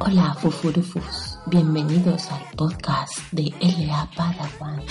Hola 0.00 0.34
Fufurufus, 0.40 1.38
bienvenidos 1.46 2.30
al 2.30 2.44
podcast 2.56 3.18
de 3.32 3.52
LA 3.60 4.08
Padawan. 4.16 4.82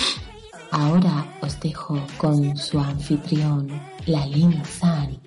Ahora 0.71 1.25
os 1.41 1.59
dejo 1.59 2.01
con 2.17 2.57
su 2.57 2.79
anfitrión, 2.79 3.67
Lalin 4.05 4.63
San. 4.65 5.19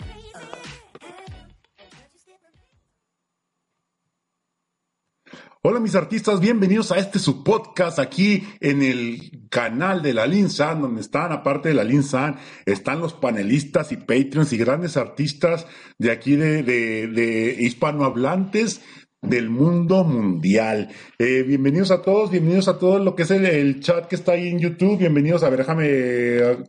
Hola 5.62 5.78
mis 5.78 5.94
artistas, 5.94 6.40
bienvenidos 6.40 6.90
a 6.90 6.96
este 6.96 7.18
su 7.18 7.44
podcast 7.44 7.98
aquí 7.98 8.48
en 8.60 8.82
el 8.82 9.46
canal 9.50 10.00
de 10.00 10.14
la 10.14 10.26
Linsan, 10.26 10.80
donde 10.80 11.02
están, 11.02 11.32
aparte 11.32 11.68
de 11.68 11.74
la 11.74 11.84
Linsan, 11.84 12.38
están 12.64 13.00
los 13.00 13.12
panelistas 13.12 13.92
y 13.92 13.98
Patreons 13.98 14.54
y 14.54 14.56
grandes 14.56 14.96
artistas 14.96 15.66
de 15.98 16.12
aquí 16.12 16.36
de, 16.36 16.62
de, 16.62 17.08
de 17.08 17.56
hispanohablantes 17.60 18.80
del 19.22 19.50
mundo 19.50 20.04
mundial. 20.04 20.88
Eh, 21.18 21.42
bienvenidos 21.46 21.90
a 21.90 22.02
todos, 22.02 22.30
bienvenidos 22.30 22.68
a 22.68 22.78
todos 22.78 23.02
lo 23.02 23.14
que 23.14 23.22
es 23.24 23.30
el, 23.30 23.44
el, 23.44 23.80
chat 23.80 24.06
que 24.06 24.16
está 24.16 24.32
ahí 24.32 24.48
en 24.48 24.58
YouTube, 24.58 24.98
bienvenidos 24.98 25.42
a 25.42 25.50
ver, 25.50 25.58
déjame 25.58 25.86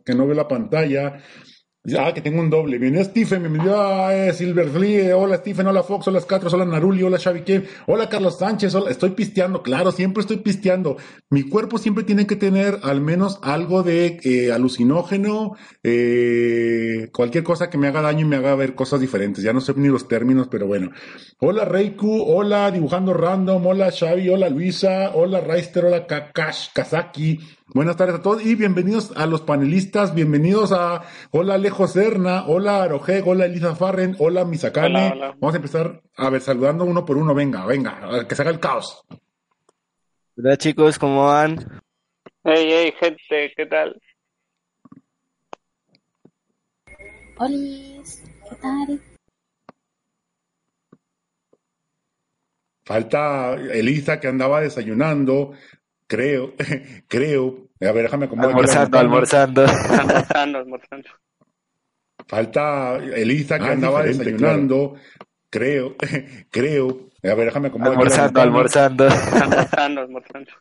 que 0.04 0.14
no 0.14 0.26
veo 0.26 0.34
la 0.34 0.48
pantalla. 0.48 1.22
Ah, 1.84 2.14
que 2.14 2.20
tengo 2.20 2.40
un 2.40 2.48
doble. 2.48 2.76
A 3.00 3.04
Stephen, 3.04 3.42
bienvenido 3.42 3.82
a 3.82 4.14
eh, 4.14 4.32
Silverfly, 4.32 5.10
hola 5.10 5.38
Stephen, 5.38 5.66
hola 5.66 5.82
Fox, 5.82 6.06
hola 6.06 6.20
Scatros, 6.20 6.54
hola 6.54 6.64
Naruli, 6.64 7.02
hola 7.02 7.18
Xavi 7.18 7.42
Kev, 7.42 7.66
hola 7.88 8.08
Carlos 8.08 8.38
Sánchez, 8.38 8.72
hola, 8.76 8.88
estoy 8.88 9.10
pisteando, 9.10 9.64
claro, 9.64 9.90
siempre 9.90 10.20
estoy 10.20 10.36
pisteando. 10.36 10.96
Mi 11.28 11.42
cuerpo 11.42 11.78
siempre 11.78 12.04
tiene 12.04 12.24
que 12.24 12.36
tener 12.36 12.78
al 12.84 13.00
menos 13.00 13.40
algo 13.42 13.82
de 13.82 14.20
eh, 14.22 14.52
alucinógeno, 14.52 15.56
eh, 15.82 17.08
cualquier 17.12 17.42
cosa 17.42 17.68
que 17.68 17.78
me 17.78 17.88
haga 17.88 18.00
daño 18.00 18.26
y 18.26 18.28
me 18.28 18.36
haga 18.36 18.54
ver 18.54 18.76
cosas 18.76 19.00
diferentes. 19.00 19.42
Ya 19.42 19.52
no 19.52 19.60
sé 19.60 19.74
ni 19.74 19.88
los 19.88 20.06
términos, 20.06 20.46
pero 20.48 20.68
bueno. 20.68 20.92
Hola 21.40 21.64
Reiku, 21.64 22.22
hola 22.22 22.70
Dibujando 22.70 23.12
Random, 23.12 23.66
hola 23.66 23.90
Xavi, 23.90 24.28
hola 24.28 24.48
Luisa, 24.48 25.10
hola 25.14 25.40
Raister, 25.40 25.86
hola 25.86 26.06
Kakash, 26.06 26.68
Kazaki, 26.72 27.40
Buenas 27.74 27.96
tardes 27.96 28.16
a 28.16 28.22
todos 28.22 28.44
y 28.44 28.54
bienvenidos 28.54 29.16
a 29.16 29.24
los 29.24 29.40
panelistas, 29.40 30.14
bienvenidos 30.14 30.72
a 30.72 31.04
hola 31.30 31.54
Alejo 31.54 31.86
Serna, 31.86 32.44
hola 32.46 32.82
Arojeg, 32.82 33.26
hola 33.26 33.46
Elisa 33.46 33.74
Farren, 33.74 34.14
hola 34.18 34.44
Misakane. 34.44 34.88
Hola, 34.88 35.12
hola. 35.12 35.36
Vamos 35.40 35.54
a 35.54 35.56
empezar 35.56 36.02
a 36.14 36.28
ver 36.28 36.42
saludando 36.42 36.84
uno 36.84 37.06
por 37.06 37.16
uno, 37.16 37.34
venga, 37.34 37.64
venga, 37.64 38.28
que 38.28 38.34
se 38.34 38.42
haga 38.42 38.50
el 38.50 38.60
caos. 38.60 39.02
Hola 40.36 40.58
chicos, 40.58 40.98
¿cómo 40.98 41.24
van? 41.24 41.56
Hey, 42.44 42.68
hey, 42.68 42.94
gente, 43.00 43.54
¿qué 43.56 43.64
tal? 43.64 43.98
Hola, 47.38 47.56
¿qué 48.50 48.56
tal? 48.60 49.00
Falta 52.84 53.54
Elisa 53.54 54.20
que 54.20 54.28
andaba 54.28 54.60
desayunando, 54.60 55.52
creo, 56.12 56.52
creo. 57.08 57.68
A 57.80 57.92
ver, 57.92 58.02
déjame 58.04 58.26
acomodar. 58.26 58.50
Almorzando, 58.54 58.98
almorzando. 58.98 59.62
Almorzando, 59.64 60.58
almorzando. 60.58 61.08
Falta 62.28 62.96
Elisa 63.16 63.58
que 63.58 63.64
ah, 63.64 63.72
andaba 63.72 64.02
desayunando, 64.02 64.96
creo, 65.50 65.96
creo. 66.50 67.08
A 67.24 67.34
ver, 67.34 67.46
déjame 67.46 67.68
acomodar. 67.68 67.94
Almorzando, 67.94 68.40
almorzando. 68.42 69.04
Almorzando, 69.08 70.00
almorzando. 70.02 70.52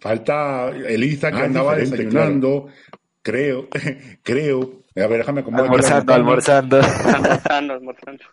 Falta 0.00 0.70
Elisa 0.70 1.30
que 1.30 1.38
ah, 1.38 1.44
andaba 1.44 1.76
desayunando, 1.76 2.66
creo, 3.22 3.68
creo. 4.24 4.82
A 4.96 5.06
ver, 5.06 5.18
déjame 5.18 5.40
acomodar. 5.42 5.66
Almorzando, 5.66 6.14
almorzando. 6.14 6.80
Almorzando, 6.80 7.74
almorzando. 7.74 8.24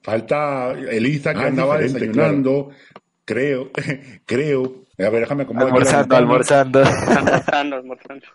Falta 0.00 0.72
Elisa 0.72 1.34
que 1.34 1.40
ah, 1.40 1.46
andaba 1.46 1.78
desayunando, 1.78 2.70
creo, 3.24 3.70
creo. 4.26 4.82
A 5.04 5.10
ver, 5.10 5.20
déjame 5.20 5.42
acomodar. 5.42 5.68
Almorzando, 5.68 6.16
almorzando. 6.16 6.78
Almorzando, 6.80 7.76
almorzando. 7.76 8.26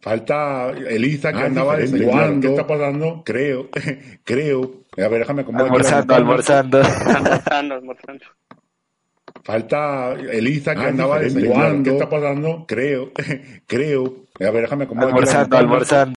Falta 0.00 0.70
Elisa 0.70 1.32
que 1.32 1.40
andaba 1.40 1.76
desayunando. 1.76 2.40
¿Qué 2.40 2.48
está 2.48 2.66
pasando? 2.66 3.22
Creo, 3.24 3.68
creo. 4.24 4.72
A 4.96 5.08
ver, 5.08 5.20
déjame 5.20 5.42
acomodar. 5.42 5.66
Almorzando, 5.66 6.14
almorzando. 6.14 6.78
Almorzando, 6.78 7.74
almorzando. 7.74 8.24
Falta 9.44 10.12
Elisa 10.12 10.74
que 10.74 10.82
andaba 10.82 11.18
desayunando. 11.18 11.82
¿Qué 11.84 11.90
está 11.96 12.08
pasando? 12.08 12.64
Creo, 12.66 13.12
creo. 13.66 14.14
A 14.40 14.50
ver, 14.50 14.62
déjame 14.62 14.84
acomodar. 14.84 15.08
Almorzando, 15.10 15.56
almorzando. 15.56 16.17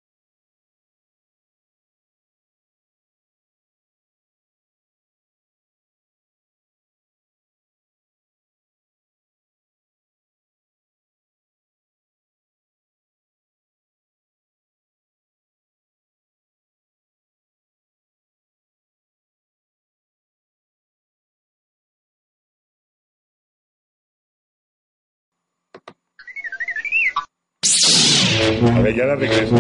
A 28.62 28.82
ver, 28.82 28.94
ya 28.94 29.06
la 29.06 29.16
regreso. 29.16 29.56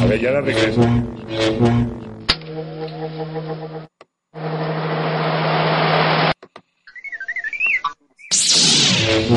A 0.00 0.06
ver, 0.06 0.20
ya 0.20 0.32
la 0.32 0.40
regreso. 0.40 0.82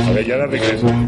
A 0.08 0.12
ver, 0.12 0.26
ya 0.26 0.38
la 0.38 0.48
regreso. 0.48 1.05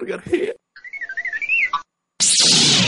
García. 0.00 0.54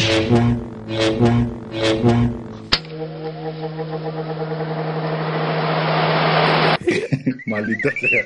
Maldita 7.47 7.91
sea. 8.00 8.25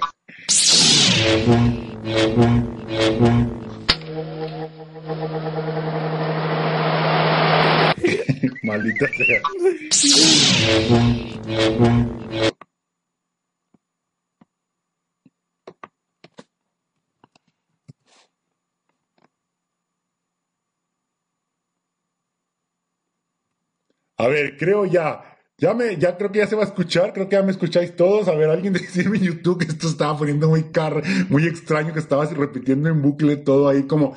Maldita 8.62 9.06
sea. 9.08 9.42
A 24.20 24.28
ver, 24.28 24.56
creo 24.58 24.84
ya. 24.84 25.24
Ya 25.56 25.74
me, 25.74 25.96
ya 25.98 26.16
creo 26.16 26.32
que 26.32 26.38
ya 26.38 26.46
se 26.46 26.56
va 26.56 26.62
a 26.62 26.66
escuchar, 26.66 27.12
creo 27.12 27.28
que 27.28 27.36
ya 27.36 27.42
me 27.42 27.50
escucháis 27.50 27.94
todos. 27.96 28.28
A 28.28 28.34
ver, 28.34 28.50
alguien 28.50 28.72
decirme 28.74 29.16
en 29.18 29.24
YouTube 29.24 29.58
que 29.58 29.66
esto 29.66 29.88
estaba 29.88 30.16
poniendo 30.16 30.48
muy 30.48 30.64
car, 30.64 31.02
muy 31.28 31.46
extraño, 31.46 31.92
que 31.92 31.98
estaba 32.00 32.24
repitiendo 32.26 32.88
en 32.88 33.00
bucle 33.00 33.36
todo 33.36 33.68
ahí, 33.68 33.84
como, 33.84 34.14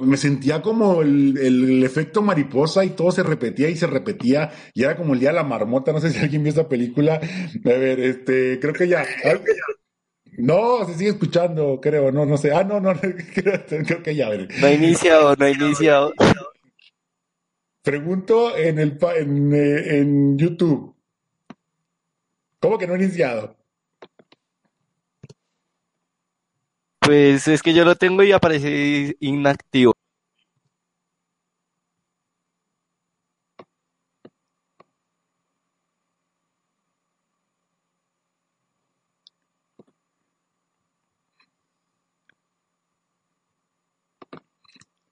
me 0.00 0.16
sentía 0.16 0.60
como 0.62 1.02
el, 1.02 1.38
el, 1.38 1.84
efecto 1.84 2.22
mariposa 2.22 2.84
y 2.84 2.90
todo 2.90 3.12
se 3.12 3.22
repetía 3.22 3.68
y 3.68 3.76
se 3.76 3.86
repetía, 3.86 4.50
y 4.74 4.84
era 4.84 4.96
como 4.96 5.14
el 5.14 5.20
día 5.20 5.30
de 5.30 5.36
la 5.36 5.44
marmota, 5.44 5.92
no 5.92 6.00
sé 6.00 6.10
si 6.10 6.18
alguien 6.18 6.42
vio 6.42 6.50
esta 6.50 6.68
película. 6.68 7.14
A 7.14 7.68
ver, 7.68 8.00
este, 8.00 8.58
creo 8.60 8.72
que 8.72 8.88
ya. 8.88 9.04
No, 10.38 10.86
se 10.86 10.94
sigue 10.94 11.10
escuchando, 11.10 11.78
creo, 11.80 12.12
no, 12.12 12.26
no 12.26 12.36
sé. 12.36 12.52
Ah, 12.52 12.64
no, 12.64 12.80
no, 12.80 12.92
creo, 13.34 13.64
creo 13.66 14.02
que 14.02 14.14
ya, 14.14 14.26
a 14.26 14.30
ver. 14.30 14.48
No 14.60 14.66
ha 14.66 14.72
iniciado, 14.72 15.34
no 15.36 15.44
ha 15.44 15.50
iniciado. 15.50 16.12
Pregunto 17.86 18.56
en 18.56 18.80
el 18.80 18.98
en, 19.16 19.54
eh, 19.54 19.98
en 19.98 20.36
YouTube. 20.36 20.92
¿Cómo 22.58 22.78
que 22.78 22.86
no 22.88 22.94
ha 22.94 22.96
iniciado? 22.96 23.56
Pues 26.98 27.46
es 27.46 27.62
que 27.62 27.72
yo 27.74 27.84
lo 27.84 27.94
tengo 27.94 28.24
y 28.24 28.32
aparece 28.32 29.16
inactivo. 29.20 29.92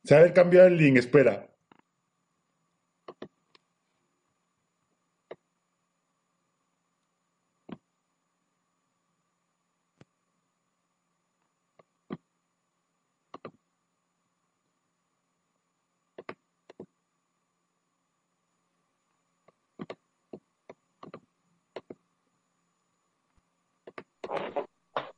Se 0.03 0.17
ha 0.17 0.33
cambiado 0.33 0.67
el 0.67 0.77
link, 0.77 0.97
espera. 0.97 1.54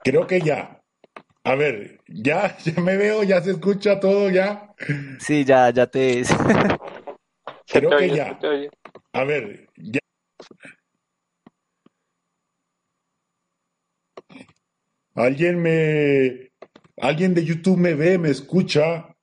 Creo 0.07 0.25
que 0.25 0.41
ya. 0.41 0.81
A 1.43 1.57
ver, 1.57 2.01
ya, 2.07 2.57
ya 2.65 2.81
me 2.81 2.97
veo, 2.97 3.25
ya 3.25 3.43
se 3.43 3.51
escucha 3.51 3.99
todo, 3.99 4.31
ya. 4.31 4.73
Sí, 5.19 5.45
ya, 5.45 5.71
ya 5.71 5.89
te 5.89 6.23
Creo 7.67 7.91
que 7.91 8.11
ya. 8.11 8.39
A 9.13 9.25
ver, 9.25 9.69
ya. 9.75 9.99
¿Alguien 15.17 15.61
me... 15.61 16.53
¿Alguien 16.99 17.35
de 17.35 17.45
YouTube 17.45 17.79
me 17.79 17.95
ve, 17.95 18.17
me 18.17 18.31
escucha? 18.31 19.16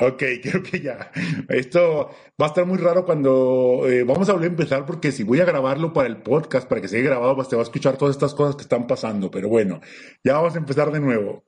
Ok, 0.00 0.22
creo 0.42 0.62
que 0.62 0.80
ya. 0.80 1.10
Esto 1.48 2.10
va 2.40 2.46
a 2.46 2.48
estar 2.48 2.66
muy 2.66 2.78
raro 2.78 3.04
cuando 3.04 3.82
eh, 3.88 4.04
vamos 4.04 4.28
a 4.28 4.32
volver 4.32 4.48
a 4.48 4.52
empezar 4.52 4.86
porque 4.86 5.12
si 5.12 5.24
voy 5.24 5.40
a 5.40 5.44
grabarlo 5.44 5.92
para 5.92 6.08
el 6.08 6.18
podcast, 6.18 6.68
para 6.68 6.80
que 6.80 6.88
se 6.88 6.98
haya 6.98 7.06
grabado, 7.10 7.34
pues 7.34 7.48
te 7.48 7.56
va 7.56 7.62
a 7.62 7.64
escuchar 7.64 7.96
todas 7.96 8.14
estas 8.16 8.34
cosas 8.34 8.56
que 8.56 8.62
están 8.62 8.86
pasando. 8.86 9.30
Pero 9.30 9.48
bueno, 9.48 9.80
ya 10.24 10.34
vamos 10.34 10.54
a 10.54 10.58
empezar 10.58 10.92
de 10.92 11.00
nuevo. 11.00 11.44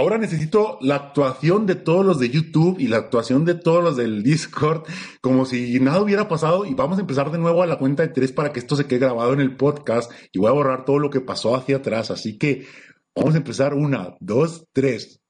Ahora 0.00 0.16
necesito 0.16 0.78
la 0.80 0.94
actuación 0.94 1.66
de 1.66 1.74
todos 1.74 2.06
los 2.06 2.18
de 2.18 2.30
YouTube 2.30 2.80
y 2.80 2.88
la 2.88 2.96
actuación 2.96 3.44
de 3.44 3.54
todos 3.54 3.84
los 3.84 3.98
del 3.98 4.22
Discord, 4.22 4.84
como 5.20 5.44
si 5.44 5.78
nada 5.78 6.00
hubiera 6.00 6.26
pasado. 6.26 6.64
Y 6.64 6.72
vamos 6.72 6.96
a 6.96 7.02
empezar 7.02 7.30
de 7.30 7.36
nuevo 7.36 7.62
a 7.62 7.66
la 7.66 7.76
cuenta 7.76 8.02
de 8.02 8.08
tres 8.08 8.32
para 8.32 8.50
que 8.50 8.60
esto 8.60 8.76
se 8.76 8.86
quede 8.86 9.00
grabado 9.00 9.34
en 9.34 9.40
el 9.40 9.58
podcast. 9.58 10.10
Y 10.32 10.38
voy 10.38 10.48
a 10.48 10.52
borrar 10.52 10.86
todo 10.86 10.98
lo 10.98 11.10
que 11.10 11.20
pasó 11.20 11.54
hacia 11.54 11.76
atrás. 11.76 12.10
Así 12.10 12.38
que 12.38 12.66
vamos 13.14 13.34
a 13.34 13.36
empezar 13.36 13.74
una, 13.74 14.16
dos, 14.20 14.64
tres. 14.72 15.20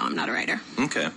I'm 0.00 0.14
not 0.14 0.30
a 0.30 0.32
writer. 0.32 0.58
Okay. 0.78 1.08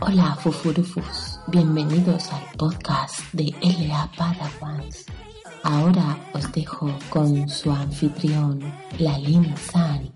Hola 0.00 0.36
Fufurufus, 0.42 1.40
bienvenidos 1.46 2.30
al 2.30 2.42
podcast 2.58 3.32
de 3.32 3.54
LA 3.62 4.10
Padawans. 4.14 5.06
Ahora 5.62 6.18
os 6.34 6.52
dejo 6.52 6.94
con 7.08 7.48
su 7.48 7.72
anfitrión, 7.72 8.60
Lalin 8.98 9.56
San. 9.56 10.12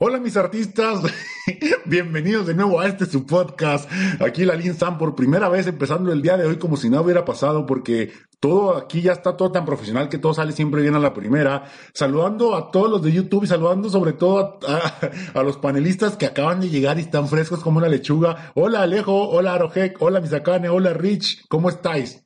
Hola 0.00 0.20
mis 0.20 0.36
artistas, 0.36 1.00
bienvenidos 1.84 2.46
de 2.46 2.54
nuevo 2.54 2.78
a 2.78 2.86
este 2.86 3.04
su 3.06 3.26
podcast. 3.26 3.90
Aquí 4.20 4.44
la 4.44 4.54
Lin 4.54 4.74
Sam 4.74 4.96
por 4.96 5.16
primera 5.16 5.48
vez 5.48 5.66
empezando 5.66 6.12
el 6.12 6.22
día 6.22 6.36
de 6.36 6.46
hoy 6.46 6.56
como 6.56 6.76
si 6.76 6.88
nada 6.88 7.02
hubiera 7.02 7.24
pasado 7.24 7.66
porque 7.66 8.12
todo 8.38 8.76
aquí 8.76 9.02
ya 9.02 9.10
está 9.10 9.36
todo 9.36 9.50
tan 9.50 9.64
profesional 9.64 10.08
que 10.08 10.18
todo 10.18 10.34
sale 10.34 10.52
siempre 10.52 10.82
bien 10.82 10.94
a 10.94 11.00
la 11.00 11.14
primera. 11.14 11.64
Saludando 11.94 12.54
a 12.54 12.70
todos 12.70 12.88
los 12.88 13.02
de 13.02 13.10
YouTube 13.10 13.42
y 13.42 13.46
saludando 13.48 13.90
sobre 13.90 14.12
todo 14.12 14.60
a, 14.68 14.72
a- 14.72 15.40
a 15.40 15.42
los 15.42 15.56
panelistas 15.56 16.16
que 16.16 16.26
acaban 16.26 16.60
de 16.60 16.68
llegar 16.68 16.96
y 16.98 17.02
están 17.02 17.26
frescos 17.26 17.58
como 17.64 17.78
una 17.78 17.88
lechuga. 17.88 18.52
Hola 18.54 18.82
Alejo, 18.82 19.28
hola 19.30 19.54
Arojek, 19.54 19.96
hola 20.00 20.20
Misakane, 20.20 20.68
hola 20.68 20.92
Rich, 20.92 21.44
¿cómo 21.48 21.68
estáis? 21.70 22.24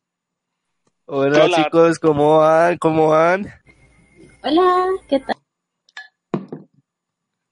Hola 1.07 1.45
Hola. 1.47 1.57
chicos, 1.65 1.99
¿cómo 1.99 2.39
van? 2.41 2.77
¿Cómo 2.77 3.09
van? 3.09 3.47
Hola, 4.43 4.87
¿qué 5.09 5.21
tal? 5.21 5.37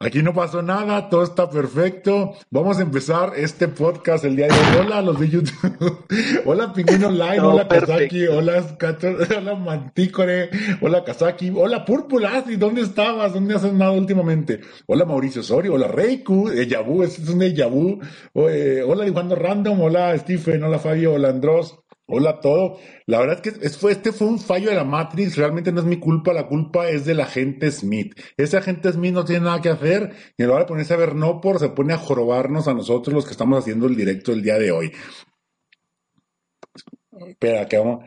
Aquí 0.03 0.23
no 0.23 0.33
pasó 0.33 0.63
nada, 0.63 1.11
todo 1.11 1.23
está 1.23 1.51
perfecto. 1.51 2.33
Vamos 2.51 2.79
a 2.79 2.83
empezar 2.83 3.35
este 3.37 3.69
podcast 3.69 4.25
el 4.25 4.35
día 4.35 4.47
de 4.47 4.55
hoy. 4.55 4.87
Hola 4.87 4.97
a 4.97 5.03
los 5.03 5.21
de 5.21 5.29
YouTube. 5.29 6.07
hola 6.47 6.73
Pingüino 6.73 7.09
Online, 7.09 7.41
hola 7.41 7.69
Kazaki, 7.69 8.27
hola 8.27 8.65
hola 9.37 9.55
Mantícore, 9.57 10.49
hola 10.81 11.05
Kazaki, 11.05 11.53
hola 11.55 11.85
Púrpulas, 11.85 12.49
¿y 12.49 12.57
dónde 12.57 12.81
estabas? 12.81 13.35
¿Dónde 13.35 13.57
has 13.57 13.65
andado 13.65 13.93
últimamente? 13.93 14.63
Hola 14.87 15.05
Mauricio 15.05 15.43
Osorio, 15.43 15.75
hola 15.75 15.89
Reiku, 15.89 16.51
Yabu, 16.51 17.03
este 17.03 17.21
es 17.21 17.29
un. 17.29 17.43
Eh, 17.43 18.83
hola 18.83 19.05
Dibujando 19.05 19.37
Random, 19.37 19.83
hola 19.83 20.17
Stephen, 20.17 20.63
hola 20.63 20.79
Fabio, 20.79 21.13
hola 21.13 21.29
Andros. 21.29 21.79
Hola 22.13 22.31
a 22.31 22.41
todo. 22.41 22.79
La 23.07 23.21
verdad 23.21 23.41
es 23.45 23.53
que 23.53 23.71
fue, 23.71 23.93
este 23.93 24.13
fue 24.13 24.27
un 24.27 24.39
fallo 24.39 24.71
de 24.71 24.77
la 24.77 24.85
Matrix. 24.85 25.37
Realmente 25.37 25.71
no 25.71 25.81
es 25.81 25.87
mi 25.87 25.99
culpa. 25.99 26.33
La 26.33 26.49
culpa 26.49 26.89
es 26.89 27.05
del 27.05 27.21
agente 27.21 27.71
Smith. 27.71 28.19
Ese 28.37 28.57
agente 28.57 28.93
Smith 28.93 29.15
no 29.15 29.25
tiene 29.25 29.45
nada 29.45 29.61
que 29.61 29.69
hacer. 29.69 30.13
Y 30.37 30.43
en 30.43 30.49
lugar 30.49 30.65
de 30.65 30.69
ponerse 30.69 30.95
a 30.95 30.97
ver 30.97 31.15
no 31.15 31.41
por, 31.41 31.61
se 31.61 31.69
pone 31.69 31.95
a 31.95 31.99
jorobarnos 31.99 32.67
a 32.67 32.75
nosotros 32.75 33.15
los 33.15 33.25
que 33.25 33.33
estamos 33.33 33.61
haciendo 33.61 33.87
el 33.87 33.95
directo 33.95 34.33
el 34.33 34.43
día 34.43 34.59
de 34.59 34.73
hoy. 34.73 34.93
Espera, 37.29 37.67
que 37.67 37.79
vamos. 37.79 38.05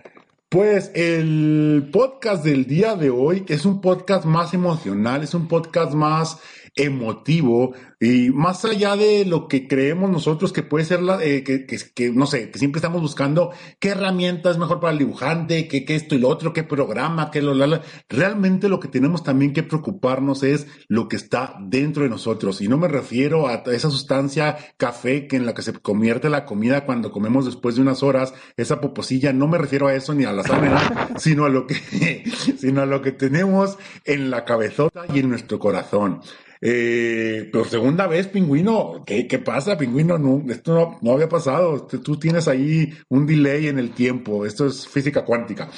Pues 0.50 0.92
el 0.94 1.90
podcast 1.92 2.44
del 2.44 2.66
día 2.66 2.96
de 2.96 3.10
hoy 3.10 3.44
es 3.48 3.66
un 3.66 3.82
podcast 3.82 4.26
más 4.26 4.54
emocional, 4.54 5.24
es 5.24 5.34
un 5.34 5.48
podcast 5.48 5.94
más 5.94 6.40
emotivo 6.76 7.74
y 8.00 8.32
más 8.32 8.66
allá 8.66 8.98
de 8.98 9.26
lo 9.26 9.48
que 9.48 9.68
creemos 9.68 10.10
nosotros 10.10 10.52
que 10.52 10.64
puede 10.64 10.86
ser 10.86 11.02
la, 11.02 11.24
eh, 11.24 11.44
que, 11.44 12.12
no 12.12 12.26
sé, 12.26 12.50
que 12.50 12.60
siempre 12.60 12.80
estamos 12.80 13.02
buscando 13.02 13.52
qué 13.80 13.90
herramienta 13.90 14.52
es 14.52 14.58
mejor 14.58 14.80
para 14.80 14.92
el 14.92 15.00
dibujante, 15.00 15.68
qué, 15.68 15.86
qué 15.86 15.96
esto 15.96 16.16
y 16.16 16.20
lo 16.20 16.30
otro, 16.30 16.52
qué 16.52 16.64
programa, 16.64 17.32
qué 17.32 17.42
lo, 17.42 17.54
la, 17.54 17.68
la. 17.68 17.82
Realmente 18.10 18.68
lo 18.68 18.80
que 18.80 18.88
tenemos 18.88 19.24
también 19.24 19.54
que 19.54 19.64
preocuparnos 19.64 20.44
es 20.44 20.68
lo 20.88 21.08
que 21.08 21.16
está 21.16 21.56
dentro 21.62 22.04
de 22.04 22.10
nosotros. 22.10 22.60
Y 22.60 22.68
no 22.68 22.78
me 22.78 22.88
refiero 22.88 23.48
a 23.48 23.64
esa 23.68 23.90
sustancia 23.90 24.58
café 24.78 25.28
que 25.28 25.38
en 25.38 25.46
la 25.46 25.54
que 25.54 25.62
se 25.62 25.74
convierte 25.74 26.30
la 26.30 26.46
comida 26.46 26.86
cuando 26.86 27.12
comemos 27.12 27.46
después 27.46 27.76
de 27.76 27.84
unas 27.84 28.04
horas, 28.04 28.34
esa 28.58 28.82
poposilla, 28.82 29.32
no 29.32 29.48
me 29.48 29.58
refiero 29.58 29.88
a 29.88 29.94
eso 29.94 30.14
ni 30.14 30.26
a 30.26 30.34
la 30.34 30.44
sangre, 30.44 30.72
sino 31.18 31.46
a 31.46 31.50
lo 31.50 31.68
que, 31.68 31.76
sino 32.58 32.82
a 32.82 32.86
lo 32.86 33.02
que 33.02 33.12
tenemos 33.12 33.78
en 34.04 34.30
la 34.30 34.44
cabezota 34.44 35.06
y 35.14 35.20
en 35.20 35.30
nuestro 35.30 35.60
corazón. 35.60 36.22
Eh, 36.66 37.50
pero 37.52 37.66
segunda 37.66 38.08
vez, 38.08 38.28
pingüino, 38.28 39.04
¿qué, 39.06 39.28
qué 39.28 39.38
pasa, 39.38 39.78
pingüino? 39.78 40.18
No, 40.18 40.46
esto 40.50 40.74
no, 40.74 40.98
no 41.02 41.12
había 41.12 41.28
pasado. 41.28 41.86
Tú 41.88 42.18
tienes 42.18 42.48
ahí 42.48 42.94
un 43.10 43.26
delay 43.28 43.68
en 43.68 43.80
el 43.80 43.92
tiempo. 43.94 44.46
Esto 44.46 44.68
es 44.68 44.88
física 44.88 45.26
cuántica. 45.26 45.70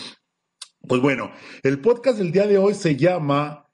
Pues 0.88 1.01
bueno, 1.01 1.32
el 1.63 1.80
podcast 1.80 2.20
del 2.20 2.32
día 2.32 2.46
de 2.46 2.60
hoy 2.60 2.75
se 2.75 2.96
llama 2.96 3.65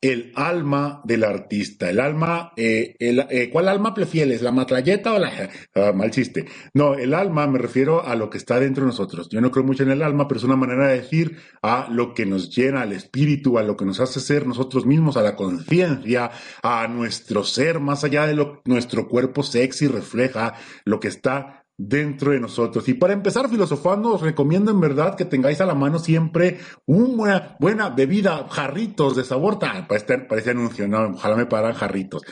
El 0.00 0.32
alma 0.36 1.00
del 1.04 1.24
artista. 1.24 1.90
El 1.90 1.98
alma, 1.98 2.52
eh, 2.56 2.94
el, 3.00 3.26
eh, 3.30 3.50
¿cuál 3.50 3.68
alma 3.68 3.94
prefieres? 3.94 4.42
¿La 4.42 4.52
matralleta 4.52 5.12
o 5.12 5.18
la... 5.18 5.50
ah, 5.74 5.92
mal 5.92 6.12
chiste. 6.12 6.46
No, 6.72 6.94
el 6.94 7.14
alma 7.14 7.48
me 7.48 7.58
refiero 7.58 8.04
a 8.06 8.14
lo 8.14 8.30
que 8.30 8.38
está 8.38 8.60
dentro 8.60 8.84
de 8.84 8.88
nosotros. 8.88 9.28
Yo 9.28 9.40
no 9.40 9.50
creo 9.50 9.64
mucho 9.64 9.82
en 9.82 9.90
el 9.90 10.02
alma, 10.02 10.28
pero 10.28 10.38
es 10.38 10.44
una 10.44 10.54
manera 10.54 10.86
de 10.86 11.00
decir 11.00 11.38
a 11.62 11.88
lo 11.90 12.14
que 12.14 12.26
nos 12.26 12.54
llena, 12.54 12.82
al 12.82 12.92
espíritu, 12.92 13.58
a 13.58 13.64
lo 13.64 13.76
que 13.76 13.84
nos 13.84 13.98
hace 13.98 14.20
ser 14.20 14.46
nosotros 14.46 14.86
mismos, 14.86 15.16
a 15.16 15.22
la 15.22 15.34
conciencia, 15.34 16.30
a 16.62 16.86
nuestro 16.86 17.42
ser, 17.42 17.80
más 17.80 18.04
allá 18.04 18.26
de 18.26 18.34
lo 18.34 18.62
nuestro 18.66 19.08
cuerpo 19.08 19.42
sexy 19.42 19.88
refleja, 19.88 20.54
lo 20.84 21.00
que 21.00 21.08
está 21.08 21.66
dentro 21.78 22.32
de 22.32 22.40
nosotros. 22.40 22.88
Y 22.88 22.94
para 22.94 23.12
empezar 23.12 23.48
filosofando, 23.48 24.12
os 24.14 24.20
recomiendo 24.20 24.72
en 24.72 24.80
verdad 24.80 25.14
que 25.14 25.24
tengáis 25.24 25.60
a 25.60 25.66
la 25.66 25.74
mano 25.74 26.00
siempre 26.00 26.58
una 26.86 27.56
buena 27.60 27.88
bebida, 27.90 28.46
jarritos 28.50 29.14
de 29.16 29.24
sabor. 29.24 29.60
Ta, 29.60 29.86
para 29.86 29.98
este, 29.98 30.26
este 30.36 30.50
anuncio, 30.50 30.88
no, 30.88 31.12
ojalá 31.14 31.36
me 31.36 31.46
paran 31.46 31.74
jarritos. 31.74 32.22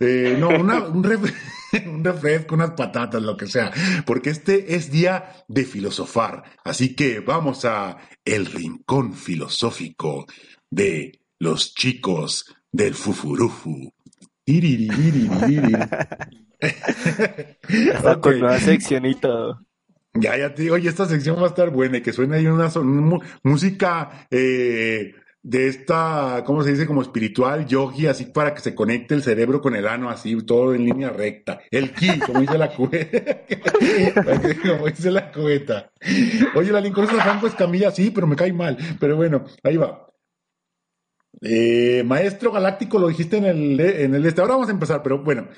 Eh, 0.00 0.36
no, 0.40 0.48
una, 0.48 0.84
un, 0.84 1.06
un 1.86 2.04
refresco, 2.04 2.54
unas 2.54 2.70
patatas, 2.70 3.22
lo 3.22 3.36
que 3.36 3.46
sea, 3.46 3.70
porque 4.06 4.30
este 4.30 4.74
es 4.74 4.90
día 4.90 5.44
de 5.48 5.64
filosofar. 5.64 6.44
Así 6.64 6.96
que 6.96 7.20
vamos 7.20 7.66
a 7.66 7.98
el 8.24 8.46
rincón 8.46 9.12
filosófico 9.12 10.26
de 10.70 11.20
los 11.38 11.74
chicos 11.74 12.56
del 12.72 12.94
fufurufu. 12.94 13.92
Con 18.20 18.40
nueva 18.40 18.58
sección 18.58 19.06
y 19.06 19.14
todo. 19.14 19.60
Ya, 20.14 20.36
ya 20.36 20.54
te 20.54 20.62
digo, 20.62 20.76
oye, 20.76 20.88
esta 20.88 21.06
sección 21.06 21.36
va 21.38 21.46
a 21.46 21.48
estar 21.48 21.70
buena 21.70 21.98
y 21.98 22.02
que 22.02 22.12
suene 22.12 22.36
ahí 22.36 22.46
una 22.46 22.70
música 23.42 24.26
eh, 24.30 25.12
de 25.44 25.68
esta, 25.68 26.42
¿cómo 26.46 26.62
se 26.62 26.70
dice? 26.70 26.86
Como 26.86 27.02
espiritual, 27.02 27.66
yogi, 27.66 28.06
así 28.06 28.26
para 28.26 28.54
que 28.54 28.60
se 28.60 28.74
conecte 28.74 29.14
el 29.14 29.22
cerebro 29.22 29.60
con 29.60 29.74
el 29.74 29.86
ano, 29.86 30.08
así, 30.08 30.40
todo 30.42 30.74
en 30.74 30.84
línea 30.84 31.10
recta. 31.10 31.60
El 31.70 31.92
ki, 31.92 32.20
como 32.20 32.40
dice 32.40 32.56
la 32.56 32.70
cubeta. 32.74 33.42
como 34.62 34.86
dice 34.86 35.10
la 35.10 35.32
cubeta. 35.32 35.90
Oye, 36.54 36.72
la 36.72 36.80
Lincoln 36.80 37.04
es 37.04 37.10
Franco 37.10 37.46
Escamilla, 37.46 37.90
sí, 37.90 38.10
pero 38.10 38.26
me 38.26 38.36
cae 38.36 38.52
mal. 38.52 38.78
Pero 38.98 39.16
bueno, 39.16 39.44
ahí 39.64 39.76
va. 39.76 40.06
Eh, 41.42 42.02
Maestro 42.06 42.52
Galáctico, 42.52 42.98
lo 42.98 43.08
dijiste 43.08 43.36
en 43.36 43.44
el, 43.44 43.80
en 43.80 44.14
el 44.14 44.24
este. 44.24 44.40
Ahora 44.40 44.54
vamos 44.54 44.68
a 44.68 44.72
empezar, 44.72 45.02
pero 45.02 45.22
bueno, 45.22 45.48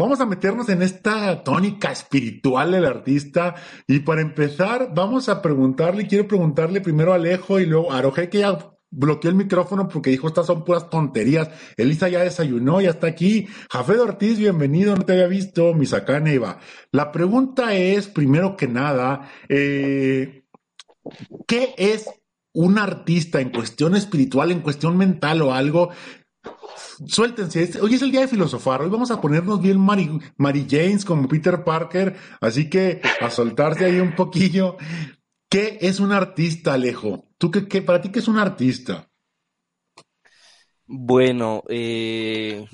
Vamos 0.00 0.20
a 0.20 0.26
meternos 0.26 0.68
en 0.68 0.80
esta 0.82 1.42
tónica 1.42 1.90
espiritual 1.90 2.70
del 2.70 2.84
artista 2.84 3.56
y 3.88 3.98
para 3.98 4.20
empezar 4.20 4.92
vamos 4.94 5.28
a 5.28 5.42
preguntarle, 5.42 6.06
quiero 6.06 6.28
preguntarle 6.28 6.80
primero 6.80 7.12
a 7.12 7.16
Alejo 7.16 7.58
y 7.58 7.66
luego 7.66 7.90
a 7.90 7.98
Aroje 7.98 8.30
que 8.30 8.38
ya 8.38 8.56
bloqueó 8.92 9.28
el 9.28 9.36
micrófono 9.36 9.88
porque 9.88 10.10
dijo 10.10 10.28
estas 10.28 10.46
son 10.46 10.64
puras 10.64 10.88
tonterías. 10.88 11.50
Elisa 11.76 12.08
ya 12.08 12.20
desayunó, 12.20 12.80
ya 12.80 12.90
está 12.90 13.08
aquí. 13.08 13.48
Jafed 13.72 14.00
Ortiz, 14.00 14.38
bienvenido, 14.38 14.94
no 14.94 15.04
te 15.04 15.14
había 15.14 15.26
visto. 15.26 15.74
Misacane 15.74 16.34
Eva. 16.34 16.60
La 16.92 17.10
pregunta 17.10 17.74
es, 17.74 18.06
primero 18.06 18.56
que 18.56 18.68
nada, 18.68 19.28
eh, 19.48 20.44
¿qué 21.48 21.74
es 21.76 22.08
un 22.54 22.78
artista 22.78 23.40
en 23.40 23.50
cuestión 23.50 23.96
espiritual, 23.96 24.52
en 24.52 24.60
cuestión 24.60 24.96
mental 24.96 25.42
o 25.42 25.52
algo? 25.52 25.90
Suéltense, 27.06 27.62
es- 27.62 27.76
hoy 27.76 27.94
es 27.94 28.02
el 28.02 28.10
día 28.10 28.20
de 28.22 28.28
filosofar, 28.28 28.82
hoy 28.82 28.90
vamos 28.90 29.10
a 29.10 29.20
ponernos 29.20 29.60
bien 29.60 29.78
Mary, 29.78 30.18
Mary 30.36 30.66
Janes 30.68 31.04
como 31.04 31.28
Peter 31.28 31.62
Parker, 31.64 32.16
así 32.40 32.68
que 32.68 33.00
a 33.20 33.30
soltarse 33.30 33.84
ahí 33.84 34.00
un 34.00 34.14
poquillo. 34.14 34.76
¿Qué 35.50 35.78
es 35.80 36.00
un 36.00 36.12
artista, 36.12 36.74
Alejo? 36.74 37.28
¿Tú 37.38 37.50
qué, 37.50 37.66
qué- 37.66 37.82
para 37.82 38.00
ti 38.00 38.10
qué 38.10 38.18
es 38.18 38.28
un 38.28 38.38
artista? 38.38 39.08
Bueno, 40.86 41.62
eh, 41.68 42.66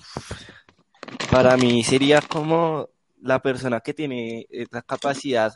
para 1.30 1.56
mí 1.56 1.83
sería 1.85 2.21
como 2.21 2.88
la 3.21 3.40
persona 3.40 3.80
que 3.80 3.94
tiene 3.94 4.47
la 4.71 4.83
capacidad, 4.83 5.52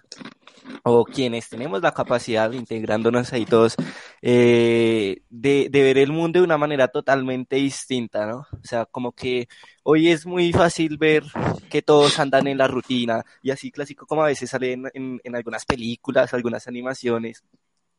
o 0.84 1.04
quienes 1.04 1.48
tenemos 1.48 1.82
la 1.82 1.92
capacidad, 1.92 2.50
integrándonos 2.52 3.32
ahí 3.32 3.44
todos, 3.44 3.76
eh, 4.22 5.22
de, 5.30 5.68
de 5.70 5.82
ver 5.82 5.98
el 5.98 6.12
mundo 6.12 6.38
de 6.38 6.44
una 6.44 6.58
manera 6.58 6.88
totalmente 6.88 7.56
distinta, 7.56 8.26
¿no? 8.26 8.38
O 8.52 8.64
sea, 8.64 8.86
como 8.86 9.12
que 9.12 9.48
hoy 9.82 10.08
es 10.08 10.26
muy 10.26 10.52
fácil 10.52 10.98
ver 10.98 11.24
que 11.70 11.82
todos 11.82 12.18
andan 12.18 12.46
en 12.46 12.58
la 12.58 12.68
rutina, 12.68 13.24
y 13.42 13.50
así 13.50 13.70
clásico 13.70 14.06
como 14.06 14.22
a 14.22 14.26
veces 14.26 14.50
sale 14.50 14.72
en, 14.72 14.84
en, 14.94 15.20
en 15.24 15.36
algunas 15.36 15.64
películas, 15.64 16.34
algunas 16.34 16.66
animaciones, 16.68 17.44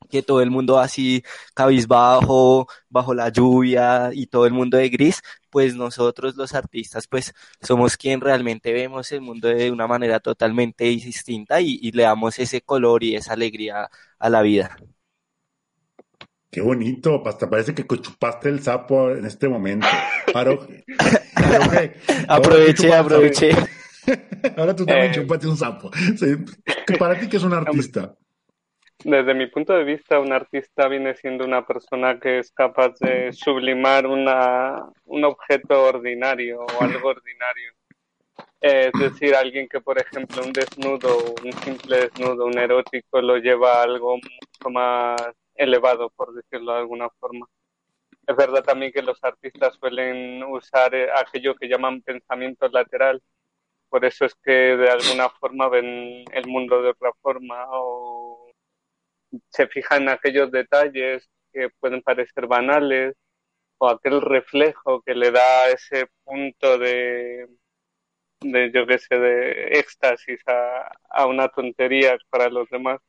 que 0.09 0.23
todo 0.23 0.41
el 0.41 0.51
mundo 0.51 0.79
así 0.79 1.23
cabizbajo, 1.53 2.67
bajo 2.89 3.13
la 3.13 3.29
lluvia 3.29 4.09
y 4.13 4.27
todo 4.27 4.45
el 4.45 4.53
mundo 4.53 4.77
de 4.77 4.89
gris, 4.89 5.21
pues 5.49 5.75
nosotros 5.75 6.35
los 6.35 6.53
artistas 6.53 7.07
pues 7.07 7.33
somos 7.61 7.97
quien 7.97 8.21
realmente 8.21 8.73
vemos 8.73 9.11
el 9.11 9.21
mundo 9.21 9.47
de 9.49 9.71
una 9.71 9.87
manera 9.87 10.19
totalmente 10.19 10.85
distinta 10.85 11.61
y, 11.61 11.79
y 11.81 11.91
le 11.91 12.03
damos 12.03 12.39
ese 12.39 12.61
color 12.61 13.03
y 13.03 13.15
esa 13.15 13.33
alegría 13.33 13.89
a 14.19 14.29
la 14.29 14.41
vida. 14.41 14.77
Qué 16.51 16.61
bonito, 16.61 17.21
hasta 17.27 17.49
parece 17.49 17.75
que 17.75 17.85
chupaste 17.85 18.49
el 18.49 18.61
sapo 18.61 19.11
en 19.11 19.25
este 19.25 19.47
momento. 19.47 20.03
Ahora 20.33 20.57
tú 20.57 20.67
Aproveché, 22.27 22.93
aproveché. 22.93 23.49
Ahora 24.55 24.75
tú 24.75 24.85
también 24.87 25.11
Eh. 25.11 25.13
chupate 25.13 25.47
un 25.47 25.57
sapo. 25.57 25.91
Sí, 26.17 26.27
que 26.85 26.93
¿Para 26.95 27.17
ti 27.17 27.27
qué 27.29 27.37
es 27.37 27.43
un 27.43 27.53
artista? 27.53 28.15
Desde 29.03 29.33
mi 29.33 29.47
punto 29.47 29.73
de 29.73 29.85
vista, 29.85 30.19
un 30.19 30.33
artista 30.33 30.89
viene 30.89 31.15
siendo 31.15 31.45
una 31.45 31.65
persona 31.65 32.19
que 32.19 32.39
es 32.39 32.51
capaz 32.51 32.95
de 32.99 33.31
sublimar 33.31 34.05
una, 34.05 34.89
un 35.05 35.23
objeto 35.23 35.83
ordinario 35.83 36.59
o 36.59 36.83
algo 36.83 37.09
ordinario. 37.09 37.73
Eh, 38.59 38.91
es 38.93 38.99
decir, 38.99 39.35
alguien 39.35 39.69
que, 39.69 39.79
por 39.79 39.97
ejemplo, 39.99 40.43
un 40.43 40.51
desnudo, 40.51 41.17
un 41.43 41.53
simple 41.63 42.09
desnudo, 42.09 42.45
un 42.45 42.57
erótico, 42.57 43.21
lo 43.21 43.37
lleva 43.37 43.79
a 43.79 43.83
algo 43.83 44.15
mucho 44.17 44.69
más 44.69 45.15
elevado, 45.55 46.09
por 46.09 46.33
decirlo 46.33 46.73
de 46.73 46.79
alguna 46.79 47.09
forma. 47.21 47.47
Es 48.27 48.35
verdad 48.35 48.63
también 48.63 48.91
que 48.91 49.01
los 49.01 49.23
artistas 49.23 49.75
suelen 49.79 50.43
usar 50.43 50.93
eh, 50.93 51.09
aquello 51.15 51.55
que 51.55 51.69
llaman 51.69 52.01
pensamiento 52.01 52.67
lateral. 52.67 53.21
Por 53.89 54.05
eso 54.05 54.25
es 54.25 54.35
que 54.43 54.51
de 54.51 54.89
alguna 54.89 55.29
forma 55.29 55.69
ven 55.69 56.25
el 56.33 56.47
mundo 56.47 56.81
de 56.81 56.89
otra 56.89 57.11
forma 57.21 57.65
o 57.69 58.51
se 59.49 59.67
fijan 59.67 60.03
en 60.03 60.09
aquellos 60.09 60.51
detalles 60.51 61.29
que 61.53 61.69
pueden 61.79 62.01
parecer 62.01 62.47
banales 62.47 63.15
o 63.79 63.89
aquel 63.89 64.21
reflejo 64.21 65.01
que 65.03 65.15
le 65.15 65.31
da 65.31 65.69
ese 65.69 66.07
punto 66.25 66.77
de, 66.79 67.47
de 68.41 68.71
yo 68.73 68.87
qué 68.87 68.99
sé, 68.99 69.17
de 69.19 69.79
éxtasis 69.79 70.41
a, 70.47 71.25
una 71.27 71.49
tontería 71.49 72.17
para 72.29 72.49
los 72.49 72.69
demás. 72.69 72.99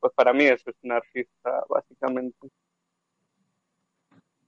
Pues 0.00 0.12
para 0.14 0.32
mí 0.32 0.44
eso 0.46 0.70
es 0.70 0.76
un 0.82 0.92
artista, 0.92 1.64
básicamente. 1.68 2.48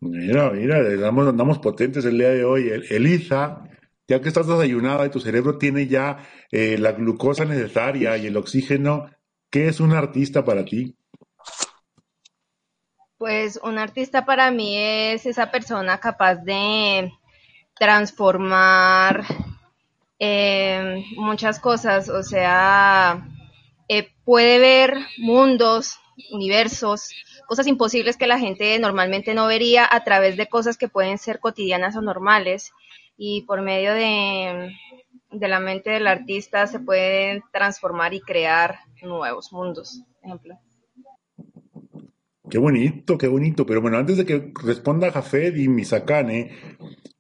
Mira, 0.01 0.51
mira, 0.53 0.79
andamos, 0.79 1.29
andamos 1.29 1.59
potentes 1.59 2.05
el 2.05 2.19
día 2.19 2.31
de 2.31 2.45
hoy. 2.45 2.69
El- 2.69 2.85
Elisa, 2.93 3.65
ya 4.09 4.21
que 4.21 4.29
estás 4.29 4.47
desayunada 4.47 5.07
y 5.07 5.11
tu 5.11 5.21
cerebro 5.21 5.59
tiene 5.59 5.87
ya 5.89 6.19
eh, 6.53 6.79
la 6.79 6.93
glucosa 6.93 7.45
necesaria 7.45 8.17
y 8.17 8.27
el 8.27 8.37
oxígeno, 8.37 9.11
¿qué 9.51 9.69
es 9.69 9.81
un 9.81 9.93
artista 9.93 10.45
para 10.45 10.65
ti? 10.65 10.97
Pues 13.19 13.59
un 13.65 13.79
artista 13.79 14.25
para 14.25 14.53
mí 14.53 14.77
es 14.77 15.27
esa 15.27 15.51
persona 15.51 15.99
capaz 15.99 16.37
de 16.37 17.13
transformar 17.77 19.25
eh, 20.21 21.05
muchas 21.17 21.59
cosas, 21.59 22.09
o 22.09 22.23
sea, 22.23 23.27
eh, 23.89 24.13
puede 24.25 24.61
ver 24.61 24.99
mundos, 25.19 25.99
universos, 26.31 27.11
cosas 27.49 27.67
imposibles 27.67 28.17
que 28.17 28.29
la 28.29 28.39
gente 28.39 28.79
normalmente 28.79 29.35
no 29.35 29.49
vería 29.49 29.89
a 29.91 30.05
través 30.05 30.37
de 30.37 30.49
cosas 30.49 30.79
que 30.79 30.89
pueden 30.89 31.19
ser 31.19 31.41
cotidianas 31.41 31.97
o 31.97 32.03
normales 32.03 32.73
y 33.17 33.43
por 33.43 33.63
medio 33.63 33.95
de, 33.95 34.77
de 35.33 35.49
la 35.49 35.59
mente 35.59 35.91
del 35.91 36.07
artista 36.07 36.69
se 36.69 36.79
pueden 36.79 37.43
transformar 37.53 38.15
y 38.15 38.21
crear 38.21 38.79
nuevos 39.03 39.53
mundos, 39.53 40.03
por 40.21 40.25
ejemplo. 40.25 40.68
Qué 42.51 42.59
bonito, 42.59 43.19
qué 43.19 43.29
bonito. 43.29 43.67
Pero 43.67 43.81
bueno, 43.81 43.99
antes 43.99 44.17
de 44.17 44.25
que 44.25 44.53
responda 44.63 45.13
Jafed 45.13 45.57
y 45.57 45.69
Misakane, 45.69 46.53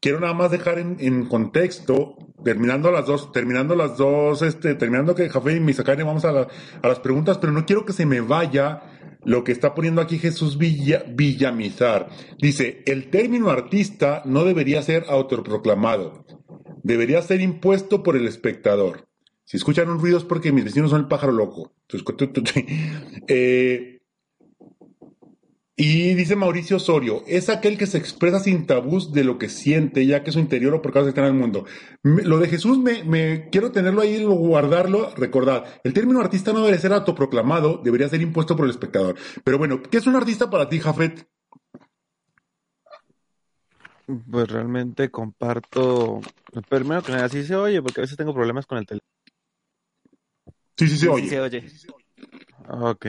quiero 0.00 0.20
nada 0.20 0.34
más 0.34 0.50
dejar 0.50 0.78
en, 0.78 1.26
contexto, 1.26 2.16
terminando 2.44 2.90
las 2.90 3.06
dos, 3.06 3.32
terminando 3.32 3.74
las 3.74 3.96
dos, 3.96 4.42
este, 4.42 4.74
terminando 4.74 5.14
que 5.14 5.28
Jafed 5.28 5.56
y 5.56 5.60
Misakane 5.60 6.02
vamos 6.02 6.24
a, 6.24 6.30
a 6.82 6.88
las 6.88 7.00
preguntas, 7.00 7.38
pero 7.38 7.52
no 7.52 7.66
quiero 7.66 7.84
que 7.84 7.92
se 7.92 8.06
me 8.06 8.20
vaya 8.20 8.82
lo 9.24 9.44
que 9.44 9.52
está 9.52 9.74
poniendo 9.74 10.00
aquí 10.00 10.18
Jesús 10.18 10.56
Villa, 10.56 11.04
Villamizar. 11.08 12.08
Dice, 12.40 12.82
el 12.86 13.10
término 13.10 13.50
artista 13.50 14.22
no 14.24 14.44
debería 14.44 14.82
ser 14.82 15.04
autoproclamado, 15.08 16.24
debería 16.82 17.20
ser 17.22 17.40
impuesto 17.40 18.02
por 18.02 18.16
el 18.16 18.26
espectador. 18.26 19.08
Si 19.44 19.56
escuchan 19.56 19.88
un 19.88 19.98
ruido 19.98 20.18
es 20.18 20.24
porque 20.24 20.52
mis 20.52 20.64
vecinos 20.64 20.90
son 20.90 21.00
el 21.00 21.08
pájaro 21.08 21.32
loco. 21.32 21.72
Eh, 23.30 23.97
y 25.80 26.14
dice 26.14 26.34
Mauricio 26.34 26.76
Osorio, 26.78 27.22
es 27.28 27.48
aquel 27.48 27.78
que 27.78 27.86
se 27.86 27.98
expresa 27.98 28.40
sin 28.40 28.66
tabús 28.66 29.12
de 29.12 29.22
lo 29.22 29.38
que 29.38 29.48
siente, 29.48 30.04
ya 30.06 30.24
que 30.24 30.32
su 30.32 30.40
interior 30.40 30.74
o 30.74 30.82
por 30.82 30.92
causa 30.92 31.10
está 31.10 31.20
en 31.20 31.28
el 31.28 31.34
mundo. 31.34 31.66
Me- 32.02 32.24
lo 32.24 32.38
de 32.38 32.48
Jesús 32.48 32.78
me, 32.78 33.04
me 33.04 33.48
quiero 33.50 33.70
tenerlo 33.70 34.00
ahí, 34.02 34.18
lo- 34.20 34.32
guardarlo, 34.32 35.14
recordad. 35.14 35.64
El 35.84 35.92
término 35.94 36.20
artista 36.20 36.52
no 36.52 36.64
debe 36.66 36.78
ser 36.78 36.92
autoproclamado, 36.92 37.80
debería 37.82 38.08
ser 38.08 38.20
impuesto 38.20 38.56
por 38.56 38.64
el 38.64 38.72
espectador. 38.72 39.14
Pero 39.44 39.56
bueno, 39.56 39.80
¿qué 39.80 39.98
es 39.98 40.06
un 40.08 40.16
artista 40.16 40.50
para 40.50 40.68
ti, 40.68 40.80
Jafet? 40.80 41.28
Pues 44.30 44.48
realmente 44.48 45.10
comparto. 45.10 46.20
Primero 46.68 47.02
que 47.02 47.12
nada, 47.12 47.28
sí 47.28 47.44
se 47.44 47.54
oye, 47.54 47.80
porque 47.82 48.00
a 48.00 48.02
veces 48.02 48.16
tengo 48.16 48.34
problemas 48.34 48.66
con 48.66 48.78
el 48.78 48.86
teléfono. 48.86 49.08
Sí, 50.76 50.88
sí, 50.88 50.96
se 50.96 50.98
Sí, 50.98 51.08
oye. 51.08 51.28
se 51.28 51.40
oye. 51.40 51.64
Ok. 52.68 53.06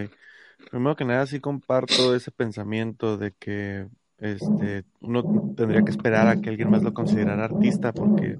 Primero 0.70 0.96
que 0.96 1.06
nada, 1.06 1.26
sí 1.26 1.40
comparto 1.40 2.14
ese 2.16 2.30
pensamiento 2.32 3.18
de 3.18 3.32
que 3.32 3.88
este, 4.20 4.84
uno 5.02 5.24
tendría 5.56 5.82
que 5.84 5.90
esperar 5.90 6.28
a 6.28 6.40
que 6.40 6.50
alguien 6.50 6.70
más 6.70 6.84
lo 6.84 6.94
considerara 6.94 7.46
artista 7.46 7.92
porque 7.92 8.38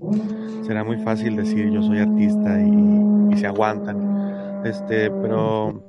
será 0.64 0.84
muy 0.84 0.98
fácil 1.04 1.36
decir 1.36 1.72
yo 1.72 1.82
soy 1.82 2.00
artista 2.00 2.62
y, 2.62 3.38
se 3.38 3.48
aguantan. 3.48 4.64
Este, 4.66 5.10
pero 5.10 5.88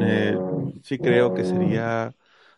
eh, 0.00 0.36
sí 0.82 0.98
creo 0.98 1.32
que 1.32 1.44
sería, 1.44 2.12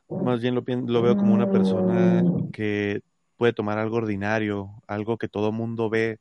más 0.08 0.40
bien 0.40 0.54
lo, 0.54 0.64
lo 0.66 1.02
veo 1.02 1.16
como 1.16 1.34
una 1.34 1.50
persona 1.50 2.24
que 2.52 3.02
puede 3.36 3.52
tomar 3.52 3.78
algo 3.78 3.98
ordinario, 3.98 4.70
algo 4.88 5.18
que 5.18 5.28
todo 5.28 5.52
mundo 5.52 5.90
ve 5.90 6.18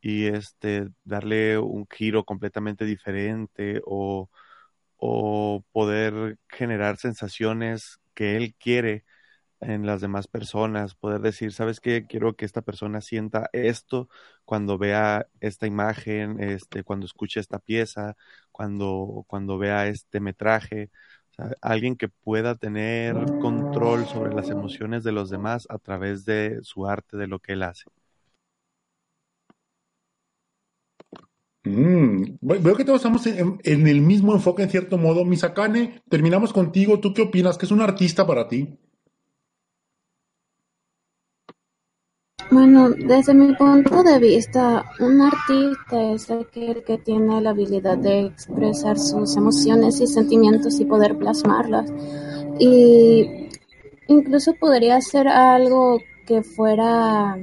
y 0.00 0.26
este 0.26 0.88
darle 1.04 1.58
un 1.58 1.86
giro 1.90 2.24
completamente 2.24 2.84
diferente 2.84 3.82
o, 3.84 4.30
o 4.98 5.64
poder 5.72 6.38
generar 6.48 6.98
sensaciones 6.98 7.98
que 8.14 8.36
él 8.36 8.54
quiere 8.58 9.04
en 9.60 9.86
las 9.86 10.00
demás 10.00 10.28
personas, 10.28 10.94
poder 10.94 11.20
decir, 11.20 11.52
¿sabes 11.52 11.80
qué? 11.80 12.06
Quiero 12.06 12.36
que 12.36 12.44
esta 12.44 12.62
persona 12.62 13.00
sienta 13.00 13.50
esto 13.52 14.08
cuando 14.44 14.78
vea 14.78 15.26
esta 15.40 15.66
imagen, 15.66 16.40
este, 16.42 16.84
cuando 16.84 17.06
escuche 17.06 17.40
esta 17.40 17.58
pieza, 17.58 18.16
cuando, 18.52 19.24
cuando 19.28 19.58
vea 19.58 19.88
este 19.88 20.20
metraje. 20.20 20.90
alguien 21.62 21.96
que 21.96 22.08
pueda 22.08 22.56
tener 22.56 23.32
control 23.38 24.06
sobre 24.06 24.32
las 24.34 24.50
emociones 24.50 25.04
de 25.04 25.12
los 25.12 25.30
demás 25.30 25.66
a 25.70 25.78
través 25.78 26.24
de 26.24 26.60
su 26.62 26.86
arte, 26.88 27.16
de 27.16 27.26
lo 27.28 27.40
que 27.40 27.52
él 27.54 27.62
hace. 27.64 27.84
Mm, 31.64 32.38
veo 32.40 32.76
que 32.76 32.84
todos 32.84 32.98
estamos 32.98 33.26
en, 33.26 33.58
el 33.64 34.00
mismo 34.00 34.32
enfoque 34.34 34.62
en 34.62 34.70
cierto 34.70 34.98
modo. 34.98 35.24
Misakane, 35.24 36.02
terminamos 36.08 36.52
contigo. 36.52 37.00
¿Tú 37.00 37.12
qué 37.12 37.22
opinas? 37.22 37.58
¿Qué 37.58 37.66
es 37.66 37.72
un 37.72 37.82
artista 37.82 38.26
para 38.26 38.48
ti? 38.48 38.78
Bueno, 42.50 42.88
desde 42.90 43.34
mi 43.34 43.54
punto 43.54 44.02
de 44.02 44.18
vista, 44.18 44.82
un 45.00 45.20
artista 45.20 46.12
es 46.14 46.30
aquel 46.30 46.82
que 46.82 46.96
tiene 46.96 47.42
la 47.42 47.50
habilidad 47.50 47.98
de 47.98 48.20
expresar 48.26 48.98
sus 48.98 49.36
emociones 49.36 50.00
y 50.00 50.06
sentimientos 50.06 50.80
y 50.80 50.86
poder 50.86 51.18
plasmarlas. 51.18 51.92
Y 52.58 53.48
incluso 54.06 54.54
podría 54.54 54.98
ser 55.02 55.28
algo 55.28 56.00
que 56.26 56.42
fuera, 56.42 57.36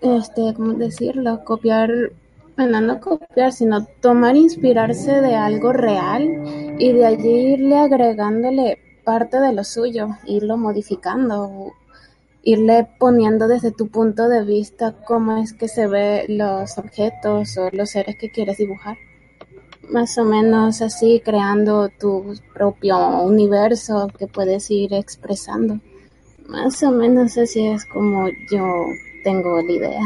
este, 0.00 0.54
¿cómo 0.54 0.74
decirlo? 0.74 1.44
Copiar, 1.44 1.90
bueno, 2.56 2.80
no 2.80 3.00
copiar, 3.00 3.52
sino 3.52 3.86
tomar, 4.00 4.36
inspirarse 4.36 5.20
de 5.20 5.34
algo 5.34 5.72
real 5.72 6.76
y 6.78 6.92
de 6.92 7.06
allí 7.06 7.52
irle 7.54 7.76
agregándole 7.76 8.78
parte 9.04 9.40
de 9.40 9.52
lo 9.52 9.64
suyo, 9.64 10.08
irlo 10.26 10.56
modificando 10.56 11.72
irle 12.42 12.88
poniendo 12.98 13.46
desde 13.46 13.72
tu 13.72 13.88
punto 13.88 14.26
de 14.28 14.42
vista 14.42 14.94
cómo 15.06 15.36
es 15.36 15.52
que 15.52 15.68
se 15.68 15.86
ve 15.86 16.24
los 16.28 16.78
objetos 16.78 17.58
o 17.58 17.68
los 17.72 17.90
seres 17.90 18.16
que 18.18 18.30
quieres 18.30 18.56
dibujar. 18.56 18.96
Más 19.90 20.16
o 20.16 20.24
menos 20.24 20.80
así 20.80 21.20
creando 21.22 21.90
tu 21.90 22.34
propio 22.54 23.22
universo 23.22 24.08
que 24.18 24.26
puedes 24.26 24.70
ir 24.70 24.94
expresando. 24.94 25.80
Más 26.46 26.82
o 26.82 26.90
menos 26.90 27.36
así 27.36 27.66
es 27.66 27.84
como 27.84 28.28
yo 28.50 28.86
tengo 29.22 29.60
la 29.62 29.72
idea. 29.72 30.00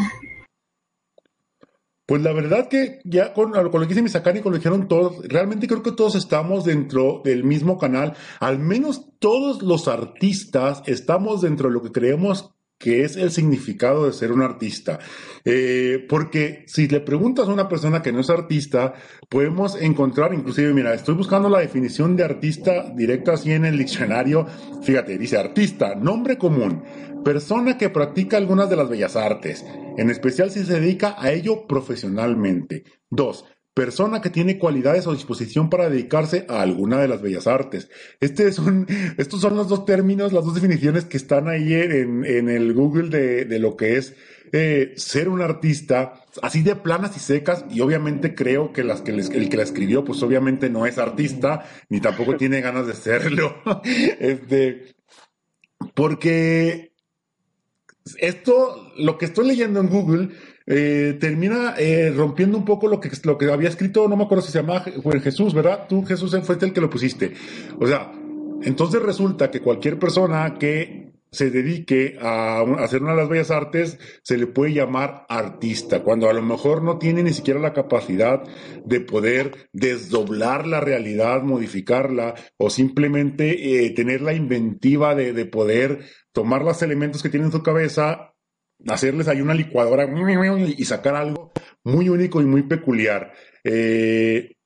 Pues 2.07 2.21
la 2.21 2.33
verdad 2.33 2.69
que 2.69 3.01
ya 3.05 3.33
con, 3.33 3.53
lo 3.53 3.71
que 3.71 3.87
dice 3.87 4.03
Misakani, 4.03 4.41
con 4.41 4.53
lo 4.53 4.59
dijeron 4.59 4.89
todos, 4.89 5.27
realmente 5.29 5.67
creo 5.67 5.83
que 5.83 5.93
todos 5.93 6.15
estamos 6.15 6.65
dentro 6.65 7.23
del 7.25 7.45
mismo 7.45 7.79
canal. 7.79 8.15
Al 8.41 8.59
menos 8.59 9.07
todos 9.19 9.63
los 9.63 9.89
artistas 9.89 10.83
estamos 10.87 11.41
dentro 11.41 11.69
de 11.69 11.75
lo 11.75 11.83
que 11.83 11.93
creemos 11.93 12.55
que 12.83 13.05
es 13.05 13.17
el 13.17 13.31
significado 13.31 14.07
de 14.07 14.13
ser 14.13 14.33
un 14.33 14.43
artista. 14.43 14.99
Eh, 15.45 16.05
porque 16.09 16.65
si 16.67 16.89
le 16.89 17.01
preguntas 17.01 17.49
a 17.49 17.53
una 17.53 17.69
persona 17.69 18.03
que 18.03 18.13
no 18.13 18.19
es 18.19 18.29
artista, 18.29 18.95
podemos 19.29 19.81
encontrar, 19.81 20.35
inclusive, 20.35 20.75
mira, 20.75 20.93
estoy 20.93 21.15
buscando 21.15 21.49
la 21.49 21.61
definición 21.61 22.17
de 22.17 22.25
artista 22.25 22.91
directa 22.95 23.35
así 23.35 23.53
en 23.53 23.65
el 23.65 23.79
diccionario. 23.79 24.47
Fíjate, 24.83 25.17
dice 25.17 25.39
artista, 25.39 25.95
nombre 25.95 26.37
común, 26.37 26.83
persona 27.23 27.79
que 27.79 27.91
practica 27.91 28.37
algunas 28.37 28.69
de 28.71 28.77
las 28.77 28.89
bellas 28.89 29.17
artes, 29.17 29.65
en 29.97 30.11
especial 30.11 30.51
si 30.51 30.65
se 30.65 30.81
dedica 30.81 31.15
a 31.19 31.33
ello 31.33 31.67
profesionalmente. 31.67 32.85
Dos, 33.11 33.45
persona 33.75 34.21
que 34.21 34.31
tiene 34.31 34.59
cualidades 34.59 35.07
o 35.07 35.15
disposición 35.15 35.71
para 35.71 35.89
dedicarse 35.89 36.45
a 36.49 36.61
alguna 36.61 37.01
de 37.01 37.09
las 37.09 37.23
bellas 37.23 37.47
artes. 37.47 37.89
Este 38.21 38.47
es 38.47 38.59
un, 38.59 38.87
estos 39.19 39.41
son 39.41 39.57
los 39.57 39.69
dos 39.69 39.85
términos, 39.85 40.33
las 40.33 40.45
dos 40.45 40.55
definiciones 40.55 41.05
que 41.05 41.17
están 41.17 41.49
ahí 41.49 41.73
en, 41.73 42.25
en 42.25 42.49
el 42.49 42.75
Google 42.75 43.09
de, 43.09 43.45
de, 43.45 43.59
lo 43.59 43.77
que 43.77 43.97
es 43.97 44.15
eh, 44.53 44.93
ser 44.97 45.29
un 45.31 45.41
artista, 45.41 46.25
así 46.43 46.63
de 46.63 46.77
planas 46.77 47.17
y 47.17 47.21
secas, 47.21 47.65
y 47.71 47.81
obviamente 47.81 48.35
creo 48.35 48.73
que 48.73 48.83
el 48.83 49.49
que 49.49 49.57
la 49.57 49.63
escribió, 49.63 50.05
pues 50.05 50.23
obviamente 50.23 50.69
no 50.69 50.85
es 50.85 50.99
artista, 50.99 51.67
ni 51.89 52.01
tampoco 52.01 52.37
tiene 52.37 52.61
ganas 52.61 52.87
de 52.87 52.95
serlo. 52.95 53.57
este, 54.21 54.95
porque 55.95 56.92
esto, 58.19 58.93
lo 58.97 59.19
que 59.19 59.27
estoy 59.27 59.47
leyendo 59.47 59.81
en 59.81 59.89
Google, 59.89 60.29
eh, 60.67 61.17
termina 61.21 61.75
eh, 61.79 62.13
rompiendo 62.15 62.57
un 62.57 62.65
poco 62.65 62.87
lo 62.89 63.01
que, 63.01 63.11
lo 63.25 63.37
que 63.37 63.51
había 63.51 63.69
escrito, 63.69 64.09
no 64.09 64.17
me 64.17 64.25
acuerdo 64.25 64.43
si 64.43 64.53
se 64.53 64.59
llama 64.59 64.85
Jesús, 65.23 65.55
¿verdad? 65.55 65.87
Tú, 65.89 66.05
Jesús, 66.05 66.37
fuiste 66.43 66.67
el 66.67 66.73
que 66.73 66.81
lo 66.81 66.91
pusiste. 66.91 67.33
O 67.79 67.87
sea, 67.87 68.13
entonces 68.63 69.03
resulta 69.03 69.51
que 69.51 69.61
cualquier 69.61 69.99
persona 69.99 70.55
que 70.59 71.02
se 71.33 71.51
dedique 71.51 72.19
a, 72.21 72.61
hacer 72.79 73.03
una 73.03 73.13
de 73.13 73.17
las 73.17 73.29
bellas 73.29 73.51
artes, 73.51 73.99
se 74.23 74.39
le 74.39 74.47
puede 74.47 74.75
llamar 74.75 75.27
artista, 75.29 76.03
cuando 76.03 76.29
a 76.29 76.33
lo 76.33 76.43
mejor 76.43 76.83
no 76.83 76.99
tiene 76.99 77.23
ni 77.23 77.33
siquiera 77.33 77.59
la 77.59 77.73
capacidad 77.73 78.43
de 78.85 79.01
poder 79.01 79.69
desdoblar 79.73 80.67
la 80.67 80.81
realidad, 80.81 81.43
modificarla, 81.43 82.35
o 82.59 82.71
simplemente 82.71 83.87
eh, 83.87 83.91
tener 83.91 84.21
la 84.21 84.35
inventiva 84.35 85.15
de, 85.15 85.33
de 85.33 85.47
poder 85.47 86.01
tomar 86.33 86.63
los 86.63 86.83
elementos 86.83 87.23
que 87.23 87.31
tiene 87.31 87.47
en 87.47 87.53
su 87.53 87.63
cabeza 87.63 88.33
hacerles 88.89 89.29
ahí 89.29 89.41
una 89.41 89.55
licuadora 89.55 90.09
y 90.77 90.85
sacar 90.85 91.15
algo 91.15 91.53
muy 91.85 92.09
único 92.09 92.41
y 92.41 92.47
muy 92.47 92.63
peculiar. 92.63 93.33
Eh, 93.65 94.57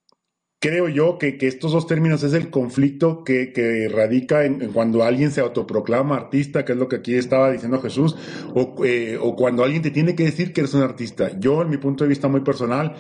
creo 0.59 0.89
yo 0.89 1.19
que, 1.19 1.37
estos 1.41 1.73
dos 1.73 1.87
términos 1.87 2.23
es 2.23 2.33
el 2.33 2.51
conflicto 2.51 3.25
que, 3.25 3.91
radica 3.93 4.45
en, 4.45 4.73
cuando 4.73 5.03
alguien 5.05 5.31
se 5.31 5.41
autoproclama 5.41 6.17
artista, 6.17 6.65
que 6.65 6.73
es 6.73 6.79
lo 6.79 6.89
que 6.89 6.97
aquí 6.97 7.15
estaba 7.15 7.51
diciendo 7.51 7.81
Jesús, 7.81 8.17
o, 8.55 8.85
eh, 8.85 9.19
o, 9.21 9.37
cuando 9.37 9.65
alguien 9.65 9.83
te 9.83 9.91
tiene 9.91 10.15
que 10.15 10.25
decir 10.25 10.53
que 10.53 10.63
eres 10.63 10.75
un 10.75 10.83
artista. 10.83 11.39
Yo, 11.39 11.63
en 11.63 11.71
mi 11.71 11.77
punto 11.77 12.05
de 12.05 12.09
vista 12.09 12.29
muy 12.29 12.41
personal, 12.41 12.95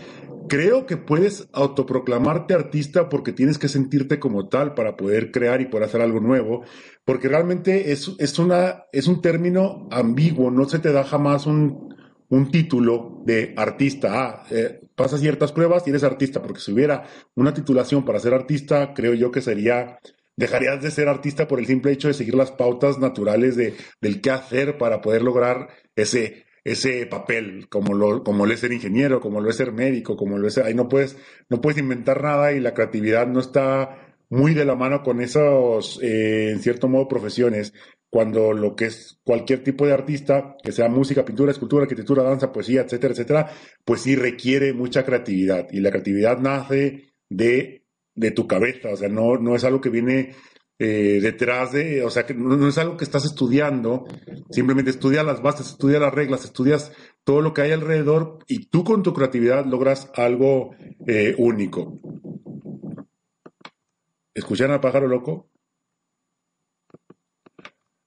creo 0.48 0.86
que 0.86 0.96
puedes 0.96 1.48
autoproclamarte 1.52 2.54
artista 2.54 3.08
porque 3.08 3.32
tienes 3.32 3.58
que 3.58 3.68
sentirte 3.68 4.18
como 4.18 4.48
tal 4.48 4.74
para 4.74 4.96
poder 4.96 5.30
crear 5.30 5.60
y 5.60 5.66
poder 5.66 5.88
hacer 5.88 6.00
algo 6.00 6.20
nuevo, 6.20 6.62
porque 7.04 7.28
realmente 7.28 7.92
es, 7.92 8.12
es, 8.18 8.38
una, 8.38 8.84
es 8.92 9.06
un 9.06 9.20
término 9.20 9.88
ambiguo, 9.90 10.50
no 10.50 10.68
se 10.68 10.78
te 10.78 10.92
da 10.92 11.04
jamás 11.04 11.46
un, 11.46 11.85
un 12.28 12.50
título 12.50 13.22
de 13.24 13.54
artista. 13.56 14.08
Ah, 14.12 14.44
eh, 14.50 14.80
pasa 14.94 15.18
ciertas 15.18 15.52
pruebas 15.52 15.86
y 15.86 15.90
eres 15.90 16.04
artista, 16.04 16.42
porque 16.42 16.60
si 16.60 16.72
hubiera 16.72 17.04
una 17.34 17.54
titulación 17.54 18.04
para 18.04 18.20
ser 18.20 18.34
artista, 18.34 18.94
creo 18.94 19.14
yo 19.14 19.30
que 19.30 19.40
sería, 19.40 19.98
dejarías 20.36 20.82
de 20.82 20.90
ser 20.90 21.08
artista 21.08 21.46
por 21.46 21.58
el 21.58 21.66
simple 21.66 21.92
hecho 21.92 22.08
de 22.08 22.14
seguir 22.14 22.34
las 22.34 22.52
pautas 22.52 22.98
naturales 22.98 23.56
de, 23.56 23.74
del 24.00 24.20
qué 24.20 24.30
hacer 24.30 24.78
para 24.78 25.00
poder 25.00 25.22
lograr 25.22 25.68
ese, 25.94 26.46
ese 26.64 27.06
papel, 27.06 27.68
como 27.68 27.94
lo, 27.94 28.24
como 28.24 28.46
lo 28.46 28.52
es 28.52 28.60
ser 28.60 28.72
ingeniero, 28.72 29.20
como 29.20 29.40
lo 29.40 29.50
es 29.50 29.56
ser 29.56 29.72
médico, 29.72 30.16
como 30.16 30.38
lo 30.38 30.48
es, 30.48 30.58
ahí 30.58 30.74
no 30.74 30.88
puedes, 30.88 31.16
no 31.48 31.60
puedes 31.60 31.78
inventar 31.78 32.22
nada 32.22 32.52
y 32.52 32.60
la 32.60 32.74
creatividad 32.74 33.26
no 33.26 33.40
está 33.40 34.02
muy 34.28 34.54
de 34.54 34.64
la 34.64 34.74
mano 34.74 35.02
con 35.02 35.20
esos, 35.20 36.00
eh, 36.02 36.50
en 36.50 36.60
cierto 36.60 36.88
modo, 36.88 37.06
profesiones, 37.06 37.72
cuando 38.16 38.54
lo 38.54 38.74
que 38.74 38.86
es 38.86 39.20
cualquier 39.24 39.62
tipo 39.62 39.86
de 39.86 39.92
artista, 39.92 40.56
que 40.62 40.72
sea 40.72 40.88
música, 40.88 41.22
pintura, 41.22 41.52
escultura, 41.52 41.82
arquitectura, 41.82 42.22
danza, 42.22 42.50
poesía, 42.50 42.80
etcétera, 42.80 43.12
etcétera, 43.12 43.50
pues 43.84 44.00
sí 44.00 44.16
requiere 44.16 44.72
mucha 44.72 45.04
creatividad. 45.04 45.68
Y 45.70 45.80
la 45.80 45.90
creatividad 45.90 46.38
nace 46.38 47.12
de, 47.28 47.84
de 48.14 48.30
tu 48.30 48.46
cabeza, 48.46 48.88
o 48.88 48.96
sea, 48.96 49.10
no, 49.10 49.36
no 49.36 49.54
es 49.54 49.64
algo 49.64 49.82
que 49.82 49.90
viene 49.90 50.34
eh, 50.78 51.18
detrás 51.20 51.72
de, 51.72 52.04
o 52.04 52.08
sea, 52.08 52.24
que 52.24 52.32
no, 52.32 52.66
es 52.66 52.78
algo 52.78 52.96
que 52.96 53.04
estás 53.04 53.26
estudiando, 53.26 54.06
simplemente 54.48 54.92
estudia 54.92 55.22
las 55.22 55.42
bases, 55.42 55.72
estudia 55.72 56.00
las 56.00 56.14
reglas, 56.14 56.42
estudias 56.42 56.92
todo 57.22 57.42
lo 57.42 57.52
que 57.52 57.60
hay 57.60 57.72
alrededor 57.72 58.38
y 58.46 58.70
tú 58.70 58.82
con 58.82 59.02
tu 59.02 59.12
creatividad 59.12 59.66
logras 59.66 60.10
algo 60.14 60.70
eh, 61.06 61.34
único. 61.36 62.00
¿Escuchan 64.32 64.70
al 64.70 64.80
pájaro 64.80 65.06
loco? 65.06 65.50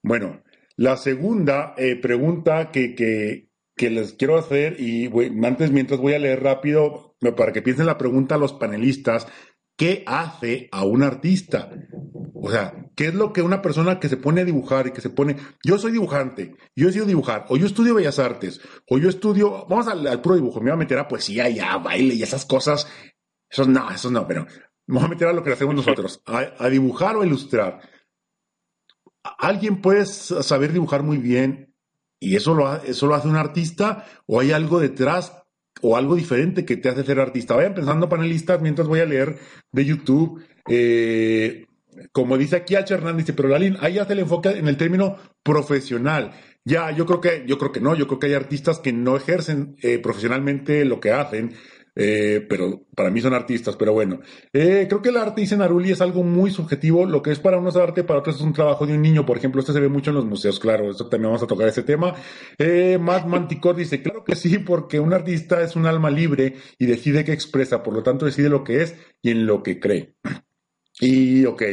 Bueno, 0.02 0.44
la 0.76 0.98
segunda 0.98 1.74
eh, 1.78 1.96
pregunta 1.96 2.72
que, 2.72 2.96
que, 2.96 3.90
les 3.90 4.14
quiero 4.14 4.38
hacer, 4.38 4.80
y 4.80 5.10
antes 5.46 5.72
mientras 5.72 6.00
voy 6.00 6.14
a 6.14 6.20
leer 6.20 6.44
rápido, 6.44 7.16
para 7.36 7.52
que 7.52 7.62
piensen 7.62 7.86
la 7.86 7.98
pregunta 7.98 8.36
a 8.36 8.38
los 8.38 8.54
panelistas, 8.54 9.28
¿qué 9.78 10.04
hace 10.06 10.70
a 10.72 10.86
un 10.86 11.04
artista? 11.04 11.72
O 12.34 12.50
sea, 12.50 12.74
¿qué 12.96 13.08
es 13.08 13.14
lo 13.14 13.34
que 13.34 13.42
una 13.42 13.62
persona 13.62 14.00
que 14.00 14.10
se 14.10 14.18
pone 14.18 14.42
a 14.42 14.46
dibujar 14.46 14.88
y 14.88 14.92
que 14.92 15.02
se 15.02 15.10
pone, 15.10 15.36
yo 15.64 15.78
soy 15.78 15.92
dibujante, 15.92 16.56
yo 16.76 16.90
he 16.90 16.94
sido 16.94 17.06
dibujar, 17.06 17.46
o 17.50 17.58
yo 17.58 17.66
estudio 17.66 17.96
bellas 17.96 18.20
artes, 18.20 18.62
o 18.90 18.98
yo 18.98 19.10
estudio, 19.10 19.66
vamos 19.68 19.88
al, 19.88 20.08
al 20.08 20.22
puro 20.22 20.36
dibujo, 20.36 20.60
me 20.60 20.72
voy 20.72 20.76
a 20.76 20.78
meter 20.78 20.98
a 21.00 21.08
poesía 21.08 21.50
y 21.50 21.60
a 21.60 21.78
baile 21.78 22.16
y 22.16 22.24
esas 22.24 22.46
cosas, 22.46 22.88
eso 23.50 23.66
no, 23.66 23.92
eso 23.92 24.10
no, 24.10 24.26
pero 24.28 24.46
me 24.88 24.96
voy 24.96 25.06
a 25.06 25.10
meter 25.10 25.28
a 25.28 25.34
lo 25.34 25.44
que 25.44 25.52
hacemos 25.52 25.76
nosotros, 25.76 26.22
a, 26.26 26.54
a 26.58 26.70
dibujar 26.70 27.16
o 27.16 27.22
a 27.22 27.26
ilustrar. 27.26 27.82
¿Alguien 29.24 29.82
puede 29.82 30.06
saber 30.06 30.74
dibujar 30.74 31.04
muy 31.04 31.18
bien 31.18 31.76
y 32.20 32.36
eso 32.36 32.54
lo, 32.54 32.74
eso 32.84 33.08
lo 33.08 33.16
hace 33.16 33.28
un 33.28 33.36
artista 33.36 34.06
o 34.26 34.40
hay 34.40 34.52
algo 34.52 34.80
detrás 34.80 35.34
o 35.82 35.96
algo 35.96 36.16
diferente 36.16 36.66
que 36.66 36.78
te 36.78 36.90
hace 36.90 37.04
ser 37.04 37.20
artista? 37.20 37.56
Vayan 37.56 37.76
pensando 37.76 38.10
panelistas 38.10 38.62
mientras 38.62 38.88
voy 38.88 39.00
a 39.00 39.06
leer 39.06 39.38
de 39.72 39.86
YouTube. 39.86 40.44
Eh, 40.68 41.66
como 42.12 42.38
dice 42.38 42.56
aquí 42.56 42.76
H. 42.76 42.94
Hernández, 42.94 43.34
pero 43.36 43.50
Lalín, 43.50 43.78
ahí 43.82 43.98
hace 43.98 44.14
el 44.14 44.20
enfoque 44.20 44.50
en 44.50 44.68
el 44.68 44.78
término 44.78 45.18
profesional. 45.44 46.32
Ya, 46.66 46.92
yo 46.92 47.06
creo 47.06 47.22
que, 47.22 47.44
yo 47.48 47.58
creo 47.58 47.72
que 47.72 47.82
no, 47.82 47.96
yo 47.96 48.08
creo 48.08 48.20
que 48.20 48.28
hay 48.28 48.34
artistas 48.34 48.80
que 48.80 48.94
no 48.94 49.18
ejercen 49.18 49.76
eh, 49.82 49.98
profesionalmente 50.00 50.86
lo 50.86 51.00
que 51.00 51.12
hacen, 51.12 51.54
eh, 52.02 52.46
pero 52.48 52.86
para 52.96 53.10
mí 53.10 53.20
son 53.20 53.34
artistas, 53.34 53.76
pero 53.76 53.92
bueno. 53.92 54.22
Eh, 54.54 54.86
creo 54.88 55.02
que 55.02 55.10
el 55.10 55.18
arte, 55.18 55.42
dice 55.42 55.58
Naruli, 55.58 55.92
es 55.92 56.00
algo 56.00 56.24
muy 56.24 56.50
subjetivo. 56.50 57.06
Lo 57.06 57.22
que 57.22 57.32
es 57.32 57.40
para 57.40 57.58
unos 57.58 57.76
arte, 57.76 58.06
para 58.06 58.20
otros 58.20 58.38
es 58.38 58.42
un 58.42 58.54
trabajo 58.54 58.88
de 58.88 58.94
un 58.94 59.02
niño. 59.02 59.26
Por 59.26 59.38
ejemplo, 59.38 59.60
este 59.60 59.74
se 59.74 59.82
ve 59.82 59.90
mucho 59.90 60.12
en 60.12 60.16
los 60.16 60.26
museos, 60.26 60.62
claro. 60.62 60.90
Esto 60.90 61.10
también 61.10 61.30
vamos 61.30 61.44
a 61.44 61.48
tocar 61.48 61.68
ese 61.68 61.84
tema. 61.84 62.16
Eh, 62.58 62.98
Matt 63.02 63.26
Manticor 63.26 63.76
dice, 63.76 64.02
claro 64.02 64.24
que 64.24 64.38
sí, 64.38 64.60
porque 64.60 65.02
un 65.02 65.12
artista 65.12 65.62
es 65.62 65.76
un 65.76 65.86
alma 65.86 66.10
libre 66.10 66.56
y 66.78 66.86
decide 66.86 67.26
qué 67.26 67.34
expresa, 67.34 67.84
por 67.84 67.94
lo 67.94 68.02
tanto 68.02 68.26
decide 68.26 68.48
lo 68.48 68.64
que 68.64 68.82
es 68.82 68.96
y 69.22 69.32
en 69.32 69.46
lo 69.46 69.62
que 69.62 69.80
cree. 69.80 70.16
Y, 71.02 71.46
ok. 71.46 71.64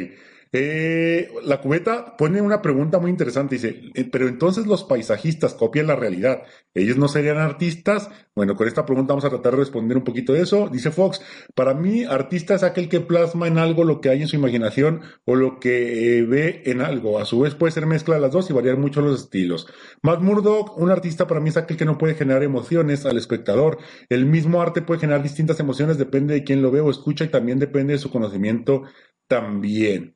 Eh, 0.52 1.28
la 1.44 1.60
cubeta 1.60 2.16
pone 2.16 2.40
una 2.40 2.62
pregunta 2.62 2.98
muy 2.98 3.10
interesante. 3.10 3.56
Dice, 3.56 3.82
eh, 3.94 4.08
pero 4.10 4.28
entonces 4.28 4.66
los 4.66 4.84
paisajistas 4.84 5.54
copian 5.54 5.86
la 5.86 5.96
realidad. 5.96 6.42
¿Ellos 6.74 6.96
no 6.96 7.08
serían 7.08 7.38
artistas? 7.38 8.10
Bueno, 8.34 8.54
con 8.54 8.68
esta 8.68 8.84
pregunta 8.84 9.12
vamos 9.12 9.24
a 9.24 9.30
tratar 9.30 9.52
de 9.52 9.60
responder 9.60 9.96
un 9.96 10.04
poquito 10.04 10.32
de 10.32 10.42
eso. 10.42 10.68
Dice 10.68 10.90
Fox, 10.90 11.20
para 11.54 11.74
mí 11.74 12.04
artista 12.04 12.54
es 12.54 12.62
aquel 12.62 12.88
que 12.88 13.00
plasma 13.00 13.46
en 13.48 13.58
algo 13.58 13.84
lo 13.84 14.00
que 14.00 14.10
hay 14.10 14.22
en 14.22 14.28
su 14.28 14.36
imaginación 14.36 15.02
o 15.24 15.34
lo 15.34 15.58
que 15.58 16.18
eh, 16.18 16.22
ve 16.22 16.62
en 16.66 16.80
algo. 16.80 17.18
A 17.18 17.24
su 17.24 17.40
vez 17.40 17.54
puede 17.54 17.72
ser 17.72 17.86
mezcla 17.86 18.14
de 18.14 18.20
las 18.20 18.32
dos 18.32 18.50
y 18.50 18.52
variar 18.52 18.76
mucho 18.76 19.00
los 19.00 19.22
estilos. 19.22 19.66
Matt 20.02 20.20
Murdock, 20.20 20.76
un 20.78 20.90
artista 20.90 21.26
para 21.26 21.40
mí 21.40 21.48
es 21.48 21.56
aquel 21.56 21.76
que 21.76 21.84
no 21.84 21.98
puede 21.98 22.14
generar 22.14 22.42
emociones 22.42 23.06
al 23.06 23.18
espectador. 23.18 23.78
El 24.08 24.26
mismo 24.26 24.60
arte 24.60 24.82
puede 24.82 25.00
generar 25.00 25.22
distintas 25.22 25.60
emociones, 25.60 25.98
depende 25.98 26.34
de 26.34 26.44
quién 26.44 26.62
lo 26.62 26.70
ve 26.70 26.80
o 26.80 26.90
escucha 26.90 27.24
y 27.24 27.28
también 27.28 27.58
depende 27.58 27.94
de 27.94 27.98
su 27.98 28.10
conocimiento 28.10 28.82
también. 29.28 30.15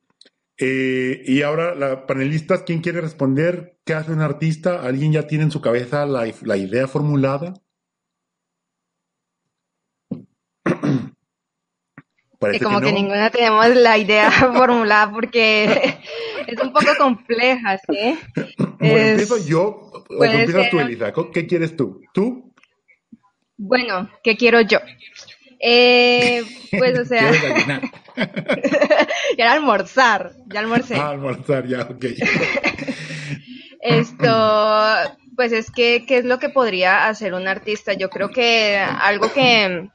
Eh, 0.57 1.23
y 1.25 1.41
ahora, 1.41 1.75
la 1.75 2.05
panelistas, 2.05 2.63
¿quién 2.63 2.81
quiere 2.81 3.01
responder? 3.01 3.79
¿Qué 3.85 3.93
hace 3.93 4.11
un 4.11 4.21
artista? 4.21 4.81
¿Alguien 4.83 5.11
ya 5.11 5.27
tiene 5.27 5.45
en 5.45 5.51
su 5.51 5.61
cabeza 5.61 6.05
la, 6.05 6.31
la 6.43 6.57
idea 6.57 6.87
formulada? 6.87 7.53
que 12.51 12.59
como 12.59 12.79
que, 12.79 12.85
no. 12.85 12.87
que, 12.87 12.93
ninguna 12.93 13.29
tenemos 13.29 13.75
la 13.75 13.97
idea 13.97 14.31
formulada 14.53 15.11
porque 15.11 15.65
es 16.47 16.59
un 16.61 16.73
poco 16.73 16.87
compleja, 16.97 17.77
¿sí? 17.77 18.19
Bueno, 18.81 18.97
es, 18.97 19.11
empiezo 19.11 19.37
yo 19.45 19.91
o 20.09 20.25
empiezas 20.25 20.71
tú, 20.71 20.79
Elisa. 20.79 21.13
¿Qué 21.31 21.45
quieres 21.45 21.75
tú? 21.77 22.01
¿Tú? 22.15 22.51
Bueno, 23.57 24.09
¿qué 24.23 24.35
quiero 24.35 24.59
yo? 24.61 24.79
Eh, 25.59 26.43
pues, 26.71 26.97
o 26.97 27.05
sea. 27.05 27.31
ya 29.37 29.51
almorzar, 29.51 30.33
ya 30.47 30.59
almorcé. 30.59 30.95
Ah, 30.95 31.09
almorzar, 31.09 31.67
ya, 31.67 31.81
ok. 31.83 32.05
Esto, 33.81 35.17
pues 35.35 35.51
es 35.51 35.71
que, 35.71 36.05
¿qué 36.07 36.17
es 36.17 36.25
lo 36.25 36.39
que 36.39 36.49
podría 36.49 37.07
hacer 37.07 37.33
un 37.33 37.47
artista? 37.47 37.93
Yo 37.93 38.09
creo 38.09 38.29
que 38.29 38.77
algo 38.77 39.31
que 39.33 39.89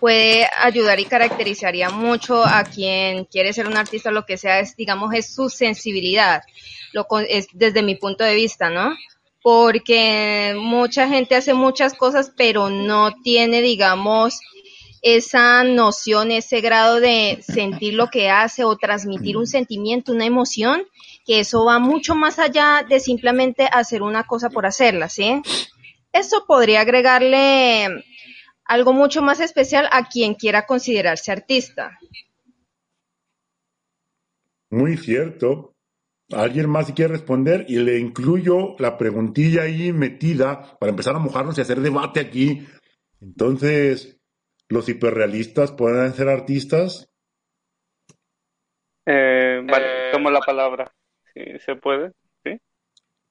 puede 0.00 0.48
ayudar 0.60 0.98
y 0.98 1.04
caracterizaría 1.04 1.90
mucho 1.90 2.44
a 2.44 2.64
quien 2.64 3.24
quiere 3.26 3.52
ser 3.52 3.66
un 3.66 3.76
artista, 3.76 4.10
lo 4.10 4.24
que 4.24 4.36
sea, 4.36 4.60
es, 4.60 4.74
digamos, 4.76 5.14
es 5.14 5.34
su 5.34 5.48
sensibilidad, 5.48 6.42
lo, 6.92 7.06
es 7.28 7.46
desde 7.52 7.82
mi 7.82 7.94
punto 7.94 8.24
de 8.24 8.34
vista, 8.34 8.70
¿no? 8.70 8.96
Porque 9.42 10.54
mucha 10.58 11.06
gente 11.08 11.36
hace 11.36 11.54
muchas 11.54 11.94
cosas, 11.94 12.32
pero 12.36 12.70
no 12.70 13.12
tiene, 13.22 13.60
digamos, 13.60 14.40
esa 15.02 15.64
noción, 15.64 16.30
ese 16.30 16.60
grado 16.60 17.00
de 17.00 17.42
sentir 17.42 17.94
lo 17.94 18.06
que 18.06 18.30
hace 18.30 18.62
o 18.62 18.76
transmitir 18.76 19.36
un 19.36 19.48
sentimiento, 19.48 20.12
una 20.12 20.26
emoción, 20.26 20.84
que 21.26 21.40
eso 21.40 21.64
va 21.64 21.80
mucho 21.80 22.14
más 22.14 22.38
allá 22.38 22.86
de 22.88 23.00
simplemente 23.00 23.68
hacer 23.70 24.02
una 24.02 24.24
cosa 24.24 24.48
por 24.48 24.64
hacerla, 24.64 25.08
¿sí? 25.08 25.42
Eso 26.12 26.44
podría 26.46 26.82
agregarle 26.82 28.04
algo 28.64 28.92
mucho 28.92 29.22
más 29.22 29.40
especial 29.40 29.88
a 29.90 30.08
quien 30.08 30.34
quiera 30.34 30.66
considerarse 30.66 31.32
artista. 31.32 31.98
Muy 34.70 34.96
cierto. 34.96 35.74
¿Alguien 36.30 36.70
más 36.70 36.92
quiere 36.92 37.12
responder? 37.12 37.66
Y 37.68 37.76
le 37.76 37.98
incluyo 37.98 38.76
la 38.78 38.96
preguntilla 38.96 39.62
ahí 39.64 39.92
metida 39.92 40.78
para 40.78 40.90
empezar 40.90 41.16
a 41.16 41.18
mojarnos 41.18 41.58
y 41.58 41.60
hacer 41.60 41.80
debate 41.80 42.20
aquí. 42.20 42.66
Entonces, 43.20 44.21
¿los 44.72 44.88
hiperrealistas 44.88 45.70
pueden 45.70 46.14
ser 46.14 46.28
artistas? 46.28 47.10
Eh, 49.04 49.60
vale, 49.64 50.10
tomo 50.10 50.30
la 50.30 50.40
palabra. 50.40 50.90
Si 51.34 51.58
se 51.58 51.76
puede, 51.76 52.12
¿sí? 52.42 52.58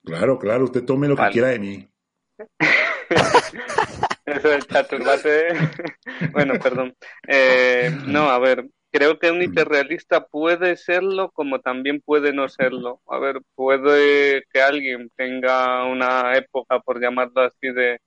Claro, 0.03 0.37
claro, 0.37 0.65
usted 0.65 0.85
tome 0.85 1.07
lo 1.07 1.15
vale. 1.15 1.29
que 1.29 1.33
quiera 1.33 1.47
de 1.47 1.59
mí. 1.59 1.89
Eso 4.25 4.49
del 4.49 4.67
chaturbate. 4.67 5.47
bueno, 6.31 6.53
perdón. 6.61 6.95
Eh, 7.27 7.91
no, 8.05 8.29
a 8.29 8.37
ver, 8.37 8.67
creo 8.91 9.17
que 9.17 9.31
un 9.31 9.41
hiperrealista 9.41 10.27
puede 10.27 10.77
serlo 10.77 11.31
como 11.31 11.59
también 11.59 12.01
puede 12.01 12.33
no 12.33 12.49
serlo. 12.49 13.01
A 13.07 13.17
ver, 13.17 13.41
puede 13.55 14.43
que 14.53 14.61
alguien 14.61 15.09
tenga 15.15 15.85
una 15.85 16.35
época, 16.37 16.79
por 16.81 17.01
llamarlo 17.01 17.41
así, 17.41 17.71
de 17.73 17.99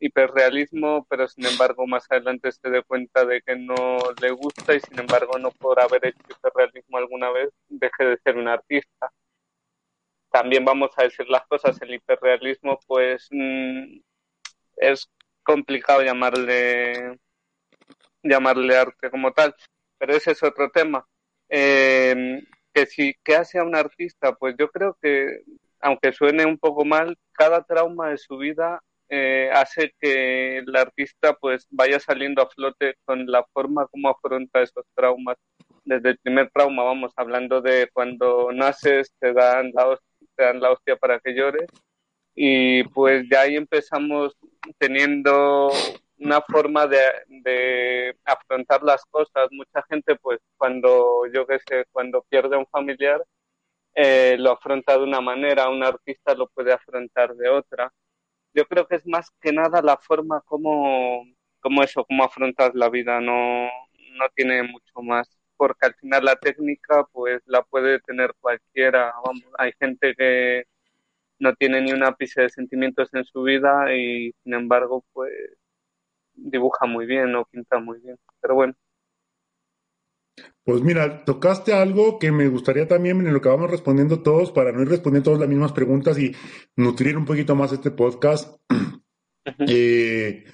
hiperrealismo, 0.00 1.06
pero 1.08 1.28
sin 1.28 1.46
embargo 1.46 1.86
más 1.86 2.06
adelante 2.10 2.52
se 2.52 2.70
dé 2.70 2.82
cuenta 2.82 3.24
de 3.24 3.42
que 3.42 3.56
no 3.56 3.98
le 4.20 4.30
gusta 4.30 4.74
y 4.74 4.80
sin 4.80 4.98
embargo 5.00 5.38
no 5.38 5.50
por 5.50 5.80
haber 5.80 6.06
hecho 6.06 6.22
hiperrealismo 6.30 6.98
alguna 6.98 7.30
vez 7.30 7.50
deje 7.68 8.04
de 8.04 8.18
ser 8.18 8.36
un 8.36 8.48
artista. 8.48 9.12
También 10.30 10.64
vamos 10.64 10.90
a 10.96 11.04
decir 11.04 11.28
las 11.28 11.46
cosas, 11.46 11.80
el 11.82 11.94
hiperrealismo 11.94 12.78
pues 12.86 13.28
mmm, 13.30 14.00
es 14.76 15.08
complicado 15.42 16.02
llamarle 16.02 17.18
llamarle 18.22 18.76
arte 18.76 19.10
como 19.10 19.32
tal, 19.32 19.54
pero 19.98 20.14
ese 20.14 20.32
es 20.32 20.42
otro 20.42 20.70
tema. 20.70 21.06
Eh, 21.48 22.42
que 22.74 22.86
si 22.86 23.14
qué 23.24 23.36
hace 23.36 23.58
a 23.58 23.64
un 23.64 23.74
artista, 23.74 24.34
pues 24.34 24.54
yo 24.58 24.70
creo 24.70 24.96
que 25.00 25.42
aunque 25.80 26.12
suene 26.12 26.44
un 26.44 26.58
poco 26.58 26.84
mal, 26.84 27.16
cada 27.32 27.62
trauma 27.64 28.10
de 28.10 28.18
su 28.18 28.36
vida 28.36 28.82
eh, 29.08 29.50
hace 29.52 29.94
que 30.00 30.58
el 30.58 30.76
artista 30.76 31.34
pues 31.34 31.66
vaya 31.70 31.98
saliendo 32.00 32.42
a 32.42 32.48
flote 32.48 32.96
con 33.04 33.26
la 33.26 33.44
forma 33.52 33.86
como 33.88 34.08
afronta 34.10 34.62
esos 34.62 34.84
traumas. 34.94 35.36
Desde 35.84 36.10
el 36.10 36.18
primer 36.18 36.50
trauma, 36.50 36.82
vamos 36.84 37.12
hablando 37.16 37.60
de 37.62 37.88
cuando 37.92 38.50
naces, 38.52 39.12
te 39.18 39.32
dan 39.32 39.70
la 39.74 39.86
hostia, 39.88 40.28
te 40.36 40.44
dan 40.44 40.60
la 40.60 40.70
hostia 40.72 40.96
para 40.96 41.18
que 41.20 41.34
llores 41.34 41.66
y 42.40 42.84
pues 42.84 43.26
ya 43.28 43.40
ahí 43.42 43.56
empezamos 43.56 44.36
teniendo 44.78 45.72
una 46.18 46.40
forma 46.42 46.86
de, 46.86 47.00
de, 47.26 48.16
afrontar 48.24 48.82
las 48.84 49.04
cosas. 49.06 49.48
Mucha 49.50 49.82
gente, 49.88 50.14
pues, 50.16 50.38
cuando 50.56 51.24
yo 51.34 51.46
qué 51.48 51.58
sé, 51.68 51.84
cuando 51.90 52.24
pierde 52.28 52.54
a 52.54 52.60
un 52.60 52.66
familiar, 52.66 53.24
eh, 53.94 54.36
lo 54.38 54.52
afronta 54.52 54.96
de 54.96 55.02
una 55.02 55.20
manera, 55.20 55.68
un 55.68 55.82
artista 55.82 56.34
lo 56.34 56.48
puede 56.48 56.72
afrontar 56.72 57.34
de 57.34 57.48
otra. 57.48 57.92
Yo 58.54 58.66
creo 58.66 58.86
que 58.88 58.96
es 58.96 59.06
más 59.06 59.30
que 59.40 59.52
nada 59.52 59.82
la 59.82 59.96
forma 59.98 60.40
como, 60.42 61.24
como 61.60 61.82
eso, 61.82 62.04
como 62.04 62.24
afrontas 62.24 62.74
la 62.74 62.88
vida, 62.90 63.20
no, 63.20 63.66
no 63.66 64.28
tiene 64.34 64.62
mucho 64.62 65.02
más. 65.02 65.28
Porque 65.56 65.86
al 65.86 65.94
final 65.96 66.24
la 66.24 66.36
técnica, 66.36 67.04
pues, 67.12 67.42
la 67.46 67.62
puede 67.62 68.00
tener 68.00 68.32
cualquiera. 68.40 69.12
Vamos, 69.24 69.42
hay 69.58 69.72
gente 69.80 70.14
que 70.16 70.64
no 71.38 71.54
tiene 71.54 71.80
ni 71.82 71.92
un 71.92 72.04
ápice 72.04 72.42
de 72.42 72.50
sentimientos 72.50 73.12
en 73.14 73.24
su 73.24 73.42
vida 73.42 73.94
y 73.94 74.32
sin 74.44 74.54
embargo 74.54 75.04
pues 75.12 75.32
dibuja 76.34 76.86
muy 76.86 77.06
bien 77.06 77.34
o 77.36 77.44
pinta 77.46 77.78
muy 77.78 78.00
bien. 78.00 78.16
Pero 78.40 78.54
bueno. 78.54 78.74
Pues 80.68 80.82
mira, 80.82 81.24
tocaste 81.24 81.72
algo 81.72 82.18
que 82.18 82.30
me 82.30 82.46
gustaría 82.46 82.86
también 82.86 83.26
en 83.26 83.32
lo 83.32 83.40
que 83.40 83.48
vamos 83.48 83.70
respondiendo 83.70 84.20
todos, 84.20 84.52
para 84.52 84.70
no 84.70 84.82
ir 84.82 84.88
respondiendo 84.90 85.30
todas 85.30 85.40
las 85.40 85.48
mismas 85.48 85.72
preguntas 85.72 86.18
y 86.18 86.36
nutrir 86.76 87.16
un 87.16 87.24
poquito 87.24 87.56
más 87.56 87.72
este 87.72 87.90
podcast. 87.90 88.60
Eh, 89.66 90.44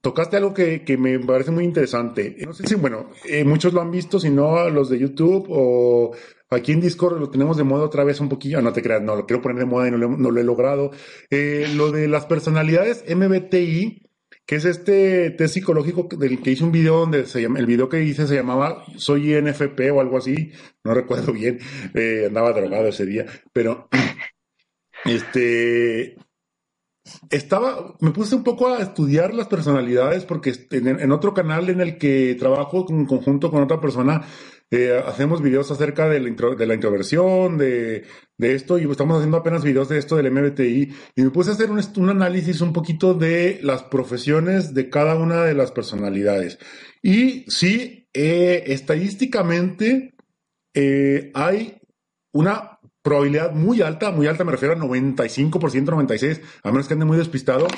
tocaste 0.00 0.36
algo 0.36 0.54
que, 0.54 0.84
que, 0.84 0.96
me 0.96 1.18
parece 1.18 1.50
muy 1.50 1.64
interesante. 1.64 2.36
No 2.46 2.52
sé 2.52 2.64
si, 2.64 2.76
bueno, 2.76 3.10
eh, 3.24 3.42
muchos 3.42 3.72
lo 3.72 3.80
han 3.80 3.90
visto, 3.90 4.20
si 4.20 4.30
no, 4.30 4.70
los 4.70 4.88
de 4.88 5.00
YouTube 5.00 5.48
o 5.50 6.14
aquí 6.48 6.70
en 6.70 6.80
Discord 6.80 7.18
lo 7.18 7.28
tenemos 7.28 7.56
de 7.56 7.64
moda 7.64 7.86
otra 7.86 8.04
vez 8.04 8.20
un 8.20 8.28
poquillo. 8.28 8.62
No 8.62 8.72
te 8.72 8.82
creas, 8.82 9.02
no, 9.02 9.16
lo 9.16 9.26
quiero 9.26 9.42
poner 9.42 9.58
de 9.58 9.64
moda 9.64 9.88
y 9.88 9.90
no 9.90 9.96
lo, 9.96 10.16
no 10.16 10.30
lo 10.30 10.40
he 10.40 10.44
logrado. 10.44 10.92
Eh, 11.28 11.66
lo 11.74 11.90
de 11.90 12.06
las 12.06 12.26
personalidades 12.26 13.04
MBTI, 13.12 14.07
que 14.48 14.56
es 14.56 14.64
este 14.64 15.28
test 15.32 15.52
psicológico 15.52 16.08
del 16.16 16.40
que 16.40 16.52
hice 16.52 16.64
un 16.64 16.72
video 16.72 17.00
donde 17.00 17.26
se 17.26 17.42
llama, 17.42 17.58
el 17.58 17.66
video 17.66 17.90
que 17.90 18.02
hice 18.02 18.26
se 18.26 18.34
llamaba 18.34 18.82
Soy 18.96 19.34
INFP 19.34 19.92
o 19.92 20.00
algo 20.00 20.16
así, 20.16 20.52
no 20.84 20.94
recuerdo 20.94 21.34
bien, 21.34 21.58
eh, 21.92 22.24
andaba 22.28 22.54
drogado 22.54 22.88
ese 22.88 23.04
día, 23.04 23.26
pero 23.52 23.90
este 25.04 26.16
estaba, 27.28 27.94
me 28.00 28.10
puse 28.10 28.36
un 28.36 28.42
poco 28.42 28.68
a 28.68 28.78
estudiar 28.78 29.34
las 29.34 29.48
personalidades 29.48 30.24
porque 30.24 30.54
en, 30.70 31.12
otro 31.12 31.34
canal 31.34 31.68
en 31.68 31.82
el 31.82 31.98
que 31.98 32.34
trabajo 32.38 32.86
en 32.88 33.04
conjunto 33.04 33.50
con 33.50 33.62
otra 33.62 33.82
persona, 33.82 34.22
eh, 34.70 35.02
hacemos 35.06 35.40
videos 35.40 35.70
acerca 35.70 36.08
de 36.08 36.20
la, 36.20 36.28
introversión, 36.74 37.56
de, 37.56 38.04
esto, 38.38 38.78
y 38.78 38.90
estamos 38.90 39.16
haciendo 39.16 39.38
apenas 39.38 39.64
videos 39.64 39.88
de 39.88 39.98
esto 39.98 40.16
del 40.16 40.30
MBTI, 40.30 40.94
y 41.16 41.22
me 41.22 41.30
puse 41.30 41.50
a 41.50 41.54
hacer 41.54 41.70
un, 41.70 41.80
un 41.96 42.10
análisis 42.10 42.60
un 42.60 42.72
poquito 42.72 43.14
de 43.14 43.60
las 43.62 43.82
profesiones 43.84 44.74
de 44.74 44.90
cada 44.90 45.16
una 45.16 45.44
de 45.44 45.54
las 45.54 45.72
personalidades. 45.72 46.58
Y 47.02 47.44
sí, 47.50 48.08
eh, 48.12 48.64
estadísticamente 48.66 50.14
eh, 50.74 51.30
hay 51.34 51.80
una 52.32 52.78
probabilidad 53.02 53.52
muy 53.52 53.80
alta, 53.80 54.10
muy 54.10 54.26
alta, 54.26 54.44
me 54.44 54.52
refiero 54.52 54.74
a 54.74 54.78
95%, 54.78 55.50
96%, 55.50 56.42
a 56.62 56.70
menos 56.70 56.88
que 56.88 56.94
ande 56.94 57.06
muy 57.06 57.16
despistado, 57.16 57.68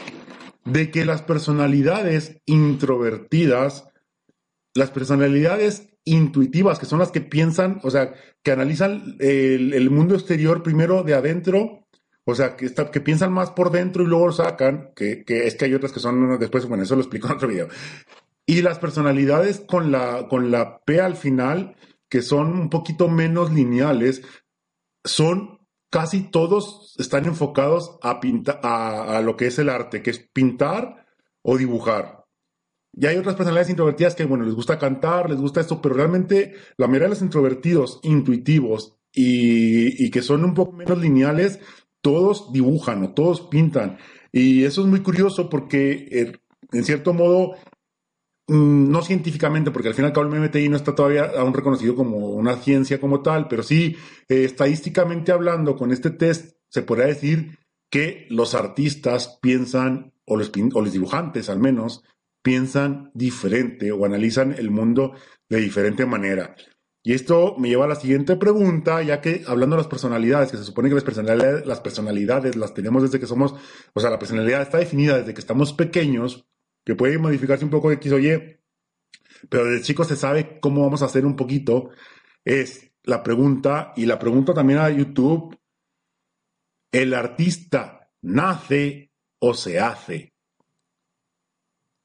de 0.64 0.90
que 0.90 1.04
las 1.04 1.22
personalidades 1.22 2.40
introvertidas, 2.46 3.88
las 4.74 4.90
personalidades 4.90 5.89
intuitivas, 6.04 6.78
que 6.78 6.86
son 6.86 6.98
las 6.98 7.10
que 7.10 7.20
piensan, 7.20 7.80
o 7.82 7.90
sea, 7.90 8.14
que 8.42 8.52
analizan 8.52 9.16
el, 9.20 9.90
mundo 9.90 10.14
exterior 10.14 10.62
primero 10.62 11.02
de 11.02 11.14
adentro, 11.14 11.86
o 12.24 12.34
sea, 12.34 12.56
que, 12.56 12.72
que 12.72 13.00
piensan 13.00 13.32
más 13.32 13.50
por 13.50 13.70
dentro 13.70 14.02
y 14.02 14.06
luego 14.06 14.26
lo 14.26 14.32
sacan, 14.32 14.92
que, 14.94 15.24
que, 15.24 15.46
es 15.46 15.54
que 15.54 15.66
hay 15.66 15.74
otras 15.74 15.92
que 15.92 16.00
son 16.00 16.38
después, 16.38 16.66
bueno, 16.66 16.84
eso 16.84 16.94
lo 16.94 17.02
explico 17.02 17.28
en 17.28 17.34
otro 17.34 17.48
video. 17.48 17.68
Y 18.46 18.62
las 18.62 18.78
personalidades 18.78 19.60
con 19.60 19.92
la, 19.92 20.26
con 20.28 20.50
la 20.50 20.80
P 20.80 21.00
al 21.00 21.16
final, 21.16 21.76
que 22.08 22.22
son 22.22 22.58
un 22.58 22.70
poquito 22.70 23.08
menos 23.08 23.52
lineales, 23.52 24.22
son 25.04 25.60
casi 25.90 26.22
todos 26.22 26.94
están 26.98 27.26
enfocados 27.26 27.98
a, 28.02 28.20
pintar, 28.20 28.60
a, 28.62 29.20
lo 29.20 29.36
que 29.36 29.46
es 29.46 29.58
el 29.58 29.68
arte, 29.68 30.02
que 30.02 30.10
es 30.10 30.18
pintar 30.18 31.06
o 31.42 31.58
dibujar. 31.58 32.19
Y 32.92 33.06
hay 33.06 33.16
otras 33.16 33.34
personalidades 33.34 33.70
introvertidas 33.70 34.14
que, 34.14 34.24
bueno, 34.24 34.44
les 34.44 34.54
gusta 34.54 34.78
cantar, 34.78 35.30
les 35.30 35.40
gusta 35.40 35.60
esto, 35.60 35.80
pero 35.80 35.94
realmente 35.94 36.54
la 36.76 36.86
mayoría 36.86 37.06
de 37.06 37.14
los 37.14 37.22
introvertidos, 37.22 38.00
intuitivos 38.02 38.96
y, 39.12 40.10
que 40.10 40.22
son 40.22 40.44
un 40.44 40.54
poco 40.54 40.72
menos 40.72 40.98
lineales, 40.98 41.60
todos 42.00 42.52
dibujan 42.52 43.04
o 43.04 43.14
todos 43.14 43.42
pintan. 43.42 43.98
Y 44.32 44.64
eso 44.64 44.82
es 44.82 44.86
muy 44.86 45.00
curioso 45.00 45.48
porque, 45.48 46.08
eh, 46.10 46.32
en 46.72 46.84
cierto 46.84 47.14
modo, 47.14 47.56
Mm, 48.50 48.90
no 48.90 49.00
científicamente, 49.02 49.70
porque 49.70 49.88
al 49.88 49.94
final 49.94 50.12
el 50.12 50.26
MMTI 50.26 50.68
no 50.68 50.76
está 50.76 50.92
todavía 50.92 51.30
aún 51.38 51.54
reconocido 51.54 51.94
como 51.94 52.30
una 52.30 52.56
ciencia 52.56 53.00
como 53.00 53.22
tal, 53.22 53.46
pero 53.46 53.62
sí, 53.62 53.96
eh, 54.28 54.42
estadísticamente 54.42 55.30
hablando, 55.30 55.76
con 55.76 55.92
este 55.92 56.10
test 56.10 56.56
se 56.68 56.82
podría 56.82 57.06
decir 57.06 57.60
que 57.90 58.26
los 58.28 58.56
artistas 58.56 59.38
piensan, 59.40 60.14
o 60.26 60.36
los, 60.36 60.50
o 60.74 60.80
los 60.80 60.92
dibujantes 60.92 61.48
al 61.48 61.60
menos, 61.60 62.02
piensan 62.42 63.10
diferente 63.14 63.92
o 63.92 64.04
analizan 64.04 64.52
el 64.52 64.70
mundo 64.70 65.14
de 65.48 65.58
diferente 65.58 66.06
manera. 66.06 66.54
Y 67.02 67.14
esto 67.14 67.54
me 67.56 67.68
lleva 67.68 67.86
a 67.86 67.88
la 67.88 67.94
siguiente 67.94 68.36
pregunta, 68.36 69.02
ya 69.02 69.22
que 69.22 69.42
hablando 69.46 69.76
de 69.76 69.80
las 69.80 69.88
personalidades, 69.88 70.50
que 70.50 70.58
se 70.58 70.64
supone 70.64 70.90
que 70.90 70.94
las 70.94 71.04
personalidades, 71.04 71.66
las 71.66 71.80
personalidades 71.80 72.56
las 72.56 72.74
tenemos 72.74 73.02
desde 73.02 73.18
que 73.18 73.26
somos, 73.26 73.54
o 73.94 74.00
sea, 74.00 74.10
la 74.10 74.18
personalidad 74.18 74.60
está 74.60 74.78
definida 74.78 75.18
desde 75.18 75.32
que 75.32 75.40
estamos 75.40 75.72
pequeños, 75.72 76.46
que 76.84 76.94
puede 76.94 77.18
modificarse 77.18 77.64
un 77.64 77.70
poco 77.70 77.90
X 77.92 78.12
o 78.12 78.18
Y, 78.18 78.58
pero 79.48 79.64
desde 79.64 79.84
chicos 79.84 80.08
se 80.08 80.16
sabe 80.16 80.60
cómo 80.60 80.82
vamos 80.82 81.00
a 81.00 81.06
hacer 81.06 81.24
un 81.24 81.36
poquito, 81.36 81.90
es 82.44 82.92
la 83.04 83.22
pregunta, 83.22 83.94
y 83.96 84.04
la 84.04 84.18
pregunta 84.18 84.52
también 84.52 84.80
a 84.80 84.90
YouTube, 84.90 85.58
¿el 86.92 87.14
artista 87.14 88.10
nace 88.20 89.10
o 89.38 89.54
se 89.54 89.80
hace? 89.80 90.34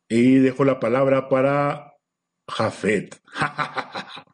Y 0.07 0.35
dejo 0.37 0.65
la 0.65 0.79
palabra 0.79 1.29
para 1.29 1.93
Jafet. 2.47 3.21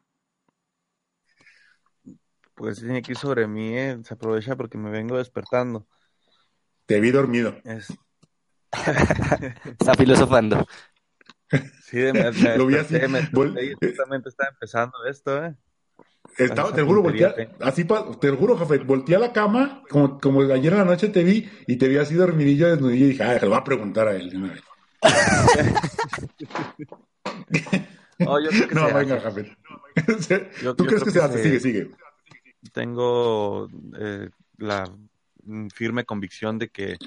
Pues 2.54 2.80
tiene 2.80 3.02
que 3.02 3.14
ir 3.14 3.18
sobre 3.18 3.48
mí, 3.48 3.76
eh, 3.76 3.98
se 4.04 4.14
aprovecha 4.14 4.56
porque 4.56 4.78
me 4.78 4.92
vengo 4.92 5.18
despertando. 5.18 5.88
Te 6.86 7.00
vi 7.00 7.10
dormido. 7.10 7.56
Está 9.66 9.96
filosofando. 9.96 10.68
Sí, 11.84 11.98
de, 11.98 12.14
me, 12.14 12.32
lo 12.58 12.68
vi 12.68 12.76
así. 12.76 13.00
justamente 13.00 14.30
estaba 14.30 14.50
empezando 14.52 14.94
esto, 15.10 15.44
¿eh? 15.44 15.56
Estaba, 16.38 16.72
te 16.72 16.84
juro, 16.84 17.02
voltea, 17.02 17.34
así, 17.62 17.84
te 17.84 18.30
juro, 18.30 18.56
jefe, 18.58 18.78
volteé 18.78 19.16
a 19.16 19.20
la 19.20 19.34
cama, 19.34 19.84
como, 19.90 20.20
como 20.20 20.42
ayer 20.42 20.72
en 20.72 20.80
la 20.80 20.86
noche 20.86 21.10
te 21.10 21.24
vi, 21.24 21.50
y 21.66 21.78
te 21.78 21.88
vi 21.88 21.98
así 21.98 22.14
dormidillo, 22.14 22.70
desnudillo, 22.70 23.06
y 23.06 23.10
dije, 23.10 23.24
ah, 23.24 23.40
lo 23.42 23.50
voy 23.50 23.58
a 23.58 23.64
preguntar 23.64 24.08
a 24.08 24.16
él. 24.16 24.62
no, 28.20 28.40
yo 28.40 28.50
creo 28.50 28.68
que 28.68 28.76
no, 28.76 28.94
venga, 28.94 29.20
jefe. 29.20 29.58
¿Tú 30.78 30.86
crees 30.86 31.04
que, 31.04 31.10
se 31.12 31.22
hace? 31.22 31.44
Sigue, 31.44 31.60
sigue. 31.60 31.92
Tengo 32.72 33.68
eh, 33.98 34.30
la 34.58 34.84
firme 35.74 36.06
convicción 36.06 36.60
de 36.60 36.70
que, 36.70 36.98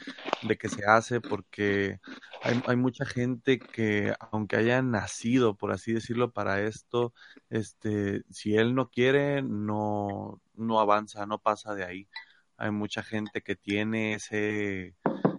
de 0.43 0.57
que 0.57 0.69
se 0.69 0.85
hace 0.85 1.21
porque 1.21 2.01
hay, 2.43 2.61
hay, 2.67 2.77
mucha 2.77 3.05
gente 3.05 3.61
que 3.61 4.13
aunque 4.33 4.57
haya 4.57 4.83
nacido, 4.83 5.57
por 5.57 5.71
así 5.73 5.93
decirlo, 5.93 6.33
para 6.33 6.61
esto, 6.63 7.15
este, 7.51 8.23
si 8.31 8.57
él 8.57 8.75
no 8.75 8.91
quiere, 8.91 9.43
no, 9.43 10.41
no 10.55 10.81
avanza, 10.81 11.27
no 11.27 11.39
pasa 11.39 11.75
de 11.75 11.85
ahí. 11.85 12.09
Hay 12.57 12.71
mucha 12.71 13.03
gente 13.03 13.43
que 13.43 13.57
tiene 13.57 14.15
ese, 14.15 14.95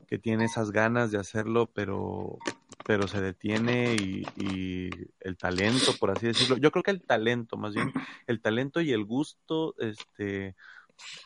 que 0.07 0.17
tiene 0.17 0.45
esas 0.45 0.71
ganas 0.71 1.11
de 1.11 1.17
hacerlo, 1.17 1.71
pero, 1.73 2.37
pero 2.85 3.07
se 3.07 3.21
detiene 3.21 3.95
y, 3.95 4.25
y, 4.37 4.89
el 5.19 5.37
talento, 5.37 5.93
por 5.99 6.11
así 6.11 6.27
decirlo. 6.27 6.57
Yo 6.57 6.71
creo 6.71 6.83
que 6.83 6.91
el 6.91 7.01
talento, 7.01 7.57
más 7.57 7.73
bien, 7.73 7.91
el 8.27 8.41
talento 8.41 8.81
y 8.81 8.91
el 8.91 9.05
gusto, 9.05 9.75
este, 9.79 10.55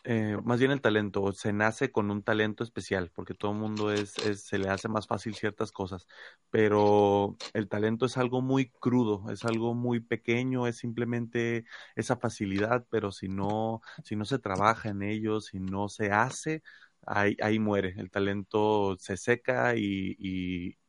eh, 0.04 0.38
más 0.44 0.60
bien 0.60 0.72
el 0.72 0.82
talento, 0.82 1.32
se 1.34 1.54
nace 1.54 1.92
con 1.92 2.10
un 2.12 2.24
talento 2.24 2.63
especial, 2.63 3.12
porque 3.13 3.34
todo 3.34 3.52
el 3.52 3.58
mundo 3.58 3.92
es, 3.92 4.12
se 4.12 4.58
le 4.58 4.70
hace 4.70 4.88
más 4.88 5.08
fácil 5.08 5.36
ciertas 5.36 5.72
cosas, 5.72 6.08
pero 6.50 7.38
el 7.54 7.68
talento 7.70 8.06
es 8.06 8.18
algo 8.18 8.42
muy 8.42 8.70
crudo, 8.70 9.30
es 9.32 9.46
algo 9.46 9.74
muy 9.76 10.00
pequeño, 10.00 10.68
es 10.68 10.78
simplemente 10.78 11.65
esa 11.96 12.18
facilidad, 12.18 12.86
pero 12.89 13.12
si 13.12 13.28
no, 13.30 13.82
si 14.04 14.15
no 14.15 14.26
se 14.26 14.39
trabaja 14.39 14.89
en 14.89 15.04
ello, 15.04 15.42
si 15.42 15.60
no 15.60 15.89
se 15.89 16.12
hace, 16.12 16.63
ahí, 17.06 17.38
ahí 17.42 17.60
muere, 17.60 17.96
el 17.98 18.12
talento 18.12 18.98
se 19.00 19.18
seca 19.18 19.76
y, 19.76 20.16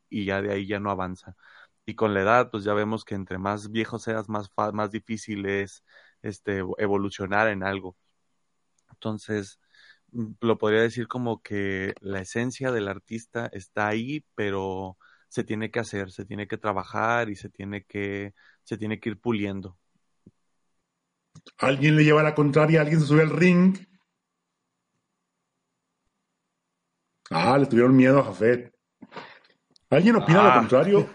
y, 0.09 0.25
ya 0.25 0.41
de 0.41 0.53
ahí 0.53 0.67
ya 0.67 0.79
no 0.79 0.91
avanza. 0.91 1.35
Y 1.85 1.95
con 1.95 2.13
la 2.13 2.21
edad, 2.21 2.51
pues 2.51 2.63
ya 2.63 2.73
vemos 2.73 3.05
que 3.05 3.15
entre 3.15 3.37
más 3.37 3.71
viejo 3.71 3.99
seas, 3.99 4.29
más, 4.29 4.51
más 4.73 4.91
difícil 4.91 5.45
es 5.45 5.83
este, 6.21 6.63
evolucionar 6.77 7.47
en 7.49 7.63
algo. 7.63 7.97
Entonces, 8.91 9.59
mm, 10.11 10.33
lo 10.41 10.57
podría 10.57 10.81
decir 10.81 11.07
como 11.07 11.41
que 11.41 11.95
la 12.01 12.21
esencia 12.21 12.71
del 12.71 12.87
artista 12.87 13.47
está 13.53 13.87
ahí, 13.87 14.25
pero 14.35 14.97
se 15.27 15.43
tiene 15.43 15.71
que 15.71 15.79
hacer, 15.79 16.11
se 16.11 16.25
tiene 16.25 16.47
que 16.47 16.57
trabajar 16.57 17.29
y 17.29 17.35
se 17.35 17.49
tiene 17.49 17.83
que, 17.85 18.33
se 18.63 18.77
tiene 18.77 18.99
que 18.99 19.09
ir 19.11 19.19
puliendo. 19.19 19.77
Alguien 21.57 21.95
le 21.95 22.03
lleva 22.03 22.23
la 22.23 22.35
contraria, 22.35 22.81
alguien 22.81 22.99
se 22.99 23.07
sube 23.07 23.21
al 23.21 23.29
ring. 23.29 23.77
Ah, 27.31 27.57
le 27.57 27.65
tuvieron 27.65 27.95
miedo 27.95 28.19
a 28.19 28.25
Jafet. 28.25 28.73
¿Alguien 29.89 30.17
opina 30.17 30.43
lo 30.43 30.49
ah. 30.49 30.59
contrario? 30.59 31.09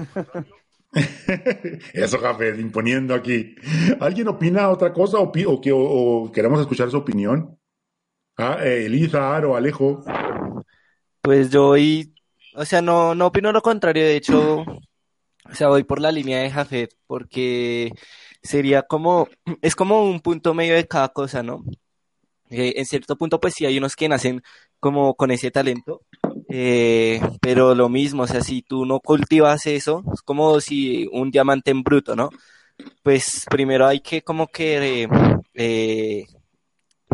Eso, 1.93 2.19
Jafet, 2.19 2.59
imponiendo 2.59 3.15
aquí. 3.15 3.55
¿Alguien 4.01 4.29
opina 4.29 4.71
otra 4.71 4.93
cosa 4.93 5.19
o, 5.19 5.31
o, 5.31 6.25
o 6.25 6.33
queremos 6.33 6.61
escuchar 6.61 6.91
su 6.91 6.97
opinión? 6.97 7.59
Ah, 8.39 8.59
eh, 8.63 8.87
Elisa, 8.87 9.35
Aro, 9.35 9.57
Alejo. 9.57 10.03
Pues 11.21 11.51
yo 11.51 11.69
voy, 11.69 12.15
o 12.55 12.65
sea, 12.65 12.81
no, 12.81 13.15
no 13.15 13.27
opino 13.27 13.53
lo 13.53 13.61
contrario, 13.61 14.05
de 14.05 14.17
hecho, 14.17 14.61
o 14.61 15.55
sea, 15.55 15.69
voy 15.69 15.85
por 15.85 16.01
la 16.01 16.13
línea 16.13 16.41
de 16.41 16.51
Jafet, 16.51 16.95
porque 17.07 17.93
sería 18.43 18.83
como, 18.83 19.29
es 19.61 19.75
como 19.75 20.03
un 20.05 20.21
punto 20.21 20.55
medio 20.55 20.75
de 20.75 20.87
cada 20.87 21.09
cosa, 21.09 21.43
¿no? 21.43 21.65
Eh, 22.51 22.75
en 22.77 22.87
cierto 22.87 23.17
punto, 23.17 23.41
pues 23.41 23.55
sí 23.55 23.67
hay 23.67 23.79
unos 23.79 23.97
que 23.97 24.09
nacen 24.09 24.43
como 24.81 25.15
con 25.15 25.31
ese 25.31 25.51
talento, 25.51 26.03
Eh, 26.49 27.21
pero 27.41 27.75
lo 27.75 27.89
mismo, 27.89 28.23
o 28.25 28.27
sea, 28.29 28.41
si 28.43 28.63
tú 28.63 28.87
no 28.87 29.01
cultivas 29.01 29.67
eso, 29.67 30.05
es 30.15 30.23
como 30.23 30.61
si 30.61 31.09
un 31.13 31.31
diamante 31.31 31.73
en 31.73 31.83
bruto, 31.83 32.15
¿no? 32.17 32.31
Pues 33.03 33.45
primero 33.51 33.87
hay 33.87 34.01
que 34.01 34.23
como 34.23 34.49
que 34.49 35.09
eh, 35.55 36.27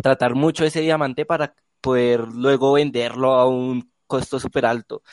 tratar 0.01 0.35
mucho 0.35 0.65
ese 0.65 0.81
diamante 0.81 1.25
para 1.25 1.55
poder 1.81 2.21
luego 2.21 2.73
venderlo 2.73 3.33
a 3.33 3.47
un 3.47 3.91
costo 4.07 4.39
súper 4.39 4.65
alto. 4.65 5.03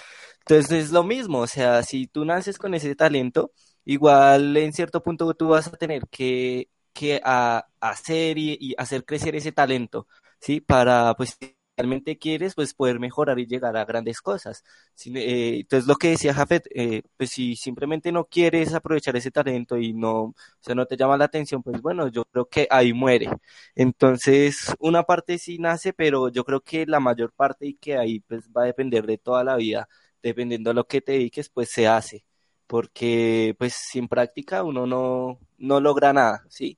Entonces 0.40 0.86
es 0.86 0.92
lo 0.92 1.04
mismo, 1.04 1.40
o 1.40 1.46
sea, 1.46 1.82
si 1.82 2.06
tú 2.08 2.24
naces 2.24 2.58
con 2.58 2.74
ese 2.74 2.94
talento, 2.96 3.52
igual 3.84 4.56
en 4.56 4.72
cierto 4.72 5.02
punto 5.02 5.32
tú 5.34 5.48
vas 5.48 5.68
a 5.68 5.72
tener 5.72 6.08
que, 6.10 6.70
que 6.92 7.20
a, 7.24 7.66
hacer 7.80 8.38
y, 8.38 8.58
y 8.60 8.74
hacer 8.78 9.04
crecer 9.04 9.36
ese 9.36 9.52
talento, 9.52 10.08
¿sí? 10.40 10.60
Para, 10.60 11.14
pues, 11.16 11.38
realmente 11.80 12.18
quieres, 12.18 12.54
pues 12.54 12.74
poder 12.74 13.00
mejorar 13.00 13.38
y 13.38 13.46
llegar 13.46 13.76
a 13.76 13.84
grandes 13.84 14.20
cosas. 14.20 14.64
Eh, 15.06 15.58
entonces 15.60 15.86
lo 15.88 15.96
que 15.96 16.10
decía 16.10 16.34
Jafet, 16.34 16.66
eh, 16.74 17.02
pues 17.16 17.30
si 17.30 17.56
simplemente 17.56 18.12
no 18.12 18.24
quieres 18.26 18.74
aprovechar 18.74 19.16
ese 19.16 19.30
talento 19.30 19.76
y 19.78 19.92
no, 19.94 20.22
o 20.24 20.34
sea, 20.60 20.74
no 20.74 20.86
te 20.86 20.96
llama 20.96 21.16
la 21.16 21.24
atención, 21.26 21.62
pues 21.62 21.80
bueno, 21.82 22.08
yo 22.08 22.24
creo 22.26 22.46
que 22.48 22.66
ahí 22.70 22.92
muere. 22.92 23.28
Entonces, 23.74 24.74
una 24.78 25.02
parte 25.04 25.38
sí 25.38 25.58
nace, 25.58 25.92
pero 25.92 26.28
yo 26.28 26.44
creo 26.44 26.60
que 26.60 26.86
la 26.86 27.00
mayor 27.00 27.32
parte 27.32 27.66
y 27.66 27.74
que 27.74 27.96
ahí 27.96 28.20
pues 28.20 28.48
va 28.50 28.62
a 28.62 28.66
depender 28.66 29.06
de 29.06 29.18
toda 29.18 29.44
la 29.44 29.56
vida, 29.56 29.88
dependiendo 30.22 30.70
de 30.70 30.74
lo 30.74 30.86
que 30.86 31.00
te 31.00 31.12
dediques, 31.12 31.48
pues 31.50 31.70
se 31.70 31.88
hace. 31.88 32.24
Porque 32.66 33.54
pues 33.58 33.74
sin 33.74 34.06
práctica 34.08 34.62
uno 34.62 34.86
no, 34.86 35.38
no 35.58 35.80
logra 35.80 36.12
nada, 36.12 36.44
¿sí? 36.48 36.76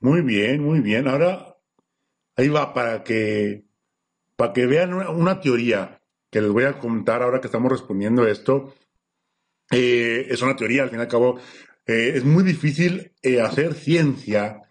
Muy 0.00 0.20
bien, 0.22 0.62
muy 0.62 0.80
bien. 0.80 1.08
Ahora 1.08 1.56
Ahí 2.40 2.48
va, 2.48 2.72
para 2.72 3.04
que, 3.04 3.66
para 4.34 4.54
que 4.54 4.64
vean 4.64 4.94
una, 4.94 5.40
teoría 5.42 6.00
que 6.30 6.40
les 6.40 6.50
voy 6.50 6.64
a 6.64 6.78
contar 6.78 7.22
ahora 7.22 7.38
que 7.38 7.48
estamos 7.48 7.70
respondiendo 7.70 8.26
esto. 8.26 8.72
Eh, 9.70 10.26
es 10.30 10.40
una 10.40 10.56
teoría, 10.56 10.84
al 10.84 10.88
fin 10.88 11.00
y 11.00 11.02
al 11.02 11.08
cabo, 11.08 11.36
eh, 11.84 12.12
es 12.14 12.24
muy 12.24 12.42
difícil 12.42 13.12
eh, 13.20 13.42
hacer 13.42 13.74
ciencia 13.74 14.62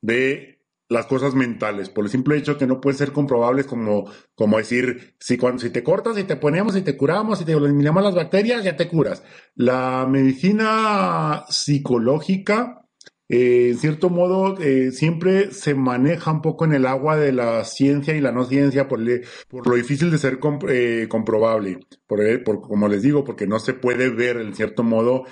de 0.00 0.60
las 0.88 1.06
cosas 1.06 1.34
mentales, 1.34 1.90
por 1.90 2.04
el 2.04 2.12
simple 2.12 2.36
hecho 2.36 2.58
que 2.58 2.68
no 2.68 2.80
pueden 2.80 2.96
ser 2.96 3.10
comprobables 3.10 3.66
como, 3.66 4.08
como 4.36 4.58
decir, 4.58 5.16
si, 5.18 5.36
cuando, 5.36 5.60
si 5.60 5.70
te 5.70 5.82
cortas, 5.82 6.14
si 6.14 6.22
te 6.22 6.36
ponemos, 6.36 6.74
si 6.74 6.82
te 6.82 6.96
curamos, 6.96 7.40
si 7.40 7.44
te 7.44 7.54
eliminamos 7.54 8.04
las 8.04 8.14
bacterias, 8.14 8.62
ya 8.62 8.76
te 8.76 8.86
curas. 8.86 9.24
La 9.56 10.06
medicina 10.08 11.44
psicológica 11.48 12.85
eh, 13.28 13.70
en 13.70 13.78
cierto 13.78 14.08
modo, 14.08 14.58
eh, 14.60 14.92
siempre 14.92 15.52
se 15.52 15.74
maneja 15.74 16.30
un 16.30 16.42
poco 16.42 16.64
en 16.64 16.74
el 16.74 16.86
agua 16.86 17.16
de 17.16 17.32
la 17.32 17.64
ciencia 17.64 18.14
y 18.14 18.20
la 18.20 18.32
no 18.32 18.44
ciencia 18.44 18.86
por, 18.86 19.00
lo 19.00 19.74
difícil 19.74 20.10
de 20.10 20.18
ser 20.18 20.38
eh, 20.68 21.06
comprobable, 21.08 21.80
como 22.06 22.88
les 22.88 23.02
digo, 23.02 23.24
porque 23.24 23.46
no 23.46 23.58
se 23.58 23.74
puede 23.74 24.10
ver 24.10 24.36
en 24.36 24.54
cierto 24.54 24.82
modo 24.82 25.24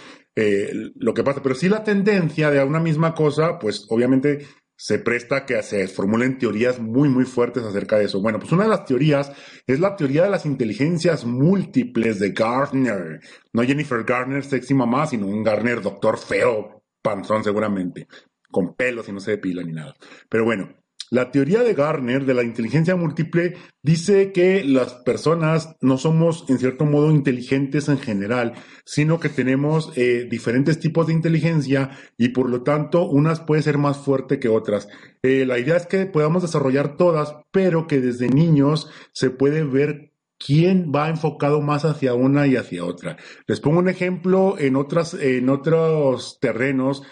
lo 0.97 1.15
que 1.15 1.23
pasa. 1.23 1.43
Pero 1.43 1.55
sí 1.55 1.69
la 1.69 1.85
tendencia 1.85 2.51
de 2.51 2.65
una 2.65 2.81
misma 2.81 3.15
cosa, 3.15 3.59
pues 3.61 3.87
obviamente 3.89 4.45
se 4.77 4.99
presta 4.99 5.47
que 5.47 5.63
se 5.63 5.87
formulen 5.87 6.39
teorías 6.39 6.81
muy, 6.81 7.09
muy 7.09 7.25
fuertes 7.25 7.63
acerca 7.63 7.97
de 7.97 8.07
eso. 8.07 8.21
Bueno, 8.21 8.41
pues 8.41 8.51
una 8.53 8.65
de 8.65 8.71
las 8.71 8.85
teorías 8.85 9.31
es 9.67 9.79
la 9.79 9.95
teoría 9.95 10.25
de 10.25 10.31
las 10.31 10.47
inteligencias 10.47 11.25
múltiples 11.25 12.19
de 12.19 12.31
Gardner. 12.31 13.21
No 13.53 13.63
Jennifer 13.63 14.03
Garner, 14.03 14.45
sexy 14.45 14.75
mamá, 14.75 15.07
sino 15.07 15.27
un 15.27 15.45
Garner 15.45 15.81
doctor 15.81 16.19
feo, 16.19 16.74
panzón 17.05 17.45
seguramente, 17.45 18.09
con 18.51 18.75
pelos 18.75 19.09
y 19.09 19.13
no 19.13 19.21
se 19.21 19.33
depila 19.33 19.63
ni 19.63 19.73
nada. 19.73 19.95
Pero 20.31 20.45
bueno, 20.45 20.71
la 21.11 21.31
teoría 21.31 21.63
de 21.63 21.75
Garner 21.75 22.25
de 22.25 22.33
la 22.33 22.43
inteligencia 22.43 22.97
múltiple 22.97 23.57
dice 23.83 24.33
que 24.33 24.65
las 24.65 24.95
personas 24.95 25.77
no 25.83 25.99
somos 25.99 26.47
en 26.49 26.59
cierto 26.59 26.87
modo 26.87 27.11
inteligentes 27.13 27.89
en 27.89 27.99
general, 27.99 28.55
sino 28.87 29.21
que 29.21 29.29
tenemos 29.29 29.93
eh, 29.97 30.27
diferentes 30.31 30.81
tipos 30.81 31.07
de 31.07 31.13
inteligencia 31.13 31.91
y 32.17 32.31
por 32.31 32.49
lo 32.49 32.63
tanto 32.63 33.07
unas 33.07 33.41
puede 33.41 33.61
ser 33.61 33.77
más 33.77 33.99
fuerte 33.99 34.41
que 34.41 34.49
otras. 34.49 34.89
Eh, 35.23 35.45
la 35.47 35.59
idea 35.59 35.77
es 35.77 35.87
que 35.87 36.07
podamos 36.07 36.43
desarrollar 36.43 36.97
todas, 36.97 37.37
pero 37.53 37.87
que 37.87 38.01
desde 38.01 38.29
niños 38.29 38.91
se 39.13 39.29
puede 39.29 39.63
ver 39.63 40.14
quién 40.45 40.93
va 40.95 41.09
enfocado 41.09 41.61
más 41.61 41.85
hacia 41.85 42.15
una 42.15 42.47
y 42.47 42.57
hacia 42.57 42.85
otra. 42.85 43.17
Les 43.47 43.61
pongo 43.61 43.79
un 43.79 43.89
ejemplo 43.89 44.57
en, 44.59 44.77
otras, 44.77 45.15
en 45.15 45.49
otros 45.49 46.39
terrenos 46.41 47.03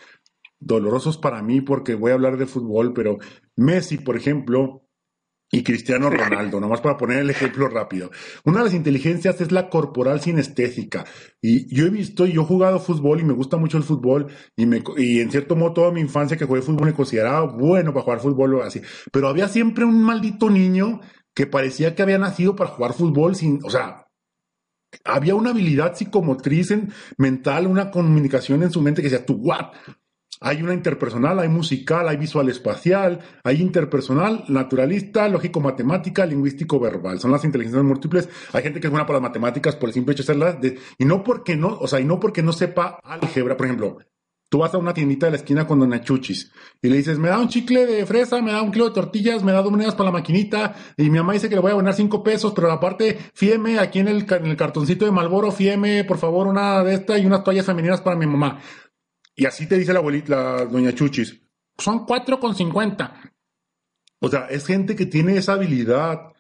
dolorosos 0.58 1.18
para 1.18 1.42
mí 1.42 1.60
porque 1.60 1.94
voy 1.94 2.10
a 2.12 2.14
hablar 2.14 2.36
de 2.36 2.46
fútbol, 2.46 2.92
pero 2.92 3.18
Messi, 3.56 3.98
por 3.98 4.16
ejemplo, 4.16 4.82
y 5.54 5.62
Cristiano 5.62 6.08
Ronaldo, 6.08 6.60
nomás 6.60 6.80
para 6.80 6.96
poner 6.96 7.18
el 7.18 7.28
ejemplo 7.28 7.68
rápido. 7.68 8.10
Una 8.44 8.60
de 8.60 8.64
las 8.64 8.74
inteligencias 8.74 9.38
es 9.42 9.52
la 9.52 9.68
corporal 9.68 10.22
sinestésica. 10.22 11.04
Y 11.42 11.74
yo 11.74 11.84
he 11.84 11.90
visto, 11.90 12.26
y 12.26 12.32
yo 12.32 12.40
he 12.40 12.46
jugado 12.46 12.80
fútbol 12.80 13.20
y 13.20 13.24
me 13.24 13.34
gusta 13.34 13.58
mucho 13.58 13.76
el 13.76 13.82
fútbol, 13.82 14.28
y, 14.56 14.64
me, 14.64 14.82
y 14.96 15.20
en 15.20 15.30
cierto 15.30 15.54
modo 15.54 15.74
toda 15.74 15.92
mi 15.92 16.00
infancia 16.00 16.38
que 16.38 16.46
jugué 16.46 16.62
fútbol 16.62 16.86
me 16.86 16.94
consideraba 16.94 17.42
bueno 17.54 17.92
para 17.92 18.04
jugar 18.04 18.20
fútbol 18.20 18.54
o 18.54 18.62
así. 18.62 18.80
Pero 19.12 19.28
había 19.28 19.46
siempre 19.46 19.84
un 19.84 20.02
maldito 20.02 20.48
niño 20.48 21.00
que 21.34 21.46
parecía 21.46 21.94
que 21.94 22.02
había 22.02 22.18
nacido 22.18 22.56
para 22.56 22.70
jugar 22.70 22.92
fútbol 22.92 23.34
sin, 23.36 23.60
o 23.64 23.70
sea, 23.70 24.06
había 25.04 25.34
una 25.34 25.50
habilidad 25.50 25.94
psicomotriz 25.94 26.70
en, 26.70 26.92
mental, 27.16 27.66
una 27.66 27.90
comunicación 27.90 28.62
en 28.62 28.70
su 28.70 28.82
mente 28.82 29.02
que 29.02 29.08
decía, 29.08 29.24
tú, 29.24 29.34
what? 29.34 29.72
Hay 30.40 30.60
una 30.60 30.74
interpersonal, 30.74 31.38
hay 31.38 31.48
musical, 31.48 32.08
hay 32.08 32.16
visual 32.16 32.48
espacial, 32.48 33.20
hay 33.44 33.60
interpersonal, 33.60 34.44
naturalista, 34.48 35.28
lógico-matemática, 35.28 36.26
lingüístico-verbal. 36.26 37.20
Son 37.20 37.30
las 37.30 37.44
inteligencias 37.44 37.84
múltiples. 37.84 38.28
Hay 38.52 38.62
gente 38.64 38.80
que 38.80 38.88
es 38.88 38.90
buena 38.90 39.06
para 39.06 39.20
las 39.20 39.28
matemáticas 39.28 39.76
por 39.76 39.90
el 39.90 39.92
simple 39.94 40.14
hecho 40.14 40.24
de 40.24 40.32
hacerlas, 40.32 40.56
y 40.98 41.04
no 41.04 41.22
porque 41.22 41.54
no, 41.54 41.78
o 41.78 41.86
sea, 41.86 42.00
y 42.00 42.04
no 42.04 42.18
porque 42.18 42.42
no 42.42 42.52
sepa 42.52 42.98
álgebra. 43.04 43.56
Por 43.56 43.66
ejemplo, 43.66 43.98
Tú 44.52 44.58
vas 44.58 44.74
a 44.74 44.76
una 44.76 44.92
tiendita 44.92 45.24
de 45.24 45.30
la 45.30 45.38
esquina 45.38 45.66
con 45.66 45.80
Dona 45.80 46.02
Chuchis 46.02 46.52
y 46.82 46.90
le 46.90 46.98
dices, 46.98 47.18
me 47.18 47.30
da 47.30 47.38
un 47.38 47.48
chicle 47.48 47.86
de 47.86 48.04
fresa, 48.04 48.42
me 48.42 48.52
da 48.52 48.60
un 48.60 48.70
kilo 48.70 48.86
de 48.86 48.94
tortillas, 48.94 49.42
me 49.42 49.50
da 49.50 49.62
dos 49.62 49.70
monedas 49.70 49.94
para 49.94 50.10
la 50.10 50.18
maquinita 50.18 50.74
y 50.98 51.04
mi 51.04 51.16
mamá 51.16 51.32
dice 51.32 51.48
que 51.48 51.54
le 51.54 51.62
voy 51.62 51.72
a 51.72 51.76
ganar 51.76 51.94
cinco 51.94 52.22
pesos, 52.22 52.52
pero 52.54 52.70
aparte, 52.70 53.18
fíeme 53.32 53.78
aquí 53.78 54.00
en 54.00 54.08
el, 54.08 54.30
en 54.30 54.44
el 54.44 54.56
cartoncito 54.58 55.06
de 55.06 55.10
Malboro, 55.10 55.52
fíeme 55.52 56.04
por 56.04 56.18
favor 56.18 56.48
una 56.48 56.84
de 56.84 56.92
estas 56.92 57.22
y 57.22 57.24
unas 57.24 57.42
toallas 57.42 57.64
femeninas 57.64 58.02
para 58.02 58.14
mi 58.14 58.26
mamá. 58.26 58.60
Y 59.34 59.46
así 59.46 59.66
te 59.66 59.78
dice 59.78 59.94
la 59.94 60.00
abuelita, 60.00 60.36
la 60.36 60.66
Doña 60.66 60.94
Chuchis. 60.94 61.40
Son 61.78 62.04
cuatro 62.04 62.38
con 62.38 62.54
cincuenta. 62.54 63.22
O 64.20 64.28
sea, 64.28 64.48
es 64.50 64.66
gente 64.66 64.94
que 64.96 65.06
tiene 65.06 65.38
esa 65.38 65.54
habilidad 65.54 66.30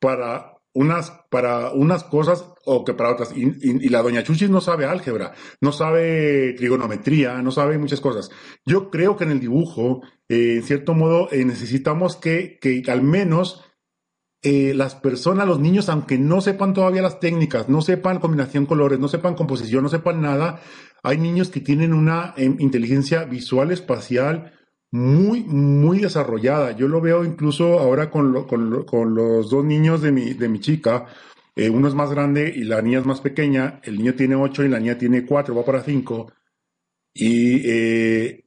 para 0.00 0.62
unas, 0.72 1.10
para 1.28 1.72
unas 1.72 2.04
cosas 2.04 2.42
o 2.64 2.84
que 2.84 2.94
para 2.94 3.10
otras. 3.10 3.32
Y, 3.34 3.88
la 3.88 4.02
doña 4.02 4.22
Chuchis 4.22 4.50
no 4.50 4.60
sabe 4.60 4.86
álgebra, 4.86 5.32
no 5.60 5.72
sabe 5.72 6.54
trigonometría, 6.54 7.42
no 7.42 7.50
sabe 7.50 7.78
muchas 7.78 8.00
cosas. 8.00 8.30
Yo 8.64 8.90
creo 8.90 9.16
que 9.16 9.24
en 9.24 9.30
el 9.30 9.40
dibujo, 9.40 10.02
eh, 10.28 10.56
en 10.56 10.62
cierto 10.62 10.94
modo, 10.94 11.28
eh, 11.32 11.44
necesitamos 11.44 12.16
que, 12.16 12.58
que 12.60 12.82
al 12.90 13.02
menos 13.02 13.64
eh, 14.42 14.72
las 14.74 14.94
personas, 14.94 15.46
los 15.46 15.60
niños, 15.60 15.90
aunque 15.90 16.16
no 16.16 16.40
sepan 16.40 16.72
todavía 16.72 17.02
las 17.02 17.20
técnicas, 17.20 17.68
no 17.68 17.82
sepan 17.82 18.20
combinación 18.20 18.64
colores, 18.64 18.98
no 18.98 19.06
sepan 19.06 19.34
composición, 19.34 19.82
no 19.82 19.90
sepan 19.90 20.22
nada, 20.22 20.62
hay 21.02 21.18
niños 21.18 21.50
que 21.50 21.60
tienen 21.60 21.92
una 21.92 22.32
em, 22.38 22.56
inteligencia 22.58 23.24
visual, 23.24 23.70
espacial, 23.70 24.54
muy, 24.90 25.44
muy 25.44 25.98
desarrollada. 25.98 26.72
Yo 26.72 26.88
lo 26.88 27.02
veo 27.02 27.22
incluso 27.22 27.78
ahora 27.80 28.10
con, 28.10 28.46
con, 28.46 28.84
con 28.84 29.14
los 29.14 29.50
dos 29.50 29.62
niños 29.62 30.00
de 30.00 30.10
mi, 30.10 30.32
de 30.32 30.48
mi 30.48 30.58
chica. 30.58 31.06
Eh, 31.56 31.68
uno 31.68 31.88
es 31.88 31.94
más 31.94 32.10
grande 32.10 32.52
y 32.54 32.64
la 32.64 32.80
niña 32.82 33.00
es 33.00 33.06
más 33.06 33.20
pequeña. 33.20 33.80
El 33.82 33.98
niño 33.98 34.14
tiene 34.14 34.36
ocho 34.36 34.64
y 34.64 34.68
la 34.68 34.78
niña 34.78 34.98
tiene 34.98 35.26
cuatro, 35.26 35.54
va 35.54 35.64
para 35.64 35.82
cinco. 35.82 36.32
Y 37.12 37.68
eh, 37.68 38.44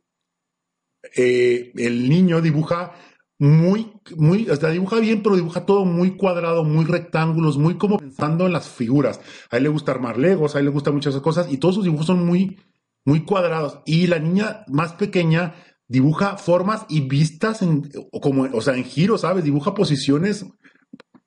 eh, 1.16 1.72
el 1.76 2.10
niño 2.10 2.42
dibuja 2.42 2.94
muy, 3.40 3.92
muy, 4.16 4.50
o 4.50 4.56
sea, 4.56 4.70
dibuja 4.70 5.00
bien, 5.00 5.22
pero 5.22 5.36
dibuja 5.36 5.66
todo 5.66 5.84
muy 5.86 6.16
cuadrado, 6.16 6.64
muy 6.64 6.86
rectángulos, 6.86 7.58
muy 7.58 7.76
como 7.76 7.98
pensando 7.98 8.46
en 8.46 8.54
las 8.54 8.70
figuras. 8.70 9.20
A 9.52 9.58
él 9.58 9.64
le 9.64 9.70
gusta 9.70 9.92
armar 9.92 10.18
legos, 10.18 10.56
a 10.56 10.60
él 10.60 10.66
le 10.66 10.72
gustan 10.72 10.94
muchas 10.94 11.16
cosas 11.18 11.52
y 11.52 11.58
todos 11.58 11.76
sus 11.76 11.84
dibujos 11.84 12.06
son 12.06 12.26
muy, 12.26 12.58
muy 13.04 13.26
cuadrados. 13.26 13.80
Y 13.86 14.08
la 14.08 14.20
niña 14.20 14.64
más 14.68 14.94
pequeña 14.94 15.56
dibuja 15.88 16.38
formas 16.38 16.86
y 16.88 17.02
vistas 17.02 17.62
en, 17.62 17.90
como, 18.22 18.44
o 18.44 18.62
sea, 18.62 18.76
en 18.76 18.86
giro, 18.86 19.18
¿sabes? 19.18 19.44
Dibuja 19.44 19.74
posiciones 19.74 20.46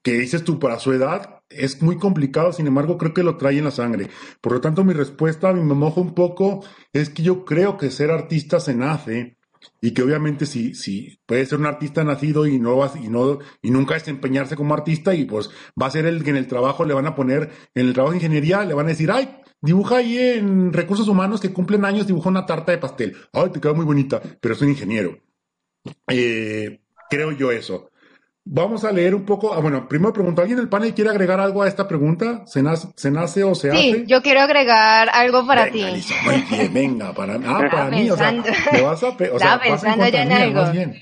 que 0.06 0.12
dices 0.12 0.44
tú 0.44 0.60
para 0.60 0.78
su 0.78 0.92
edad 0.92 1.40
es 1.48 1.82
muy 1.82 1.98
complicado, 1.98 2.52
sin 2.52 2.68
embargo 2.68 2.96
creo 2.96 3.12
que 3.12 3.24
lo 3.24 3.36
trae 3.36 3.58
en 3.58 3.64
la 3.64 3.72
sangre. 3.72 4.08
Por 4.40 4.52
lo 4.52 4.60
tanto, 4.60 4.84
mi 4.84 4.92
respuesta, 4.92 5.52
me 5.52 5.74
mojo 5.74 6.00
un 6.00 6.14
poco, 6.14 6.64
es 6.92 7.10
que 7.10 7.24
yo 7.24 7.44
creo 7.44 7.76
que 7.76 7.90
ser 7.90 8.12
artista 8.12 8.60
se 8.60 8.76
nace 8.76 9.36
y 9.80 9.94
que 9.94 10.02
obviamente 10.02 10.46
si, 10.46 10.76
si 10.76 11.18
puede 11.26 11.44
ser 11.44 11.58
un 11.58 11.66
artista 11.66 12.04
nacido 12.04 12.46
y 12.46 12.60
no, 12.60 12.88
y 12.94 13.08
no 13.08 13.40
y 13.60 13.72
nunca 13.72 13.94
desempeñarse 13.94 14.54
como 14.54 14.74
artista 14.74 15.12
y 15.12 15.24
pues 15.24 15.50
va 15.80 15.86
a 15.86 15.90
ser 15.90 16.06
el 16.06 16.22
que 16.22 16.30
en 16.30 16.36
el 16.36 16.46
trabajo 16.46 16.84
le 16.84 16.94
van 16.94 17.08
a 17.08 17.16
poner, 17.16 17.50
en 17.74 17.88
el 17.88 17.92
trabajo 17.92 18.12
de 18.12 18.18
ingeniería 18.18 18.64
le 18.64 18.74
van 18.74 18.86
a 18.86 18.90
decir, 18.90 19.10
ay, 19.10 19.28
Dibuja 19.60 19.96
ahí 19.96 20.18
en 20.18 20.72
recursos 20.72 21.08
humanos 21.08 21.40
que 21.40 21.52
cumplen 21.52 21.84
años, 21.84 22.06
dibuja 22.06 22.28
una 22.28 22.46
tarta 22.46 22.70
de 22.70 22.78
pastel. 22.78 23.16
Ay, 23.32 23.50
te 23.50 23.60
queda 23.60 23.72
muy 23.72 23.86
bonita, 23.86 24.22
pero 24.40 24.54
soy 24.54 24.68
ingeniero. 24.68 25.18
Eh, 26.06 26.82
creo 27.10 27.32
yo 27.32 27.50
eso. 27.50 27.90
Vamos 28.48 28.84
a 28.84 28.92
leer 28.92 29.12
un 29.16 29.24
poco. 29.24 29.52
Ah, 29.52 29.58
bueno, 29.60 29.88
primero 29.88 30.12
pregunto, 30.12 30.40
¿alguien 30.40 30.58
del 30.58 30.68
panel 30.68 30.94
quiere 30.94 31.10
agregar 31.10 31.40
algo 31.40 31.62
a 31.62 31.68
esta 31.68 31.88
pregunta? 31.88 32.46
¿Se 32.46 32.62
nace, 32.62 32.86
se 32.94 33.10
nace 33.10 33.42
o 33.42 33.56
se 33.56 33.70
hace? 33.70 33.80
Sí, 33.82 34.04
yo 34.06 34.22
quiero 34.22 34.40
agregar 34.40 35.08
algo 35.12 35.44
para 35.44 35.64
venga, 35.64 35.88
ti. 35.88 35.94
Lisa, 35.96 36.14
muy 36.24 36.42
bien, 36.42 36.72
venga, 36.72 37.12
para, 37.12 37.34
ah, 37.44 37.68
para 37.68 37.86
mí, 37.90 38.08
o 38.08 38.16
sea, 38.16 38.30
me 38.30 38.82
vas 38.82 39.02
a, 39.02 39.08
o 39.08 39.38
sea, 39.40 39.60
pensando 39.60 40.06
ya 40.06 40.22
en 40.22 40.28
mía, 40.28 40.42
algo. 40.44 40.62
más 40.62 40.72
bien. 40.72 40.94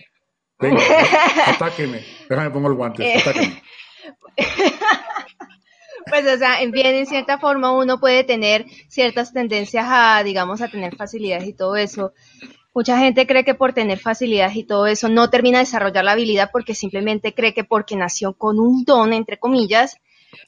Venga, 0.59 0.81
atáqueme. 1.49 2.01
Déjame 2.31 2.51
pongo 2.51 2.69
el 2.69 2.75
guante, 2.75 3.07
Eh. 3.15 3.19
atáqueme. 3.21 3.63
Pues, 6.07 6.27
o 6.27 6.37
sea, 6.39 6.61
en 6.61 6.71
bien, 6.71 6.95
en 6.95 7.07
cierta 7.07 7.39
forma 7.39 7.73
uno 7.73 7.99
puede 7.99 8.25
tener 8.25 8.67
ciertas 8.89 9.33
tendencias 9.33 9.87
a, 9.89 10.23
digamos, 10.23 10.61
a 10.61 10.69
tener 10.69 10.95
facilidades 10.97 11.49
y 11.49 11.55
todo 11.55 11.77
eso. 11.77 12.13
Mucha 12.75 12.99
gente 12.99 13.27
cree 13.27 13.45
que 13.45 13.55
por 13.55 13.73
tener 13.73 13.99
facilidades 13.99 14.57
y 14.57 14.65
todo 14.65 14.87
eso 14.87 15.09
no 15.09 15.31
termina 15.31 15.59
de 15.59 15.65
desarrollar 15.65 16.05
la 16.05 16.13
habilidad 16.13 16.51
porque 16.53 16.75
simplemente 16.75 17.33
cree 17.33 17.55
que 17.55 17.65
porque 17.65 17.95
nació 17.97 18.33
con 18.35 18.59
un 18.59 18.85
don, 18.85 19.13
entre 19.13 19.39
comillas, 19.39 19.99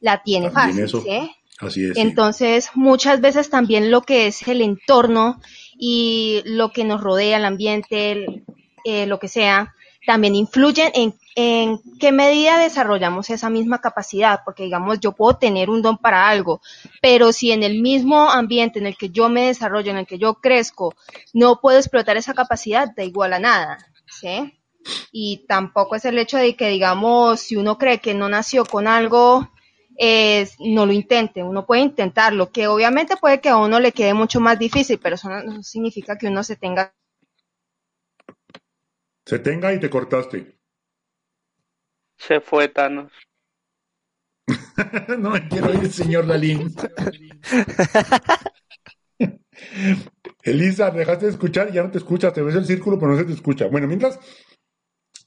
la 0.00 0.22
tiene 0.22 0.50
También 0.50 0.68
fácil, 0.68 0.84
eso. 0.84 1.00
¿sí? 1.02 1.30
Así 1.60 1.84
es. 1.86 1.94
sí. 1.94 2.00
Entonces, 2.00 2.70
muchas 2.74 3.20
veces 3.20 3.48
también 3.48 3.90
lo 3.90 4.02
que 4.02 4.26
es 4.26 4.46
el 4.48 4.60
entorno 4.60 5.40
y 5.78 6.42
lo 6.44 6.72
que 6.72 6.84
nos 6.84 7.00
rodea, 7.00 7.36
el 7.38 7.44
ambiente, 7.44 8.10
el- 8.12 8.44
eh, 8.84 9.06
lo 9.06 9.18
que 9.18 9.28
sea, 9.28 9.74
también 10.07 10.36
influyen 10.36 10.90
en, 10.94 11.14
en 11.34 11.80
qué 11.98 12.12
medida 12.12 12.59
desarrollamos 12.59 13.28
esa 13.28 13.50
misma 13.50 13.80
capacidad, 13.80 14.40
porque 14.44 14.62
digamos, 14.62 15.00
yo 15.00 15.12
puedo 15.12 15.36
tener 15.36 15.68
un 15.68 15.82
don 15.82 15.98
para 15.98 16.28
algo, 16.28 16.62
pero 17.02 17.32
si 17.32 17.50
en 17.50 17.64
el 17.64 17.82
mismo 17.82 18.30
ambiente 18.30 18.78
en 18.78 18.86
el 18.86 18.96
que 18.96 19.11
yo 19.11 19.28
me 19.28 19.48
desarrollo, 19.48 19.90
en 19.90 19.98
el 19.98 20.07
que 20.07 20.18
yo 20.18 20.34
crezco, 20.34 20.94
no 21.34 21.61
puedo 21.61 21.76
explotar 21.76 22.16
esa 22.16 22.34
capacidad, 22.34 22.88
da 22.96 23.02
igual 23.02 23.32
a 23.32 23.40
nada, 23.40 23.78
¿sí? 24.07 24.54
Y 25.11 25.44
tampoco 25.48 25.96
es 25.96 26.04
el 26.04 26.18
hecho 26.18 26.38
de 26.38 26.54
que, 26.54 26.68
digamos, 26.68 27.40
si 27.40 27.57
uno 27.57 27.76
cree 27.76 27.98
que 27.98 28.14
no 28.14 28.28
nació 28.28 28.64
con 28.64 28.86
algo, 28.86 29.50
es, 29.96 30.54
no 30.61 30.86
lo 30.86 30.92
intente, 30.92 31.42
uno 31.42 31.66
puede 31.66 31.82
intentarlo, 31.82 32.52
que 32.52 32.68
obviamente 32.68 33.16
puede 33.16 33.40
que 33.40 33.48
a 33.48 33.57
uno 33.57 33.80
le 33.80 33.90
quede 33.90 34.14
mucho 34.14 34.40
más 34.40 34.57
difícil, 34.57 35.00
pero 35.02 35.16
eso 35.16 35.28
no, 35.28 35.42
no 35.42 35.62
significa 35.64 36.16
que 36.16 36.28
uno 36.28 36.44
se 36.44 36.54
tenga 36.54 36.94
Se 39.26 39.40
tenga 39.40 39.74
y 39.74 39.80
te 39.80 39.90
cortaste. 39.90 40.56
Se 42.16 42.40
fue 42.40 42.68
Thanos. 42.68 43.12
no 45.18 45.30
me 45.30 45.48
quiero 45.48 45.74
ir, 45.74 45.90
señor 45.90 46.26
Dalín. 46.26 46.70
Elisa, 50.44 50.92
dejaste 50.92 51.26
de 51.26 51.32
escuchar 51.32 51.70
y 51.70 51.72
ya 51.72 51.82
no 51.82 51.90
te 51.90 51.98
escuchas. 51.98 52.32
Te 52.32 52.40
ves 52.40 52.54
el 52.54 52.66
círculo, 52.66 53.00
pero 53.00 53.12
no 53.12 53.18
se 53.18 53.24
te 53.24 53.32
escucha. 53.32 53.66
Bueno, 53.66 53.88
mientras, 53.88 54.20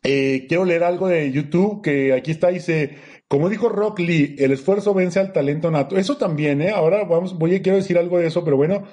eh, 0.04 0.46
quiero 0.48 0.64
leer 0.64 0.86
algo 0.86 1.10
de 1.10 1.30
YouTube 1.32 1.84
que 1.84 2.14
aquí 2.14 2.32
está. 2.32 2.48
Dice, 2.48 2.98
como 3.28 3.50
dijo 3.50 3.68
Rock 3.68 4.00
Lee, 4.00 4.38
el 4.40 4.54
esfuerzo 4.54 4.94
vence 4.94 5.20
al 5.20 5.34
talento 5.34 5.70
nato. 5.72 5.98
Eso 5.98 6.16
también, 6.16 6.62
¿eh? 6.62 6.72
Ahora 6.72 7.04
vamos, 7.04 7.38
voy, 7.38 7.62
quiero 7.62 7.78
decir 7.78 7.98
algo 7.98 8.18
de 8.18 8.28
eso, 8.28 8.46
pero 8.46 8.56
bueno. 8.56 8.88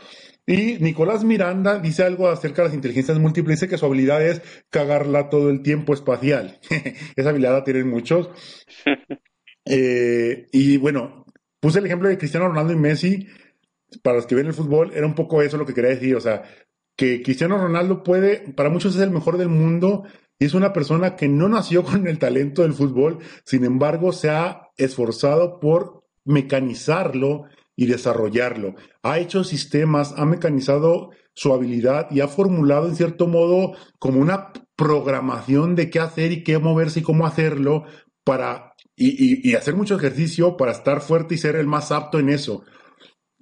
Y 0.47 0.79
Nicolás 0.79 1.25
Miranda 1.25 1.81
dice 1.81 2.05
algo 2.05 2.29
acerca 2.29 2.63
de 2.63 2.69
las 2.69 2.75
inteligencias 2.75 3.19
múltiples. 3.19 3.59
Dice 3.59 3.69
que 3.69 3.79
su 3.79 3.87
habilidad 3.87 4.25
es 4.25 4.41
cagarla 4.71 5.29
todo 5.29 5.51
el 5.51 5.63
tiempo 5.63 5.93
espacial. 5.93 6.61
Esa 7.17 7.31
habilidad 7.31 7.53
la 7.53 7.65
tienen 7.65 7.89
muchos. 7.89 8.31
Eh, 9.69 10.47
y 10.53 10.77
bueno, 10.77 11.27
puse 11.59 11.81
el 11.81 11.87
ejemplo 11.87 12.09
de 12.09 12.19
Cristiano 12.19 12.47
Ronaldo 12.47 12.73
y 12.73 12.77
Messi. 12.77 13.27
Para 14.01 14.15
los 14.15 14.27
que 14.27 14.37
ven 14.37 14.47
el 14.47 14.55
fútbol, 14.55 14.93
era 14.95 15.05
un 15.05 15.17
poco 15.17 15.43
eso 15.43 15.57
lo 15.57 15.67
que 15.67 15.75
quería 15.75 15.91
decir. 15.91 16.15
O 16.15 16.21
sea, 16.21 16.45
que 16.95 17.21
Cristiano 17.21 17.59
Ronaldo 17.59 18.05
puede, 18.05 18.53
para 18.53 18.71
muchos 18.71 18.95
es 18.95 19.03
el 19.03 19.11
mejor 19.11 19.39
del 19.39 19.49
mundo 19.49 20.05
y 20.39 20.45
es 20.45 20.55
una 20.55 20.73
persona 20.73 21.17
que 21.17 21.27
no 21.29 21.49
nació 21.49 21.83
con 21.83 22.07
el 22.07 22.21
talento 22.21 22.63
del 22.63 22.75
fútbol, 22.75 23.19
sin 23.45 23.65
embargo, 23.65 24.13
se 24.13 24.31
ha 24.31 24.69
esforzado 24.77 25.59
por 25.59 26.05
mecanizarlo 26.25 27.47
y 27.77 27.87
desarrollarlo. 27.87 28.75
Ha 29.03 29.19
hecho 29.19 29.45
sistemas, 29.45 30.15
ha 30.17 30.25
mecanizado 30.25 31.11
su 31.35 31.53
habilidad 31.53 32.09
y 32.11 32.21
ha 32.21 32.29
formulado 32.29 32.89
en 32.89 32.97
cierto 32.97 33.27
modo 33.29 33.75
como 33.99 34.21
una 34.21 34.53
programación 34.75 35.75
de 35.77 35.91
qué 35.91 36.01
hacer 36.01 36.33
y 36.33 36.43
qué 36.43 36.59
moverse 36.59 37.01
y 37.01 37.03
cómo 37.03 37.27
hacerlo 37.27 37.85
para 38.25 38.75
y, 38.97 39.55
hacer 39.55 39.77
mucho 39.77 39.97
ejercicio 39.97 40.57
para 40.57 40.73
estar 40.73 41.03
fuerte 41.03 41.35
y 41.35 41.39
ser 41.39 41.57
el 41.57 41.67
más 41.67 41.93
apto 41.93 42.19
en 42.19 42.31
eso. 42.31 42.65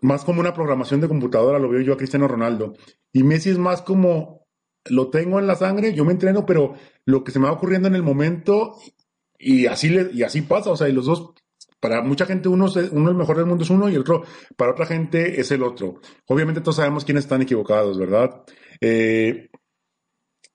Más 0.00 0.24
como 0.24 0.40
una 0.40 0.52
programación 0.52 1.00
de 1.00 1.08
computadora, 1.08 1.58
lo 1.58 1.68
veo 1.68 1.80
yo 1.80 1.94
a 1.94 1.96
Cristiano 1.96 2.28
Ronaldo. 2.28 2.74
Y 3.12 3.22
Messi 3.22 3.50
es 3.50 3.58
más 3.58 3.80
como, 3.80 4.46
lo 4.86 5.08
tengo 5.08 5.38
en 5.38 5.46
la 5.46 5.54
sangre, 5.54 5.94
yo 5.94 6.04
me 6.04 6.12
entreno, 6.12 6.44
pero 6.44 6.74
lo 7.06 7.22
que 7.22 7.30
se 7.30 7.38
me 7.38 7.46
va 7.46 7.52
ocurriendo 7.52 7.88
en 7.88 7.94
el 7.94 8.02
momento, 8.02 8.76
y 9.38 9.66
así, 9.66 9.96
y 10.12 10.22
así 10.24 10.42
pasa. 10.42 10.70
O 10.70 10.76
sea, 10.76 10.88
y 10.88 10.92
los 10.92 11.06
dos, 11.06 11.32
para 11.84 12.00
mucha 12.00 12.24
gente, 12.24 12.48
uno, 12.48 12.64
es- 12.66 12.90
uno 12.92 13.10
el 13.10 13.14
mejor 13.16 13.36
del 13.36 13.44
mundo 13.44 13.62
es 13.62 13.68
uno 13.68 13.90
y 13.90 13.94
el 13.94 14.00
otro, 14.00 14.24
para 14.56 14.72
otra 14.72 14.86
gente, 14.86 15.38
es 15.38 15.50
el 15.50 15.62
otro. 15.62 16.00
Obviamente 16.28 16.62
todos 16.62 16.76
sabemos 16.76 17.04
quiénes 17.04 17.24
están 17.24 17.42
equivocados, 17.42 17.98
¿verdad? 17.98 18.42
Eh, 18.80 19.50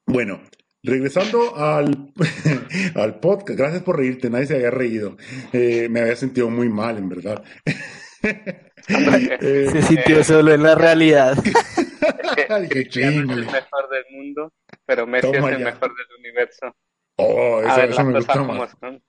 bueno, 0.08 0.42
regresando 0.82 1.56
al, 1.56 2.12
al 2.96 3.20
podcast, 3.20 3.60
gracias 3.60 3.84
por 3.84 3.98
reírte, 3.98 4.32
nadie 4.32 4.48
se 4.48 4.56
había 4.56 4.72
reído. 4.72 5.18
Eh, 5.54 5.88
me 5.88 6.00
había 6.00 6.16
sentido 6.16 6.50
muy 6.50 6.68
mal, 6.68 6.98
en 6.98 7.10
verdad. 7.10 7.44
Eh, 8.92 9.68
Se 9.72 9.82
sintió 9.84 10.24
solo 10.24 10.52
en 10.54 10.64
la 10.64 10.74
realidad. 10.74 11.38
Es 11.46 12.46
que 12.48 12.54
Dije, 12.62 12.70
Cristiano 12.70 13.12
es 13.12 13.18
"Chingale". 13.22 13.42
el 13.42 13.46
mejor 13.52 13.90
del 13.92 14.04
mundo, 14.12 14.54
pero 14.86 15.06
Messi 15.06 15.32
Toma 15.32 15.50
es 15.50 15.54
el 15.58 15.60
ya. 15.60 15.66
mejor 15.66 15.96
del 15.96 16.06
universo. 16.20 16.76
Oh, 17.18 17.58
A 17.60 17.62
eso, 17.68 17.76
ver, 17.76 17.90
eso 17.90 17.98
las 17.98 18.06
me 18.08 18.14
cosas 18.14 18.26
gusta 18.26 18.40
como 18.40 18.54
más. 18.56 18.72
son. 18.80 19.04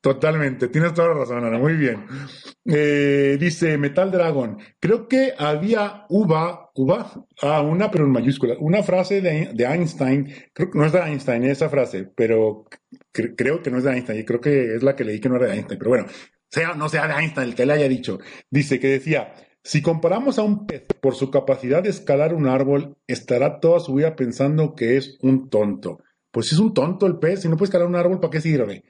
Totalmente, 0.00 0.68
tienes 0.68 0.94
toda 0.94 1.08
la 1.08 1.14
razón, 1.14 1.44
Ana. 1.44 1.58
Muy 1.58 1.74
bien. 1.74 2.06
Eh, 2.64 3.36
dice 3.38 3.76
Metal 3.76 4.10
Dragon. 4.10 4.56
Creo 4.78 5.06
que 5.06 5.34
había 5.36 6.06
uva, 6.08 6.70
uva, 6.74 7.26
ah, 7.42 7.60
una, 7.60 7.90
pero 7.90 8.04
en 8.06 8.10
mayúscula, 8.12 8.54
una 8.60 8.82
frase 8.82 9.20
de, 9.20 9.50
de 9.52 9.64
Einstein. 9.66 10.32
Creo 10.54 10.70
que 10.70 10.78
no 10.78 10.86
es 10.86 10.92
de 10.92 11.00
Einstein 11.00 11.44
esa 11.44 11.68
frase, 11.68 12.08
pero 12.16 12.64
cre- 13.12 13.34
creo 13.36 13.62
que 13.62 13.70
no 13.70 13.76
es 13.76 13.84
de 13.84 13.90
Einstein. 13.92 14.20
Y 14.20 14.24
creo 14.24 14.40
que 14.40 14.74
es 14.74 14.82
la 14.82 14.96
que 14.96 15.04
leí 15.04 15.20
que 15.20 15.28
no 15.28 15.36
era 15.36 15.48
de 15.48 15.54
Einstein. 15.56 15.78
Pero 15.78 15.90
bueno, 15.90 16.06
sea 16.48 16.72
no 16.74 16.88
sea 16.88 17.06
de 17.06 17.14
Einstein 17.22 17.48
el 17.48 17.54
que 17.54 17.66
le 17.66 17.74
haya 17.74 17.88
dicho. 17.88 18.20
Dice 18.48 18.80
que 18.80 18.88
decía: 18.88 19.34
si 19.62 19.82
comparamos 19.82 20.38
a 20.38 20.42
un 20.44 20.66
pez 20.66 20.86
por 21.02 21.14
su 21.14 21.30
capacidad 21.30 21.82
de 21.82 21.90
escalar 21.90 22.32
un 22.32 22.46
árbol, 22.46 22.96
estará 23.06 23.60
toda 23.60 23.80
su 23.80 23.92
vida 23.92 24.16
pensando 24.16 24.74
que 24.74 24.96
es 24.96 25.18
un 25.20 25.50
tonto. 25.50 25.98
Pues 26.30 26.46
si 26.46 26.54
es 26.54 26.60
un 26.60 26.72
tonto 26.72 27.06
el 27.06 27.18
pez, 27.18 27.42
si 27.42 27.48
no 27.48 27.56
puede 27.58 27.66
escalar 27.68 27.88
un 27.88 27.96
árbol, 27.96 28.20
¿para 28.20 28.30
qué 28.30 28.40
sirve? 28.40 28.84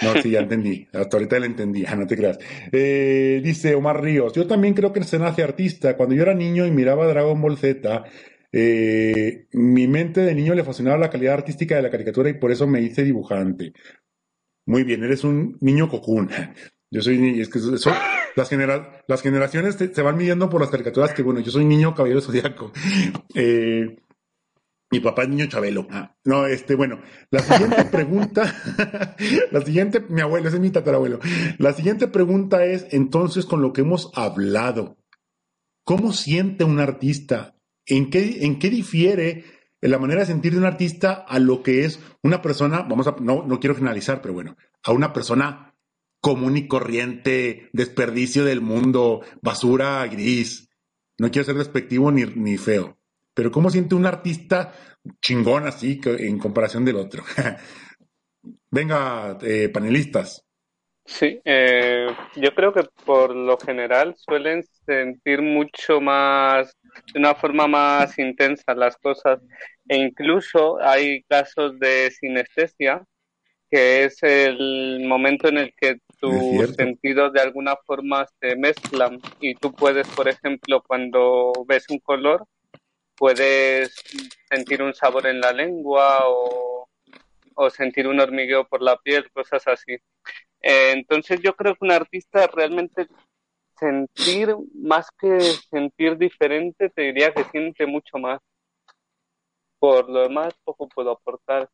No, 0.00 0.20
sí, 0.20 0.30
ya 0.30 0.40
entendí. 0.40 0.88
Hasta 0.92 1.16
ahorita 1.16 1.38
la 1.38 1.46
entendí, 1.46 1.84
ah, 1.86 1.94
no 1.96 2.06
te 2.06 2.16
creas. 2.16 2.38
Eh, 2.72 3.40
dice 3.44 3.74
Omar 3.74 4.02
Ríos, 4.02 4.32
yo 4.32 4.46
también 4.46 4.74
creo 4.74 4.92
que 4.92 5.02
se 5.04 5.18
nace 5.18 5.42
artista. 5.42 5.96
Cuando 5.96 6.14
yo 6.14 6.22
era 6.22 6.34
niño 6.34 6.66
y 6.66 6.70
miraba 6.70 7.06
Dragon 7.06 7.40
Ball 7.40 7.58
Z, 7.58 8.04
eh, 8.52 9.46
mi 9.52 9.86
mente 9.88 10.20
de 10.22 10.34
niño 10.34 10.54
le 10.54 10.64
fascinaba 10.64 10.98
la 10.98 11.10
calidad 11.10 11.34
artística 11.34 11.76
de 11.76 11.82
la 11.82 11.90
caricatura 11.90 12.30
y 12.30 12.34
por 12.34 12.50
eso 12.50 12.66
me 12.66 12.80
hice 12.80 13.02
dibujante. 13.04 13.72
Muy 14.66 14.84
bien, 14.84 15.04
eres 15.04 15.24
un 15.24 15.58
niño 15.60 15.88
cocún. 15.88 16.30
Yo 16.90 17.00
soy 17.00 17.18
niño, 17.18 17.42
es 17.42 17.48
que 17.48 17.58
las, 18.36 18.48
genera- 18.50 19.02
las 19.08 19.22
generaciones 19.22 19.76
se 19.76 20.02
van 20.02 20.16
midiendo 20.18 20.50
por 20.50 20.60
las 20.60 20.70
caricaturas 20.70 21.14
que, 21.14 21.22
bueno, 21.22 21.40
yo 21.40 21.50
soy 21.50 21.64
niño 21.64 21.94
caballero 21.94 22.20
zodiaco. 22.20 22.70
Eh, 23.34 23.96
mi 24.92 25.00
papá 25.00 25.22
es 25.22 25.30
niño 25.30 25.46
Chabelo. 25.46 25.88
Ah, 25.90 26.14
no, 26.24 26.46
este, 26.46 26.74
bueno, 26.74 27.00
la 27.30 27.40
siguiente 27.40 27.84
pregunta, 27.90 28.54
la 29.50 29.62
siguiente, 29.62 30.00
mi 30.08 30.20
abuelo, 30.20 30.48
ese 30.48 30.58
es 30.58 30.62
mi 30.62 30.70
tatarabuelo. 30.70 31.18
La 31.58 31.72
siguiente 31.72 32.08
pregunta 32.08 32.64
es, 32.66 32.86
entonces, 32.90 33.46
con 33.46 33.62
lo 33.62 33.72
que 33.72 33.80
hemos 33.80 34.10
hablado, 34.14 34.98
¿cómo 35.84 36.12
siente 36.12 36.64
un 36.64 36.78
artista? 36.78 37.56
¿En 37.86 38.10
qué, 38.10 38.44
en 38.44 38.58
qué 38.58 38.68
difiere 38.68 39.44
la 39.80 39.98
manera 39.98 40.20
de 40.20 40.26
sentir 40.26 40.52
de 40.52 40.58
un 40.58 40.66
artista 40.66 41.24
a 41.26 41.38
lo 41.38 41.62
que 41.62 41.86
es 41.86 41.98
una 42.22 42.42
persona, 42.42 42.82
vamos 42.82 43.06
a, 43.06 43.16
no, 43.18 43.44
no 43.46 43.60
quiero 43.60 43.74
finalizar, 43.74 44.20
pero 44.20 44.34
bueno, 44.34 44.56
a 44.84 44.92
una 44.92 45.14
persona 45.14 45.74
común 46.20 46.56
y 46.58 46.68
corriente, 46.68 47.70
desperdicio 47.72 48.44
del 48.44 48.60
mundo, 48.60 49.22
basura 49.40 50.06
gris? 50.06 50.68
No 51.18 51.30
quiero 51.30 51.46
ser 51.46 51.56
despectivo 51.56 52.12
ni, 52.12 52.24
ni 52.24 52.58
feo. 52.58 52.98
Pero 53.34 53.50
¿cómo 53.50 53.70
siente 53.70 53.94
un 53.94 54.06
artista 54.06 54.72
chingón 55.20 55.66
así 55.66 56.00
que- 56.00 56.26
en 56.28 56.38
comparación 56.38 56.84
del 56.84 56.96
otro? 56.96 57.24
Venga, 58.70 59.38
eh, 59.42 59.68
panelistas. 59.68 60.44
Sí, 61.04 61.40
eh, 61.44 62.06
yo 62.36 62.54
creo 62.54 62.72
que 62.72 62.84
por 63.04 63.34
lo 63.34 63.58
general 63.58 64.14
suelen 64.16 64.62
sentir 64.86 65.42
mucho 65.42 66.00
más, 66.00 66.76
de 67.12 67.18
una 67.18 67.34
forma 67.34 67.66
más 67.66 68.18
intensa 68.18 68.74
las 68.74 68.96
cosas. 68.98 69.40
E 69.88 69.96
incluso 69.96 70.78
hay 70.80 71.22
casos 71.24 71.78
de 71.80 72.10
sinestesia, 72.12 73.04
que 73.70 74.04
es 74.04 74.22
el 74.22 75.00
momento 75.06 75.48
en 75.48 75.58
el 75.58 75.74
que 75.76 75.98
tus 76.20 76.72
sentidos 76.74 77.32
de 77.32 77.40
alguna 77.42 77.76
forma 77.86 78.26
se 78.40 78.56
mezclan 78.56 79.20
y 79.40 79.54
tú 79.56 79.72
puedes, 79.74 80.08
por 80.10 80.28
ejemplo, 80.28 80.82
cuando 80.86 81.52
ves 81.68 81.86
un 81.90 82.00
color, 82.00 82.46
puedes 83.22 83.94
sentir 84.50 84.82
un 84.82 84.92
sabor 84.94 85.28
en 85.28 85.40
la 85.40 85.52
lengua 85.52 86.22
o 86.26 86.88
o 87.54 87.70
sentir 87.70 88.06
un 88.08 88.20
hormigueo 88.20 88.66
por 88.66 88.82
la 88.82 88.96
piel, 88.96 89.30
cosas 89.30 89.66
así. 89.68 89.92
Eh, 90.60 90.92
entonces 90.92 91.40
yo 91.40 91.54
creo 91.54 91.74
que 91.74 91.84
un 91.84 91.92
artista 91.92 92.46
realmente 92.46 93.06
sentir 93.78 94.56
más 94.74 95.08
que 95.18 95.40
sentir 95.70 96.16
diferente, 96.16 96.90
te 96.90 97.02
diría 97.02 97.32
que 97.32 97.44
siente 97.44 97.86
mucho 97.86 98.18
más. 98.18 98.40
Por 99.78 100.08
lo 100.08 100.22
demás, 100.22 100.54
poco 100.64 100.88
puedo 100.88 101.10
aportar. 101.10 101.68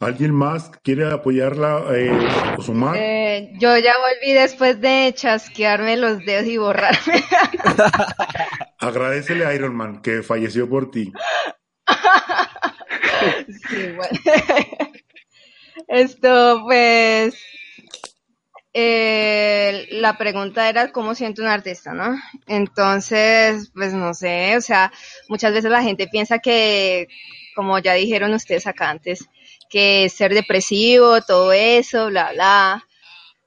¿Alguien 0.00 0.32
más 0.32 0.70
quiere 0.84 1.10
apoyarla 1.10 1.84
eh, 1.92 2.28
o 2.56 2.62
sumar? 2.62 2.96
Eh, 2.96 3.50
yo 3.58 3.76
ya 3.78 3.94
volví 3.98 4.32
después 4.32 4.80
de 4.80 5.12
chasquearme 5.12 5.96
los 5.96 6.24
dedos 6.24 6.46
y 6.46 6.56
borrarme. 6.56 7.24
Agradecele 8.78 9.44
a 9.44 9.54
Iron 9.54 9.74
Man 9.74 10.00
que 10.00 10.22
falleció 10.22 10.68
por 10.68 10.92
ti. 10.92 11.12
sí, 13.68 13.92
bueno. 13.96 14.18
Esto, 15.88 16.62
pues, 16.64 17.34
eh, 18.74 19.88
la 19.90 20.16
pregunta 20.16 20.68
era 20.68 20.92
cómo 20.92 21.16
siento 21.16 21.42
un 21.42 21.48
artista, 21.48 21.92
¿no? 21.92 22.16
Entonces, 22.46 23.72
pues 23.74 23.94
no 23.94 24.14
sé, 24.14 24.56
o 24.56 24.60
sea, 24.60 24.92
muchas 25.28 25.52
veces 25.52 25.70
la 25.72 25.82
gente 25.82 26.06
piensa 26.06 26.38
que, 26.38 27.08
como 27.56 27.80
ya 27.80 27.94
dijeron 27.94 28.32
ustedes 28.34 28.68
acá 28.68 28.90
antes, 28.90 29.28
que 29.68 30.08
ser 30.08 30.34
depresivo, 30.34 31.20
todo 31.22 31.52
eso, 31.52 32.06
bla, 32.06 32.32
bla. 32.32 32.84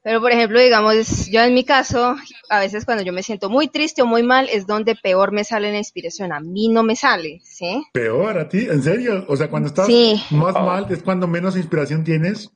Pero, 0.04 0.20
por 0.20 0.32
ejemplo, 0.32 0.60
digamos, 0.60 1.28
yo 1.30 1.42
en 1.42 1.54
mi 1.54 1.64
caso, 1.64 2.16
a 2.50 2.60
veces 2.60 2.86
cuando 2.86 3.04
yo 3.04 3.14
me 3.14 3.22
siento 3.22 3.50
muy 3.50 3.68
triste 3.68 4.02
o 4.02 4.08
muy 4.08 4.24
mal, 4.24 4.50
es 4.50 4.66
donde 4.66 4.96
peor 4.96 5.32
me 5.32 5.44
sale 5.44 5.72
la 5.72 5.78
inspiración. 5.78 6.34
A 6.34 6.40
mí 6.40 6.70
no 6.70 6.82
me 6.82 6.96
sale, 6.96 7.40
¿sí? 7.44 7.84
¿Peor 7.94 8.40
a 8.40 8.50
ti? 8.50 8.68
¿En 8.70 8.82
serio? 8.82 9.26
O 9.28 9.38
sea, 9.38 9.50
cuando 9.50 9.70
estás 9.70 9.88
más 10.32 10.54
mal, 10.56 10.88
¿es 10.90 11.04
cuando 11.04 11.28
menos 11.28 11.56
inspiración 11.56 12.04
tienes? 12.04 12.50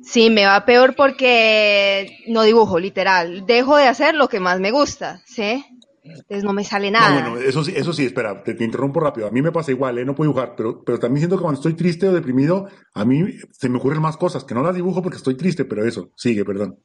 Sí, 0.00 0.30
me 0.30 0.46
va 0.46 0.64
peor 0.64 0.94
porque 0.94 2.18
no 2.28 2.42
dibujo, 2.42 2.78
literal. 2.78 3.46
Dejo 3.46 3.76
de 3.76 3.88
hacer 3.88 4.14
lo 4.14 4.28
que 4.28 4.38
más 4.38 4.60
me 4.60 4.70
gusta, 4.70 5.22
¿sí? 5.26 5.64
Entonces 6.04 6.44
no 6.44 6.52
me 6.52 6.64
sale 6.64 6.90
nada. 6.90 7.22
No, 7.22 7.30
bueno, 7.30 7.46
eso 7.48 7.64
sí, 7.64 7.72
eso 7.74 7.92
sí, 7.94 8.04
espera, 8.04 8.42
te, 8.42 8.62
interrumpo 8.62 9.00
rápido. 9.00 9.26
A 9.26 9.30
mí 9.30 9.40
me 9.40 9.52
pasa 9.52 9.70
igual, 9.70 9.98
¿eh? 9.98 10.04
No 10.04 10.14
puedo 10.14 10.30
dibujar, 10.30 10.54
pero, 10.54 10.84
pero 10.84 10.98
también 10.98 11.20
siento 11.20 11.36
que 11.36 11.42
cuando 11.42 11.58
estoy 11.58 11.74
triste 11.74 12.06
o 12.06 12.12
deprimido, 12.12 12.68
a 12.92 13.04
mí 13.06 13.24
se 13.52 13.70
me 13.70 13.78
ocurren 13.78 14.02
más 14.02 14.18
cosas, 14.18 14.44
que 14.44 14.54
no 14.54 14.62
las 14.62 14.74
dibujo 14.74 15.02
porque 15.02 15.16
estoy 15.16 15.34
triste, 15.34 15.64
pero 15.64 15.86
eso, 15.86 16.10
sigue, 16.14 16.44
perdón. 16.44 16.78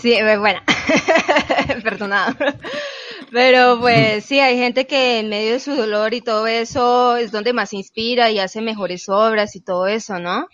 Sí, 0.00 0.12
eh, 0.12 0.36
bueno, 0.38 0.60
perdonado. 1.84 2.36
Pero 3.30 3.78
pues 3.80 4.24
sí, 4.24 4.40
hay 4.40 4.56
gente 4.56 4.86
que 4.86 5.20
en 5.20 5.28
medio 5.28 5.52
de 5.52 5.60
su 5.60 5.74
dolor 5.74 6.14
y 6.14 6.20
todo 6.20 6.46
eso 6.46 7.16
es 7.16 7.30
donde 7.30 7.52
más 7.52 7.72
inspira 7.72 8.30
y 8.30 8.38
hace 8.38 8.60
mejores 8.60 9.08
obras 9.08 9.54
y 9.54 9.60
todo 9.60 9.86
eso, 9.86 10.18
¿no? 10.18 10.48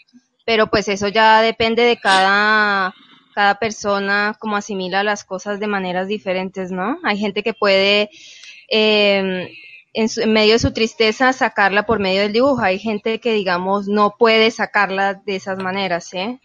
Pero 0.44 0.68
pues 0.68 0.88
eso 0.88 1.08
ya 1.08 1.40
depende 1.40 1.82
de 1.82 1.96
cada 1.96 2.92
cada 3.34 3.56
persona 3.56 4.36
como 4.38 4.56
asimila 4.56 5.02
las 5.02 5.24
cosas 5.24 5.60
de 5.60 5.66
maneras 5.66 6.08
diferentes, 6.08 6.70
¿no? 6.70 6.98
Hay 7.02 7.18
gente 7.18 7.42
que 7.42 7.52
puede 7.52 8.10
em, 8.68 9.48
en, 9.92 10.32
medio 10.32 10.54
de 10.54 10.58
su 10.58 10.72
tristeza 10.72 11.32
sacarla 11.32 11.84
por 11.86 11.98
medio 11.98 12.22
del 12.22 12.32
dibujo, 12.32 12.62
hay 12.62 12.78
gente 12.78 13.20
que 13.20 13.32
digamos 13.32 13.88
no 13.88 14.14
puede 14.18 14.50
sacarla 14.50 15.14
de 15.14 15.36
esas 15.36 15.58
maneras, 15.58 16.12
¿eh? 16.14 16.40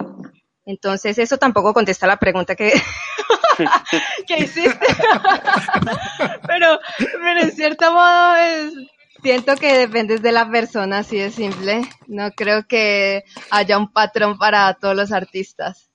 Entonces 0.66 1.18
eso 1.18 1.38
tampoco 1.38 1.74
contesta 1.74 2.06
la 2.06 2.18
pregunta 2.18 2.56
que, 2.56 2.72
que 4.28 4.38
hiciste. 4.38 4.80
pero, 6.48 6.80
pero 6.98 7.40
en 7.40 7.52
cierto 7.52 7.92
modo 7.92 8.36
es, 8.36 8.74
siento 9.24 9.56
que 9.56 9.78
depende 9.78 10.18
de 10.18 10.32
la 10.32 10.50
persona, 10.50 11.00
así 11.00 11.18
de 11.18 11.32
simple. 11.32 11.82
No 12.08 12.32
creo 12.32 12.68
que 12.68 13.24
haya 13.50 13.78
un 13.78 13.92
patrón 13.92 14.38
para 14.38 14.74
todos 14.76 14.96
los 14.96 15.12
artistas. 15.12 15.89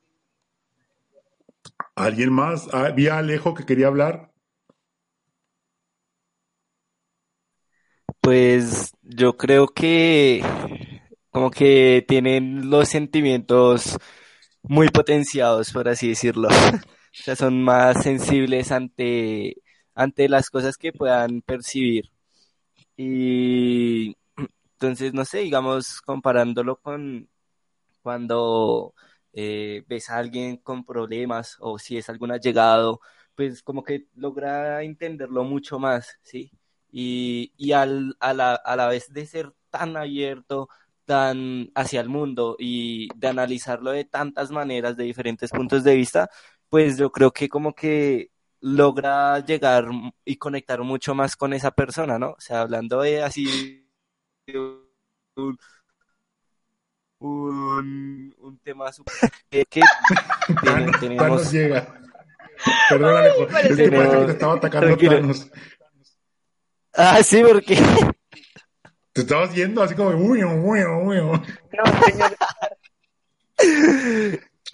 ¿Alguien 1.96 2.32
más? 2.32 2.72
¿Había 2.74 3.18
Alejo 3.18 3.54
que 3.54 3.64
quería 3.64 3.86
hablar? 3.86 4.32
Pues 8.20 8.92
yo 9.02 9.36
creo 9.36 9.68
que 9.68 10.42
como 11.30 11.50
que 11.50 12.04
tienen 12.08 12.70
los 12.70 12.88
sentimientos 12.88 13.98
muy 14.62 14.88
potenciados, 14.90 15.72
por 15.72 15.88
así 15.88 16.08
decirlo. 16.08 16.48
o 16.50 16.88
sea, 17.12 17.36
son 17.36 17.62
más 17.62 18.02
sensibles 18.02 18.72
ante, 18.72 19.56
ante 19.94 20.28
las 20.28 20.50
cosas 20.50 20.76
que 20.76 20.92
puedan 20.92 21.42
percibir. 21.42 22.10
Y 22.96 24.16
entonces, 24.74 25.14
no 25.14 25.24
sé, 25.24 25.40
digamos, 25.40 26.00
comparándolo 26.02 26.76
con 26.76 27.28
cuando 28.02 28.94
eh, 29.34 29.84
ves 29.88 30.10
a 30.10 30.18
alguien 30.18 30.58
con 30.58 30.84
problemas 30.84 31.56
o 31.60 31.78
si 31.78 31.98
es 31.98 32.08
algún 32.10 32.32
allegado, 32.32 33.00
pues 33.34 33.62
como 33.62 33.82
que 33.84 34.06
logra 34.14 34.82
entenderlo 34.82 35.44
mucho 35.44 35.78
más, 35.78 36.18
¿sí? 36.22 36.52
Y, 36.92 37.52
y 37.56 37.72
al, 37.72 38.16
a, 38.20 38.32
la, 38.34 38.54
a 38.54 38.76
la 38.76 38.88
vez 38.88 39.12
de 39.12 39.26
ser 39.26 39.52
tan 39.70 39.96
abierto, 39.96 40.68
tan 41.04 41.70
hacia 41.74 42.00
el 42.00 42.08
mundo 42.08 42.56
y 42.58 43.08
de 43.16 43.28
analizarlo 43.28 43.90
de 43.90 44.04
tantas 44.04 44.50
maneras, 44.52 44.96
de 44.96 45.04
diferentes 45.04 45.50
puntos 45.50 45.84
de 45.84 45.96
vista, 45.96 46.30
pues 46.68 46.96
yo 46.98 47.10
creo 47.12 47.32
que 47.32 47.48
como 47.48 47.74
que 47.74 48.30
logra 48.60 49.40
llegar 49.44 49.86
y 50.24 50.36
conectar 50.36 50.80
mucho 50.82 51.14
más 51.14 51.36
con 51.36 51.52
esa 51.52 51.70
persona, 51.72 52.18
¿no? 52.18 52.30
O 52.32 52.40
sea, 52.40 52.62
hablando 52.62 53.02
de 53.02 53.22
así 53.22 53.84
un 57.26 58.60
tema 58.62 58.92
super, 58.92 59.14
que, 59.50 59.64
que 59.66 59.82
tenemos... 61.00 61.50
llega. 61.50 62.00
Perdón, 62.88 63.16
Alejo, 63.16 63.42
es 63.42 63.76
que 63.76 63.90
parece 63.90 64.18
que 64.18 64.24
te 64.26 64.32
estaba 64.32 64.54
atacando 64.54 64.96
Thanos. 64.96 65.50
Ah, 66.94 67.22
sí, 67.22 67.42
porque... 67.46 67.76
Te 69.12 69.20
estabas 69.20 69.54
yendo 69.54 69.80
así 69.80 69.94
como, 69.94 70.10
uy, 70.10 70.42
uy, 70.42 70.80
uy. 70.82 71.18
No, 71.18 72.04
señor. 72.04 72.36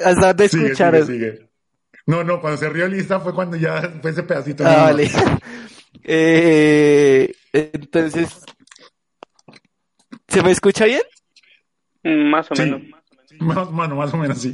Hasta 0.03 0.26
donde 0.28 0.44
escucharon. 0.46 1.07
Sigue, 1.07 1.18
sigue, 1.18 1.32
sigue. 1.32 1.51
No, 2.07 2.24
no, 2.24 2.40
cuando 2.40 2.57
se 2.57 2.70
rió 2.70 2.88
lista 2.88 3.20
fue 3.20 3.34
cuando 3.34 3.59
ya 3.59 3.82
fue 4.01 4.12
ese 4.12 4.22
pedacito. 4.22 4.66
Ah, 4.66 4.84
vale. 4.84 5.11
Eh, 6.05 7.34
entonces, 7.53 8.42
¿se 10.26 10.42
me 10.42 10.53
escucha 10.53 10.86
bien? 10.86 11.03
Más 12.03 12.51
o 12.51 12.55
menos. 12.55 12.82
Más, 13.38 13.70
bueno, 13.70 13.94
más 13.96 14.12
o 14.12 14.16
menos 14.16 14.38
sí. 14.40 14.53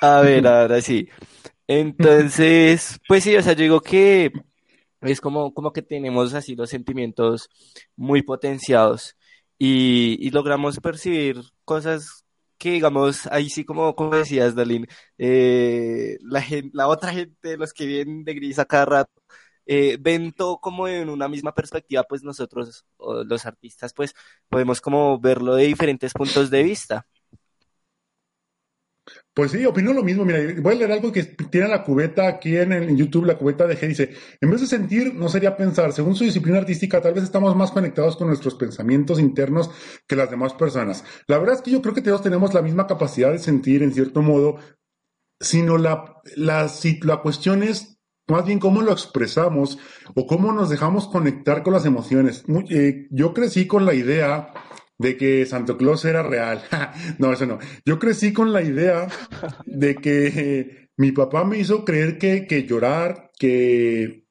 a 0.00 0.20
ver, 0.20 0.46
ahora 0.46 0.80
sí. 0.80 1.08
Entonces, 1.66 2.98
pues 3.08 3.24
sí, 3.24 3.36
o 3.36 3.42
sea, 3.42 3.52
yo 3.54 3.62
digo 3.62 3.80
que 3.80 4.30
es 5.00 5.20
como, 5.20 5.52
como 5.54 5.72
que 5.72 5.82
tenemos 5.82 6.34
así 6.34 6.54
los 6.56 6.70
sentimientos 6.70 7.48
muy 7.96 8.22
potenciados 8.22 9.16
y, 9.58 10.16
y 10.26 10.30
logramos 10.30 10.78
percibir 10.80 11.40
cosas 11.64 12.24
que, 12.58 12.72
digamos, 12.72 13.26
ahí 13.28 13.50
sí, 13.50 13.64
como, 13.64 13.94
como 13.94 14.16
decías, 14.16 14.54
Dalín, 14.54 14.86
eh, 15.18 16.16
la, 16.22 16.44
la 16.72 16.88
otra 16.88 17.12
gente, 17.12 17.56
los 17.56 17.72
que 17.72 17.86
vienen 17.86 18.24
de 18.24 18.34
gris 18.34 18.58
a 18.58 18.64
cada 18.64 18.86
rato, 18.86 19.22
eh, 19.66 19.98
ven 20.00 20.32
todo 20.32 20.58
como 20.60 20.88
en 20.88 21.08
una 21.10 21.28
misma 21.28 21.54
perspectiva, 21.54 22.04
pues 22.04 22.22
nosotros, 22.22 22.86
los 23.26 23.46
artistas, 23.46 23.92
pues 23.92 24.14
podemos 24.48 24.80
como 24.80 25.18
verlo 25.20 25.54
de 25.56 25.64
diferentes 25.66 26.12
puntos 26.12 26.50
de 26.50 26.62
vista. 26.62 27.06
Pues 29.34 29.52
sí, 29.52 29.64
opino 29.66 29.92
lo 29.92 30.02
mismo. 30.02 30.24
Mira, 30.24 30.40
voy 30.60 30.74
a 30.74 30.78
leer 30.78 30.92
algo 30.92 31.12
que 31.12 31.22
tiene 31.24 31.68
la 31.68 31.84
cubeta 31.84 32.26
aquí 32.26 32.56
en, 32.56 32.72
en 32.72 32.96
YouTube, 32.96 33.26
la 33.26 33.36
cubeta 33.36 33.66
de 33.66 33.76
G. 33.76 33.88
Dice, 33.88 34.14
en 34.40 34.50
vez 34.50 34.62
de 34.62 34.66
sentir, 34.66 35.14
no 35.14 35.28
sería 35.28 35.56
pensar. 35.56 35.92
Según 35.92 36.14
su 36.16 36.24
disciplina 36.24 36.58
artística, 36.58 37.00
tal 37.02 37.14
vez 37.14 37.24
estamos 37.24 37.54
más 37.54 37.70
conectados 37.70 38.16
con 38.16 38.28
nuestros 38.28 38.54
pensamientos 38.54 39.20
internos 39.20 39.70
que 40.06 40.16
las 40.16 40.30
demás 40.30 40.54
personas. 40.54 41.04
La 41.28 41.38
verdad 41.38 41.56
es 41.56 41.62
que 41.62 41.70
yo 41.70 41.82
creo 41.82 41.94
que 41.94 42.02
todos 42.02 42.22
tenemos 42.22 42.54
la 42.54 42.62
misma 42.62 42.86
capacidad 42.86 43.30
de 43.30 43.38
sentir, 43.38 43.82
en 43.82 43.92
cierto 43.92 44.22
modo, 44.22 44.56
sino 45.38 45.76
la, 45.76 46.16
la, 46.36 46.70
la 47.02 47.16
cuestión 47.20 47.62
es 47.62 47.95
más 48.28 48.44
bien 48.44 48.58
cómo 48.58 48.82
lo 48.82 48.92
expresamos 48.92 49.78
o 50.14 50.26
cómo 50.26 50.52
nos 50.52 50.68
dejamos 50.68 51.08
conectar 51.08 51.62
con 51.62 51.72
las 51.72 51.86
emociones. 51.86 52.44
Eh, 52.70 53.06
yo 53.10 53.32
crecí 53.32 53.66
con 53.66 53.84
la 53.86 53.94
idea 53.94 54.52
de 54.98 55.16
que 55.16 55.46
Santo 55.46 55.76
Claus 55.76 56.04
era 56.04 56.22
real. 56.22 56.62
no, 57.18 57.32
eso 57.32 57.46
no. 57.46 57.58
Yo 57.84 57.98
crecí 57.98 58.32
con 58.32 58.52
la 58.52 58.62
idea 58.62 59.08
de 59.64 59.94
que 59.96 60.88
mi 60.96 61.12
papá 61.12 61.44
me 61.44 61.58
hizo 61.58 61.84
creer 61.84 62.18
que, 62.18 62.46
que 62.46 62.64
llorar, 62.64 63.30
que, 63.38 64.24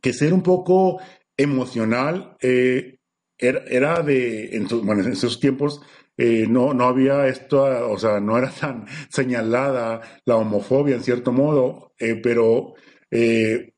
que 0.00 0.12
ser 0.12 0.34
un 0.34 0.42
poco 0.42 1.00
emocional 1.36 2.36
eh, 2.40 2.98
era, 3.38 4.02
de, 4.02 4.56
en 4.56 4.66
bueno, 4.84 5.02
en 5.02 5.12
esos 5.12 5.40
tiempos 5.40 5.82
eh, 6.16 6.46
no, 6.48 6.72
no 6.72 6.84
había 6.84 7.26
esto, 7.28 7.62
o 7.90 7.98
sea, 7.98 8.20
no 8.20 8.36
era 8.38 8.50
tan 8.50 8.86
señalada 9.10 10.00
la 10.24 10.36
homofobia 10.36 10.96
en 10.96 11.02
cierto 11.02 11.32
modo, 11.32 11.92
pero 12.22 12.74
eh, 13.10 13.72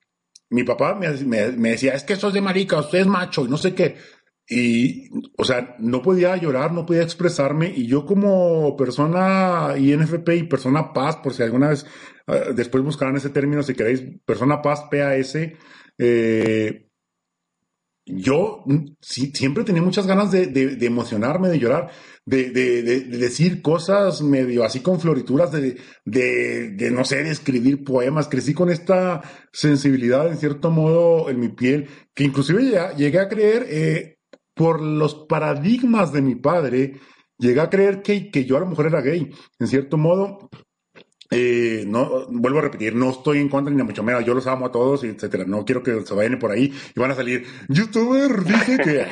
mi 0.51 0.64
papá 0.64 0.95
me, 0.95 1.09
decía, 1.70 1.95
es 1.95 2.05
que 2.05 2.14
eso 2.14 2.29
es 2.29 2.35
de 2.35 2.41
marica, 2.41 2.79
usted 2.79 3.01
es 3.01 3.07
macho 3.07 3.45
y 3.45 3.49
no 3.49 3.57
sé 3.57 3.74
qué. 3.74 3.97
Y, 4.51 5.11
o 5.37 5.45
sea, 5.45 5.76
no 5.79 6.01
podía 6.01 6.35
llorar, 6.37 6.72
no 6.72 6.87
podía 6.87 7.03
expresarme. 7.03 7.70
Y 7.74 7.87
yo 7.87 8.07
como 8.07 8.74
persona 8.76 9.74
INFP 9.76 10.29
y 10.37 10.43
persona 10.45 10.93
paz, 10.95 11.16
por 11.16 11.35
si 11.35 11.43
alguna 11.43 11.68
vez 11.68 11.85
uh, 12.26 12.55
después 12.55 12.83
buscarán 12.83 13.16
ese 13.16 13.29
término, 13.29 13.62
si 13.62 13.74
queréis, 13.74 14.03
persona 14.24 14.62
paz, 14.62 14.85
PAS, 14.91 15.37
eh, 15.99 16.88
yo 18.09 18.65
sí, 19.01 19.33
siempre 19.35 19.65
tenía 19.65 19.83
muchas 19.83 20.07
ganas 20.07 20.31
de, 20.31 20.47
de, 20.47 20.77
de 20.77 20.87
emocionarme, 20.87 21.49
de 21.49 21.59
llorar, 21.59 21.91
de, 22.25 22.51
de, 22.51 23.01
decir 23.05 23.63
cosas 23.63 24.21
medio 24.23 24.65
así 24.65 24.81
con 24.81 25.01
florituras, 25.01 25.51
de, 25.53 26.91
no 26.91 27.05
sé, 27.05 27.23
de 27.23 27.31
escribir 27.31 27.85
poemas. 27.85 28.29
Crecí 28.29 28.55
con 28.55 28.71
esta 28.71 29.23
sensibilidad, 29.53 30.29
en 30.29 30.37
cierto 30.37 30.71
modo, 30.71 31.31
en 31.31 31.41
mi 31.41 31.49
piel, 31.49 31.89
que 32.15 32.25
inclusive 32.25 32.63
llegué, 32.63 32.81
llegué 32.97 33.19
a 33.21 33.29
creer, 33.29 33.67
eh, 33.69 34.19
por 34.55 34.83
los 34.83 35.15
paradigmas 35.29 36.13
de 36.13 36.21
mi 36.21 36.35
padre, 36.35 36.95
llegué 37.39 37.61
a 37.61 37.71
creer 37.71 38.03
que, 38.03 38.31
que 38.31 38.45
yo 38.45 38.57
a 38.57 38.61
lo 38.61 38.67
mejor 38.67 38.87
era 38.87 39.01
gay. 39.01 39.31
En 39.61 39.69
cierto 39.69 39.97
modo, 39.97 40.51
eh, 41.31 41.85
no, 41.87 42.26
vuelvo 42.31 42.59
a 42.59 42.62
repetir, 42.62 42.95
no 42.95 43.11
estoy 43.11 43.39
en 43.39 43.51
contra 43.51 43.74
ni 43.74 43.83
mucho 43.83 44.03
menos, 44.03 44.24
yo 44.24 44.33
los 44.33 44.47
amo 44.47 44.66
a 44.66 44.72
todos, 44.72 45.05
etcétera. 45.05 45.45
No 45.47 45.64
quiero 45.64 45.83
que 45.83 46.01
se 46.01 46.14
vayan 46.14 46.39
por 46.39 46.51
ahí 46.51 46.72
y 46.95 47.01
van 47.01 47.11
a 47.11 47.14
salir, 47.14 47.45
youtuber, 47.68 48.45
dice 48.45 48.79
que. 48.79 49.07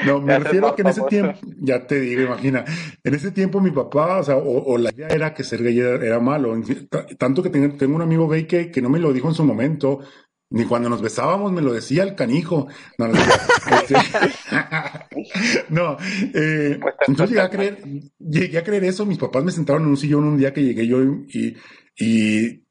no, 0.06 0.20
me 0.20 0.38
refiero 0.38 0.68
a 0.68 0.74
que 0.74 0.82
en 0.82 0.88
ese 0.88 1.02
tiempo, 1.02 1.38
ya 1.60 1.86
te 1.86 2.00
digo, 2.00 2.22
imagina, 2.22 2.64
en 3.04 3.14
ese 3.14 3.32
tiempo 3.32 3.60
mi 3.60 3.70
papá, 3.70 4.20
o 4.20 4.22
sea, 4.24 4.36
o, 4.36 4.78
la 4.78 4.90
idea 4.90 5.08
era 5.08 5.34
que 5.34 5.44
ser 5.44 5.62
gay 5.62 5.78
era, 5.78 6.20
malo. 6.20 6.54
Tanto 7.18 7.42
que 7.42 7.50
tengo, 7.50 7.76
tengo 7.76 7.96
un 7.96 8.02
amigo 8.02 8.26
gay 8.28 8.44
que, 8.44 8.70
que 8.70 8.80
no 8.80 8.88
me 8.88 8.98
lo 8.98 9.12
dijo 9.12 9.28
en 9.28 9.34
su 9.34 9.44
momento, 9.44 10.00
ni 10.52 10.66
cuando 10.66 10.90
nos 10.90 11.00
besábamos 11.00 11.50
me 11.50 11.62
lo 11.62 11.72
decía 11.72 12.02
el 12.02 12.14
canijo. 12.14 12.68
No, 12.98 13.08
no, 13.08 13.14
este, 13.72 13.94
no 15.68 15.96
eh, 16.34 16.78
entonces 17.06 17.30
llegué 17.30 17.40
a 17.40 17.50
creer, 17.50 17.78
llegué 18.18 18.58
a 18.58 18.64
creer 18.64 18.84
eso. 18.84 19.06
Mis 19.06 19.18
papás 19.18 19.44
me 19.44 19.52
sentaron 19.52 19.82
en 19.82 19.88
un 19.88 19.96
sillón 19.96 20.24
un 20.24 20.38
día 20.38 20.52
que 20.52 20.62
llegué 20.62 20.86
yo 20.86 21.02
y, 21.02 21.56
y 21.96 22.62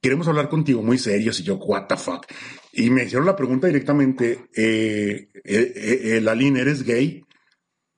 queremos 0.00 0.28
hablar 0.28 0.48
contigo 0.48 0.82
muy 0.82 0.98
serios 0.98 1.40
y 1.40 1.44
yo, 1.44 1.56
what 1.56 1.86
the 1.86 1.96
fuck. 1.96 2.26
Y 2.72 2.90
me 2.90 3.04
hicieron 3.04 3.26
la 3.26 3.36
pregunta 3.36 3.66
directamente, 3.66 4.46
eh, 4.56 5.28
eh, 5.44 5.72
eh 5.74 6.56
¿eres 6.56 6.84
gay? 6.84 7.22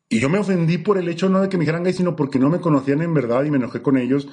Y 0.08 0.18
yo 0.18 0.28
me 0.28 0.38
ofendí 0.38 0.78
por 0.78 0.98
el 0.98 1.08
hecho 1.08 1.28
no 1.28 1.40
de 1.40 1.48
que 1.48 1.56
me 1.56 1.62
dijeran 1.62 1.84
gay, 1.84 1.92
sino 1.92 2.16
porque 2.16 2.38
no 2.38 2.50
me 2.50 2.60
conocían 2.60 3.02
en 3.02 3.14
verdad 3.14 3.44
y 3.44 3.50
me 3.50 3.58
enojé 3.58 3.80
con 3.80 3.96
ellos. 3.96 4.28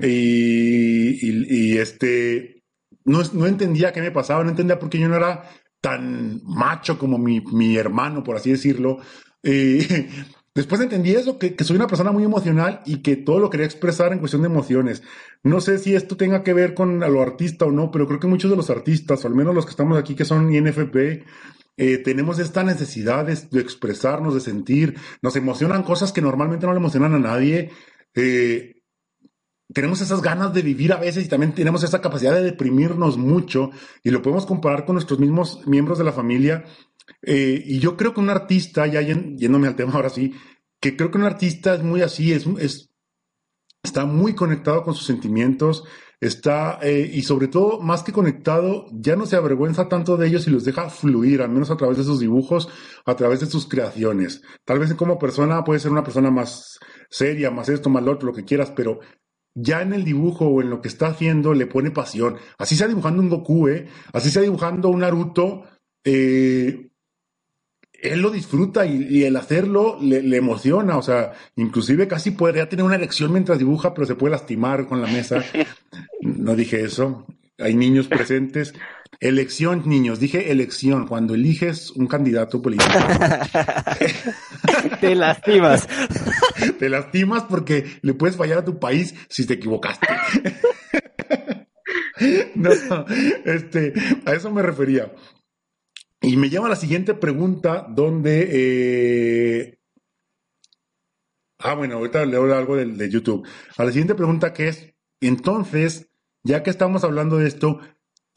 Y, 0.00 1.26
y, 1.26 1.72
y 1.72 1.78
este, 1.78 2.62
no, 3.04 3.46
entendía 3.46 3.92
qué 3.92 4.00
me 4.00 4.10
pasaba, 4.10 4.44
no 4.44 4.50
entendía 4.50 4.78
por 4.78 4.90
qué 4.90 4.98
yo 4.98 5.08
no 5.08 5.16
era 5.16 5.50
tan 5.80 6.42
macho 6.44 6.98
como 6.98 7.18
mi, 7.18 7.40
mi 7.40 7.76
hermano, 7.76 8.24
por 8.24 8.36
así 8.36 8.50
decirlo. 8.50 8.98
Eh, 9.42 10.08
después 10.54 10.80
entendí 10.80 11.12
eso, 11.12 11.38
que, 11.38 11.54
que, 11.54 11.64
soy 11.64 11.76
una 11.76 11.86
persona 11.86 12.12
muy 12.12 12.24
emocional 12.24 12.82
y 12.84 12.98
que 12.98 13.16
todo 13.16 13.38
lo 13.38 13.50
quería 13.50 13.66
expresar 13.66 14.12
en 14.12 14.18
cuestión 14.18 14.42
de 14.42 14.48
emociones. 14.48 15.02
No 15.42 15.60
sé 15.60 15.78
si 15.78 15.94
esto 15.94 16.16
tenga 16.16 16.42
que 16.42 16.52
ver 16.54 16.74
con 16.74 17.00
lo 17.00 17.22
artista 17.22 17.64
o 17.64 17.70
no, 17.70 17.90
pero 17.90 18.06
creo 18.06 18.20
que 18.20 18.26
muchos 18.26 18.50
de 18.50 18.56
los 18.56 18.70
artistas, 18.70 19.24
o 19.24 19.28
al 19.28 19.34
menos 19.34 19.54
los 19.54 19.64
que 19.64 19.70
estamos 19.70 19.98
aquí 19.98 20.14
que 20.14 20.24
son 20.24 20.52
INFP, 20.52 21.24
eh, 21.76 21.98
tenemos 21.98 22.40
esta 22.40 22.64
necesidad 22.64 23.24
de, 23.24 23.38
de, 23.52 23.60
expresarnos, 23.60 24.34
de 24.34 24.40
sentir, 24.40 24.96
nos 25.22 25.36
emocionan 25.36 25.84
cosas 25.84 26.12
que 26.12 26.20
normalmente 26.20 26.66
no 26.66 26.72
le 26.72 26.80
emocionan 26.80 27.14
a 27.14 27.20
nadie. 27.20 27.70
Eh, 28.14 28.77
tenemos 29.72 30.00
esas 30.00 30.22
ganas 30.22 30.52
de 30.54 30.62
vivir 30.62 30.92
a 30.92 30.98
veces 30.98 31.24
y 31.24 31.28
también 31.28 31.54
tenemos 31.54 31.82
esa 31.82 32.00
capacidad 32.00 32.34
de 32.34 32.42
deprimirnos 32.42 33.18
mucho 33.18 33.70
y 34.02 34.10
lo 34.10 34.22
podemos 34.22 34.46
comparar 34.46 34.84
con 34.84 34.94
nuestros 34.94 35.18
mismos 35.18 35.66
miembros 35.66 35.98
de 35.98 36.04
la 36.04 36.12
familia. 36.12 36.64
Eh, 37.22 37.62
y 37.64 37.78
yo 37.78 37.96
creo 37.96 38.14
que 38.14 38.20
un 38.20 38.30
artista, 38.30 38.86
ya 38.86 39.00
yéndome 39.02 39.68
al 39.68 39.76
tema 39.76 39.92
ahora 39.92 40.10
sí, 40.10 40.34
que 40.80 40.96
creo 40.96 41.10
que 41.10 41.18
un 41.18 41.24
artista 41.24 41.74
es 41.74 41.82
muy 41.82 42.02
así, 42.02 42.32
es, 42.32 42.46
es 42.58 42.88
está 43.82 44.06
muy 44.06 44.34
conectado 44.34 44.82
con 44.82 44.94
sus 44.94 45.06
sentimientos, 45.06 45.84
está, 46.20 46.78
eh, 46.82 47.10
y 47.12 47.22
sobre 47.22 47.48
todo, 47.48 47.80
más 47.80 48.02
que 48.02 48.12
conectado, 48.12 48.86
ya 48.92 49.16
no 49.16 49.26
se 49.26 49.36
avergüenza 49.36 49.88
tanto 49.88 50.16
de 50.16 50.26
ellos 50.26 50.46
y 50.46 50.50
los 50.50 50.64
deja 50.64 50.90
fluir, 50.90 51.42
al 51.42 51.50
menos 51.50 51.70
a 51.70 51.76
través 51.76 51.98
de 51.98 52.04
sus 52.04 52.20
dibujos, 52.20 52.68
a 53.04 53.14
través 53.16 53.40
de 53.40 53.46
sus 53.46 53.68
creaciones. 53.68 54.42
Tal 54.64 54.78
vez 54.78 54.92
como 54.94 55.18
persona 55.18 55.62
puede 55.64 55.80
ser 55.80 55.92
una 55.92 56.02
persona 56.02 56.30
más 56.30 56.78
seria, 57.08 57.50
más 57.50 57.68
esto, 57.68 57.88
más 57.88 58.02
lo 58.02 58.12
otro, 58.12 58.28
lo 58.28 58.34
que 58.34 58.44
quieras, 58.44 58.72
pero 58.74 59.00
ya 59.60 59.82
en 59.82 59.92
el 59.92 60.04
dibujo 60.04 60.46
o 60.46 60.62
en 60.62 60.70
lo 60.70 60.80
que 60.80 60.88
está 60.88 61.08
haciendo 61.08 61.54
le 61.54 61.66
pone 61.66 61.90
pasión. 61.90 62.36
Así 62.58 62.76
sea 62.76 62.86
dibujando 62.86 63.20
un 63.20 63.28
Goku, 63.28 63.68
¿eh? 63.68 63.86
así 64.12 64.30
sea 64.30 64.42
dibujando 64.42 64.88
un 64.88 65.00
Naruto, 65.00 65.64
eh, 66.04 66.90
él 68.00 68.20
lo 68.20 68.30
disfruta 68.30 68.86
y, 68.86 69.24
el 69.24 69.36
hacerlo 69.36 69.98
le, 70.00 70.36
emociona, 70.36 70.96
o 70.96 71.02
sea, 71.02 71.32
inclusive 71.56 72.06
casi 72.06 72.30
podría 72.30 72.68
tener 72.68 72.84
una 72.84 72.94
erección 72.94 73.32
mientras 73.32 73.58
dibuja, 73.58 73.92
pero 73.92 74.06
se 74.06 74.14
puede 74.14 74.32
lastimar 74.32 74.86
con 74.86 75.00
la 75.00 75.08
mesa. 75.08 75.44
No 76.20 76.54
dije 76.56 76.82
eso, 76.82 77.26
hay 77.58 77.74
niños 77.74 78.06
presentes. 78.08 78.74
Elección, 79.20 79.82
niños, 79.84 80.20
dije 80.20 80.52
elección, 80.52 81.08
cuando 81.08 81.34
eliges 81.34 81.90
un 81.90 82.06
candidato 82.06 82.62
político. 82.62 82.92
Te 85.00 85.16
lastimas. 85.16 85.88
Te 86.78 86.88
lastimas 86.88 87.42
porque 87.42 87.98
le 88.02 88.14
puedes 88.14 88.36
fallar 88.36 88.58
a 88.58 88.64
tu 88.64 88.78
país 88.78 89.16
si 89.28 89.44
te 89.44 89.54
equivocaste. 89.54 90.06
no, 92.54 92.70
este, 93.44 93.92
a 94.24 94.34
eso 94.34 94.52
me 94.52 94.62
refería. 94.62 95.12
Y 96.20 96.36
me 96.36 96.48
llama 96.48 96.68
la 96.68 96.76
siguiente 96.76 97.14
pregunta, 97.14 97.86
donde... 97.88 98.48
Eh... 98.50 99.78
Ah, 101.58 101.74
bueno, 101.74 101.96
ahorita 101.96 102.24
leo 102.24 102.54
algo 102.54 102.76
de, 102.76 102.86
de 102.86 103.10
YouTube. 103.10 103.44
A 103.76 103.84
la 103.84 103.90
siguiente 103.90 104.14
pregunta 104.14 104.52
que 104.52 104.68
es, 104.68 104.94
entonces, 105.20 106.08
ya 106.44 106.62
que 106.62 106.70
estamos 106.70 107.02
hablando 107.02 107.38
de 107.38 107.48
esto, 107.48 107.80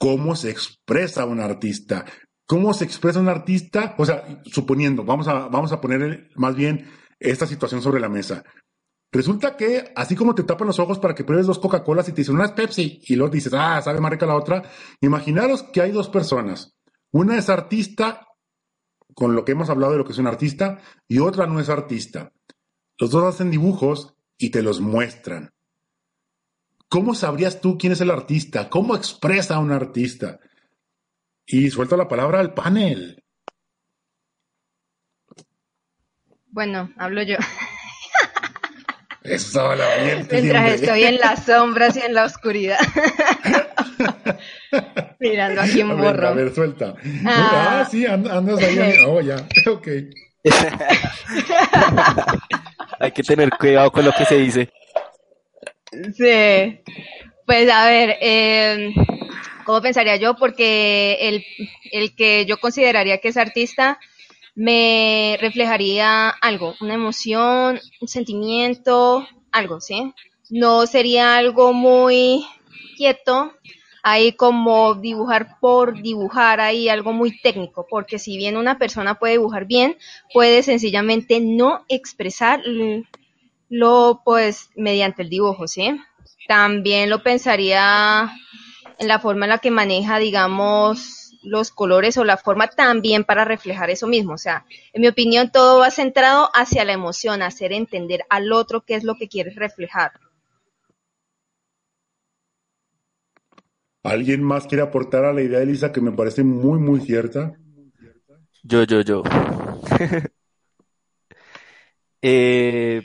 ¿cómo 0.02 0.36
se 0.36 0.50
expresa 0.50 1.26
un 1.26 1.40
artista? 1.40 2.06
¿Cómo 2.48 2.74
se 2.74 2.86
expresa 2.86 3.20
un 3.20 3.30
artista? 3.30 3.94
O 4.00 4.06
sea, 4.06 4.42
suponiendo, 4.46 5.06
vamos 5.06 5.28
a, 5.28 5.48
vamos 5.48 5.72
a 5.72 5.80
poner 5.80 6.32
más 6.36 6.56
bien 6.56 6.90
esta 7.20 7.46
situación 7.46 7.84
sobre 7.84 8.02
la 8.02 8.10
mesa. 8.10 8.44
Resulta 9.12 9.56
que, 9.56 9.94
así 9.96 10.16
como 10.16 10.34
te 10.34 10.42
tapan 10.42 10.66
los 10.66 10.80
ojos 10.80 10.98
para 10.98 11.14
que 11.14 11.24
pruebes 11.24 11.46
dos 11.46 11.60
Coca-Colas 11.60 12.10
y 12.10 12.14
te 12.14 12.22
dicen 12.22 12.34
una 12.34 12.46
es 12.46 12.52
Pepsi, 12.52 13.00
y 13.06 13.16
luego 13.16 13.32
dices, 13.32 13.54
ah, 13.56 13.80
sabe 13.84 14.00
más 14.00 14.12
rica 14.12 14.26
la 14.26 14.36
otra, 14.36 14.64
imaginaros 15.02 15.64
que 15.72 15.82
hay 15.82 15.92
dos 15.92 16.10
personas. 16.10 16.74
Una 17.12 17.38
es 17.38 17.48
artista, 17.50 18.26
con 19.14 19.36
lo 19.36 19.46
que 19.46 19.52
hemos 19.52 19.70
hablado 19.70 19.92
de 19.92 20.00
lo 20.00 20.06
que 20.06 20.14
es 20.14 20.18
un 20.18 20.28
artista, 20.28 20.80
y 21.08 21.20
otra 21.20 21.46
no 21.46 21.60
es 21.60 21.70
artista. 21.70 22.32
Los 22.98 23.12
dos 23.12 23.24
hacen 23.24 23.52
dibujos 23.52 24.16
y 24.40 24.50
te 24.50 24.64
los 24.64 24.82
muestran. 24.82 25.52
¿Cómo 26.92 27.16
sabrías 27.16 27.62
tú 27.62 27.78
quién 27.78 27.94
es 27.94 28.02
el 28.02 28.12
artista? 28.12 28.68
¿Cómo 28.68 28.98
expresa 28.98 29.60
un 29.60 29.72
artista? 29.72 30.42
Y 31.46 31.70
suelta 31.70 31.96
la 31.96 32.10
palabra 32.10 32.42
al 32.42 32.54
panel. 32.54 33.24
Bueno, 36.48 36.92
hablo 36.98 37.24
yo. 37.24 37.38
Eso, 39.24 39.74
la 39.74 39.86
Mientras 40.04 40.82
estoy 40.82 41.04
en 41.04 41.18
las 41.18 41.46
sombras 41.46 41.96
y 41.96 42.02
en 42.02 42.14
la 42.14 42.26
oscuridad. 42.26 42.80
Mirando 45.22 45.62
aquí 45.62 45.84
un 45.84 45.98
borro. 45.98 46.28
A 46.28 46.34
ver, 46.34 46.54
suelta. 46.54 46.96
Ah, 47.26 47.84
ah 47.84 47.88
sí, 47.90 48.06
andas 48.06 48.62
ahí. 48.62 48.96
Oh, 49.08 49.22
ya. 49.22 49.38
Ok. 49.66 49.88
Hay 53.00 53.14
que 53.14 53.24
tener 53.24 53.50
cuidado 53.52 53.94
con 53.94 54.04
lo 54.04 54.12
que 54.12 54.26
se 54.26 54.36
dice. 54.36 54.70
Sí. 55.92 56.80
Pues 57.46 57.70
a 57.70 57.86
ver, 57.88 58.18
eh, 58.22 58.94
¿cómo 59.66 59.82
pensaría 59.82 60.16
yo? 60.16 60.36
Porque 60.36 61.18
el, 61.22 61.46
el 61.92 62.16
que 62.16 62.46
yo 62.46 62.58
consideraría 62.60 63.18
que 63.20 63.30
es 63.30 63.38
artista 63.38 64.00
me 64.56 65.38
reflejaría 65.42 66.30
algo, 66.30 66.76
una 66.82 66.94
emoción, 66.96 67.80
un 68.02 68.08
sentimiento, 68.08 69.28
algo, 69.52 69.82
¿sí? 69.82 70.14
No 70.50 70.88
sería 70.88 71.38
algo 71.38 71.74
muy 71.74 72.46
quieto, 72.98 73.54
ahí 74.04 74.34
como 74.34 74.96
dibujar 74.96 75.60
por 75.60 76.02
dibujar, 76.02 76.60
ahí 76.62 76.90
algo 76.90 77.14
muy 77.14 77.40
técnico, 77.42 77.88
porque 77.90 78.20
si 78.20 78.38
bien 78.38 78.58
una 78.58 78.78
persona 78.78 79.16
puede 79.20 79.34
dibujar 79.34 79.66
bien, 79.66 79.98
puede 80.34 80.64
sencillamente 80.64 81.40
no 81.42 81.86
expresar 81.90 82.62
lo 83.72 84.22
pues 84.26 84.70
mediante 84.76 85.22
el 85.22 85.30
dibujo, 85.30 85.66
¿sí? 85.66 85.98
También 86.46 87.10
lo 87.10 87.24
pensaría 87.24 88.30
en 89.00 89.08
la 89.08 89.18
forma 89.18 89.46
en 89.46 89.52
la 89.52 89.60
que 89.60 89.72
maneja, 89.72 90.20
digamos, 90.20 91.40
los 91.42 91.72
colores 91.72 92.18
o 92.18 92.26
la 92.26 92.36
forma 92.36 92.68
también 92.68 93.24
para 93.24 93.46
reflejar 93.46 93.90
eso 93.90 94.08
mismo. 94.08 94.34
O 94.34 94.38
sea, 94.38 94.66
en 94.92 95.02
mi 95.02 95.08
opinión, 95.08 95.52
todo 95.52 95.80
va 95.80 95.90
centrado 95.90 96.50
hacia 96.54 96.84
la 96.84 96.92
emoción, 96.92 97.42
hacer 97.42 97.72
entender 97.72 98.26
al 98.30 98.52
otro 98.52 98.82
qué 98.82 98.96
es 98.96 99.06
lo 99.06 99.16
que 99.16 99.30
quieres 99.30 99.56
reflejar. 99.56 100.12
¿Alguien 104.04 104.44
más 104.44 104.68
quiere 104.68 104.84
aportar 104.84 105.24
a 105.24 105.32
la 105.32 105.44
idea 105.44 105.60
de 105.60 105.64
Elisa 105.64 105.94
que 105.94 106.02
me 106.02 106.12
parece 106.12 106.44
muy, 106.44 106.78
muy 106.78 107.00
cierta? 107.00 107.54
Yo, 108.64 108.84
yo, 108.84 109.00
yo. 109.00 109.24
Eh, 112.24 113.02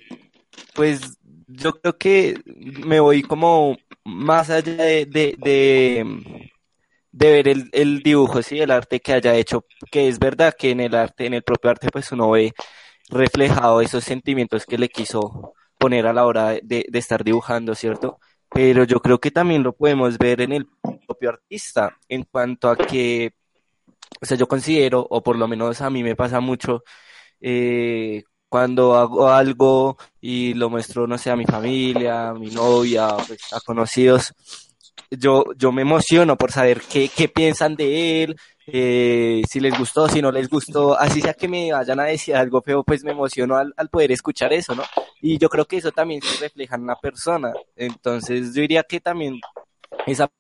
pues 0.77 1.19
yo 1.49 1.73
creo 1.81 1.97
que 1.99 2.41
me 2.47 3.01
voy 3.01 3.23
como 3.23 3.77
más 4.05 4.51
allá 4.51 4.75
de, 4.75 5.07
de, 5.07 5.37
de, 5.39 6.51
ver 7.13 7.49
el, 7.49 7.69
el 7.73 8.03
dibujo, 8.03 8.43
sí, 8.43 8.61
el 8.61 8.71
arte 8.71 9.01
que 9.01 9.13
haya 9.15 9.35
hecho, 9.37 9.65
que 9.91 10.09
es 10.09 10.19
verdad 10.19 10.55
que 10.59 10.71
en 10.71 10.81
el 10.81 10.95
arte, 10.95 11.27
en 11.27 11.35
el 11.35 11.43
propio 11.43 11.71
arte, 11.71 11.89
pues 11.91 12.13
uno 12.13 12.31
ve 12.31 12.53
reflejado 13.11 13.81
esos 13.81 14.05
sentimientos 14.05 14.67
que 14.67 14.79
le 14.79 14.89
quiso 14.89 15.55
poner 15.79 16.07
a 16.07 16.13
la 16.13 16.27
hora 16.27 16.51
de, 16.63 16.87
de 16.89 16.99
estar 16.99 17.25
dibujando, 17.25 17.75
¿cierto? 17.75 18.19
Pero 18.51 18.85
yo 18.85 19.01
creo 19.01 19.19
que 19.21 19.31
también 19.31 19.63
lo 19.63 19.75
podemos 19.75 20.19
ver 20.19 20.41
en 20.43 20.53
el 20.53 20.67
propio 21.07 21.31
artista, 21.31 21.97
en 22.09 22.25
cuanto 22.25 22.69
a 22.71 22.77
que, 22.77 23.35
o 24.21 24.27
sea, 24.27 24.37
yo 24.37 24.49
considero, 24.49 25.07
o 25.11 25.23
por 25.23 25.37
lo 25.37 25.49
menos 25.49 25.81
a 25.81 25.91
mí 25.91 26.03
me 26.03 26.17
pasa 26.17 26.41
mucho, 26.41 26.83
eh, 27.41 28.25
cuando 28.57 28.95
hago 28.97 29.29
algo 29.29 29.99
y 30.19 30.55
lo 30.55 30.71
muestro, 30.71 31.07
no 31.07 31.19
sé, 31.19 31.31
a 31.31 31.37
mi 31.37 31.45
familia, 31.45 32.31
a 32.31 32.35
mi 32.35 32.49
novia, 32.49 33.07
pues, 33.27 33.53
a 33.53 33.61
conocidos, 33.61 34.33
yo, 35.11 35.45
yo 35.59 35.73
me 35.73 35.83
emociono 35.83 36.37
por 36.39 36.53
saber 36.53 36.81
qué, 36.91 37.11
qué 37.15 37.29
piensan 37.29 37.77
de 37.77 38.23
él, 38.23 38.37
eh, 38.67 39.43
si 39.47 39.61
les 39.61 39.79
gustó, 39.79 40.09
si 40.09 40.23
no 40.23 40.33
les 40.33 40.49
gustó, 40.49 40.99
así 40.99 41.21
sea 41.21 41.35
que 41.35 41.49
me 41.49 41.71
vayan 41.71 42.01
a 42.01 42.05
decir 42.05 42.35
algo 42.35 42.63
feo, 42.63 42.83
pues 42.83 43.05
me 43.05 43.11
emociono 43.13 43.57
al, 43.57 43.75
al 43.77 43.91
poder 43.91 44.11
escuchar 44.13 44.55
eso, 44.55 44.75
¿no? 44.75 44.85
Y 45.21 45.37
yo 45.37 45.51
creo 45.51 45.67
que 45.67 45.77
eso 45.77 45.93
también 45.93 46.23
se 46.23 46.43
refleja 46.43 46.77
en 46.77 46.87
la 46.87 46.97
persona. 46.97 47.53
Entonces, 47.77 48.55
yo 48.55 48.63
diría 48.63 48.85
que 48.85 49.01
también 49.01 49.39
esa 50.07 50.31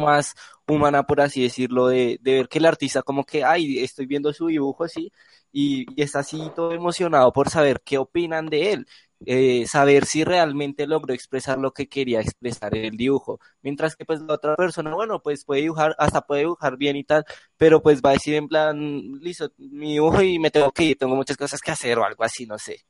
más 0.00 0.34
humana, 0.66 1.04
por 1.04 1.20
así 1.20 1.42
decirlo, 1.42 1.88
de, 1.88 2.18
de 2.20 2.34
ver 2.34 2.48
que 2.48 2.58
el 2.58 2.66
artista 2.66 3.02
como 3.02 3.24
que, 3.24 3.44
ay, 3.44 3.78
estoy 3.78 4.06
viendo 4.06 4.32
su 4.32 4.48
dibujo 4.48 4.84
así, 4.84 5.12
y, 5.54 5.86
y 5.96 6.02
está 6.02 6.20
así 6.20 6.52
todo 6.54 6.72
emocionado 6.74 7.32
por 7.32 7.50
saber 7.50 7.82
qué 7.84 7.98
opinan 7.98 8.48
de 8.48 8.72
él 8.74 8.86
eh, 9.26 9.66
saber 9.66 10.04
si 10.06 10.24
realmente 10.24 10.86
logró 10.86 11.14
expresar 11.14 11.58
lo 11.58 11.72
que 11.72 11.88
quería 11.88 12.20
expresar 12.20 12.76
el 12.76 12.96
dibujo. 12.96 13.40
Mientras 13.62 13.96
que 13.96 14.04
pues 14.04 14.20
la 14.22 14.34
otra 14.34 14.56
persona, 14.56 14.94
bueno, 14.94 15.22
pues 15.22 15.44
puede 15.46 15.62
dibujar, 15.62 15.96
hasta 15.98 16.22
puede 16.22 16.42
dibujar 16.42 16.76
bien 16.76 16.96
y 16.96 17.04
tal, 17.04 17.24
pero 17.56 17.82
pues 17.82 18.02
va 18.02 18.10
a 18.10 18.12
decir 18.14 18.34
en 18.34 18.48
plan, 18.48 18.78
listo, 19.20 19.50
mi 19.58 19.92
dibujo 19.94 20.22
y 20.22 20.38
me 20.38 20.50
tengo 20.50 20.72
que 20.72 20.84
ir, 20.84 20.98
tengo 20.98 21.16
muchas 21.16 21.36
cosas 21.38 21.60
que 21.60 21.70
hacer 21.72 21.98
o 21.98 22.04
algo 22.04 22.24
así, 22.24 22.46
no 22.46 22.58
sé. 22.58 22.84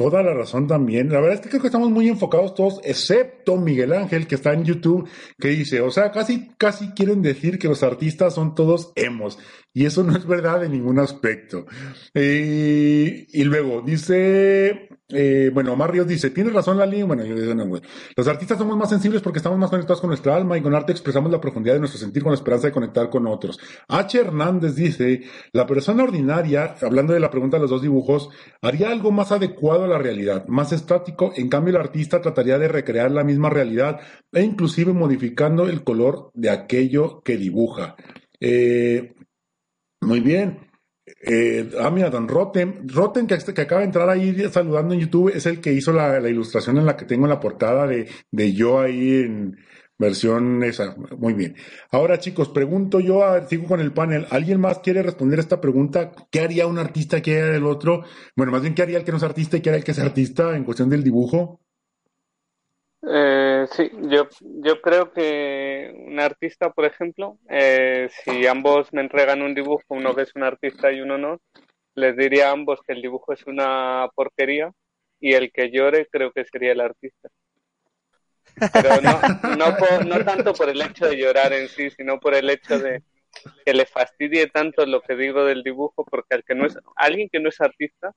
Toda 0.00 0.22
la 0.22 0.32
razón 0.32 0.66
también. 0.66 1.10
La 1.10 1.20
verdad 1.20 1.34
es 1.34 1.40
que 1.42 1.50
creo 1.50 1.60
que 1.60 1.66
estamos 1.66 1.90
muy 1.90 2.08
enfocados 2.08 2.54
todos, 2.54 2.80
excepto 2.84 3.58
Miguel 3.58 3.92
Ángel, 3.92 4.26
que 4.26 4.36
está 4.36 4.54
en 4.54 4.64
YouTube, 4.64 5.06
que 5.38 5.48
dice, 5.48 5.82
o 5.82 5.90
sea, 5.90 6.10
casi, 6.10 6.48
casi 6.56 6.92
quieren 6.92 7.20
decir 7.20 7.58
que 7.58 7.68
los 7.68 7.82
artistas 7.82 8.32
son 8.32 8.54
todos 8.54 8.92
emos. 8.96 9.38
Y 9.74 9.84
eso 9.84 10.02
no 10.02 10.16
es 10.16 10.26
verdad 10.26 10.64
en 10.64 10.72
ningún 10.72 11.00
aspecto. 11.00 11.66
Eh, 12.14 13.26
y 13.28 13.44
luego 13.44 13.82
dice, 13.82 14.88
eh, 15.12 15.50
bueno, 15.52 15.72
Omar 15.72 15.92
Ríos 15.92 16.06
dice, 16.06 16.30
tienes 16.30 16.52
razón 16.52 16.78
Lali, 16.78 17.02
bueno, 17.02 17.24
yo 17.24 17.34
digo, 17.34 17.54
no, 17.54 17.66
güey. 17.66 17.82
Los 18.16 18.28
artistas 18.28 18.58
somos 18.58 18.76
más 18.76 18.88
sensibles 18.88 19.22
porque 19.22 19.38
estamos 19.38 19.58
más 19.58 19.70
conectados 19.70 20.00
con 20.00 20.08
nuestra 20.08 20.36
alma 20.36 20.56
y 20.56 20.62
con 20.62 20.74
arte 20.74 20.92
expresamos 20.92 21.30
la 21.30 21.40
profundidad 21.40 21.74
de 21.74 21.80
nuestro 21.80 22.00
sentir 22.00 22.22
con 22.22 22.32
la 22.32 22.36
esperanza 22.36 22.68
de 22.68 22.72
conectar 22.72 23.10
con 23.10 23.26
otros. 23.26 23.58
H. 23.88 24.18
Hernández 24.18 24.74
dice, 24.74 25.22
la 25.52 25.66
persona 25.66 26.04
ordinaria, 26.04 26.74
hablando 26.82 27.12
de 27.12 27.20
la 27.20 27.30
pregunta 27.30 27.56
de 27.56 27.62
los 27.62 27.70
dos 27.70 27.82
dibujos, 27.82 28.30
haría 28.62 28.90
algo 28.90 29.10
más 29.10 29.32
adecuado 29.32 29.84
a 29.84 29.88
la 29.88 29.98
realidad, 29.98 30.46
más 30.48 30.72
estático, 30.72 31.32
en 31.36 31.48
cambio 31.48 31.70
el 31.70 31.80
artista 31.80 32.20
trataría 32.20 32.58
de 32.58 32.68
recrear 32.68 33.10
la 33.10 33.24
misma 33.24 33.50
realidad 33.50 34.00
e 34.32 34.42
inclusive 34.42 34.92
modificando 34.92 35.68
el 35.68 35.84
color 35.84 36.30
de 36.34 36.50
aquello 36.50 37.22
que 37.22 37.36
dibuja. 37.36 37.96
Eh, 38.40 39.14
muy 40.00 40.20
bien. 40.20 40.69
Eh, 41.22 41.70
ah, 41.80 41.90
mira, 41.90 42.10
Don 42.10 42.28
Rotten, 42.28 42.88
Rotten 42.88 43.26
que, 43.26 43.34
acaba 43.34 43.80
de 43.80 43.86
entrar 43.86 44.08
ahí 44.08 44.36
saludando 44.50 44.94
en 44.94 45.00
YouTube, 45.00 45.32
es 45.34 45.46
el 45.46 45.60
que 45.60 45.72
hizo 45.72 45.92
la, 45.92 46.18
ilustración 46.28 46.78
en 46.78 46.86
la 46.86 46.96
que 46.96 47.04
tengo 47.04 47.26
en 47.26 47.30
la 47.30 47.40
portada 47.40 47.86
de, 47.86 48.08
de 48.30 48.52
yo 48.52 48.80
ahí 48.80 49.22
en 49.22 49.56
versión 50.00 50.62
esa. 50.64 50.96
Muy 51.18 51.34
bien. 51.34 51.54
Ahora, 51.90 52.18
chicos, 52.18 52.48
pregunto 52.48 53.00
yo, 53.00 53.22
a, 53.22 53.46
sigo 53.46 53.66
con 53.66 53.80
el 53.80 53.92
panel. 53.92 54.26
¿Alguien 54.30 54.60
más 54.60 54.78
quiere 54.78 55.02
responder 55.02 55.38
esta 55.38 55.60
pregunta? 55.60 56.12
¿Qué 56.30 56.40
haría 56.40 56.66
un 56.66 56.78
artista? 56.78 57.20
¿Qué 57.20 57.40
haría 57.40 57.56
el 57.56 57.66
otro? 57.66 58.04
Bueno, 58.34 58.50
más 58.50 58.62
bien, 58.62 58.74
¿qué 58.74 58.82
haría 58.82 58.98
el 58.98 59.04
que 59.04 59.12
no 59.12 59.18
es 59.18 59.22
artista 59.22 59.58
y 59.58 59.60
qué 59.60 59.68
haría 59.68 59.78
el 59.78 59.84
que 59.84 59.92
es 59.92 59.98
artista 59.98 60.56
en 60.56 60.64
cuestión 60.64 60.88
del 60.88 61.04
dibujo? 61.04 61.60
Eh, 63.02 63.66
sí, 63.72 63.90
yo, 64.02 64.28
yo 64.40 64.80
creo 64.82 65.10
que 65.12 65.92
un 66.06 66.20
artista, 66.20 66.70
por 66.70 66.84
ejemplo, 66.84 67.38
eh, 67.48 68.08
si 68.24 68.46
ambos 68.46 68.92
me 68.92 69.00
entregan 69.00 69.40
un 69.42 69.54
dibujo, 69.54 69.84
uno 69.88 70.14
que 70.14 70.22
es 70.22 70.34
un 70.34 70.42
artista 70.42 70.92
y 70.92 71.00
uno 71.00 71.16
no, 71.16 71.40
les 71.94 72.16
diría 72.16 72.48
a 72.48 72.52
ambos 72.52 72.80
que 72.86 72.92
el 72.92 73.02
dibujo 73.02 73.32
es 73.32 73.46
una 73.46 74.08
porquería 74.14 74.70
y 75.18 75.32
el 75.32 75.50
que 75.50 75.70
llore 75.70 76.08
creo 76.10 76.32
que 76.32 76.44
sería 76.44 76.72
el 76.72 76.80
artista. 76.80 77.30
Pero 78.72 79.00
no, 79.00 79.56
no, 79.56 80.00
no 80.04 80.24
tanto 80.24 80.52
por 80.52 80.68
el 80.68 80.82
hecho 80.82 81.06
de 81.06 81.16
llorar 81.16 81.52
en 81.52 81.68
sí, 81.68 81.90
sino 81.90 82.20
por 82.20 82.34
el 82.34 82.50
hecho 82.50 82.78
de 82.78 83.02
que 83.64 83.74
le 83.74 83.86
fastidie 83.86 84.48
tanto 84.48 84.84
lo 84.84 85.00
que 85.00 85.14
digo 85.14 85.44
del 85.44 85.62
dibujo, 85.62 86.04
porque 86.04 86.34
al 86.34 86.44
que 86.44 86.54
no 86.54 86.66
es, 86.66 86.76
alguien 86.96 87.28
que 87.30 87.40
no 87.40 87.48
es 87.48 87.60
artista, 87.60 88.12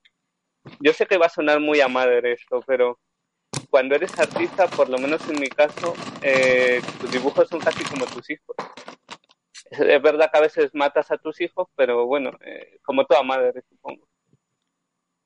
yo 0.79 0.93
sé 0.93 1.05
que 1.05 1.17
va 1.17 1.27
a 1.27 1.29
sonar 1.29 1.59
muy 1.59 1.81
a 1.81 1.87
madre 1.87 2.33
esto, 2.33 2.61
pero 2.65 2.99
cuando 3.73 3.95
eres 3.95 4.19
artista, 4.19 4.67
por 4.67 4.87
lo 4.87 4.99
menos 4.99 5.27
en 5.27 5.41
mi 5.41 5.49
caso, 5.49 5.95
eh, 6.21 6.79
tus 7.01 7.11
dibujos 7.11 7.49
son 7.49 7.59
casi 7.59 7.83
como 7.83 8.05
tus 8.05 8.29
hijos. 8.29 8.55
Es 9.71 9.99
verdad 9.99 10.29
que 10.31 10.37
a 10.37 10.41
veces 10.41 10.69
matas 10.75 11.09
a 11.09 11.17
tus 11.17 11.41
hijos, 11.41 11.67
pero 11.75 12.05
bueno, 12.05 12.29
eh, 12.45 12.77
como 12.83 13.03
toda 13.03 13.23
madre, 13.23 13.63
supongo. 13.67 14.07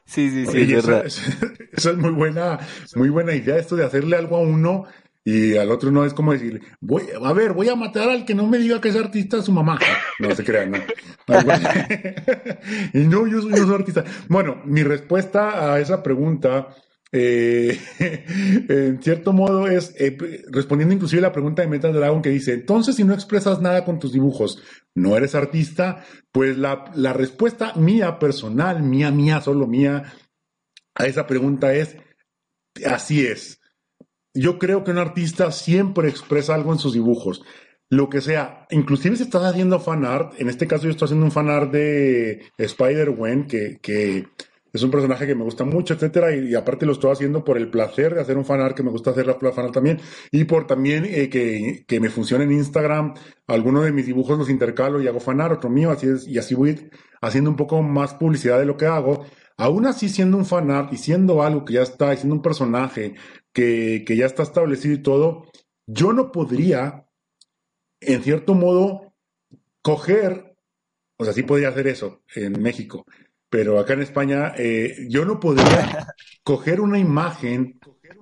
sí, 0.04 0.32
sí, 0.32 0.48
sí, 0.48 0.58
Oye, 0.58 0.78
es 0.78 0.88
verdad. 0.88 1.06
Esa, 1.06 1.22
esa, 1.74 1.92
es 1.92 1.98
muy 1.98 2.10
buena, 2.10 2.58
muy 2.96 3.10
buena 3.10 3.36
idea, 3.36 3.58
esto 3.58 3.76
de 3.76 3.86
hacerle 3.86 4.18
algo 4.18 4.38
a 4.38 4.42
uno 4.42 4.88
y 5.30 5.58
al 5.58 5.72
otro 5.72 5.92
no 5.92 6.06
es 6.06 6.14
como 6.14 6.34
decir, 6.34 6.60
voy, 6.82 7.04
a 7.24 7.34
ver, 7.34 7.54
voy 7.54 7.70
a 7.70 7.76
matar 7.76 8.10
al 8.10 8.26
que 8.26 8.34
no 8.34 8.48
me 8.48 8.58
diga 8.58 8.82
que 8.82 8.90
es 8.90 8.96
artista 8.96 9.44
su 9.44 9.52
mamá. 9.52 9.78
No 10.18 10.34
se 10.34 10.44
crean, 10.44 10.72
no. 10.72 10.78
y 12.94 13.00
no, 13.00 13.28
yo 13.28 13.42
soy, 13.42 13.52
yo 13.52 13.68
soy 13.68 13.76
artista. 13.76 14.04
Bueno, 14.28 14.60
mi 14.66 14.82
respuesta 14.82 15.72
a 15.72 15.80
esa 15.80 16.02
pregunta, 16.02 16.76
eh, 17.12 17.80
en 18.70 19.04
cierto 19.04 19.32
modo, 19.32 19.68
es 19.68 19.94
eh, 20.00 20.18
respondiendo 20.52 20.96
inclusive 20.96 21.20
a 21.20 21.28
la 21.28 21.32
pregunta 21.32 21.62
de 21.62 21.68
Metal 21.68 21.94
Dragon 21.94 22.24
que 22.24 22.32
dice, 22.32 22.54
entonces 22.54 22.96
si 22.96 23.04
no 23.04 23.14
expresas 23.14 23.62
nada 23.62 23.86
con 23.86 24.00
tus 24.00 24.12
dibujos, 24.12 24.64
no 24.96 25.16
eres 25.16 25.36
artista, 25.36 26.04
pues 26.32 26.58
la, 26.58 26.86
la 26.96 27.14
respuesta 27.14 27.74
mía 27.76 28.18
personal, 28.18 28.82
mía, 28.82 29.12
mía, 29.12 29.42
solo 29.42 29.68
mía, 29.68 30.12
a 30.96 31.06
esa 31.06 31.28
pregunta 31.28 31.72
es, 31.76 31.98
así 32.84 33.28
es 33.28 33.59
yo 34.34 34.60
creo 34.60 34.84
que 34.84 34.92
un 34.92 34.98
artista 34.98 35.52
siempre 35.52 36.10
expresa 36.10 36.56
algo 36.56 36.72
en 36.72 36.80
sus 36.80 36.94
dibujos. 36.94 37.44
Lo 37.90 38.10
que 38.10 38.22
sea, 38.22 38.68
inclusive 38.70 39.16
si 39.16 39.24
estás 39.24 39.44
haciendo 39.44 39.80
fan 39.80 40.06
art, 40.06 40.34
en 40.38 40.50
este 40.50 40.68
caso 40.68 40.84
yo 40.84 40.92
estoy 40.92 41.08
haciendo 41.08 41.26
un 41.26 41.32
fan 41.32 41.50
art 41.50 41.72
de 41.72 42.44
Spider-Gwen, 42.58 43.48
que, 43.48 43.80
que, 43.82 44.28
es 44.72 44.84
un 44.84 44.92
personaje 44.92 45.26
que 45.26 45.34
me 45.34 45.44
gusta 45.44 45.64
mucho, 45.64 45.96
etcétera, 45.96 46.36
y, 46.36 46.54
aparte 46.54 46.86
lo 46.86 46.92
estoy 46.92 47.12
haciendo 47.12 47.44
por 47.44 47.58
el 47.58 47.72
placer 47.72 48.14
de 48.14 48.22
hacer 48.22 48.38
un 48.38 48.46
fan 48.46 48.62
art, 48.62 48.76
que 48.76 48.84
me 48.84 48.92
gusta 48.92 49.12
hacer 49.12 49.26
la 49.26 49.34
fan 49.34 49.66
art 49.66 49.74
también, 49.74 50.00
y 50.32 50.44
por 50.44 50.68
también 50.68 51.06
eh, 51.06 51.30
que, 51.30 51.84
que, 51.88 52.00
me 52.00 52.10
funcione 52.10 52.44
en 52.44 52.52
Instagram, 52.52 53.16
algunos 53.48 53.86
de 53.86 53.92
mis 53.92 54.06
dibujos 54.06 54.38
los 54.38 54.50
intercalo 54.50 55.02
y 55.02 55.08
hago 55.08 55.20
fan 55.20 55.42
art, 55.42 55.58
otro 55.58 55.70
mío, 55.72 55.90
así 55.90 56.08
es, 56.08 56.28
y 56.28 56.38
así 56.38 56.54
voy 56.54 56.92
haciendo 57.22 57.50
un 57.50 57.56
poco 57.56 57.82
más 57.82 58.14
publicidad 58.14 58.60
de 58.60 58.66
lo 58.66 58.78
que 58.78 58.86
hago. 58.86 59.26
Aún 59.60 59.86
así, 59.86 60.08
siendo 60.08 60.38
un 60.38 60.46
fan 60.46 60.72
art 60.72 60.94
y 60.94 60.98
siendo 60.98 61.44
algo 61.44 61.66
que 61.66 61.74
ya 61.74 61.82
está, 61.82 62.14
y 62.14 62.18
siendo 62.18 62.36
un 62.36 62.42
personaje 62.42 63.16
que, 63.52 64.06
que 64.08 64.16
ya 64.16 64.26
está 64.26 64.42
establecido 64.42 64.96
y 64.96 65.04
todo, 65.04 65.52
yo 65.86 66.14
no 66.14 66.32
podría, 66.32 67.10
en 68.00 68.24
cierto 68.24 68.54
modo, 68.54 69.14
coger, 69.82 70.56
o 71.18 71.26
sea, 71.26 71.34
sí 71.34 71.44
podría 71.44 71.68
hacer 71.68 71.88
eso 71.88 72.24
en 72.36 72.62
México, 72.62 73.06
pero 73.50 73.80
acá 73.80 73.96
en 73.96 74.04
España 74.04 74.54
eh, 74.58 74.96
yo 75.10 75.26
no 75.26 75.42
podría 75.42 76.16
coger 76.44 76.80
una 76.80 76.98
imagen 76.98 77.82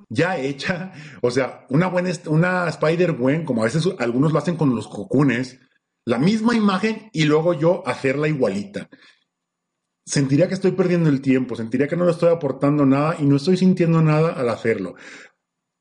ya 0.10 0.40
hecha, 0.40 0.92
o 1.22 1.30
sea, 1.30 1.68
una 1.70 1.86
buena, 1.86 2.10
una 2.26 2.68
Spider-Gwen, 2.68 3.46
como 3.46 3.62
a 3.62 3.66
veces 3.66 3.88
algunos 4.00 4.34
lo 4.34 4.40
hacen 4.40 4.56
con 4.56 4.76
los 4.76 4.88
cocunes, 4.88 5.60
la 6.04 6.18
misma 6.18 6.56
imagen 6.56 7.12
y 7.14 7.26
luego 7.26 7.54
yo 7.54 7.86
hacerla 7.86 8.28
igualita. 8.28 8.90
Sentiría 10.08 10.48
que 10.48 10.54
estoy 10.54 10.72
perdiendo 10.72 11.10
el 11.10 11.20
tiempo, 11.20 11.58
sentiría 11.58 11.90
que 11.90 11.98
no 11.98 12.06
le 12.06 12.12
estoy 12.12 12.30
aportando 12.30 12.86
nada 12.86 13.18
y 13.20 13.26
no 13.26 13.36
estoy 13.36 13.58
sintiendo 13.58 14.02
nada 14.02 14.32
al 14.32 14.48
hacerlo. 14.48 14.96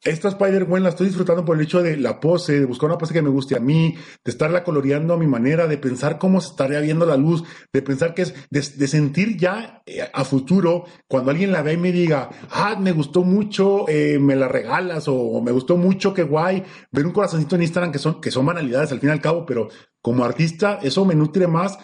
esta 0.03 0.29
Spider-Gwen 0.29 0.83
la 0.83 0.89
estoy 0.89 1.07
disfrutando 1.07 1.45
por 1.45 1.57
el 1.57 1.63
hecho 1.63 1.81
de 1.81 1.97
la 1.97 2.19
pose, 2.19 2.59
de 2.59 2.67
buscar 2.67 2.89
una 2.89 2.99
pose 2.99 3.15
que 3.15 3.23
me 3.23 3.29
guste 3.29 3.57
a 3.57 3.61
mí, 3.61 3.95
de 4.25 4.31
estarla 4.33 4.65
coloreando 4.65 5.15
a 5.15 5.17
mi 5.17 5.29
manera, 5.29 5.69
de 5.69 5.79
pensar 5.79 6.19
cómo 6.19 6.41
se 6.41 6.49
estaría 6.49 6.81
viendo 6.81 7.07
la 7.07 7.17
luz, 7.17 7.45
de 7.73 7.83
pensar 7.83 8.15
que 8.15 8.23
es, 8.23 8.35
de, 8.51 8.89
sentir 8.89 9.37
ya 9.37 9.85
eh, 9.87 10.01
a 10.13 10.25
futuro, 10.25 10.87
cuando 11.07 11.31
alguien 11.31 11.53
la 11.53 11.63
ve 11.63 11.75
y 11.75 11.77
me 11.77 11.93
diga, 11.93 12.29
ah, 12.51 12.77
me 12.81 12.91
gustó 12.91 13.23
mucho, 13.23 13.89
eh, 13.89 14.19
me 14.19 14.35
la 14.35 14.49
regalas, 14.49 15.07
o, 15.07 15.41
me 15.41 15.53
gustó 15.53 15.77
mucho, 15.77 16.13
qué 16.13 16.25
guay, 16.25 16.65
ver 16.91 17.07
un 17.07 17.13
corazoncito 17.13 17.55
en 17.55 17.63
Instagram 17.63 17.93
que 17.93 18.01
son, 18.01 18.21
que 18.21 18.33
son 18.33 18.45
banalidades 18.45 18.91
al 18.91 18.99
fin 18.99 19.11
y 19.11 19.13
al 19.13 19.21
cabo, 19.21 19.47
pero 19.47 19.69
como 20.03 20.25
artista 20.25 20.79
eso 20.83 21.05
me 21.05 21.17
nutre 21.17 21.47
más 21.47 21.79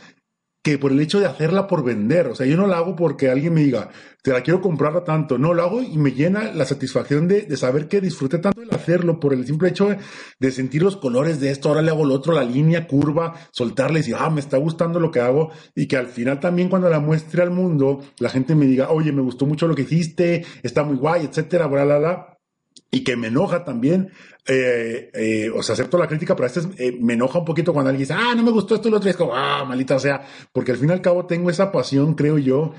que 0.63 0.79
por 0.79 0.93
el 0.93 1.01
hecho 1.01 1.19
de 1.19 1.27
hacerla 1.27 1.67
por 1.67 1.85
vender. 1.85 2.29
O 2.29 2.35
sea, 2.35 2.47
yo 2.47 2.57
no 2.57 2.69
la 2.69 2.79
hago 2.79 2.95
porque 2.95 3.29
alguien 3.29 3.53
me 3.53 3.63
diga, 3.63 3.91
te 4.23 4.33
la 4.33 4.43
quiero 4.43 4.61
comprar 4.61 5.03
tanto. 5.05 5.37
No, 5.37 5.55
lo 5.55 5.63
hago 5.63 5.83
y 5.83 5.99
me 5.99 6.13
llena 6.13 6.53
la 6.53 6.65
satisfacción 6.65 7.27
de, 7.27 7.43
de 7.43 7.57
saber 7.57 7.89
que 7.89 8.01
disfruté 8.01 8.39
tanto 8.39 8.63
el 8.63 8.73
hacerlo 8.73 9.19
por 9.19 9.35
el 9.35 9.45
simple 9.45 9.71
hecho 9.71 9.97
de, 10.39 10.51
sentir 10.53 10.83
los 10.83 10.97
colores 10.97 11.41
de 11.41 11.51
esto. 11.51 11.69
Ahora 11.69 11.83
le 11.83 11.91
hago 11.91 12.05
lo 12.05 12.15
otro, 12.15 12.33
la 12.33 12.45
línea, 12.45 12.87
curva, 12.87 13.35
soltarle 13.51 13.99
y 13.99 14.03
decir, 14.03 14.17
ah, 14.19 14.31
me 14.31 14.41
está 14.41 14.57
gustando 14.57 15.01
lo 15.01 15.11
que 15.11 15.21
hago. 15.21 15.51
Y 15.75 15.89
que 15.89 15.97
al 15.97 16.07
final 16.07 16.39
también 16.39 16.69
cuando 16.69 16.89
la 16.89 17.01
muestre 17.01 17.43
al 17.43 17.51
mundo, 17.51 18.01
la 18.19 18.31
gente 18.31 18.55
me 18.55 18.67
diga, 18.67 18.91
oye, 18.91 19.11
me 19.11 19.23
gustó 19.23 19.47
mucho 19.47 19.67
lo 19.67 19.75
que 19.75 19.83
hiciste, 19.83 20.45
está 20.63 20.85
muy 20.85 20.97
guay, 20.97 21.27
etcétera, 21.27 21.67
bla, 21.67 21.85
bla, 21.85 21.99
bla 21.99 22.32
y 22.95 23.03
que 23.03 23.17
me 23.17 23.29
enoja 23.29 23.65
también, 23.65 24.11
eh, 24.47 25.11
eh, 25.15 25.51
o 25.51 25.63
sea, 25.63 25.73
acepto 25.73 25.97
la 25.97 26.07
crítica, 26.07 26.37
pero 26.37 26.47
a 26.47 26.53
veces 26.53 26.69
eh, 26.77 26.97
me 27.01 27.15
enoja 27.15 27.39
un 27.39 27.45
poquito 27.47 27.73
cuando 27.73 27.89
alguien 27.89 28.07
dice, 28.07 28.13
ah, 28.13 28.35
no 28.37 28.43
me 28.43 28.51
gustó 28.51 28.75
esto 28.75 28.89
y 28.89 28.91
lo 28.91 28.99
otro, 28.99 29.09
y 29.09 29.13
es 29.13 29.17
como, 29.17 29.35
ah, 29.35 29.65
malita 29.65 29.99
sea, 29.99 30.23
porque 30.53 30.73
al 30.73 30.77
fin 30.77 30.91
y 30.91 30.93
al 30.93 31.01
cabo 31.01 31.27
tengo 31.27 31.49
esa 31.49 31.73
pasión, 31.73 32.15
creo 32.15 32.37
yo, 32.37 32.75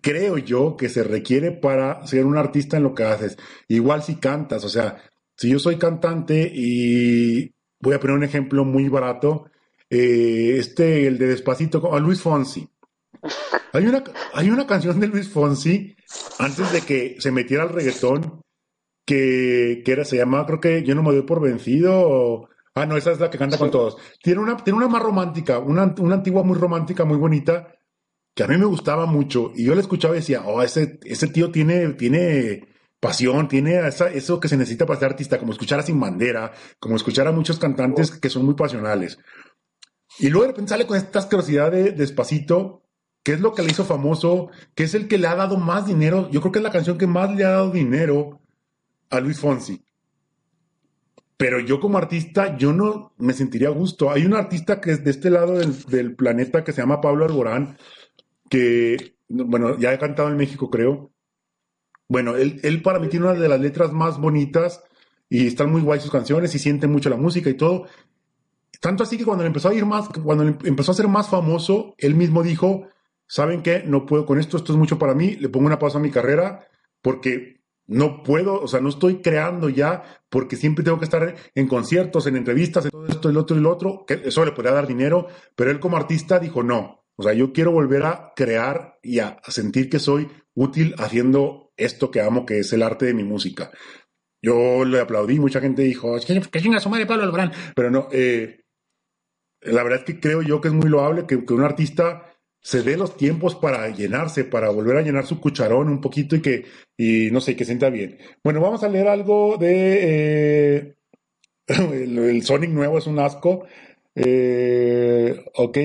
creo 0.00 0.38
yo, 0.38 0.76
que 0.76 0.88
se 0.88 1.02
requiere 1.02 1.50
para 1.50 2.06
ser 2.06 2.24
un 2.24 2.38
artista 2.38 2.76
en 2.76 2.84
lo 2.84 2.94
que 2.94 3.02
haces. 3.02 3.36
Igual 3.66 4.04
si 4.04 4.14
cantas, 4.14 4.64
o 4.64 4.68
sea, 4.68 5.02
si 5.36 5.50
yo 5.50 5.58
soy 5.58 5.76
cantante 5.76 6.48
y 6.54 7.52
voy 7.80 7.94
a 7.94 8.00
poner 8.00 8.16
un 8.16 8.24
ejemplo 8.24 8.64
muy 8.64 8.88
barato, 8.88 9.50
este, 9.90 11.08
el 11.08 11.18
de 11.18 11.26
Despacito, 11.26 11.92
a 11.92 11.98
Luis 11.98 12.22
Fonsi. 12.22 12.68
Hay 13.72 13.86
una, 13.86 14.04
hay 14.34 14.50
una 14.50 14.68
canción 14.68 15.00
de 15.00 15.08
Luis 15.08 15.28
Fonsi, 15.28 15.96
antes 16.38 16.72
de 16.72 16.82
que 16.82 17.16
se 17.18 17.32
metiera 17.32 17.64
al 17.64 17.70
reggaetón, 17.70 18.40
que, 19.04 19.82
que 19.84 19.92
era, 19.92 20.04
se 20.04 20.16
llamaba, 20.16 20.46
creo 20.46 20.60
que 20.60 20.82
Yo 20.82 20.94
no 20.94 21.02
me 21.02 21.12
doy 21.12 21.22
por 21.22 21.40
vencido. 21.40 22.48
ah, 22.74 22.86
no, 22.86 22.96
esa 22.96 23.12
es 23.12 23.20
la 23.20 23.30
que 23.30 23.38
canta 23.38 23.58
con 23.58 23.70
todos. 23.70 23.96
Tiene 24.22 24.40
una, 24.40 24.56
tiene 24.56 24.76
una 24.76 24.88
más 24.88 25.02
romántica, 25.02 25.58
una, 25.58 25.94
una 25.98 26.16
antigua 26.16 26.42
muy 26.42 26.56
romántica, 26.58 27.04
muy 27.04 27.16
bonita, 27.18 27.68
que 28.34 28.44
a 28.44 28.46
mí 28.48 28.56
me 28.56 28.66
gustaba 28.66 29.06
mucho. 29.06 29.52
Y 29.54 29.64
yo 29.64 29.74
la 29.74 29.80
escuchaba 29.80 30.14
y 30.14 30.18
decía, 30.18 30.42
oh, 30.46 30.62
ese, 30.62 30.98
ese 31.04 31.28
tío 31.28 31.50
tiene, 31.50 31.90
tiene 31.94 32.68
pasión, 33.00 33.48
tiene 33.48 33.86
esa, 33.86 34.08
eso 34.10 34.38
que 34.38 34.48
se 34.48 34.56
necesita 34.56 34.86
para 34.86 35.00
ser 35.00 35.10
artista, 35.10 35.38
como 35.38 35.52
escuchar 35.52 35.80
a 35.80 35.82
Sin 35.82 35.98
Bandera, 35.98 36.52
como 36.78 36.96
escuchar 36.96 37.26
a 37.26 37.32
muchos 37.32 37.58
cantantes 37.58 38.10
que 38.10 38.28
son 38.28 38.44
muy 38.44 38.54
pasionales. 38.54 39.18
Y 40.18 40.28
luego 40.28 40.42
de 40.42 40.48
repente 40.52 40.70
sale 40.70 40.86
con 40.86 40.96
esta 40.96 41.20
asquerosidad 41.20 41.72
de 41.72 41.92
Despacito, 41.92 42.84
que 43.22 43.32
es 43.32 43.40
lo 43.40 43.54
que 43.54 43.62
le 43.62 43.70
hizo 43.70 43.84
famoso, 43.84 44.50
que 44.74 44.84
es 44.84 44.94
el 44.94 45.08
que 45.08 45.18
le 45.18 45.26
ha 45.26 45.34
dado 45.34 45.56
más 45.56 45.86
dinero. 45.86 46.28
Yo 46.30 46.40
creo 46.40 46.52
que 46.52 46.58
es 46.58 46.62
la 46.62 46.70
canción 46.70 46.98
que 46.98 47.06
más 47.06 47.34
le 47.34 47.44
ha 47.44 47.50
dado 47.50 47.70
dinero 47.70 48.39
a 49.10 49.20
Luis 49.20 49.38
Fonsi. 49.38 49.84
Pero 51.36 51.58
yo 51.58 51.80
como 51.80 51.98
artista, 51.98 52.56
yo 52.56 52.72
no 52.72 53.12
me 53.18 53.32
sentiría 53.32 53.68
a 53.68 53.72
gusto. 53.72 54.10
Hay 54.10 54.26
un 54.26 54.34
artista 54.34 54.80
que 54.80 54.92
es 54.92 55.04
de 55.04 55.10
este 55.10 55.30
lado 55.30 55.58
del, 55.58 56.14
planeta 56.14 56.64
que 56.64 56.72
se 56.72 56.82
llama 56.82 57.00
Pablo 57.00 57.24
Alborán, 57.24 57.78
que, 58.48 59.16
bueno, 59.28 59.78
ya 59.78 59.90
ha 59.90 59.98
cantado 59.98 60.28
en 60.28 60.36
México, 60.36 60.70
creo. 60.70 61.10
Bueno, 62.08 62.36
él, 62.36 62.60
él 62.62 62.82
para 62.82 62.98
mí 62.98 63.08
tiene 63.08 63.26
una 63.26 63.40
de 63.40 63.48
las 63.48 63.60
letras 63.60 63.92
más 63.92 64.18
bonitas 64.18 64.82
y 65.30 65.46
están 65.46 65.70
muy 65.70 65.80
guay 65.80 66.00
sus 66.00 66.10
canciones 66.10 66.54
y 66.54 66.58
siente 66.58 66.88
mucho 66.88 67.08
la 67.08 67.16
música 67.16 67.48
y 67.48 67.54
todo. 67.54 67.86
Tanto 68.80 69.04
así 69.04 69.16
que 69.16 69.24
cuando 69.24 69.44
empezó 69.44 69.68
a 69.68 69.74
ir 69.74 69.86
más, 69.86 70.08
cuando 70.08 70.44
empezó 70.44 70.92
a 70.92 70.94
ser 70.94 71.08
más 71.08 71.28
famoso, 71.28 71.94
él 71.98 72.14
mismo 72.14 72.42
dijo, 72.42 72.88
¿saben 73.26 73.62
qué? 73.62 73.82
No 73.86 74.06
puedo 74.06 74.26
con 74.26 74.38
esto, 74.38 74.56
esto 74.56 74.72
es 74.72 74.78
mucho 74.78 74.98
para 74.98 75.14
mí, 75.14 75.36
le 75.36 75.48
pongo 75.48 75.66
una 75.66 75.78
pausa 75.78 75.98
a 75.98 76.02
mi 76.02 76.10
carrera 76.10 76.66
porque 77.00 77.59
no 77.90 78.22
puedo, 78.22 78.60
o 78.60 78.68
sea, 78.68 78.80
no 78.80 78.88
estoy 78.88 79.16
creando 79.16 79.68
ya 79.68 80.22
porque 80.28 80.54
siempre 80.54 80.84
tengo 80.84 81.00
que 81.00 81.06
estar 81.06 81.34
en 81.56 81.66
conciertos, 81.66 82.24
en 82.28 82.36
entrevistas, 82.36 82.84
en 82.84 82.92
todo 82.92 83.06
esto, 83.06 83.28
el 83.28 83.36
otro 83.36 83.56
y 83.56 83.60
lo 83.60 83.70
otro, 83.70 84.04
que 84.06 84.22
eso 84.24 84.44
le 84.44 84.52
podría 84.52 84.72
dar 84.72 84.86
dinero, 84.86 85.26
pero 85.56 85.72
él 85.72 85.80
como 85.80 85.96
artista 85.96 86.38
dijo 86.38 86.62
no, 86.62 87.04
o 87.16 87.22
sea, 87.24 87.32
yo 87.32 87.52
quiero 87.52 87.72
volver 87.72 88.04
a 88.04 88.32
crear 88.36 89.00
y 89.02 89.18
a, 89.18 89.40
sentir 89.48 89.90
que 89.90 89.98
soy 89.98 90.28
útil 90.54 90.94
haciendo 90.98 91.72
esto 91.76 92.12
que 92.12 92.20
amo, 92.20 92.46
que 92.46 92.60
es 92.60 92.72
el 92.72 92.84
arte 92.84 93.06
de 93.06 93.14
mi 93.14 93.24
música. 93.24 93.72
Yo 94.40 94.84
le 94.84 95.00
aplaudí, 95.00 95.40
mucha 95.40 95.60
gente 95.60 95.82
dijo, 95.82 96.16
que 96.52 96.60
chinga 96.60 96.78
su 96.78 96.90
madre 96.90 97.06
Pablo 97.06 97.24
Alborán, 97.24 97.50
pero 97.74 97.90
no, 97.90 98.06
eh, 98.12 98.66
la 99.62 99.82
verdad 99.82 99.98
es 99.98 100.04
que 100.04 100.20
creo 100.20 100.42
yo 100.42 100.60
que 100.60 100.68
es 100.68 100.74
muy 100.74 100.88
loable 100.88 101.26
que 101.26 101.34
un 101.34 101.64
artista 101.64 102.29
se 102.62 102.82
dé 102.82 102.96
los 102.96 103.16
tiempos 103.16 103.54
para 103.54 103.88
llenarse, 103.88 104.44
para 104.44 104.70
volver 104.70 104.98
a 104.98 105.02
llenar 105.02 105.26
su 105.26 105.40
cucharón 105.40 105.88
un 105.88 106.00
poquito 106.00 106.36
y 106.36 106.42
que, 106.42 106.66
y 106.96 107.30
no 107.30 107.40
sé, 107.40 107.56
que 107.56 107.64
sienta 107.64 107.88
bien. 107.88 108.18
Bueno, 108.44 108.60
vamos 108.60 108.82
a 108.82 108.88
leer 108.88 109.08
algo 109.08 109.56
de 109.56 110.86
eh, 110.86 110.94
el, 111.68 112.42
Sonic 112.42 112.70
nuevo 112.70 112.98
es 112.98 113.06
un 113.06 113.18
asco. 113.18 113.64
Eh, 114.14 115.44
ok, 115.54 115.76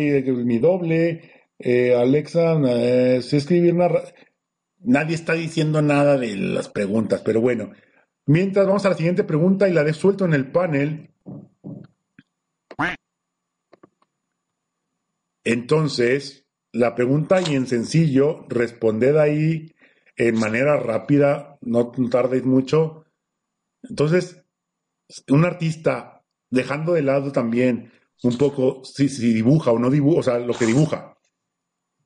mi 0.43 0.59
doble. 0.59 1.32
Eh, 1.57 1.95
Alexa, 1.95 2.59
sé 3.21 3.38
escribir 3.38 3.73
una... 3.73 3.89
Nadie 4.80 5.15
está 5.15 5.34
diciendo 5.34 5.82
nada 5.82 6.17
de 6.17 6.36
las 6.36 6.69
preguntas, 6.69 7.21
pero 7.23 7.41
bueno. 7.41 7.71
Mientras 8.28 8.67
vamos 8.67 8.86
a 8.86 8.89
la 8.89 8.95
siguiente 8.95 9.23
pregunta 9.23 9.69
y 9.69 9.73
la 9.73 9.84
de 9.84 9.93
suelto 9.93 10.26
en 10.26 10.34
el 10.34 10.51
panel. 10.51 11.11
Entonces, 15.43 16.44
la 16.76 16.93
pregunta 16.93 17.39
y 17.41 17.55
en 17.55 17.67
sencillo, 17.67 18.45
responded 18.49 19.15
ahí 19.15 19.73
en 20.17 20.38
manera 20.38 20.78
rápida, 20.78 21.57
no 21.61 21.91
tardéis 22.11 22.43
mucho. 22.45 23.05
Entonces, 23.84 24.43
un 25.30 25.45
artista, 25.45 26.26
dejando 26.49 26.91
de 26.91 27.01
lado 27.01 27.32
también 27.32 27.93
un 28.23 28.38
poco 28.38 28.84
si, 28.84 29.07
dibuja 29.07 29.71
o 29.71 29.80
no 29.80 29.89
dibuja, 29.89 30.19
o 30.19 30.23
sea, 30.23 30.39
lo 30.39 30.53
que 30.53 30.65
dibuja, 30.65 31.17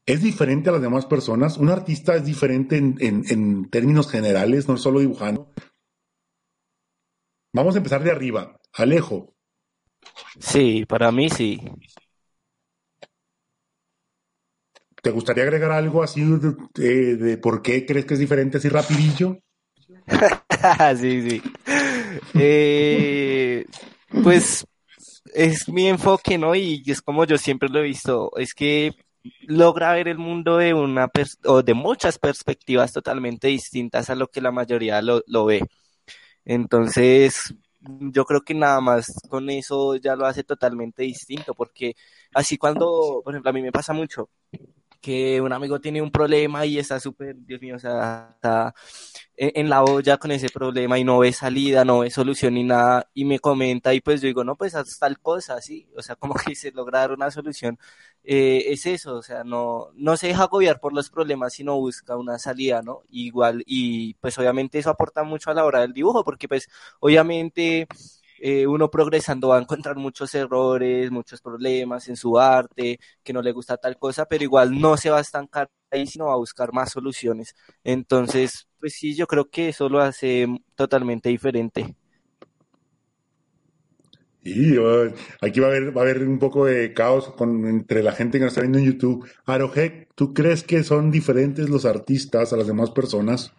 ¿es 0.06 0.22
diferente 0.22 0.70
a 0.70 0.74
las 0.74 0.82
demás 0.84 1.08
personas? 1.08 1.58
¿Un 1.58 1.70
artista 1.70 2.16
es 2.16 2.24
diferente 2.24 2.78
en, 2.78 2.96
en 3.00 3.70
términos 3.72 4.08
generales, 4.08 4.68
no 4.68 4.78
solo 4.78 5.00
dibujando? 5.00 5.52
Vamos 7.54 7.74
a 7.74 7.80
empezar 7.80 8.04
de 8.04 8.12
arriba. 8.12 8.60
Alejo. 8.74 9.34
Sí, 10.40 10.86
para 10.88 11.12
mí 11.12 11.28
sí. 11.32 11.60
¿Te 15.02 15.12
gustaría 15.12 15.44
agregar 15.44 15.72
algo 15.72 16.04
así 16.04 16.22
de, 16.24 17.38
por 17.38 17.62
qué 17.62 17.86
crees 17.86 18.06
que 18.06 18.16
es 18.16 18.20
diferente 18.20 18.58
así 18.58 18.70
rapidillo? 18.70 19.38
sí, 21.00 21.30
sí. 21.30 21.42
Eh, 22.36 23.66
pues 24.24 24.66
es 25.34 25.70
mi 25.70 25.88
enfoque, 25.88 26.38
¿no? 26.38 26.56
Y 26.56 26.84
es 26.86 27.02
como 27.02 27.26
yo 27.26 27.38
siempre 27.38 27.70
lo 27.70 27.80
he 27.80 27.84
visto, 27.84 28.32
es 28.38 28.54
que 28.54 28.92
logra 29.42 29.94
ver 29.94 30.08
el 30.08 30.18
mundo 30.18 30.58
de 30.58 30.74
una 30.74 31.10
o 31.46 31.62
de 31.62 31.74
muchas 31.74 32.18
perspectivas 32.18 32.92
totalmente 32.94 33.48
distintas 33.48 34.10
a 34.10 34.16
lo 34.16 34.28
que 34.28 34.42
la 34.42 34.52
mayoría 34.52 35.02
lo, 35.02 35.22
lo 35.28 35.46
ve. 35.46 35.62
Entonces, 36.46 37.54
yo 37.82 38.26
creo 38.26 38.42
que 38.42 38.54
nada 38.54 38.82
más 38.82 39.08
con 39.30 39.50
eso 39.50 39.96
ya 39.96 40.16
lo 40.16 40.26
hace 40.26 40.44
totalmente 40.44 41.04
distinto, 41.04 41.54
porque 41.54 41.96
así 42.34 42.58
cuando, 42.58 43.22
por 43.24 43.34
ejemplo, 43.34 43.50
a 43.52 43.54
mí 43.54 43.62
me 43.62 43.72
pasa 43.72 43.94
mucho, 43.94 44.30
que 45.02 45.42
un 45.42 45.54
amigo 45.54 45.80
tiene 45.80 46.02
un 46.02 46.12
problema 46.12 46.66
y 46.66 46.78
está 46.78 47.00
súper, 47.00 47.36
Dios 47.38 47.62
mío, 47.62 47.76
o 47.76 47.80
sea, 47.80 48.32
está 48.36 48.74
en, 49.38 49.70
la 49.70 49.84
olla 49.84 50.18
con 50.18 50.32
ese 50.32 50.50
problema 50.50 51.00
y 51.00 51.04
no 51.04 51.20
ve 51.20 51.32
salida, 51.32 51.86
no 51.86 52.00
ve 52.00 52.10
solución 52.12 52.56
ni 52.56 52.64
nada, 52.64 53.10
y 53.14 53.26
me 53.26 53.40
comenta 53.40 53.94
y 53.94 54.02
pues 54.02 54.22
yo 54.22 54.28
digo, 54.28 54.44
no, 54.44 54.56
pues 54.56 54.76
tal 55.00 55.20
cosa, 55.20 55.62
sí, 55.62 55.90
o 55.98 56.02
sea, 56.02 56.16
como 56.18 56.36
que 56.36 56.56
se 56.56 56.72
lograr 56.72 57.12
una 57.12 57.32
solución, 57.32 57.80
eh, 58.24 58.66
es 58.68 58.86
eso, 58.86 59.16
o 59.16 59.24
sea, 59.24 59.44
no, 59.44 59.90
no 59.96 60.18
se 60.18 60.28
deja 60.28 60.44
agobiar 60.44 60.80
por 60.80 60.94
los 60.94 61.10
problemas, 61.10 61.54
sino 61.54 61.78
busca 61.80 62.18
una 62.18 62.38
salida, 62.38 62.82
¿no? 62.82 63.04
Igual, 63.10 63.64
y 63.66 64.16
pues 64.16 64.38
obviamente 64.38 64.80
eso 64.80 64.90
aporta 64.90 65.24
mucho 65.24 65.52
a 65.52 65.54
la 65.54 65.66
hora 65.66 65.82
del 65.82 65.94
dibujo, 65.94 66.24
porque 66.24 66.48
pues 66.48 66.68
obviamente 67.00 67.88
eh, 68.42 68.68
uno 68.68 68.90
progresando 68.90 69.50
va 69.50 69.58
a 69.58 69.62
encontrar 69.62 69.96
muchos 69.96 70.34
errores, 70.36 71.12
muchos 71.12 71.42
problemas 71.42 72.08
en 72.10 72.16
su 72.16 72.38
arte, 72.40 73.00
que 73.24 73.34
no 73.34 73.42
le 73.42 73.52
gusta 73.52 73.78
tal 73.78 73.98
cosa, 73.98 74.26
pero 74.26 74.44
igual 74.44 74.80
no 74.80 74.98
se 74.98 75.10
va 75.10 75.18
a 75.18 75.22
estancar 75.22 75.70
ahí, 75.92 76.08
sino 76.08 76.26
va 76.28 76.34
a 76.34 76.38
buscar 76.38 76.74
más 76.74 76.92
soluciones. 76.92 77.56
Entonces, 77.84 78.68
pues 78.80 78.94
sí, 78.94 79.16
yo 79.16 79.28
creo 79.28 79.50
que 79.50 79.70
eso 79.70 79.90
lo 79.90 80.00
hace 80.02 80.48
totalmente 80.76 81.30
diferente. 81.30 81.96
Y 84.42 84.78
aquí 85.42 85.60
va 85.60 85.68
a 85.68 85.70
haber, 85.70 85.96
va 85.96 86.02
a 86.02 86.04
haber 86.06 86.24
un 86.24 86.40
poco 86.40 86.66
de 86.66 86.94
caos 86.94 87.32
con, 87.34 87.68
entre 87.68 88.02
la 88.02 88.14
gente 88.14 88.38
que 88.38 88.46
nos 88.46 88.54
está 88.54 88.62
viendo 88.62 88.80
en 88.80 88.86
YouTube. 88.86 89.28
Arojek, 89.46 90.10
¿tú 90.16 90.34
crees 90.34 90.64
que 90.64 90.84
son 90.84 91.12
diferentes 91.12 91.70
los 91.70 91.86
artistas 91.86 92.54
a 92.54 92.58
las 92.58 92.68
demás 92.68 92.92
personas? 92.92 93.54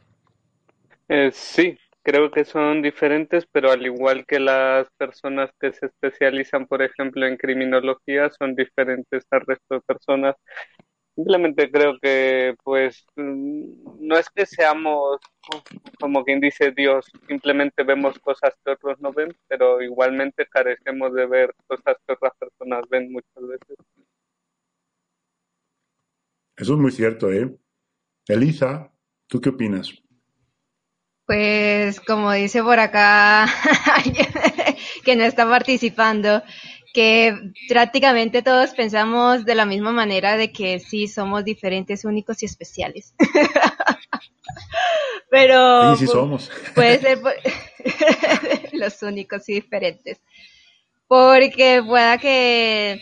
Eh, 1.09 1.31
sí, 1.33 1.77
creo 2.03 2.31
que 2.31 2.45
son 2.45 2.83
diferentes, 2.83 3.47
pero 3.53 3.71
al 3.71 3.85
igual 3.87 4.25
que 4.27 4.41
las 4.41 4.89
personas 4.97 5.51
que 5.61 5.73
se 5.73 5.87
especializan, 5.87 6.67
por 6.67 6.83
ejemplo, 6.83 7.27
en 7.27 7.37
criminología, 7.37 8.31
son 8.31 8.55
diferentes 8.55 9.25
al 9.31 9.43
resto 9.43 9.77
de 9.77 9.81
personas. 9.83 10.37
Simplemente 11.17 11.71
creo 11.71 11.99
que, 12.01 12.55
pues, 12.65 13.05
mm, 13.17 14.07
no 14.09 14.17
es 14.19 14.29
que 14.31 14.47
seamos 14.47 15.21
como 16.01 16.25
quien 16.25 16.41
dice 16.41 16.73
Dios, 16.73 17.07
simplemente 17.29 17.83
vemos 17.85 18.19
cosas 18.21 18.55
que 18.65 18.73
otros 18.73 19.01
no 19.01 19.13
ven, 19.13 19.35
pero 19.49 19.83
igualmente 19.83 20.47
carecemos 20.47 21.13
de 21.15 21.27
ver 21.27 21.55
cosas 21.67 21.97
que 22.07 22.15
otras 22.15 22.33
personas 22.39 22.85
ven 22.91 23.13
muchas 23.13 23.49
veces. 23.49 23.77
Eso 26.57 26.75
es 26.75 26.79
muy 26.81 26.93
cierto, 26.93 27.33
¿eh? 27.33 27.57
Elisa, 28.29 28.93
¿tú 29.27 29.41
qué 29.41 29.51
opinas? 29.51 30.03
Pues 31.31 32.01
como 32.01 32.33
dice 32.33 32.61
por 32.61 32.81
acá 32.81 33.47
que 35.05 35.15
no 35.15 35.23
está 35.23 35.49
participando, 35.49 36.43
que 36.93 37.53
prácticamente 37.69 38.43
todos 38.43 38.71
pensamos 38.71 39.45
de 39.45 39.55
la 39.55 39.65
misma 39.65 39.93
manera 39.93 40.37
de 40.37 40.51
que 40.51 40.81
sí 40.81 41.07
somos 41.07 41.45
diferentes, 41.45 42.05
únicos 42.05 42.43
y 42.43 42.47
especiales. 42.47 43.15
Pero 45.31 45.95
sí, 45.95 46.05
sí 46.05 46.13
somos. 46.13 46.51
puede 46.75 46.99
ser 46.99 47.21
los 48.73 49.01
únicos 49.03 49.49
y 49.49 49.53
diferentes. 49.53 50.19
Porque 51.07 51.81
pueda 51.87 52.19
que 52.19 53.01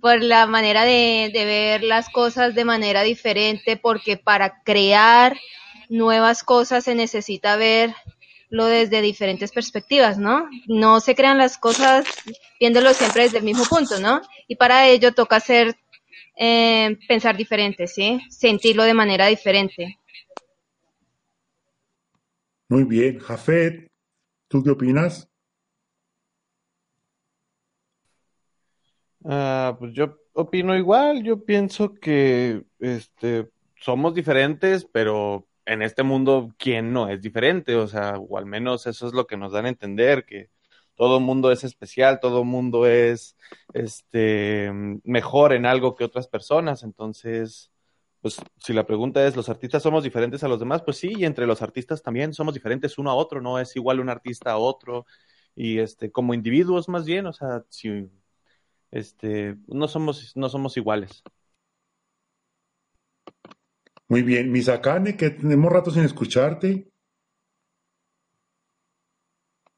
por 0.00 0.22
la 0.22 0.46
manera 0.46 0.84
de, 0.84 1.32
de 1.34 1.44
ver 1.44 1.82
las 1.82 2.10
cosas 2.10 2.54
de 2.54 2.64
manera 2.64 3.02
diferente, 3.02 3.76
porque 3.76 4.16
para 4.16 4.62
crear 4.62 5.36
nuevas 5.88 6.42
cosas 6.42 6.84
se 6.84 6.94
necesita 6.94 7.56
verlo 7.56 8.66
desde 8.66 9.02
diferentes 9.02 9.52
perspectivas, 9.52 10.18
¿no? 10.18 10.48
No 10.66 11.00
se 11.00 11.14
crean 11.14 11.38
las 11.38 11.58
cosas 11.58 12.06
viéndolo 12.60 12.92
siempre 12.94 13.24
desde 13.24 13.38
el 13.38 13.44
mismo 13.44 13.64
punto, 13.64 13.98
¿no? 14.00 14.20
Y 14.48 14.56
para 14.56 14.88
ello 14.88 15.12
toca 15.12 15.36
hacer, 15.36 15.76
eh, 16.36 16.96
pensar 17.08 17.36
diferente, 17.36 17.86
¿sí? 17.86 18.20
Sentirlo 18.30 18.84
de 18.84 18.94
manera 18.94 19.26
diferente. 19.26 19.98
Muy 22.68 22.84
bien, 22.84 23.18
Jafet, 23.20 23.88
¿tú 24.48 24.62
qué 24.62 24.70
opinas? 24.70 25.28
Ah, 29.24 29.76
pues 29.78 29.92
yo 29.92 30.18
opino 30.32 30.76
igual, 30.76 31.22
yo 31.22 31.44
pienso 31.44 31.94
que 31.94 32.62
este 32.78 33.48
somos 33.80 34.14
diferentes, 34.14 34.84
pero 34.84 35.46
en 35.66 35.82
este 35.82 36.02
mundo, 36.02 36.54
¿quién 36.58 36.92
no 36.92 37.08
es 37.08 37.20
diferente? 37.22 37.76
O 37.76 37.88
sea, 37.88 38.14
o 38.18 38.38
al 38.38 38.46
menos 38.46 38.86
eso 38.86 39.06
es 39.06 39.12
lo 39.14 39.26
que 39.26 39.36
nos 39.36 39.52
dan 39.52 39.66
a 39.66 39.68
entender, 39.70 40.24
que 40.24 40.50
todo 40.96 41.20
mundo 41.20 41.52
es 41.52 41.64
especial, 41.64 42.20
todo 42.20 42.44
mundo 42.44 42.86
es 42.86 43.36
este 43.74 44.70
mejor 45.04 45.52
en 45.52 45.66
algo 45.66 45.94
que 45.96 46.04
otras 46.04 46.28
personas. 46.28 46.82
Entonces, 46.82 47.70
pues 48.20 48.38
si 48.58 48.72
la 48.72 48.86
pregunta 48.86 49.26
es, 49.26 49.36
¿los 49.36 49.48
artistas 49.48 49.82
somos 49.82 50.04
diferentes 50.04 50.42
a 50.44 50.48
los 50.48 50.60
demás? 50.60 50.82
Pues 50.82 50.96
sí, 50.98 51.12
y 51.16 51.24
entre 51.24 51.46
los 51.46 51.62
artistas 51.62 52.02
también 52.02 52.32
somos 52.32 52.54
diferentes 52.54 52.98
uno 52.98 53.10
a 53.10 53.14
otro, 53.14 53.40
no 53.40 53.58
es 53.60 53.76
igual 53.76 54.00
un 54.00 54.08
artista 54.08 54.52
a 54.52 54.58
otro. 54.58 55.06
Y 55.54 55.78
este, 55.78 56.10
como 56.12 56.34
individuos 56.34 56.88
más 56.88 57.06
bien, 57.06 57.26
o 57.26 57.32
sea, 57.32 57.64
si 57.70 58.10
este, 58.90 59.56
no 59.68 59.88
somos, 59.88 60.36
no 60.36 60.48
somos 60.48 60.76
iguales. 60.76 61.22
Muy 64.08 64.22
bien, 64.22 64.52
Misakane, 64.52 65.16
que 65.16 65.30
tenemos 65.30 65.72
rato 65.72 65.90
sin 65.90 66.04
escucharte. 66.04 66.88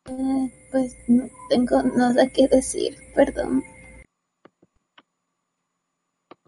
Eh, 0.07 0.53
pues 0.71 0.97
no 1.09 1.29
tengo 1.49 1.83
nada 1.83 2.29
que 2.29 2.47
decir, 2.49 2.97
perdón. 3.15 3.65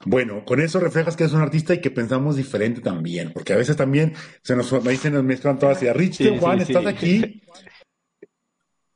Bueno, 0.05 0.45
con 0.47 0.61
eso 0.61 0.81
reflejas 0.81 1.17
que 1.17 1.25
es 1.25 1.33
un 1.33 1.43
artista 1.43 1.75
y 1.75 1.81
que 1.81 1.91
pensamos 1.91 2.37
diferente 2.37 2.81
también, 2.81 3.33
porque 3.33 3.53
a 3.53 3.57
veces 3.57 3.77
también 3.77 4.15
se 4.43 4.57
nos, 4.57 4.73
ahí 4.73 4.97
se 4.97 5.11
nos 5.11 5.25
mezclan 5.25 5.59
todas. 5.59 5.83
Y 5.83 5.91
Rich, 5.93 6.17
Sí, 6.17 6.39
Juan, 6.39 6.59
sí, 6.59 6.75
¿estás 6.75 6.85
sí. 6.85 6.89
aquí? 6.89 7.43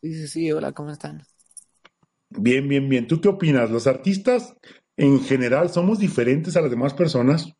Sí, 0.02 0.12
sí, 0.14 0.28
sí, 0.28 0.52
hola, 0.52 0.72
¿cómo 0.72 0.90
están? 0.90 1.22
Bien, 2.30 2.66
bien, 2.68 2.88
bien. 2.88 3.06
¿Tú 3.06 3.20
qué 3.20 3.28
opinas? 3.28 3.70
¿Los 3.70 3.86
artistas 3.86 4.56
en 4.96 5.20
general 5.22 5.70
somos 5.70 5.98
diferentes 5.98 6.56
a 6.56 6.62
las 6.62 6.70
demás 6.70 6.94
personas? 6.94 7.54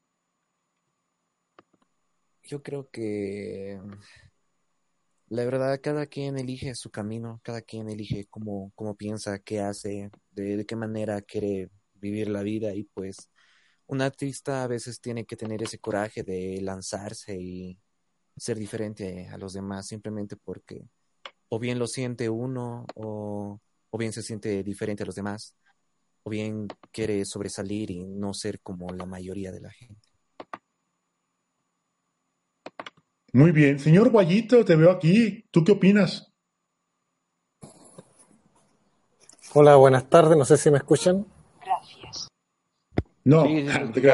Yo 2.45 2.63
creo 2.63 2.91
que 2.91 3.81
la 5.29 5.45
verdad 5.45 5.81
cada 5.83 6.07
quien 6.07 6.39
elige 6.39 6.75
su 6.75 6.91
camino, 6.91 7.41
cada 7.43 7.63
quien 7.63 7.89
elige 7.89 8.27
cómo, 8.27 8.73
cómo 8.75 8.95
piensa, 8.95 9.39
qué 9.39 9.61
hace, 9.61 10.11
de, 10.33 10.57
de 10.59 10.67
qué 10.67 10.77
manera 10.77 11.23
quiere 11.23 11.71
vivir 11.95 12.29
la 12.29 12.43
vida 12.43 12.75
y 12.75 12.85
pues 12.85 13.31
un 13.87 14.03
artista 14.03 14.65
a 14.65 14.67
veces 14.69 15.01
tiene 15.01 15.25
que 15.27 15.37
tener 15.37 15.63
ese 15.63 15.79
coraje 15.79 16.23
de 16.23 16.61
lanzarse 16.63 17.37
y 17.41 17.79
ser 18.37 18.59
diferente 18.59 19.29
a 19.29 19.39
los 19.39 19.55
demás 19.55 19.87
simplemente 19.89 20.37
porque 20.37 20.83
o 21.49 21.59
bien 21.59 21.79
lo 21.79 21.87
siente 21.87 22.29
uno 22.31 22.87
o, 22.97 23.61
o 23.91 23.99
bien 23.99 24.13
se 24.13 24.23
siente 24.23 24.63
diferente 24.63 25.03
a 25.05 25.07
los 25.07 25.15
demás 25.15 25.55
o 26.25 26.31
bien 26.31 26.69
quiere 26.93 27.25
sobresalir 27.25 27.91
y 27.91 28.05
no 28.05 28.35
ser 28.35 28.61
como 28.61 28.91
la 28.91 29.07
mayoría 29.07 29.53
de 29.53 29.61
la 29.61 29.71
gente. 29.71 30.14
Muy 33.35 33.51
bien. 33.51 33.79
Señor 33.81 34.11
Guayito, 34.11 34.65
te 34.65 34.77
veo 34.77 34.93
aquí. 34.93 35.45
¿Tú 35.51 35.65
qué 35.65 35.73
opinas? 35.73 36.33
Hola, 39.55 39.75
buenas 39.75 40.09
tardes. 40.09 40.39
No 40.39 40.45
sé 40.45 40.57
si 40.57 40.71
me 40.71 40.79
escuchan. 40.79 41.27
No, 43.25 43.43
Sí, 43.43 43.67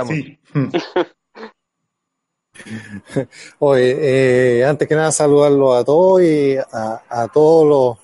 sí. 0.08 0.40
Oye, 3.58 4.60
eh, 4.60 4.64
antes 4.64 4.88
que 4.88 4.94
nada 4.94 5.12
saludarlo 5.12 5.74
a 5.74 5.84
todos 5.84 6.22
y 6.22 6.56
a, 6.56 7.02
a 7.06 7.28
todos 7.28 7.68
los, 7.68 7.98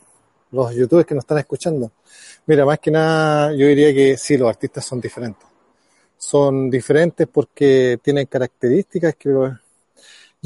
los 0.50 0.76
youtubers 0.76 1.06
que 1.06 1.14
nos 1.14 1.24
están 1.24 1.38
escuchando. 1.38 1.92
Mira, 2.44 2.66
más 2.66 2.78
que 2.78 2.90
nada 2.90 3.52
yo 3.52 3.66
diría 3.66 3.94
que 3.94 4.18
sí, 4.18 4.36
los 4.36 4.50
artistas 4.50 4.84
son 4.84 5.00
diferentes. 5.00 5.48
Son 6.18 6.68
diferentes 6.68 7.26
porque 7.26 7.98
tienen 8.02 8.26
características 8.26 9.16
que 9.16 9.30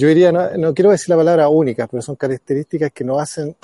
yo 0.01 0.09
diría, 0.09 0.32
no, 0.32 0.51
no 0.57 0.74
quiero 0.74 0.90
decir 0.90 1.11
la 1.11 1.16
palabra 1.16 1.48
únicas, 1.48 1.88
pero 1.90 2.03
son 2.03 2.16
características 2.16 2.90
que 2.92 3.05
nos 3.05 3.20
hacen 3.20 3.55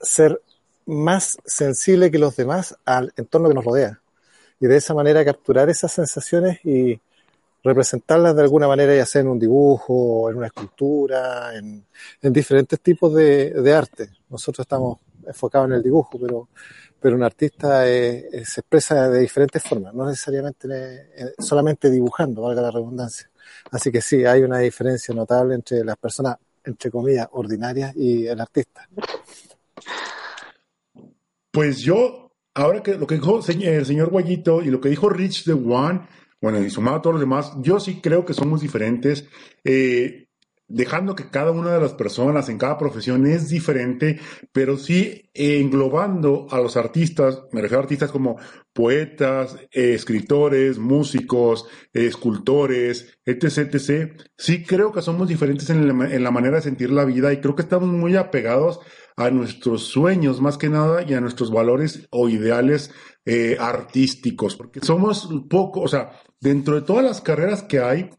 ser 0.00 0.40
más 0.86 1.38
sensibles 1.44 2.10
que 2.10 2.18
los 2.18 2.34
demás 2.36 2.76
al 2.84 3.12
entorno 3.16 3.48
que 3.48 3.54
nos 3.54 3.64
rodea. 3.64 4.00
Y 4.60 4.66
de 4.66 4.76
esa 4.76 4.94
manera 4.94 5.24
capturar 5.24 5.68
esas 5.68 5.92
sensaciones 5.92 6.64
y 6.64 6.98
representarlas 7.62 8.34
de 8.34 8.42
alguna 8.42 8.66
manera, 8.66 8.94
ya 8.94 9.04
sea 9.04 9.20
en 9.20 9.28
un 9.28 9.38
dibujo, 9.38 10.30
en 10.30 10.36
una 10.36 10.46
escultura, 10.46 11.54
en, 11.54 11.84
en 12.22 12.32
diferentes 12.32 12.80
tipos 12.80 13.14
de 13.14 13.74
arte. 13.74 14.10
Nosotros 14.28 14.64
estamos 14.64 14.98
enfocados 15.26 15.68
en 15.68 15.74
el 15.74 15.82
dibujo, 15.82 16.18
pero, 16.18 16.48
pero 17.04 17.16
un 17.16 17.22
artista 17.22 17.86
eh, 17.86 18.28
eh, 18.32 18.46
se 18.46 18.62
expresa 18.62 19.10
de 19.10 19.20
diferentes 19.20 19.62
formas, 19.62 19.92
no 19.92 20.06
necesariamente 20.06 20.66
eh, 20.70 21.34
solamente 21.38 21.90
dibujando, 21.90 22.40
valga 22.40 22.62
la 22.62 22.70
redundancia. 22.70 23.30
Así 23.70 23.92
que 23.92 24.00
sí, 24.00 24.24
hay 24.24 24.40
una 24.40 24.60
diferencia 24.60 25.14
notable 25.14 25.54
entre 25.54 25.84
las 25.84 25.98
personas, 25.98 26.38
entre 26.64 26.90
comillas, 26.90 27.28
ordinarias 27.32 27.94
y 27.94 28.26
el 28.26 28.40
artista. 28.40 28.88
Pues 31.50 31.80
yo, 31.80 32.32
ahora 32.54 32.82
que 32.82 32.94
lo 32.94 33.06
que 33.06 33.16
dijo 33.16 33.42
el 33.46 33.84
señor 33.84 34.08
Guayito 34.08 34.62
y 34.62 34.70
lo 34.70 34.80
que 34.80 34.88
dijo 34.88 35.10
Rich 35.10 35.44
de 35.44 35.52
One, 35.52 36.08
bueno, 36.40 36.58
y 36.58 36.70
sumado 36.70 36.96
a 36.96 37.02
todos 37.02 37.16
los 37.16 37.20
demás, 37.20 37.52
yo 37.60 37.80
sí 37.80 38.00
creo 38.00 38.24
que 38.24 38.32
somos 38.32 38.62
diferentes. 38.62 39.26
Dejando 40.68 41.14
que 41.14 41.28
cada 41.28 41.50
una 41.50 41.74
de 41.74 41.80
las 41.80 41.92
personas 41.92 42.48
en 42.48 42.58
cada 42.58 42.78
profesión 42.78 43.26
es 43.26 43.48
diferente, 43.48 44.18
pero 44.52 44.76
sí 44.76 45.30
eh, 45.34 45.60
englobando 45.60 46.46
a 46.50 46.58
los 46.60 46.76
artistas, 46.76 47.42
me 47.52 47.60
refiero 47.60 47.80
a 47.80 47.82
artistas 47.82 48.10
como 48.10 48.36
poetas, 48.72 49.56
eh, 49.72 49.94
escritores, 49.94 50.78
músicos, 50.78 51.66
escultores, 51.92 53.18
etc., 53.24 53.74
etc. 53.74 54.20
Sí 54.36 54.64
creo 54.64 54.92
que 54.92 55.02
somos 55.02 55.28
diferentes 55.28 55.68
en 55.70 55.86
la, 55.86 56.30
manera 56.30 56.56
de 56.56 56.62
sentir 56.62 56.90
la 56.90 57.04
vida 57.04 57.32
y 57.32 57.40
creo 57.40 57.54
que 57.54 57.62
estamos 57.62 57.88
muy 57.88 58.16
apegados 58.16 58.80
a 59.16 59.30
nuestros 59.30 59.84
sueños 59.84 60.40
más 60.40 60.58
que 60.58 60.68
nada 60.68 61.02
y 61.02 61.14
a 61.14 61.20
nuestros 61.20 61.52
valores 61.52 62.08
o 62.10 62.28
ideales 62.28 62.90
eh, 63.26 63.56
artísticos, 63.60 64.56
porque 64.56 64.80
somos 64.80 65.28
poco, 65.48 65.82
o 65.82 65.88
sea, 65.88 66.20
dentro 66.40 66.74
de 66.74 66.82
todas 66.82 67.04
las 67.04 67.20
carreras 67.20 67.62
que 67.62 67.78
hay, 67.78 68.10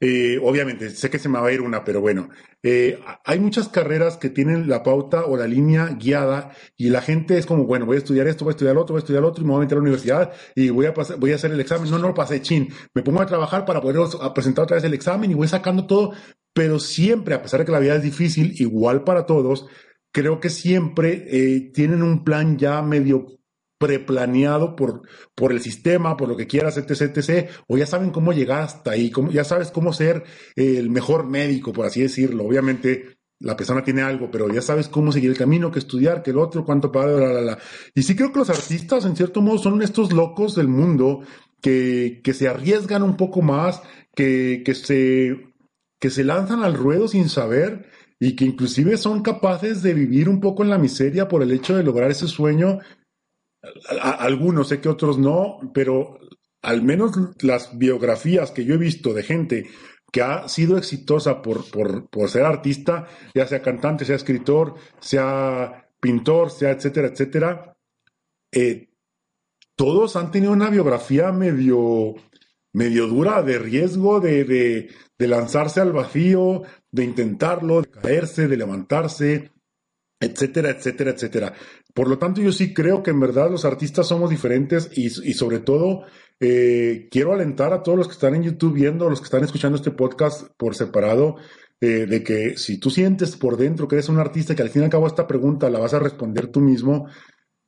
eh, 0.00 0.38
obviamente, 0.42 0.90
sé 0.90 1.10
que 1.10 1.18
se 1.18 1.28
me 1.28 1.38
va 1.38 1.48
a 1.48 1.52
ir 1.52 1.60
una, 1.60 1.84
pero 1.84 2.00
bueno, 2.00 2.30
eh, 2.62 2.98
hay 3.24 3.38
muchas 3.38 3.68
carreras 3.68 4.16
que 4.16 4.30
tienen 4.30 4.68
la 4.68 4.82
pauta 4.82 5.24
o 5.24 5.36
la 5.36 5.46
línea 5.46 5.86
guiada 5.98 6.52
y 6.76 6.90
la 6.90 7.02
gente 7.02 7.38
es 7.38 7.46
como, 7.46 7.64
bueno, 7.64 7.86
voy 7.86 7.96
a 7.96 7.98
estudiar 7.98 8.26
esto, 8.26 8.44
voy 8.44 8.52
a 8.52 8.56
estudiar 8.56 8.74
lo 8.74 8.82
otro, 8.82 8.94
voy 8.94 9.00
a 9.00 9.04
estudiar 9.04 9.22
lo 9.22 9.28
otro 9.28 9.42
y 9.42 9.46
me 9.46 9.52
voy 9.52 9.60
a 9.60 9.64
meter 9.64 9.76
a 9.76 9.80
la 9.80 9.82
universidad 9.82 10.32
y 10.54 10.70
voy 10.70 10.86
a, 10.86 10.94
pasar, 10.94 11.18
voy 11.18 11.32
a 11.32 11.34
hacer 11.34 11.50
el 11.52 11.60
examen. 11.60 11.90
No, 11.90 11.98
no 11.98 12.08
lo 12.08 12.14
pasé, 12.14 12.40
chin. 12.42 12.68
Me 12.94 13.02
pongo 13.02 13.20
a 13.20 13.26
trabajar 13.26 13.64
para 13.64 13.80
poder 13.80 13.98
presentar 14.34 14.64
otra 14.64 14.76
vez 14.76 14.84
el 14.84 14.94
examen 14.94 15.30
y 15.30 15.34
voy 15.34 15.48
sacando 15.48 15.86
todo, 15.86 16.12
pero 16.52 16.78
siempre, 16.78 17.34
a 17.34 17.42
pesar 17.42 17.60
de 17.60 17.66
que 17.66 17.72
la 17.72 17.78
vida 17.78 17.96
es 17.96 18.02
difícil, 18.02 18.54
igual 18.56 19.04
para 19.04 19.26
todos, 19.26 19.66
creo 20.12 20.40
que 20.40 20.50
siempre 20.50 21.26
eh, 21.30 21.70
tienen 21.72 22.02
un 22.02 22.24
plan 22.24 22.58
ya 22.58 22.82
medio 22.82 23.39
preplaneado 23.80 24.76
por, 24.76 25.08
por 25.34 25.52
el 25.52 25.62
sistema, 25.62 26.14
por 26.14 26.28
lo 26.28 26.36
que 26.36 26.46
quieras, 26.46 26.76
etc, 26.76 27.16
etc, 27.16 27.48
o 27.66 27.78
ya 27.78 27.86
saben 27.86 28.10
cómo 28.10 28.34
llegar 28.34 28.60
hasta 28.62 28.90
ahí, 28.90 29.10
cómo, 29.10 29.30
ya 29.30 29.42
sabes 29.42 29.70
cómo 29.70 29.94
ser 29.94 30.22
el 30.54 30.90
mejor 30.90 31.26
médico, 31.26 31.72
por 31.72 31.86
así 31.86 32.02
decirlo. 32.02 32.44
Obviamente, 32.44 33.16
la 33.38 33.56
persona 33.56 33.82
tiene 33.82 34.02
algo, 34.02 34.30
pero 34.30 34.52
ya 34.52 34.60
sabes 34.60 34.88
cómo 34.88 35.12
seguir 35.12 35.30
el 35.30 35.38
camino, 35.38 35.70
que 35.70 35.78
estudiar, 35.78 36.22
que 36.22 36.30
el 36.30 36.36
otro, 36.36 36.66
cuánto 36.66 36.92
pagar, 36.92 37.16
bla, 37.16 37.28
bla, 37.30 37.40
bla. 37.40 37.58
Y 37.94 38.02
sí 38.02 38.14
creo 38.14 38.30
que 38.32 38.40
los 38.40 38.50
artistas, 38.50 39.06
en 39.06 39.16
cierto 39.16 39.40
modo, 39.40 39.56
son 39.56 39.80
estos 39.80 40.12
locos 40.12 40.54
del 40.54 40.68
mundo 40.68 41.22
que, 41.62 42.20
que 42.22 42.34
se 42.34 42.48
arriesgan 42.48 43.02
un 43.02 43.16
poco 43.16 43.40
más, 43.40 43.80
que, 44.14 44.60
que, 44.62 44.74
se, 44.74 45.54
que 45.98 46.10
se 46.10 46.22
lanzan 46.22 46.62
al 46.64 46.74
ruedo 46.74 47.08
sin 47.08 47.30
saber 47.30 47.86
y 48.18 48.36
que 48.36 48.44
inclusive 48.44 48.98
son 48.98 49.22
capaces 49.22 49.82
de 49.82 49.94
vivir 49.94 50.28
un 50.28 50.38
poco 50.38 50.62
en 50.62 50.68
la 50.68 50.76
miseria 50.76 51.28
por 51.28 51.42
el 51.42 51.50
hecho 51.50 51.74
de 51.74 51.82
lograr 51.82 52.10
ese 52.10 52.28
sueño. 52.28 52.80
Algunos, 54.02 54.68
sé 54.68 54.80
que 54.80 54.88
otros 54.88 55.18
no, 55.18 55.58
pero 55.74 56.18
al 56.62 56.82
menos 56.82 57.12
las 57.40 57.76
biografías 57.78 58.50
que 58.50 58.64
yo 58.64 58.74
he 58.74 58.78
visto 58.78 59.12
de 59.12 59.22
gente 59.22 59.70
que 60.12 60.22
ha 60.22 60.48
sido 60.48 60.76
exitosa 60.76 61.40
por, 61.40 61.64
por, 62.10 62.28
ser 62.28 62.44
artista, 62.44 63.06
ya 63.34 63.46
sea 63.46 63.62
cantante, 63.62 64.04
sea 64.04 64.16
escritor, 64.16 64.74
sea 64.98 65.88
pintor, 66.00 66.50
sea 66.50 66.72
etcétera, 66.72 67.08
etcétera, 67.08 67.76
eh, 68.52 68.88
todos 69.76 70.16
han 70.16 70.30
tenido 70.30 70.52
una 70.52 70.68
biografía 70.68 71.30
medio, 71.30 72.14
medio 72.72 73.06
dura, 73.06 73.42
de 73.42 73.58
riesgo, 73.58 74.20
de, 74.20 74.44
de, 74.44 74.90
de 75.16 75.28
lanzarse 75.28 75.80
al 75.80 75.92
vacío, 75.92 76.62
de 76.90 77.04
intentarlo, 77.04 77.82
de 77.82 77.90
caerse, 77.90 78.48
de 78.48 78.56
levantarse, 78.56 79.52
etcétera, 80.20 80.70
etcétera, 80.70 81.10
etcétera. 81.12 81.52
Por 81.94 82.08
lo 82.08 82.18
tanto, 82.18 82.42
yo 82.42 82.52
sí 82.52 82.74
creo 82.74 83.02
que 83.02 83.10
en 83.10 83.20
verdad 83.20 83.50
los 83.50 83.64
artistas 83.64 84.06
somos 84.06 84.30
diferentes 84.30 84.90
y, 84.96 85.08
sobre 85.10 85.60
todo 85.60 86.04
eh, 86.38 87.08
quiero 87.10 87.32
alentar 87.32 87.72
a 87.72 87.82
todos 87.82 87.98
los 87.98 88.06
que 88.06 88.12
están 88.12 88.34
en 88.34 88.42
YouTube 88.42 88.74
viendo, 88.74 89.08
los 89.08 89.20
que 89.20 89.24
están 89.24 89.44
escuchando 89.44 89.76
este 89.76 89.90
podcast 89.90 90.48
por 90.56 90.74
separado, 90.74 91.36
eh, 91.80 92.06
de 92.06 92.22
que 92.22 92.58
si 92.58 92.78
tú 92.78 92.90
sientes 92.90 93.36
por 93.36 93.56
dentro 93.56 93.88
que 93.88 93.96
eres 93.96 94.10
un 94.10 94.18
artista, 94.18 94.54
que 94.54 94.62
al 94.62 94.70
fin 94.70 94.82
y 94.82 94.84
al 94.84 94.90
cabo 94.90 95.06
esta 95.06 95.26
pregunta 95.26 95.70
la 95.70 95.78
vas 95.78 95.94
a 95.94 95.98
responder 95.98 96.48
tú 96.48 96.60
mismo, 96.60 97.06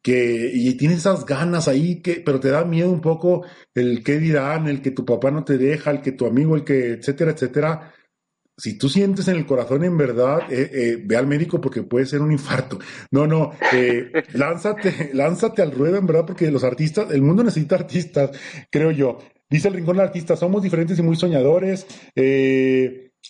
que 0.03 0.51
y 0.53 0.75
tienes 0.77 0.99
esas 0.99 1.25
ganas 1.25 1.69
ahí, 1.69 2.03
que, 2.03 2.23
pero 2.25 2.41
te 2.41 2.51
da 2.51 2.65
miedo 2.65 2.91
un 2.91 3.01
poco 3.01 3.45
el 3.75 4.03
qué 4.03 4.19
dirán, 4.19 4.69
el 4.69 4.83
que 4.83 4.91
tu 4.91 5.05
papá 5.05 5.31
no 5.31 5.45
te 5.45 5.59
deja, 5.59 5.91
el 5.91 6.03
que 6.03 6.13
tu 6.13 6.27
amigo, 6.27 6.55
el 6.57 6.65
que, 6.65 6.93
etcétera, 6.95 7.33
etcétera 7.33 7.93
si 8.57 8.77
tú 8.77 8.89
sientes 8.89 9.29
en 9.29 9.37
el 9.37 9.47
corazón 9.47 9.85
en 9.85 9.97
verdad, 9.97 10.41
eh, 10.51 10.71
eh, 10.73 11.03
ve 11.03 11.17
al 11.17 11.27
médico 11.27 11.61
porque 11.61 11.83
puede 11.83 12.07
ser 12.07 12.21
un 12.21 12.33
infarto. 12.33 12.79
No, 13.11 13.27
no, 13.27 13.53
eh, 13.73 14.11
lánzate, 14.35 15.11
lánzate 15.15 15.63
al 15.63 15.73
ruedo 15.73 15.97
en 15.97 16.07
verdad 16.07 16.27
porque 16.27 16.51
los 16.51 16.65
artistas, 16.65 17.11
el 17.11 17.23
mundo 17.23 17.43
necesita 17.43 17.77
artistas, 17.77 18.31
creo 18.71 18.91
yo. 18.91 19.19
Dice 19.49 19.69
el 19.69 19.75
Rincón 19.75 19.97
del 19.97 20.07
Artista, 20.07 20.37
somos 20.37 20.63
diferentes 20.63 20.99
y 20.99 21.03
muy 21.03 21.17
soñadores. 21.17 21.87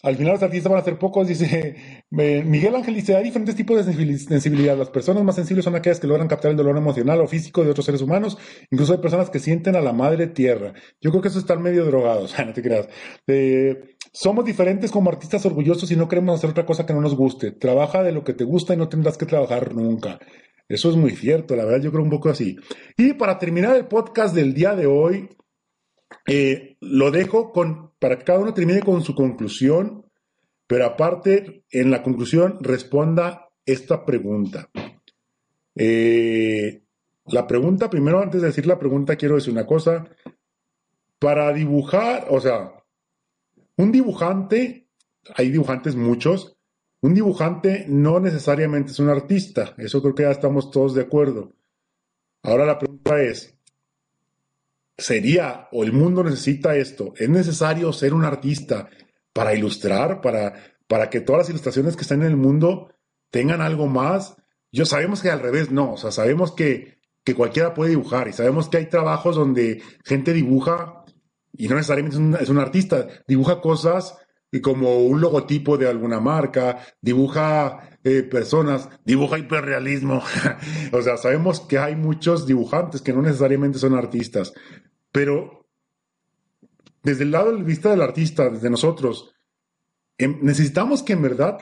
al 0.02 0.16
final 0.16 0.34
los 0.34 0.42
artistas 0.42 0.70
van 0.70 0.80
a 0.80 0.84
ser 0.84 0.98
pocos, 0.98 1.26
dice 1.26 2.04
Miguel 2.10 2.76
Ángel, 2.76 2.94
dice, 2.94 3.16
hay 3.16 3.24
diferentes 3.24 3.56
tipos 3.56 3.84
de 3.84 4.18
sensibilidad. 4.18 4.76
Las 4.76 4.90
personas 4.90 5.24
más 5.24 5.34
sensibles 5.34 5.64
son 5.64 5.74
aquellas 5.74 5.98
que 5.98 6.06
logran 6.06 6.28
captar 6.28 6.50
el 6.50 6.56
dolor 6.56 6.76
emocional 6.76 7.20
o 7.20 7.26
físico 7.26 7.64
de 7.64 7.70
otros 7.70 7.86
seres 7.86 8.02
humanos. 8.02 8.38
Incluso 8.70 8.92
hay 8.92 8.98
personas 8.98 9.30
que 9.30 9.38
sienten 9.38 9.74
a 9.74 9.80
la 9.80 9.92
madre 9.92 10.28
tierra. 10.28 10.74
Yo 11.00 11.10
creo 11.10 11.22
que 11.22 11.28
eso 11.28 11.38
está 11.38 11.56
medio 11.56 11.84
drogado, 11.86 12.22
o 12.24 12.28
sea, 12.28 12.44
no 12.44 12.52
te 12.52 12.62
creas. 12.62 12.88
Somos 14.12 14.44
diferentes 14.44 14.90
como 14.90 15.10
artistas 15.10 15.46
orgullosos 15.46 15.90
y 15.90 15.96
no 15.96 16.06
queremos 16.06 16.38
hacer 16.38 16.50
otra 16.50 16.66
cosa 16.66 16.84
que 16.84 16.92
no 16.92 17.00
nos 17.00 17.16
guste. 17.16 17.50
Trabaja 17.50 18.02
de 18.02 18.12
lo 18.12 18.24
que 18.24 18.34
te 18.34 18.44
gusta 18.44 18.74
y 18.74 18.76
no 18.76 18.88
tendrás 18.88 19.16
que 19.16 19.24
trabajar 19.24 19.74
nunca. 19.74 20.18
Eso 20.68 20.90
es 20.90 20.96
muy 20.96 21.16
cierto, 21.16 21.56
la 21.56 21.64
verdad 21.64 21.82
yo 21.82 21.90
creo 21.90 22.04
un 22.04 22.10
poco 22.10 22.28
así. 22.28 22.56
Y 22.96 23.14
para 23.14 23.38
terminar 23.38 23.74
el 23.74 23.86
podcast 23.86 24.34
del 24.34 24.52
día 24.52 24.74
de 24.74 24.86
hoy, 24.86 25.30
eh, 26.26 26.76
lo 26.80 27.10
dejo 27.10 27.52
con, 27.52 27.92
para 27.98 28.18
que 28.18 28.24
cada 28.24 28.38
uno 28.38 28.54
termine 28.54 28.80
con 28.80 29.02
su 29.02 29.14
conclusión, 29.14 30.06
pero 30.66 30.86
aparte, 30.86 31.64
en 31.70 31.90
la 31.90 32.02
conclusión, 32.02 32.58
responda 32.60 33.48
esta 33.64 34.04
pregunta. 34.04 34.68
Eh, 35.74 36.82
la 37.26 37.46
pregunta, 37.46 37.88
primero 37.88 38.20
antes 38.20 38.40
de 38.40 38.48
decir 38.48 38.66
la 38.66 38.78
pregunta, 38.78 39.16
quiero 39.16 39.36
decir 39.36 39.52
una 39.52 39.66
cosa. 39.66 40.06
Para 41.18 41.52
dibujar, 41.52 42.26
o 42.30 42.40
sea, 42.40 42.81
un 43.76 43.92
dibujante, 43.92 44.88
hay 45.34 45.50
dibujantes 45.50 45.96
muchos, 45.96 46.56
un 47.00 47.14
dibujante 47.14 47.84
no 47.88 48.20
necesariamente 48.20 48.92
es 48.92 48.98
un 49.00 49.08
artista, 49.08 49.74
eso 49.78 50.00
creo 50.00 50.14
que 50.14 50.22
ya 50.22 50.30
estamos 50.30 50.70
todos 50.70 50.94
de 50.94 51.02
acuerdo. 51.02 51.52
Ahora 52.42 52.64
la 52.64 52.78
pregunta 52.78 53.20
es, 53.20 53.56
¿sería 54.96 55.68
o 55.72 55.84
el 55.84 55.92
mundo 55.92 56.22
necesita 56.22 56.76
esto? 56.76 57.12
¿Es 57.16 57.28
necesario 57.28 57.92
ser 57.92 58.14
un 58.14 58.24
artista 58.24 58.88
para 59.32 59.54
ilustrar, 59.54 60.20
para, 60.20 60.54
para 60.86 61.10
que 61.10 61.20
todas 61.20 61.40
las 61.40 61.50
ilustraciones 61.50 61.96
que 61.96 62.02
están 62.02 62.22
en 62.22 62.28
el 62.28 62.36
mundo 62.36 62.94
tengan 63.30 63.60
algo 63.60 63.86
más? 63.86 64.36
Yo 64.70 64.86
sabemos 64.86 65.22
que 65.22 65.30
al 65.30 65.40
revés 65.40 65.70
no, 65.70 65.94
o 65.94 65.96
sea, 65.96 66.12
sabemos 66.12 66.52
que, 66.52 66.98
que 67.24 67.34
cualquiera 67.34 67.74
puede 67.74 67.90
dibujar 67.90 68.28
y 68.28 68.32
sabemos 68.32 68.68
que 68.68 68.78
hay 68.78 68.86
trabajos 68.86 69.36
donde 69.36 69.82
gente 70.04 70.32
dibuja 70.32 71.01
y 71.53 71.68
no 71.68 71.76
necesariamente 71.76 72.42
es 72.42 72.48
un, 72.48 72.59
artista, 72.59 73.07
dibuja 73.26 73.61
cosas 73.61 74.16
como 74.62 74.98
un 74.98 75.20
logotipo 75.20 75.78
de 75.78 75.88
alguna 75.88 76.20
marca, 76.20 76.84
dibuja 77.00 77.98
eh, 78.05 78.22
personas, 78.22 78.88
dibuja 79.05 79.38
hiperrealismo. 79.38 80.22
o 80.92 81.03
sea, 81.03 81.16
sabemos 81.16 81.61
que 81.61 81.78
hay 81.78 81.96
muchos 81.96 82.46
dibujantes 82.46 83.00
que 83.00 83.12
no 83.12 83.22
necesariamente 83.22 83.78
son 83.78 83.94
artistas, 83.94 84.52
pero 85.10 85.66
desde 87.02 87.24
el 87.24 87.31
lado 87.31 87.56
de 87.56 87.62
vista 87.62 87.90
del 87.90 88.02
artista, 88.02 88.51
desde 88.51 88.70
nosotros, 88.70 89.35
em, 90.18 90.39
necesitamos 90.43 91.02
que 91.02 91.14
en 91.14 91.22
verdad 91.22 91.59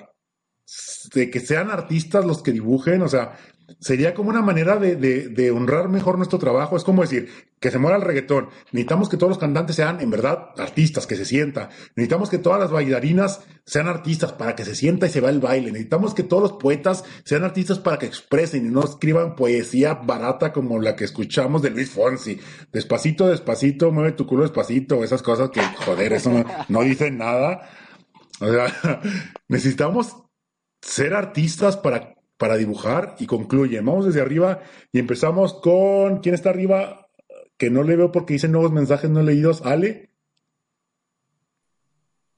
que 1.12 1.40
sean 1.40 1.70
artistas 1.70 2.24
los 2.24 2.42
que 2.42 2.52
dibujen, 2.52 3.02
o 3.02 3.08
sea, 3.08 3.36
sería 3.78 4.14
como 4.14 4.30
una 4.30 4.42
manera 4.42 4.76
de, 4.76 5.50
honrar 5.50 5.88
mejor 5.88 6.16
nuestro 6.16 6.38
trabajo. 6.38 6.76
Es 6.76 6.84
como 6.84 7.02
decir, 7.02 7.28
que 7.60 7.70
se 7.70 7.78
muera 7.78 7.96
el 7.96 8.02
reggaetón. 8.02 8.48
Necesitamos 8.72 9.08
que 9.08 9.16
todos 9.16 9.30
los 9.30 9.38
cantantes 9.38 9.76
sean 9.76 10.00
en 10.00 10.10
verdad 10.10 10.50
artistas, 10.58 11.06
que 11.06 11.16
se 11.16 11.24
sienta. 11.24 11.68
Necesitamos 11.96 12.30
que 12.30 12.38
todas 12.38 12.60
las 12.60 12.70
bailarinas 12.70 13.40
sean 13.64 13.88
artistas 13.88 14.32
para 14.32 14.56
que 14.56 14.64
se 14.64 14.74
sienta 14.74 15.06
y 15.06 15.10
se 15.10 15.20
va 15.20 15.30
el 15.30 15.40
baile. 15.40 15.72
Necesitamos 15.72 16.14
que 16.14 16.22
todos 16.22 16.42
los 16.42 16.52
poetas 16.54 17.04
sean 17.24 17.44
artistas 17.44 17.78
para 17.78 17.98
que 17.98 18.06
expresen 18.06 18.66
y 18.66 18.70
no 18.70 18.84
escriban 18.84 19.36
poesía 19.36 19.94
barata 19.94 20.52
como 20.52 20.80
la 20.80 20.96
que 20.96 21.04
escuchamos 21.04 21.62
de 21.62 21.70
Luis 21.70 21.90
Fonsi. 21.90 22.40
Despacito, 22.72 23.28
despacito, 23.28 23.92
mueve 23.92 24.12
tu 24.12 24.26
culo 24.26 24.42
despacito. 24.42 25.04
Esas 25.04 25.22
cosas 25.22 25.50
que, 25.50 25.60
joder, 25.84 26.12
eso 26.12 26.30
no, 26.30 26.44
no 26.68 26.82
dicen 26.82 27.18
nada. 27.18 27.68
O 28.40 28.50
sea, 28.50 29.00
necesitamos 29.48 30.16
ser 30.80 31.14
artistas 31.14 31.76
para 31.76 32.14
para 32.40 32.56
dibujar 32.56 33.16
y 33.18 33.26
concluyen. 33.26 33.84
Vamos 33.84 34.06
desde 34.06 34.22
arriba 34.22 34.62
y 34.92 34.98
empezamos 34.98 35.52
con. 35.52 36.20
¿Quién 36.20 36.34
está 36.34 36.48
arriba? 36.48 37.06
Que 37.58 37.68
no 37.68 37.82
le 37.82 37.96
veo 37.96 38.10
porque 38.10 38.32
dicen 38.32 38.52
nuevos 38.52 38.72
mensajes 38.72 39.10
no 39.10 39.22
leídos. 39.22 39.60
¿Ale? 39.60 40.08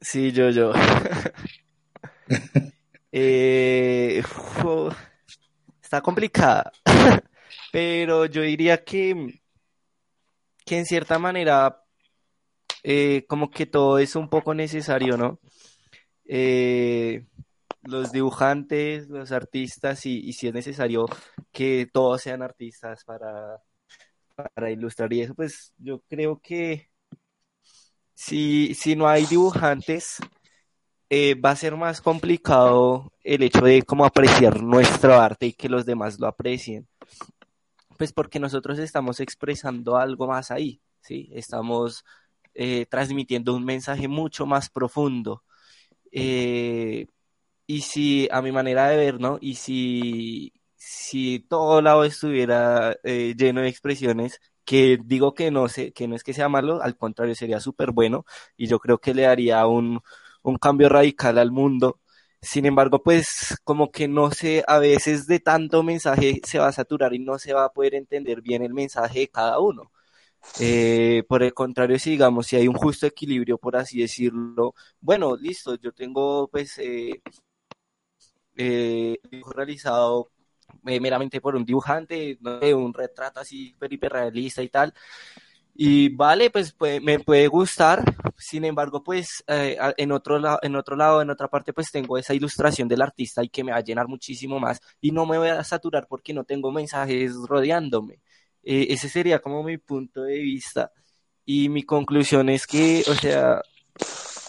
Sí, 0.01 0.33
yo, 0.33 0.51
yo. 0.51 0.73
Eh, 3.15 4.23
está 5.83 6.01
complicada. 6.01 6.73
Pero 7.73 8.25
yo 8.25 8.41
diría 8.41 8.83
que, 8.85 9.39
que 10.65 10.79
en 10.79 10.87
cierta 10.87 11.19
manera, 11.19 11.85
eh, 12.83 13.27
como 13.29 13.51
que 13.51 13.67
todo 13.67 13.99
es 13.99 14.17
un 14.17 14.31
poco 14.31 14.55
necesario, 14.55 15.19
¿no? 15.19 15.41
Eh, 16.25 17.27
los 17.83 18.13
dibujantes, 18.13 19.09
los 19.09 19.33
artistas 19.33 20.07
y, 20.07 20.33
si 20.33 20.49
es 20.49 20.55
necesario 20.55 21.07
que 21.53 21.89
todos 21.93 22.23
sean 22.23 22.43
artistas 22.43 23.05
para, 23.05 23.59
para 24.55 24.71
ilustrar 24.71 25.13
y 25.13 25.23
eso, 25.23 25.35
pues 25.35 25.73
yo 25.79 26.01
creo 26.09 26.41
que 26.41 26.91
si, 28.15 28.75
si 28.75 28.97
no 28.97 29.09
hay 29.09 29.27
dibujantes, 29.27 30.19
eh, 31.11 31.35
va 31.35 31.51
a 31.51 31.57
ser 31.57 31.77
más 31.77 32.01
complicado 32.01 33.13
el 33.23 33.43
hecho 33.43 33.61
de 33.61 33.83
cómo 33.83 34.05
apreciar 34.07 34.63
nuestro 34.63 35.21
arte 35.21 35.47
y 35.47 35.53
que 35.53 35.69
los 35.69 35.85
demás 35.85 36.19
lo 36.19 36.27
aprecien. 36.27 36.89
Pues 37.99 38.13
porque 38.13 38.41
nosotros 38.41 38.79
estamos 38.79 39.21
expresando 39.21 39.97
algo 39.97 40.27
más 40.27 40.51
ahí, 40.51 40.81
¿sí? 41.01 41.29
Estamos 41.35 42.05
eh, 42.55 42.87
transmitiendo 42.87 43.55
un 43.55 43.65
mensaje 43.65 44.09
mucho 44.09 44.47
más 44.47 44.71
profundo. 44.71 45.45
Eh, 46.11 47.07
y 47.73 47.81
si, 47.83 48.29
a 48.31 48.43
mi 48.43 48.53
manera 48.53 48.89
de 48.89 48.97
ver, 48.97 49.21
¿no? 49.21 49.39
Y 49.41 49.55
si, 49.57 50.53
si 50.77 51.41
todo 51.41 51.81
lado 51.83 52.05
estuviera 52.05 52.97
eh, 53.05 53.35
lleno 53.37 53.63
de 53.63 53.69
expresiones, 53.69 54.41
que 54.65 54.99
digo 55.05 55.35
que 55.35 55.51
no 55.51 55.69
sé, 55.69 55.93
que 55.93 56.07
no 56.09 56.15
es 56.17 56.23
que 56.25 56.35
sea 56.35 56.49
malo, 56.51 56.83
al 56.83 56.97
contrario, 56.97 57.35
sería 57.35 57.61
súper 57.61 57.91
bueno, 57.93 58.25
y 58.57 58.67
yo 58.69 58.79
creo 58.79 58.99
que 58.99 59.15
le 59.15 59.23
daría 59.23 59.67
un, 59.67 60.01
un 60.43 60.57
cambio 60.57 60.89
radical 60.91 61.39
al 61.39 61.51
mundo. 61.51 61.99
Sin 62.43 62.67
embargo, 62.67 63.03
pues 63.03 63.57
como 63.65 63.91
que 63.91 64.07
no 64.09 64.31
sé, 64.33 64.65
a 64.67 64.79
veces 64.79 65.27
de 65.27 65.41
tanto 65.41 65.83
mensaje 65.83 66.41
se 66.45 66.59
va 66.59 66.69
a 66.69 66.73
saturar 66.73 67.15
y 67.15 67.21
no 67.21 67.39
se 67.39 67.55
va 67.55 67.65
a 67.67 67.73
poder 67.73 67.95
entender 67.95 68.43
bien 68.43 68.63
el 68.63 68.75
mensaje 68.75 69.21
de 69.21 69.29
cada 69.29 69.61
uno. 69.61 69.91
Eh, 70.61 71.25
por 71.29 71.43
el 71.43 71.55
contrario, 71.55 71.99
si 71.99 72.11
digamos, 72.11 72.47
si 72.47 72.57
hay 72.57 72.69
un 72.69 72.75
justo 72.75 73.07
equilibrio, 73.07 73.59
por 73.59 73.77
así 73.77 74.01
decirlo, 74.01 74.75
bueno, 75.01 75.37
listo, 75.37 75.77
yo 75.77 75.93
tengo 75.93 76.49
pues 76.49 76.79
eh, 76.79 77.23
eh, 78.57 79.19
realizado 79.55 80.31
eh, 80.87 81.01
meramente 81.01 81.41
por 81.41 81.57
un 81.57 81.65
dibujante, 81.65 82.39
no 82.41 82.59
un 82.77 82.95
retrato 82.95 83.41
así 83.41 83.75
hiperrealista 83.81 84.63
y 84.63 84.69
tal. 84.69 84.95
Y 85.75 86.11
vale, 86.11 86.51
pues, 86.51 86.77
me 87.03 87.19
puede 87.21 87.47
gustar, 87.49 88.05
sin 88.37 88.65
embargo, 88.65 89.03
pues 89.03 89.43
eh, 89.47 89.79
en, 89.97 90.13
otro 90.13 90.39
en 90.63 90.77
otro 90.77 90.97
lado, 90.97 91.23
en 91.23 91.31
otra 91.31 91.49
parte, 91.49 91.73
pues 91.73 91.91
tengo 91.91 92.19
esa 92.19 92.35
ilustración 92.35 92.89
del 92.89 93.01
artista 93.03 93.43
y 93.43 93.49
que 93.49 93.65
me 93.65 93.73
va 93.73 93.79
a 93.79 93.83
llenar 93.83 94.07
muchísimo 94.07 94.61
más 94.61 94.81
y 95.01 95.13
no 95.13 95.25
me 95.25 95.39
voy 95.39 95.49
a 95.49 95.65
saturar 95.65 96.07
porque 96.09 96.35
no 96.35 96.45
tengo 96.45 96.71
mensajes 96.73 97.33
rodeándome. 97.49 98.21
Eh, 98.63 98.89
ese 98.91 99.09
sería 99.09 99.41
como 99.41 99.63
mi 99.63 99.79
punto 99.79 100.23
de 100.23 100.39
vista 100.39 100.93
y 101.45 101.69
mi 101.69 101.83
conclusión 101.85 102.49
es 102.51 102.67
que, 102.67 103.03
o 103.09 103.15
sea, 103.15 103.63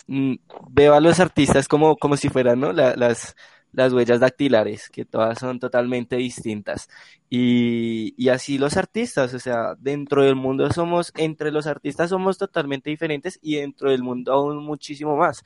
mm, 0.08 0.36
veo 0.70 0.94
a 0.94 1.00
los 1.00 1.20
artistas 1.20 1.68
como, 1.68 1.96
como 1.98 2.18
si 2.18 2.30
fueran, 2.30 2.60
¿no? 2.60 2.74
las, 2.74 3.36
las 3.74 3.92
huellas 3.94 4.20
dactilares, 4.20 4.90
que 4.90 5.06
todas 5.06 5.40
son 5.40 5.60
totalmente 5.60 6.16
distintas. 6.16 6.90
Y, 7.30 8.14
y, 8.18 8.30
así 8.30 8.58
los 8.58 8.78
artistas, 8.78 9.34
o 9.34 9.40
sea, 9.40 9.76
dentro 9.80 10.24
del 10.24 10.36
mundo 10.36 10.72
somos, 10.72 11.12
entre 11.18 11.52
los 11.52 11.68
artistas 11.68 12.10
somos 12.12 12.38
totalmente 12.38 12.90
diferentes 12.92 13.40
y 13.42 13.56
dentro 13.58 13.90
del 13.92 14.04
mundo 14.04 14.34
aún 14.34 14.64
muchísimo 14.64 15.18
más, 15.18 15.44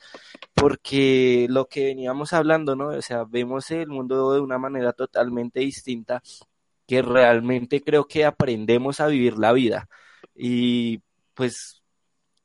porque 0.54 1.46
lo 1.50 1.66
que 1.68 1.86
veníamos 1.86 2.32
hablando, 2.32 2.76
¿no? 2.76 2.88
O 2.88 3.02
sea, 3.02 3.24
vemos 3.24 3.70
el 3.70 3.88
mundo 3.88 4.34
de 4.34 4.40
una 4.40 4.58
manera 4.58 4.92
totalmente 4.92 5.60
distinta, 5.60 6.22
que 6.86 7.02
realmente 7.02 7.82
creo 7.82 8.06
que 8.06 8.24
aprendemos 8.24 9.00
a 9.00 9.08
vivir 9.08 9.38
la 9.38 9.52
vida. 9.52 9.88
Y 10.34 11.02
pues 11.34 11.82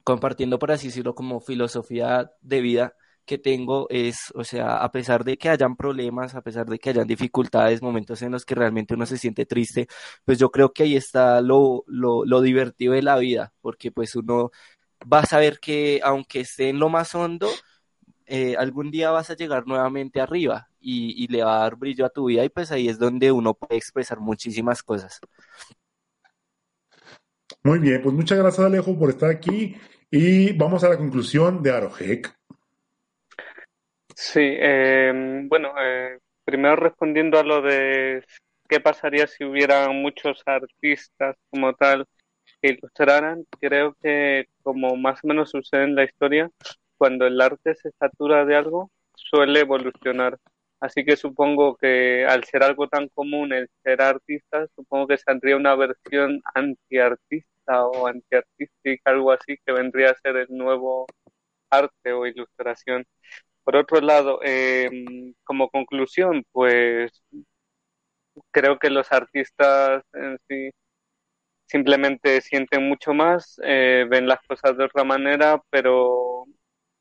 compartiendo, 0.04 0.60
por 0.60 0.72
así 0.72 0.88
decirlo, 0.88 1.16
como 1.16 1.40
filosofía 1.42 2.32
de 2.42 2.62
vida, 2.62 2.96
que 3.26 3.38
tengo 3.38 3.88
es, 3.90 4.32
o 4.36 4.44
sea, 4.44 4.78
a 4.78 4.91
pesar 4.91 5.24
de 5.24 5.38
que 5.38 5.50
hayan 5.50 5.76
problemas, 5.76 6.36
a 6.36 6.41
pesar 6.41 6.68
de 6.68 6.80
que 6.80 6.90
hayan 6.91 7.08
dificultades, 7.08 7.82
momentos 7.82 8.22
en 8.22 8.32
los 8.32 8.45
que 8.45 8.56
realmente 8.56 8.94
uno 8.94 9.06
se 9.06 9.18
siente 9.18 9.45
triste, 9.45 9.88
pues 10.26 10.40
yo 10.40 10.52
creo 10.52 10.74
que 10.74 10.84
ahí 10.84 10.95
está 10.95 11.41
lo, 11.41 11.84
lo, 11.88 12.26
lo 12.26 12.41
divertido 12.41 12.94
de 12.94 13.02
la 13.02 13.18
vida, 13.18 13.54
porque 13.62 13.91
pues 13.91 14.16
uno 14.16 14.52
va 15.12 15.20
a 15.20 15.26
saber 15.26 15.60
que 15.60 16.02
aunque 16.04 16.41
esté 16.41 16.70
en 16.70 16.80
lo 16.80 16.90
más 16.90 17.16
hondo, 17.16 17.50
eh, 18.26 18.56
algún 18.58 18.91
día 18.91 19.12
vas 19.12 19.30
a 19.30 19.36
llegar 19.36 19.68
nuevamente 19.68 20.22
arriba 20.22 20.70
y, 20.80 21.24
y 21.24 21.28
le 21.28 21.44
va 21.44 21.58
a 21.58 21.60
dar 21.64 21.76
brillo 21.76 22.06
a 22.06 22.10
tu 22.10 22.26
vida 22.26 22.44
y 22.45 22.50
pues 22.50 22.72
ahí 22.72 22.88
es 22.88 23.00
donde 23.00 23.32
uno 23.32 23.54
puede 23.54 23.78
expresar 23.78 24.20
muchísimas 24.20 24.84
cosas. 24.84 25.20
Muy 27.64 27.80
bien, 27.80 28.02
pues 28.02 28.14
muchas 28.14 28.38
gracias 28.38 28.66
Alejo 28.66 28.98
por 28.98 29.10
estar 29.10 29.30
aquí 29.30 29.76
y 30.12 30.54
vamos 30.54 30.84
a 30.84 30.90
la 30.90 30.98
conclusión 30.98 31.64
de 31.64 31.72
Arojek. 31.72 32.36
Sí, 34.15 34.40
em, 34.41 35.48
bueno, 35.49 35.72
eh, 35.80 36.19
primero 36.45 36.76
respondiendo 36.76 37.40
a 37.40 37.44
lo 37.44 37.61
de 37.61 38.23
qué 38.69 38.80
pasaría 38.80 39.27
si 39.27 39.44
hubiera 39.44 39.90
muchos 39.90 40.41
artistas 40.45 41.35
como 41.49 41.73
tal 41.73 42.06
que 42.61 42.69
ilustraran, 42.73 43.45
creo 43.60 43.95
que 44.02 44.48
como 44.64 44.95
más 44.98 45.19
o 45.23 45.27
menos 45.27 45.52
sucede 45.52 45.85
en 45.85 45.95
la 45.95 46.03
historia, 46.06 46.49
cuando 46.98 47.27
el 47.27 47.41
arte 47.41 47.76
se 47.76 47.91
satura 47.99 48.45
de 48.45 48.56
algo, 48.56 48.91
suele 49.15 49.61
evolucionar. 49.61 50.38
Así 50.80 51.06
que 51.06 51.15
supongo 51.18 51.76
que 51.77 52.26
al 52.26 52.44
ser 52.45 52.64
algo 52.64 52.88
tan 52.90 53.10
común 53.10 53.53
el 53.53 53.69
ser 53.84 54.02
artista, 54.02 54.68
supongo 54.76 55.07
que 55.07 55.18
saldría 55.18 55.57
una 55.57 55.76
versión 55.76 56.41
antiartista 56.56 57.85
o 57.88 58.07
antiartística, 58.07 59.11
algo 59.11 59.31
así, 59.31 59.57
que 59.65 59.73
vendría 59.73 60.11
a 60.11 60.15
ser 60.15 60.38
el 60.38 60.48
nuevo 60.49 61.07
arte 61.72 62.14
o 62.14 62.26
ilustración. 62.27 63.06
Por 63.64 63.76
otro 63.77 64.02
lado, 64.02 64.40
em, 64.44 65.34
como 65.44 65.69
conclusión, 65.69 66.44
pues 66.52 67.11
creo 68.52 68.80
que 68.80 68.90
los 68.90 69.11
artistas 69.11 70.03
en 70.14 70.38
sí 70.48 70.72
simplemente 71.68 72.41
sienten 72.41 72.88
mucho 72.88 73.14
más, 73.14 73.60
eh, 73.64 74.06
ven 74.10 74.27
las 74.27 74.40
cosas 74.48 74.77
de 74.77 74.85
otra 74.85 75.03
manera, 75.03 75.61
pero 75.69 76.45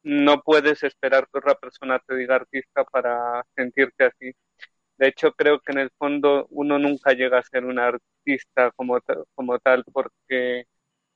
no 0.04 0.42
puedes 0.42 0.82
esperar 0.84 1.28
que 1.32 1.38
otra 1.38 1.54
persona 1.56 2.00
te 2.06 2.16
diga 2.16 2.36
artista 2.36 2.84
para 2.84 3.44
sentirte 3.56 4.04
así. 4.06 4.32
De 4.98 5.08
hecho, 5.08 5.32
creo 5.32 5.60
que 5.60 5.72
en 5.72 5.78
el 5.80 5.90
fondo 5.98 6.46
uno 6.50 6.78
nunca 6.78 7.12
llega 7.14 7.38
a 7.38 7.42
ser 7.44 7.64
un 7.66 7.78
artista 7.78 8.72
como, 8.76 9.00
como 9.34 9.58
tal, 9.60 9.84
porque 9.92 10.64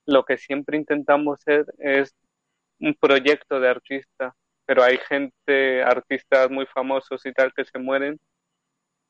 lo 0.07 0.25
que 0.25 0.39
siempre 0.39 0.79
intentamos 0.79 1.41
ser 1.43 1.67
es 1.79 2.15
un 2.81 2.95
proyecto 2.95 3.61
de 3.61 3.69
artista 3.71 4.35
pero 4.67 4.83
hay 4.83 4.99
gente, 5.09 5.83
artistas 5.83 6.51
muy 6.51 6.67
famosos 6.67 7.25
y 7.25 7.33
tal, 7.33 7.53
que 7.55 7.65
se 7.65 7.79
mueren 7.79 8.19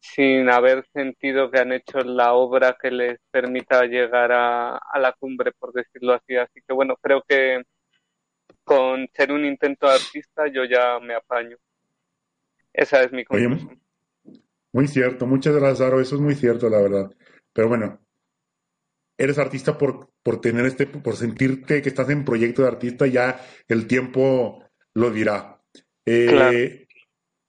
sin 0.01 0.49
haber 0.51 0.87
sentido 0.93 1.51
que 1.51 1.59
han 1.59 1.73
hecho 1.73 1.99
la 2.01 2.35
obra 2.35 2.77
que 2.81 2.91
les 2.91 3.19
permita 3.31 3.85
llegar 3.87 4.31
a, 4.33 4.79
la 5.01 5.13
cumbre, 5.19 5.53
por 5.59 5.73
decirlo 5.73 6.13
así. 6.13 6.37
Así 6.37 6.61
que 6.67 6.75
bueno, 6.75 6.97
creo 7.01 7.25
que 7.27 7.63
con 8.63 9.09
ser 9.13 9.33
un 9.33 9.45
intento 9.45 9.87
de 9.87 9.95
artista 9.95 10.47
yo 10.53 10.65
ya 10.65 11.01
me 11.01 11.15
apaño. 11.15 11.57
Esa 12.73 13.03
es 13.03 13.13
mi 13.13 13.25
conclusión. 13.25 13.81
muy 14.73 14.87
cierto, 14.87 15.27
muchas 15.27 15.55
gracias, 15.55 15.81
Aro, 15.81 16.01
eso 16.01 16.17
es 16.17 16.21
muy 16.21 16.35
cierto, 16.35 16.69
la 16.69 16.83
verdad. 16.83 17.11
Pero 17.55 17.69
bueno, 17.69 17.99
eres 19.17 19.39
artista 19.39 19.79
por, 19.79 20.11
por 20.23 20.41
tener 20.43 20.67
este, 20.67 20.87
por 20.87 21.17
sentirte 21.17 21.81
que 21.81 21.89
estás 21.89 22.11
en 22.11 22.25
proyecto 22.25 22.63
de 22.63 22.69
artista, 22.69 23.07
ya 23.07 23.41
el 23.67 23.87
tiempo 23.87 24.66
lo 24.97 25.11
dirá. 25.11 25.61
Eh, 26.07 26.87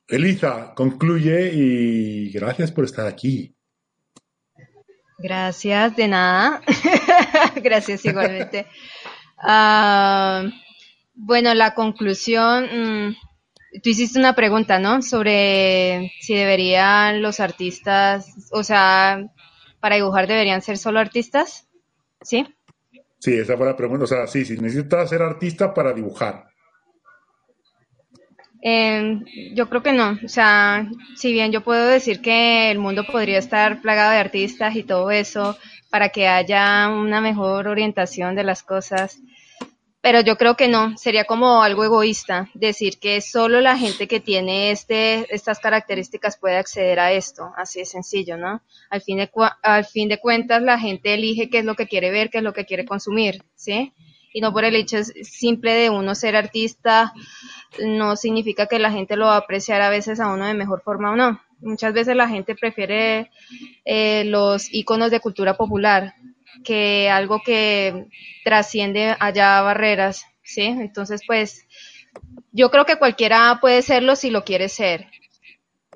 Elisa, 0.06 0.74
concluye 0.76 1.50
y 1.54 2.30
gracias 2.32 2.72
por 2.72 2.84
estar 2.84 3.08
aquí. 3.08 3.56
Gracias, 5.18 5.96
de 5.96 6.10
nada. 6.10 6.62
gracias 7.64 8.04
igualmente. 8.04 8.68
Ah, 9.38 10.44
bueno, 11.14 11.54
la 11.54 11.74
conclusión, 11.74 12.66
mm, 12.66 13.16
tú 13.82 13.90
hiciste 13.90 14.20
una 14.20 14.36
pregunta, 14.36 14.78
¿no? 14.80 15.02
Sobre 15.02 16.12
si 16.20 16.36
deberían 16.36 17.22
los 17.22 17.40
artistas, 17.40 18.50
o 18.52 18.64
sea, 18.64 19.26
para 19.80 19.96
dibujar 19.96 20.28
deberían 20.28 20.62
ser 20.62 20.78
solo 20.78 21.00
artistas, 21.00 21.70
¿sí? 22.22 22.46
Sí, 23.20 23.34
esa 23.34 23.56
fue 23.56 23.68
la 23.68 23.78
pregunta. 23.78 24.04
O 24.04 24.08
sea, 24.08 24.28
sí, 24.28 24.44
sí, 24.44 24.58
necesitas 24.58 25.10
ser 25.10 25.22
artista 25.22 25.74
para 25.74 25.94
dibujar. 25.94 26.48
Eh, 28.62 29.20
yo 29.54 29.70
creo 29.70 29.84
que 29.84 29.94
no. 29.94 30.18
O 30.24 30.28
sea, 30.28 30.88
si 31.16 31.32
bien 31.32 31.52
yo 31.52 31.62
puedo 31.62 31.88
decir 31.88 32.22
que 32.22 32.72
el 32.72 32.80
mundo 32.80 33.06
podría 33.06 33.38
estar 33.38 33.82
plagado 33.82 34.12
de 34.12 34.20
artistas 34.20 34.76
y 34.76 34.84
todo 34.84 35.12
eso 35.12 35.58
para 35.90 36.10
que 36.10 36.28
haya 36.28 36.90
una 36.90 37.22
mejor 37.22 37.68
orientación 37.68 38.36
de 38.36 38.44
las 38.44 38.64
cosas, 38.64 39.20
pero 40.02 40.22
yo 40.22 40.38
creo 40.38 40.56
que 40.56 40.68
no. 40.68 40.98
Sería 40.98 41.26
como 41.26 41.62
algo 41.62 41.84
egoísta 41.84 42.50
decir 42.54 43.00
que 43.00 43.20
solo 43.22 43.62
la 43.62 43.78
gente 43.78 44.08
que 44.08 44.20
tiene 44.20 44.72
este, 44.72 45.34
estas 45.34 45.60
características 45.60 46.38
puede 46.38 46.58
acceder 46.58 47.00
a 47.00 47.12
esto. 47.12 47.52
Así 47.58 47.80
de 47.80 47.86
sencillo, 47.86 48.38
¿no? 48.38 48.62
Al 48.90 49.02
fin 49.02 49.18
de, 49.18 49.30
al 49.64 49.86
fin 49.86 50.08
de 50.08 50.20
cuentas, 50.20 50.62
la 50.62 50.80
gente 50.80 51.14
elige 51.14 51.50
qué 51.50 51.60
es 51.60 51.66
lo 51.66 51.76
que 51.76 51.88
quiere 51.88 52.12
ver, 52.12 52.30
qué 52.30 52.38
es 52.38 52.44
lo 52.44 52.54
que 52.54 52.66
quiere 52.66 52.86
consumir, 52.86 53.44
¿sí? 53.56 53.94
Y 54.34 54.42
no 54.42 54.52
por 54.54 54.66
el 54.66 54.76
hecho 54.76 54.98
simple 55.04 55.74
de 55.74 55.90
uno 55.90 56.16
ser 56.16 56.36
artista, 56.36 57.14
no 57.86 58.16
significa 58.16 58.68
que 58.68 58.80
la 58.80 58.92
gente 58.92 59.16
lo 59.16 59.26
va 59.26 59.36
a 59.36 59.40
apreciar 59.40 59.82
a 59.82 59.90
veces 59.90 60.20
a 60.20 60.32
uno 60.32 60.46
de 60.46 60.54
mejor 60.54 60.82
forma 60.82 61.12
o 61.12 61.16
no. 61.16 61.42
Muchas 61.60 61.94
veces 61.94 62.16
la 62.16 62.28
gente 62.28 62.56
prefiere 62.56 63.32
eh, 63.86 64.24
los 64.26 64.72
iconos 64.74 65.12
de 65.12 65.20
cultura 65.20 65.58
popular 65.58 66.14
que 66.64 67.10
algo 67.10 67.42
que 67.44 68.08
trasciende 68.44 69.16
allá 69.20 69.62
barreras, 69.62 70.26
¿sí? 70.44 70.64
Entonces, 70.64 71.22
pues, 71.26 71.68
yo 72.52 72.70
creo 72.72 72.86
que 72.86 72.98
cualquiera 72.98 73.58
puede 73.62 73.82
serlo 73.82 74.16
si 74.16 74.30
lo 74.30 74.44
quiere 74.44 74.70
ser. 74.70 75.08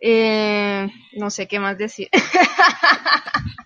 Eh, 0.03 0.89
no 1.13 1.29
sé 1.29 1.47
qué 1.47 1.59
más 1.59 1.77
decir. 1.77 2.09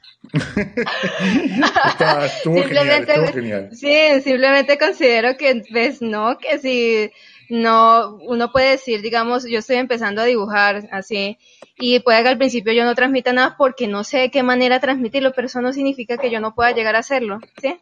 simplemente, 2.43 3.69
Sí, 3.71 4.21
simplemente 4.21 4.77
considero 4.77 5.37
que, 5.37 5.63
pues, 5.71 6.01
no, 6.01 6.37
que 6.37 6.59
si 6.59 7.11
no, 7.49 8.17
uno 8.17 8.51
puede 8.51 8.71
decir, 8.71 9.01
digamos, 9.01 9.45
yo 9.45 9.59
estoy 9.59 9.77
empezando 9.77 10.21
a 10.21 10.25
dibujar 10.25 10.89
así, 10.91 11.37
y 11.77 11.99
puede 11.99 12.23
que 12.23 12.29
al 12.29 12.37
principio 12.37 12.73
yo 12.73 12.83
no 12.83 12.95
transmita 12.95 13.31
nada 13.31 13.55
porque 13.57 13.87
no 13.87 14.03
sé 14.03 14.19
de 14.19 14.31
qué 14.31 14.43
manera 14.43 14.79
transmitirlo, 14.79 15.31
pero 15.33 15.47
eso 15.47 15.61
no 15.61 15.71
significa 15.71 16.17
que 16.17 16.31
yo 16.31 16.41
no 16.41 16.53
pueda 16.53 16.71
llegar 16.71 16.95
a 16.95 16.99
hacerlo, 16.99 17.39
¿sí? 17.61 17.79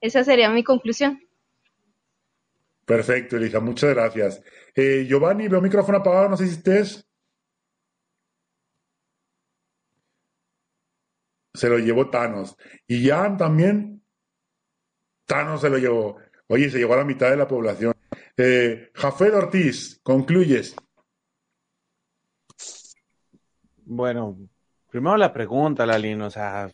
Esa 0.00 0.24
sería 0.24 0.50
mi 0.50 0.64
conclusión. 0.64 1.22
Perfecto, 2.84 3.36
Elisa, 3.36 3.60
muchas 3.60 3.90
gracias. 3.90 4.42
Eh, 4.74 5.06
Giovanni, 5.08 5.48
veo 5.48 5.60
micrófono 5.60 5.98
apagado, 5.98 6.28
no 6.28 6.36
sé 6.36 6.46
si 6.46 6.54
estés. 6.54 7.09
Se 11.52 11.68
lo 11.68 11.78
llevó 11.78 12.10
Thanos. 12.10 12.56
Y 12.86 13.08
Jan 13.08 13.36
también. 13.36 14.02
Thanos 15.26 15.60
se 15.60 15.70
lo 15.70 15.78
llevó. 15.78 16.18
Oye, 16.48 16.70
se 16.70 16.78
llevó 16.78 16.94
a 16.94 16.98
la 16.98 17.04
mitad 17.04 17.30
de 17.30 17.36
la 17.36 17.46
población. 17.46 17.94
Eh, 18.36 18.90
Jafet 18.94 19.34
Ortiz, 19.34 20.00
concluyes. 20.02 20.74
Bueno, 23.84 24.38
primero 24.88 25.16
la 25.16 25.32
pregunta, 25.32 25.84
Lalín, 25.84 26.22
o 26.22 26.30
sea, 26.30 26.70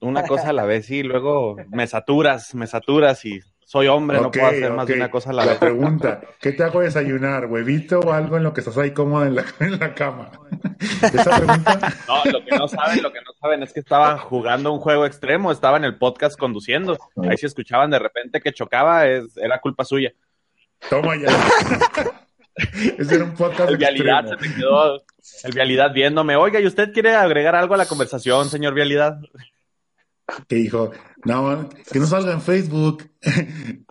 una 0.00 0.26
cosa 0.26 0.50
a 0.50 0.52
la 0.52 0.64
vez 0.64 0.90
y 0.90 1.02
luego 1.02 1.56
me 1.70 1.86
saturas, 1.86 2.54
me 2.54 2.66
saturas 2.66 3.24
y 3.24 3.40
soy 3.70 3.86
hombre, 3.86 4.18
no 4.18 4.30
puedo 4.30 4.46
hacer 4.46 4.72
más 4.72 4.86
de 4.86 4.94
una 4.94 5.10
cosa 5.10 5.28
a 5.28 5.32
la 5.34 5.44
La 5.44 5.50
vez. 5.50 5.60
pregunta, 5.60 6.20
¿qué 6.40 6.52
te 6.52 6.62
hago 6.64 6.80
desayunar? 6.80 7.44
¿Huevito 7.46 8.00
o 8.00 8.12
algo 8.14 8.38
en 8.38 8.42
lo 8.44 8.54
que 8.54 8.60
estás 8.62 8.78
ahí 8.78 8.92
cómodo 8.92 9.26
en 9.26 9.34
la, 9.34 9.44
en 9.60 9.78
la 9.78 9.94
cama? 9.94 10.30
Esa 11.02 11.36
pregunta, 11.36 11.78
No, 12.08 12.32
lo 12.32 12.44
que 12.46 12.56
no 12.56 12.66
saben, 12.66 13.02
lo 13.02 13.12
que 13.12 13.20
no 13.20 13.30
saben 13.38 13.62
es 13.62 13.74
que 13.74 13.80
estaban 13.80 14.16
jugando 14.16 14.72
un 14.72 14.78
juego 14.80 15.04
extremo, 15.04 15.52
estaba 15.52 15.76
en 15.76 15.84
el 15.84 15.98
podcast 15.98 16.38
conduciendo. 16.38 16.96
Ahí 17.28 17.36
si 17.36 17.44
escuchaban 17.44 17.90
de 17.90 17.98
repente 17.98 18.40
que 18.40 18.54
chocaba, 18.54 19.06
es, 19.06 19.36
era 19.36 19.60
culpa 19.60 19.84
suya. 19.84 20.14
toma 20.88 21.16
ya. 21.16 21.28
Ese 22.98 23.16
era 23.16 23.24
un 23.24 23.34
podcast 23.34 23.68
El 23.68 23.76
Vialidad 23.76 24.24
se 24.24 24.32
extremo. 24.32 24.54
me 24.54 24.60
quedó, 24.62 25.02
el 25.44 25.52
Vialidad 25.52 25.92
viéndome. 25.92 26.36
Oiga, 26.36 26.58
¿y 26.58 26.66
usted 26.66 26.90
quiere 26.92 27.14
agregar 27.14 27.54
algo 27.54 27.74
a 27.74 27.76
la 27.76 27.86
conversación, 27.86 28.48
señor 28.48 28.72
Vialidad? 28.72 29.18
Que 30.48 30.56
dijo, 30.56 30.90
no, 31.24 31.68
que 31.90 31.98
no 31.98 32.06
salga 32.06 32.32
en 32.32 32.40
Facebook. 32.40 33.10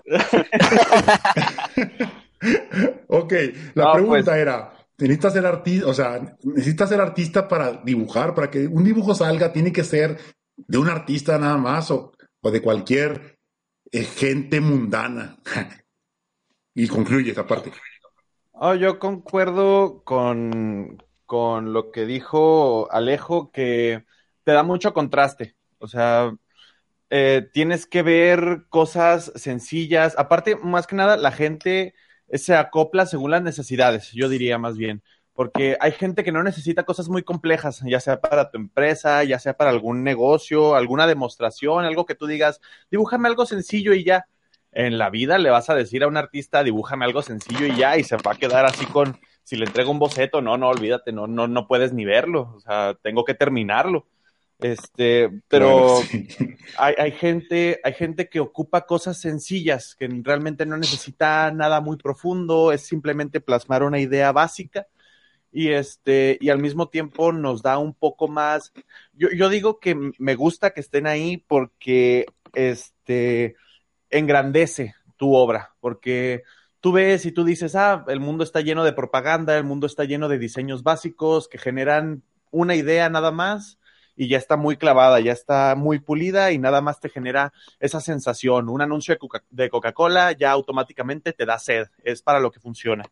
ok, 3.07 3.33
la 3.75 3.83
No, 3.85 3.93
pregunta 3.93 4.23
pues- 4.31 4.37
era, 4.37 4.73
necesitas 4.97 5.33
ser 5.33 5.45
artista, 5.45 5.87
o 5.87 5.93
sea, 5.93 6.37
necesitas 6.43 6.89
ser 6.89 7.01
artista 7.01 7.47
para 7.47 7.73
dibujar, 7.83 8.33
para 8.33 8.49
que 8.49 8.67
un 8.67 8.83
dibujo 8.83 9.13
salga, 9.15 9.51
tiene 9.53 9.71
que 9.71 9.83
ser 9.83 10.17
de 10.55 10.77
un 10.77 10.89
artista 10.89 11.37
nada 11.37 11.57
más 11.57 11.91
o, 11.91 12.13
o 12.41 12.51
de 12.51 12.61
cualquier 12.61 13.37
eh, 13.91 14.03
gente 14.03 14.59
mundana. 14.61 15.37
y 16.75 16.87
concluye 16.87 17.31
esa 17.31 17.45
parte. 17.45 17.71
Oh, 18.51 18.75
yo 18.75 18.99
concuerdo 18.99 20.01
con, 20.03 21.03
con 21.25 21.73
lo 21.73 21.91
que 21.91 22.05
dijo 22.05 22.91
Alejo, 22.91 23.51
que 23.51 24.03
te 24.43 24.51
da 24.51 24.63
mucho 24.63 24.93
contraste. 24.93 25.55
O 25.79 25.87
sea, 25.87 26.33
eh, 27.09 27.47
tienes 27.53 27.85
que 27.85 28.01
ver 28.01 28.65
cosas 28.69 29.31
sencillas. 29.35 30.15
Aparte, 30.17 30.55
más 30.57 30.87
que 30.87 30.95
nada, 30.95 31.17
la 31.17 31.31
gente 31.31 31.93
se 32.33 32.55
acopla 32.55 33.05
según 33.05 33.31
las 33.31 33.41
necesidades, 33.41 34.11
yo 34.11 34.29
diría 34.29 34.57
más 34.57 34.77
bien. 34.77 35.03
Porque 35.33 35.77
hay 35.79 35.91
gente 35.91 36.23
que 36.23 36.31
no 36.31 36.43
necesita 36.43 36.83
cosas 36.83 37.09
muy 37.09 37.23
complejas, 37.23 37.81
ya 37.85 37.99
sea 37.99 38.21
para 38.21 38.49
tu 38.49 38.57
empresa, 38.57 39.23
ya 39.23 39.39
sea 39.39 39.55
para 39.55 39.69
algún 39.69 40.03
negocio, 40.03 40.75
alguna 40.75 41.05
demostración, 41.07 41.85
algo 41.85 42.05
que 42.05 42.15
tú 42.15 42.25
digas, 42.27 42.59
dibújame 42.89 43.27
algo 43.27 43.45
sencillo 43.45 43.93
y 43.93 44.03
ya 44.03 44.25
en 44.71 44.97
la 44.97 45.09
vida 45.09 45.37
le 45.37 45.49
vas 45.49 45.69
a 45.69 45.75
decir 45.75 46.03
a 46.03 46.07
un 46.07 46.17
artista, 46.17 46.63
dibújame 46.63 47.05
algo 47.05 47.21
sencillo 47.21 47.67
y 47.67 47.75
ya, 47.77 47.97
y 47.97 48.03
se 48.03 48.17
va 48.17 48.31
a 48.33 48.35
quedar 48.35 48.65
así 48.65 48.85
con, 48.87 49.19
si 49.43 49.55
le 49.55 49.65
entrego 49.65 49.91
un 49.91 49.99
boceto, 49.99 50.41
no, 50.41 50.57
no, 50.57 50.69
olvídate, 50.69 51.11
no, 51.11 51.27
no, 51.27 51.47
no 51.47 51.67
puedes 51.67 51.93
ni 51.93 52.05
verlo, 52.05 52.53
o 52.55 52.59
sea, 52.59 52.95
tengo 53.01 53.23
que 53.25 53.33
terminarlo. 53.33 54.07
Este, 54.59 55.29
pero 55.47 56.01
sí. 56.01 56.27
hay, 56.77 56.95
hay 56.97 57.11
gente, 57.11 57.79
hay 57.83 57.93
gente 57.93 58.27
que 58.27 58.39
ocupa 58.39 58.85
cosas 58.85 59.19
sencillas, 59.19 59.95
que 59.95 60.07
realmente 60.23 60.65
no 60.65 60.77
necesita 60.77 61.51
nada 61.51 61.79
muy 61.81 61.97
profundo, 61.97 62.71
es 62.71 62.81
simplemente 62.81 63.39
plasmar 63.39 63.83
una 63.83 63.99
idea 63.99 64.31
básica 64.31 64.87
y 65.51 65.69
este, 65.69 66.37
y 66.41 66.49
al 66.49 66.59
mismo 66.59 66.89
tiempo 66.89 67.31
nos 67.31 67.61
da 67.61 67.77
un 67.77 67.93
poco 67.93 68.27
más. 68.27 68.73
Yo, 69.13 69.29
yo 69.29 69.49
digo 69.49 69.79
que 69.79 69.95
me 70.17 70.35
gusta 70.35 70.71
que 70.71 70.81
estén 70.81 71.07
ahí 71.07 71.37
porque 71.37 72.25
este 72.53 73.55
engrandece 74.09 74.95
tu 75.17 75.33
obra, 75.33 75.75
porque 75.79 76.43
tú 76.79 76.91
ves 76.91 77.25
y 77.25 77.31
tú 77.31 77.43
dices, 77.43 77.75
ah, 77.75 78.05
el 78.07 78.19
mundo 78.19 78.43
está 78.43 78.61
lleno 78.61 78.83
de 78.83 78.93
propaganda, 78.93 79.57
el 79.57 79.63
mundo 79.63 79.87
está 79.87 80.03
lleno 80.03 80.29
de 80.29 80.37
diseños 80.37 80.83
básicos 80.83 81.47
que 81.47 81.57
generan 81.57 82.23
una 82.51 82.75
idea 82.75 83.09
nada 83.09 83.31
más 83.31 83.76
y 84.17 84.27
ya 84.27 84.37
está 84.37 84.57
muy 84.57 84.77
clavada, 84.77 85.19
ya 85.21 85.31
está 85.31 85.75
muy 85.75 85.99
pulida 85.99 86.51
y 86.51 86.57
nada 86.57 86.81
más 86.81 86.99
te 86.99 87.09
genera 87.09 87.53
esa 87.79 88.01
sensación. 88.01 88.69
Un 88.69 88.81
anuncio 88.81 89.13
de 89.13 89.19
Coca- 89.19 89.45
de 89.49 89.69
Coca-Cola 89.69 90.33
ya 90.33 90.51
automáticamente 90.51 91.33
te 91.33 91.45
da 91.45 91.59
sed, 91.59 91.87
es 92.03 92.21
para 92.23 92.39
lo 92.41 92.51
que 92.51 92.59
funciona. 92.59 93.05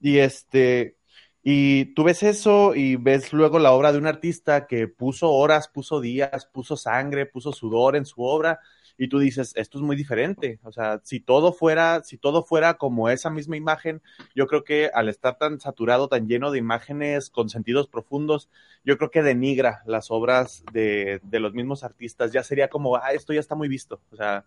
Y 0.00 0.18
este, 0.18 0.96
y 1.42 1.86
tú 1.94 2.04
ves 2.04 2.22
eso 2.22 2.74
y 2.74 2.96
ves 2.96 3.32
luego 3.32 3.58
la 3.58 3.72
obra 3.72 3.92
de 3.92 3.98
un 3.98 4.06
artista 4.06 4.66
que 4.66 4.88
puso 4.88 5.30
horas, 5.30 5.68
puso 5.68 6.00
días, 6.00 6.46
puso 6.52 6.76
sangre, 6.76 7.26
puso 7.26 7.52
sudor 7.52 7.96
en 7.96 8.06
su 8.06 8.22
obra 8.22 8.60
y 8.96 9.08
tú 9.08 9.18
dices, 9.18 9.52
esto 9.56 9.78
es 9.78 9.84
muy 9.84 9.96
diferente. 9.96 10.60
O 10.62 10.72
sea, 10.72 11.00
si 11.04 11.20
todo 11.20 11.52
fuera, 11.52 12.02
si 12.04 12.16
todo 12.18 12.44
fuera 12.44 12.74
como 12.74 13.08
esa 13.10 13.30
misma 13.30 13.56
imagen, 13.56 14.02
yo 14.34 14.46
creo 14.46 14.64
que 14.64 14.90
al 14.92 15.08
estar 15.08 15.38
tan 15.38 15.60
saturado, 15.60 16.08
tan 16.08 16.28
lleno 16.28 16.50
de 16.50 16.58
imágenes 16.58 17.30
con 17.30 17.48
sentidos 17.48 17.88
profundos, 17.88 18.48
yo 18.84 18.96
creo 18.98 19.10
que 19.10 19.22
denigra 19.22 19.82
las 19.86 20.10
obras 20.10 20.64
de, 20.72 21.20
de 21.24 21.40
los 21.40 21.54
mismos 21.54 21.84
artistas. 21.84 22.32
Ya 22.32 22.42
sería 22.44 22.68
como, 22.68 22.96
ah, 22.96 23.12
esto 23.12 23.32
ya 23.32 23.40
está 23.40 23.54
muy 23.54 23.68
visto. 23.68 24.00
O 24.12 24.16
sea, 24.16 24.46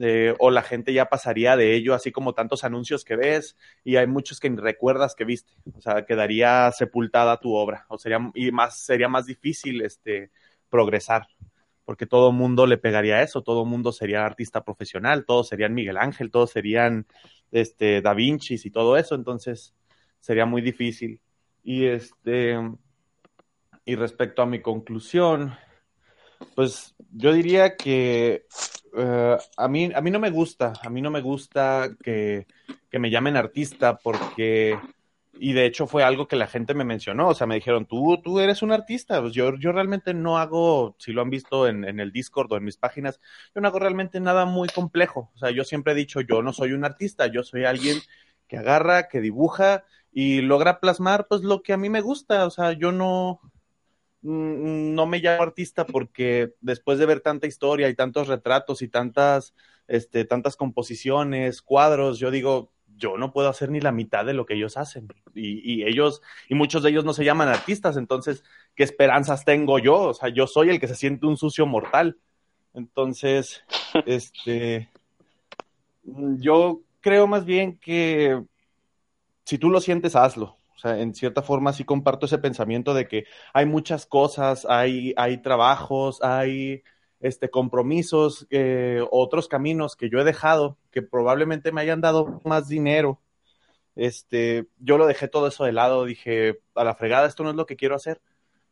eh, 0.00 0.34
o 0.38 0.50
la 0.50 0.62
gente 0.62 0.92
ya 0.92 1.10
pasaría 1.10 1.56
de 1.56 1.74
ello, 1.74 1.94
así 1.94 2.10
como 2.10 2.32
tantos 2.32 2.64
anuncios 2.64 3.04
que 3.04 3.16
ves 3.16 3.56
y 3.84 3.96
hay 3.96 4.06
muchos 4.06 4.40
que 4.40 4.48
recuerdas 4.48 5.14
que 5.14 5.24
viste. 5.24 5.52
O 5.76 5.80
sea, 5.80 6.06
quedaría 6.06 6.72
sepultada 6.72 7.38
tu 7.38 7.54
obra. 7.54 7.86
O 7.88 7.98
sería, 7.98 8.18
y 8.34 8.50
más, 8.50 8.78
sería 8.78 9.08
más 9.08 9.26
difícil 9.26 9.82
este, 9.82 10.30
progresar 10.70 11.28
porque 11.90 12.06
todo 12.06 12.30
mundo 12.30 12.68
le 12.68 12.78
pegaría 12.78 13.16
a 13.16 13.22
eso, 13.24 13.42
todo 13.42 13.64
mundo 13.64 13.90
sería 13.90 14.24
artista 14.24 14.62
profesional, 14.62 15.24
todos 15.24 15.48
serían 15.48 15.74
Miguel 15.74 15.96
Ángel, 15.96 16.30
todos 16.30 16.52
serían 16.52 17.04
este 17.50 18.00
Da 18.00 18.14
Vinci 18.14 18.54
y 18.62 18.70
todo 18.70 18.96
eso, 18.96 19.16
entonces 19.16 19.74
sería 20.20 20.46
muy 20.46 20.62
difícil. 20.62 21.20
Y 21.64 21.86
este 21.86 22.56
y 23.84 23.96
respecto 23.96 24.40
a 24.40 24.46
mi 24.46 24.62
conclusión, 24.62 25.52
pues 26.54 26.94
yo 27.10 27.32
diría 27.32 27.76
que 27.76 28.46
eh, 28.96 29.36
a 29.56 29.68
mí 29.68 29.90
a 29.92 30.00
mí 30.00 30.12
no 30.12 30.20
me 30.20 30.30
gusta, 30.30 30.74
a 30.84 30.90
mí 30.90 31.02
no 31.02 31.10
me 31.10 31.22
gusta 31.22 31.90
que, 32.04 32.46
que 32.88 33.00
me 33.00 33.10
llamen 33.10 33.36
artista 33.36 33.98
porque 33.98 34.78
y 35.32 35.52
de 35.52 35.66
hecho 35.66 35.86
fue 35.86 36.02
algo 36.02 36.28
que 36.28 36.36
la 36.36 36.46
gente 36.46 36.74
me 36.74 36.84
mencionó, 36.84 37.28
o 37.28 37.34
sea, 37.34 37.46
me 37.46 37.54
dijeron, 37.54 37.86
tú, 37.86 38.20
tú 38.22 38.40
eres 38.40 38.62
un 38.62 38.72
artista, 38.72 39.20
pues 39.20 39.32
yo, 39.32 39.56
yo 39.56 39.72
realmente 39.72 40.12
no 40.12 40.38
hago, 40.38 40.96
si 40.98 41.12
lo 41.12 41.22
han 41.22 41.30
visto 41.30 41.66
en, 41.68 41.84
en 41.84 42.00
el 42.00 42.12
Discord 42.12 42.52
o 42.52 42.56
en 42.56 42.64
mis 42.64 42.76
páginas, 42.76 43.20
yo 43.54 43.60
no 43.60 43.68
hago 43.68 43.78
realmente 43.78 44.20
nada 44.20 44.44
muy 44.44 44.68
complejo, 44.68 45.30
o 45.34 45.38
sea, 45.38 45.50
yo 45.50 45.64
siempre 45.64 45.92
he 45.92 45.96
dicho, 45.96 46.20
yo 46.20 46.42
no 46.42 46.52
soy 46.52 46.72
un 46.72 46.84
artista, 46.84 47.26
yo 47.26 47.42
soy 47.42 47.64
alguien 47.64 47.98
que 48.48 48.58
agarra, 48.58 49.08
que 49.08 49.20
dibuja 49.20 49.84
y 50.12 50.40
logra 50.40 50.80
plasmar 50.80 51.26
pues 51.28 51.42
lo 51.42 51.62
que 51.62 51.72
a 51.72 51.76
mí 51.76 51.88
me 51.88 52.00
gusta, 52.00 52.46
o 52.46 52.50
sea, 52.50 52.72
yo 52.72 52.92
no, 52.92 53.40
mm, 54.22 54.94
no 54.94 55.06
me 55.06 55.20
llamo 55.20 55.42
artista 55.44 55.86
porque 55.86 56.54
después 56.60 56.98
de 56.98 57.06
ver 57.06 57.20
tanta 57.20 57.46
historia 57.46 57.88
y 57.88 57.94
tantos 57.94 58.28
retratos 58.28 58.82
y 58.82 58.88
tantas, 58.88 59.54
este, 59.86 60.24
tantas 60.24 60.56
composiciones, 60.56 61.62
cuadros, 61.62 62.18
yo 62.18 62.30
digo, 62.30 62.72
yo 63.00 63.16
no 63.16 63.32
puedo 63.32 63.48
hacer 63.48 63.70
ni 63.70 63.80
la 63.80 63.90
mitad 63.90 64.24
de 64.24 64.34
lo 64.34 64.46
que 64.46 64.54
ellos 64.54 64.76
hacen. 64.76 65.08
Y, 65.34 65.74
y, 65.74 65.84
ellos, 65.84 66.22
y 66.48 66.54
muchos 66.54 66.82
de 66.82 66.90
ellos 66.90 67.04
no 67.04 67.12
se 67.12 67.24
llaman 67.24 67.48
artistas, 67.48 67.96
entonces, 67.96 68.44
¿qué 68.76 68.84
esperanzas 68.84 69.44
tengo 69.44 69.78
yo? 69.78 69.96
O 70.00 70.14
sea, 70.14 70.28
yo 70.28 70.46
soy 70.46 70.70
el 70.70 70.78
que 70.78 70.86
se 70.88 70.94
siente 70.94 71.26
un 71.26 71.36
sucio 71.36 71.66
mortal. 71.66 72.18
Entonces, 72.74 73.64
este, 74.06 74.90
yo 76.04 76.82
creo 77.00 77.26
más 77.26 77.44
bien 77.44 77.78
que 77.78 78.40
si 79.44 79.58
tú 79.58 79.70
lo 79.70 79.80
sientes, 79.80 80.14
hazlo. 80.14 80.58
O 80.76 80.78
sea, 80.78 80.98
en 80.98 81.14
cierta 81.14 81.42
forma 81.42 81.72
sí 81.72 81.84
comparto 81.84 82.26
ese 82.26 82.38
pensamiento 82.38 82.94
de 82.94 83.06
que 83.06 83.24
hay 83.52 83.66
muchas 83.66 84.06
cosas, 84.06 84.66
hay, 84.68 85.12
hay 85.16 85.42
trabajos, 85.42 86.22
hay 86.22 86.82
este, 87.20 87.50
compromisos, 87.50 88.46
eh, 88.50 89.04
otros 89.10 89.46
caminos 89.46 89.94
que 89.94 90.08
yo 90.08 90.18
he 90.18 90.24
dejado 90.24 90.78
que 90.90 91.02
probablemente 91.02 91.70
me 91.70 91.82
hayan 91.82 92.00
dado 92.00 92.40
más 92.44 92.68
dinero. 92.68 93.20
Este, 93.94 94.66
yo 94.78 94.96
lo 94.96 95.06
dejé 95.06 95.28
todo 95.28 95.46
eso 95.46 95.64
de 95.64 95.72
lado, 95.72 96.04
dije, 96.04 96.60
a 96.74 96.84
la 96.84 96.94
fregada, 96.94 97.28
esto 97.28 97.44
no 97.44 97.50
es 97.50 97.56
lo 97.56 97.66
que 97.66 97.76
quiero 97.76 97.94
hacer. 97.94 98.20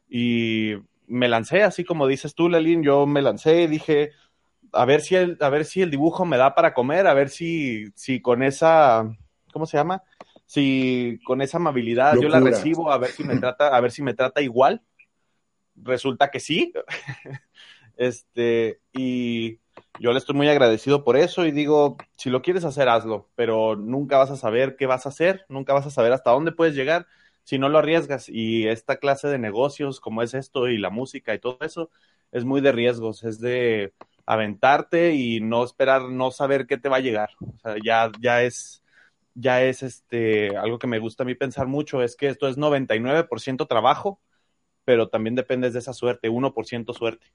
Y 0.09 0.77
me 1.07 1.29
lancé, 1.29 1.63
así 1.63 1.85
como 1.85 2.07
dices 2.07 2.35
tú, 2.35 2.49
Lelín, 2.49 2.83
yo 2.83 3.07
me 3.07 3.21
lancé 3.21 3.63
y 3.63 3.67
dije, 3.67 4.13
a 4.73 4.85
ver 4.87 5.03
si 5.03 5.17
el, 5.17 5.37
a 5.41 5.51
ver 5.51 5.65
si 5.65 5.83
el 5.83 5.91
dibujo 5.91 6.25
me 6.25 6.39
da 6.39 6.55
para 6.55 6.73
comer, 6.73 7.07
a 7.07 7.15
ver 7.15 7.29
si, 7.29 7.87
si 7.95 8.21
con 8.23 8.43
esa, 8.43 9.15
¿cómo 9.53 9.67
se 9.67 9.77
llama? 9.77 10.03
Si 10.47 11.21
con 11.27 11.43
esa 11.43 11.59
amabilidad 11.59 12.15
Locura. 12.15 12.29
yo 12.29 12.45
la 12.45 12.51
recibo, 12.51 12.91
a 12.91 12.97
ver 12.97 13.11
si 13.11 13.25
me 13.25 13.37
trata, 13.37 13.69
a 13.77 13.81
ver 13.81 13.91
si 13.91 14.03
me 14.03 14.15
trata 14.15 14.41
igual. 14.41 14.83
Resulta 15.77 16.31
que 16.31 16.41
sí. 16.41 16.73
Este, 17.99 18.81
y, 18.95 19.61
yo 20.01 20.13
le 20.13 20.19
estoy 20.19 20.35
muy 20.35 20.49
agradecido 20.49 21.05
por 21.05 21.17
eso 21.17 21.45
y 21.45 21.51
digo, 21.51 21.97
si 22.17 22.31
lo 22.31 22.43
quieres 22.43 22.65
hacer, 22.65 22.89
hazlo, 22.89 23.29
pero 23.35 23.77
nunca 23.77 24.17
vas 24.19 24.31
a 24.31 24.37
saber 24.37 24.77
qué 24.77 24.87
vas 24.87 25.07
a 25.07 25.09
hacer, 25.11 25.45
nunca 25.49 25.73
vas 25.73 25.87
a 25.87 25.91
saber 25.91 26.13
hasta 26.13 26.31
dónde 26.31 26.53
puedes 26.53 26.75
llegar 26.75 27.07
si 27.45 27.59
no 27.59 27.69
lo 27.69 27.79
arriesgas. 27.79 28.29
Y 28.29 28.69
esta 28.69 28.97
clase 28.99 29.29
de 29.29 29.39
negocios, 29.39 30.01
como 30.01 30.23
es 30.23 30.35
esto 30.35 30.69
y 30.69 30.79
la 30.79 30.91
música 30.91 31.35
y 31.35 31.41
todo 31.41 31.59
eso, 31.61 31.91
es 32.33 32.45
muy 32.45 32.61
de 32.61 32.73
riesgos, 32.73 33.25
es 33.25 33.41
de 33.41 33.93
aventarte 34.27 35.15
y 35.15 35.41
no 35.41 35.65
esperar, 35.65 36.03
no 36.03 36.31
saber 36.31 36.67
qué 36.67 36.79
te 36.79 36.89
va 36.89 36.99
a 36.99 37.01
llegar. 37.01 37.31
O 37.41 37.59
sea, 37.59 37.77
ya, 37.85 38.11
ya 38.21 38.43
es, 38.43 38.85
ya 39.35 39.63
es 39.63 39.83
este, 39.83 40.57
algo 40.57 40.79
que 40.79 40.87
me 40.87 40.99
gusta 41.01 41.23
a 41.25 41.27
mí 41.27 41.35
pensar 41.35 41.67
mucho, 41.67 42.03
es 42.03 42.17
que 42.17 42.29
esto 42.29 42.49
es 42.49 42.57
99% 42.59 43.67
trabajo, 43.67 44.21
pero 44.85 45.09
también 45.09 45.35
dependes 45.35 45.73
de 45.73 45.81
esa 45.81 45.93
suerte, 45.93 46.31
1% 46.31 46.95
suerte. 46.95 47.27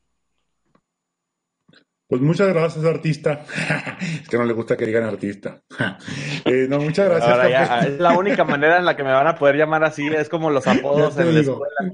Pues 2.08 2.22
muchas 2.22 2.50
gracias, 2.50 2.86
artista. 2.86 3.46
es 4.22 4.28
que 4.30 4.38
no 4.38 4.46
le 4.46 4.54
gusta 4.54 4.78
que 4.78 4.86
digan 4.86 5.04
artista. 5.04 5.62
eh, 6.46 6.68
no, 6.70 6.80
muchas 6.80 7.10
gracias. 7.10 7.32
Ahora 7.32 7.50
ya, 7.50 7.80
es 7.80 8.00
la 8.00 8.18
única 8.18 8.44
manera 8.44 8.78
en 8.78 8.86
la 8.86 8.96
que 8.96 9.04
me 9.04 9.12
van 9.12 9.28
a 9.28 9.36
poder 9.36 9.56
llamar 9.56 9.84
así, 9.84 10.08
es 10.08 10.30
como 10.30 10.50
los 10.50 10.68
apodos 10.68 11.18
en 11.18 11.34
la 11.34 11.40
escuela. 11.40 11.94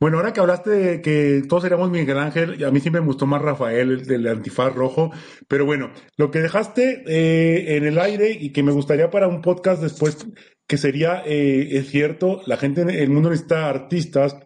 Bueno, 0.00 0.16
ahora 0.16 0.32
que 0.32 0.40
hablaste 0.40 0.70
de 0.70 1.02
que 1.02 1.42
todos 1.48 1.62
seríamos 1.62 1.90
Miguel 1.90 2.18
Ángel, 2.18 2.64
a 2.64 2.70
mí 2.70 2.80
sí 2.80 2.90
me 2.90 2.98
gustó 2.98 3.26
más 3.26 3.42
Rafael, 3.42 3.90
el 3.90 4.06
del 4.06 4.26
antifaz 4.26 4.74
rojo, 4.74 5.12
pero 5.48 5.64
bueno, 5.64 5.90
lo 6.16 6.30
que 6.30 6.40
dejaste 6.40 7.04
eh, 7.06 7.76
en 7.76 7.84
el 7.84 7.98
aire 7.98 8.30
y 8.30 8.52
que 8.52 8.62
me 8.62 8.72
gustaría 8.72 9.10
para 9.10 9.28
un 9.28 9.42
podcast 9.42 9.82
después, 9.82 10.26
que 10.66 10.78
sería, 10.78 11.22
eh, 11.24 11.76
es 11.76 11.90
cierto, 11.90 12.40
la 12.46 12.56
gente 12.56 12.80
en 12.80 12.90
el 12.90 13.10
mundo 13.10 13.30
necesita 13.30 13.68
artistas, 13.68 14.36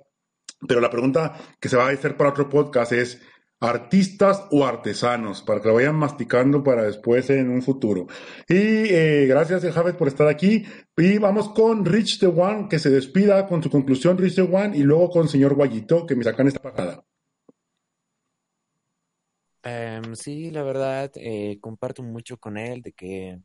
pero 0.67 0.81
la 0.81 0.91
pregunta 0.91 1.35
que 1.59 1.69
se 1.69 1.77
va 1.77 1.87
a 1.87 1.91
hacer 1.91 2.17
para 2.17 2.31
otro 2.31 2.49
podcast 2.49 2.93
es, 2.93 3.23
artistas 3.61 4.47
o 4.51 4.65
artesanos, 4.65 5.43
para 5.43 5.61
que 5.61 5.69
lo 5.69 5.75
vayan 5.75 5.97
masticando 5.97 6.65
para 6.65 6.85
después 6.85 7.29
en 7.31 7.51
un 7.51 7.63
futuro. 7.63 8.07
Y 8.49 8.55
eh, 8.57 9.27
gracias, 9.29 9.63
Javet, 9.73 9.97
por 9.97 10.09
estar 10.09 10.27
aquí. 10.29 10.65
Y 10.97 11.19
vamos 11.19 11.51
con 11.51 11.85
Rich 11.85 12.21
the 12.21 12.27
One, 12.27 12.69
que 12.69 12.79
se 12.79 12.91
despida 12.91 13.47
con 13.47 13.63
su 13.63 13.71
conclusión, 13.71 14.17
Rich 14.17 14.37
the 14.37 14.43
One, 14.43 14.77
y 14.77 14.83
luego 14.83 15.11
con 15.11 15.29
señor 15.29 15.55
Guayito, 15.55 16.07
que 16.07 16.17
me 16.17 16.25
sacan 16.25 16.49
esta 16.49 16.61
pagada. 16.61 17.05
Um, 19.63 20.15
sí, 20.15 20.51
la 20.51 20.63
verdad, 20.63 21.13
eh, 21.17 21.59
comparto 21.61 22.03
mucho 22.03 22.39
con 22.39 22.57
él 22.57 22.81
de 22.81 22.93
que, 22.93 23.39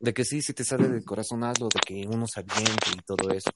de 0.00 0.12
que 0.12 0.24
sí, 0.24 0.42
si 0.42 0.52
te 0.52 0.64
sale 0.64 0.88
del 0.88 1.04
corazón 1.04 1.44
hazlo, 1.44 1.68
de 1.68 1.78
que 1.86 2.04
uno 2.08 2.26
se 2.26 2.40
aviente 2.40 2.90
y 2.96 3.02
todo 3.02 3.30
eso. 3.30 3.50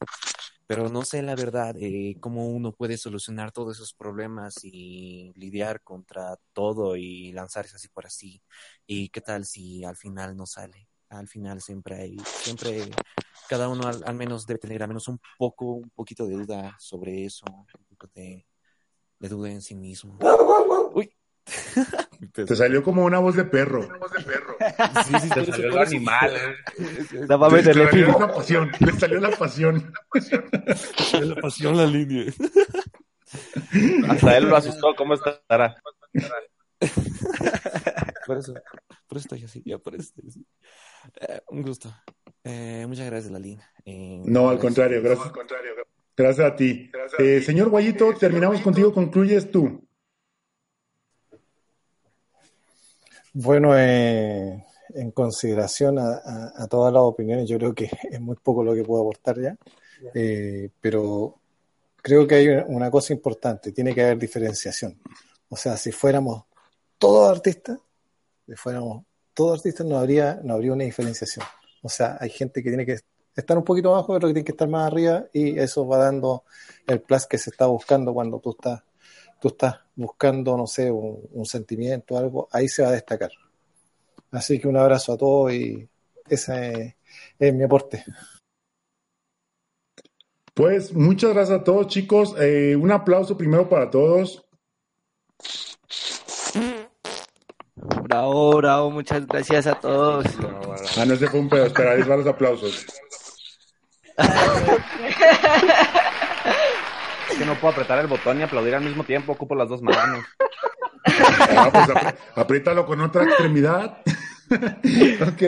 Pero 0.75 0.89
no 0.89 1.05
sé 1.05 1.21
la 1.21 1.35
verdad 1.35 1.77
eh, 1.79 2.17
cómo 2.19 2.49
uno 2.49 2.73
puede 2.73 2.97
solucionar 2.97 3.53
todos 3.53 3.77
esos 3.77 3.93
problemas 3.93 4.55
y 4.65 5.31
lidiar 5.37 5.83
contra 5.83 6.39
todo 6.55 6.97
y 6.97 7.31
lanzarse 7.33 7.77
así 7.77 7.89
por 7.89 8.07
así. 8.07 8.43
¿Y 8.87 9.11
qué 9.11 9.21
tal 9.21 9.45
si 9.45 9.85
al 9.85 9.97
final 9.97 10.35
no 10.35 10.47
sale? 10.47 10.89
Al 11.11 11.29
final 11.29 11.61
siempre 11.61 11.97
hay, 11.97 12.17
siempre 12.25 12.91
cada 13.51 13.69
uno 13.69 13.87
al, 13.87 14.03
al 14.07 14.15
menos 14.15 14.47
debe 14.47 14.61
tener 14.61 14.83
al 14.83 14.89
menos 14.89 15.09
un 15.09 15.21
poco, 15.37 15.75
un 15.75 15.91
poquito 15.91 16.27
de 16.27 16.37
duda 16.37 16.75
sobre 16.79 17.27
eso, 17.27 17.45
un 17.51 17.85
poco 17.91 18.11
de, 18.15 18.47
de 19.19 19.29
duda 19.29 19.51
en 19.51 19.61
sí 19.61 19.75
mismo. 19.75 20.19
Uy. 20.95 21.15
Te 22.33 22.55
salió 22.55 22.83
como 22.83 23.05
una 23.05 23.19
voz 23.19 23.35
de 23.35 23.45
perro. 23.45 23.87
Una 23.87 23.99
voz 23.99 24.13
de 24.13 24.23
perro. 24.23 24.57
Sí, 25.07 25.15
sí, 25.21 25.29
te 25.31 25.45
salió 25.45 25.69
el 25.73 25.79
animal. 25.79 26.33
Le 26.79 27.63
salió 27.65 28.19
la 28.19 28.33
pasión, 28.33 28.71
le 28.81 28.93
salió 28.93 29.21
la 29.21 29.31
pasión. 29.31 29.93
la 31.21 31.35
pasión 31.37 31.77
la 31.77 31.87
línea. 31.87 32.33
Hasta 34.09 34.37
él 34.37 34.49
lo 34.49 34.57
asustó, 34.57 34.95
¿cómo 34.95 35.15
estará? 35.15 35.75
Por 38.27 38.39
eso, 38.39 38.55
por 39.09 39.19
eso 39.19 39.27
estoy 39.27 39.45
así, 39.45 39.63
ya 39.65 39.79
por 39.79 39.95
eso 39.95 40.03
estoy 40.05 40.29
así. 40.29 40.47
Eh, 41.21 41.41
un 41.49 41.63
gusto. 41.63 41.93
Eh, 42.45 42.85
muchas 42.87 43.07
gracias, 43.07 43.33
Lalín. 43.33 43.61
Eh, 43.85 44.23
No, 44.25 44.49
al 44.49 44.59
contrario, 44.59 45.03
gracias. 45.03 45.33
Gracias 46.17 46.47
a 46.53 46.55
ti. 46.55 46.91
Eh, 47.19 47.41
señor 47.41 47.71
Guayito, 47.71 48.15
terminamos 48.15 48.61
contigo, 48.61 48.93
concluyes 48.93 49.51
tú. 49.51 49.89
Bueno, 53.33 53.77
eh, 53.79 54.65
en 54.95 55.11
consideración 55.13 55.99
a, 55.99 56.17
a- 56.25 56.53
a 56.65 56.67
todas 56.69 56.93
las 56.93 57.03
opiniones, 57.03 57.49
yo 57.49 57.59
creo 57.59 57.75
que 57.75 57.91
es 58.11 58.21
muy 58.21 58.37
poco 58.37 58.63
lo 58.65 58.75
que 58.75 58.85
puedo 58.85 59.03
aportar 59.03 59.41
ya, 59.41 59.57
Eh, 60.15 60.71
pero 60.81 61.37
creo 62.03 62.27
que 62.27 62.37
hay 62.37 62.49
una- 62.49 62.67
una 62.67 62.91
cosa 62.91 63.13
importante, 63.15 63.73
tiene 63.73 63.95
que 63.95 64.03
haber 64.05 64.19
diferenciación. 64.19 65.01
O 65.51 65.57
sea, 65.57 65.77
si 65.77 65.93
fuéramos 65.93 66.45
todos 66.99 67.31
artistas, 67.31 67.79
si 68.47 68.55
fuéramos 68.57 69.05
todos 69.35 69.59
artistas, 69.61 69.87
no 69.87 69.99
habría, 69.99 70.41
no 70.45 70.55
habría 70.55 70.73
una 70.75 70.85
diferenciación. 70.85 71.47
O 71.83 71.89
sea, 71.91 72.19
hay 72.21 72.31
gente 72.31 72.63
que 72.63 72.71
tiene 72.71 72.87
que 72.87 72.99
estar 73.37 73.59
un 73.59 73.65
poquito 73.65 73.91
abajo, 73.95 74.15
pero 74.15 74.29
que 74.29 74.35
tiene 74.35 74.45
que 74.47 74.53
estar 74.53 74.69
más 74.69 74.87
arriba, 74.89 75.27
y 75.33 75.59
eso 75.59 75.87
va 75.87 75.99
dando 75.99 76.45
el 76.89 77.01
plus 77.03 77.27
que 77.27 77.39
se 77.39 77.51
está 77.51 77.67
buscando 77.67 78.15
cuando 78.15 78.41
tú 78.41 78.51
estás, 78.53 78.83
tú 79.43 79.49
estás 79.49 79.81
buscando, 79.97 80.57
no 80.57 80.69
sé, 80.69 80.89
un, 80.89 81.19
un 81.33 81.45
sentimiento, 81.45 82.17
algo, 82.17 82.49
ahí 82.53 82.69
se 82.69 82.83
va 82.83 82.91
a 82.91 82.93
destacar. 82.93 83.33
Así 84.31 84.61
que 84.61 84.69
un 84.69 84.77
abrazo 84.77 85.15
a 85.15 85.19
todos 85.19 85.53
y 85.53 85.89
ese 86.29 86.73
es, 86.73 86.95
es 87.41 87.53
mi 87.53 87.65
aporte. 87.65 88.05
Pues 90.55 90.95
muchas 90.95 91.35
gracias 91.35 91.61
a 91.61 91.65
todos, 91.65 91.89
chicos. 91.89 92.37
Eh, 92.39 92.77
un 92.77 92.93
aplauso 92.93 93.37
primero 93.37 93.69
para 93.69 93.91
todos. 93.91 94.45
Bravo, 97.75 98.59
bravo, 98.59 98.91
muchas 98.93 99.27
gracias 99.27 99.67
a 99.67 99.75
todos. 99.75 100.25
Ah, 100.97 101.05
no, 101.05 101.15
ese 101.15 101.27
fue 101.27 101.41
un 101.41 101.49
pedo. 101.49 101.67
Espera, 101.67 101.93
ahí 101.93 102.03
van 102.03 102.19
los 102.19 102.29
aplausos. 102.29 102.87
Que 107.39 107.45
no 107.47 107.55
puedo 107.55 107.73
apretar 107.73 107.99
el 107.99 108.07
botón 108.07 108.39
y 108.39 108.43
aplaudir 108.43 108.75
al 108.75 108.85
mismo 108.85 109.05
tiempo, 109.05 109.33
ocupo 109.33 109.55
las 109.55 109.69
dos 109.69 109.83
manos. 109.83 110.25
Ah, 111.05 111.69
pues 111.73 111.89
apri- 111.89 112.15
apriétalo 112.37 112.87
con 112.87 113.01
otra 113.01 113.25
extremidad. 113.25 113.99
ok. 114.53 115.43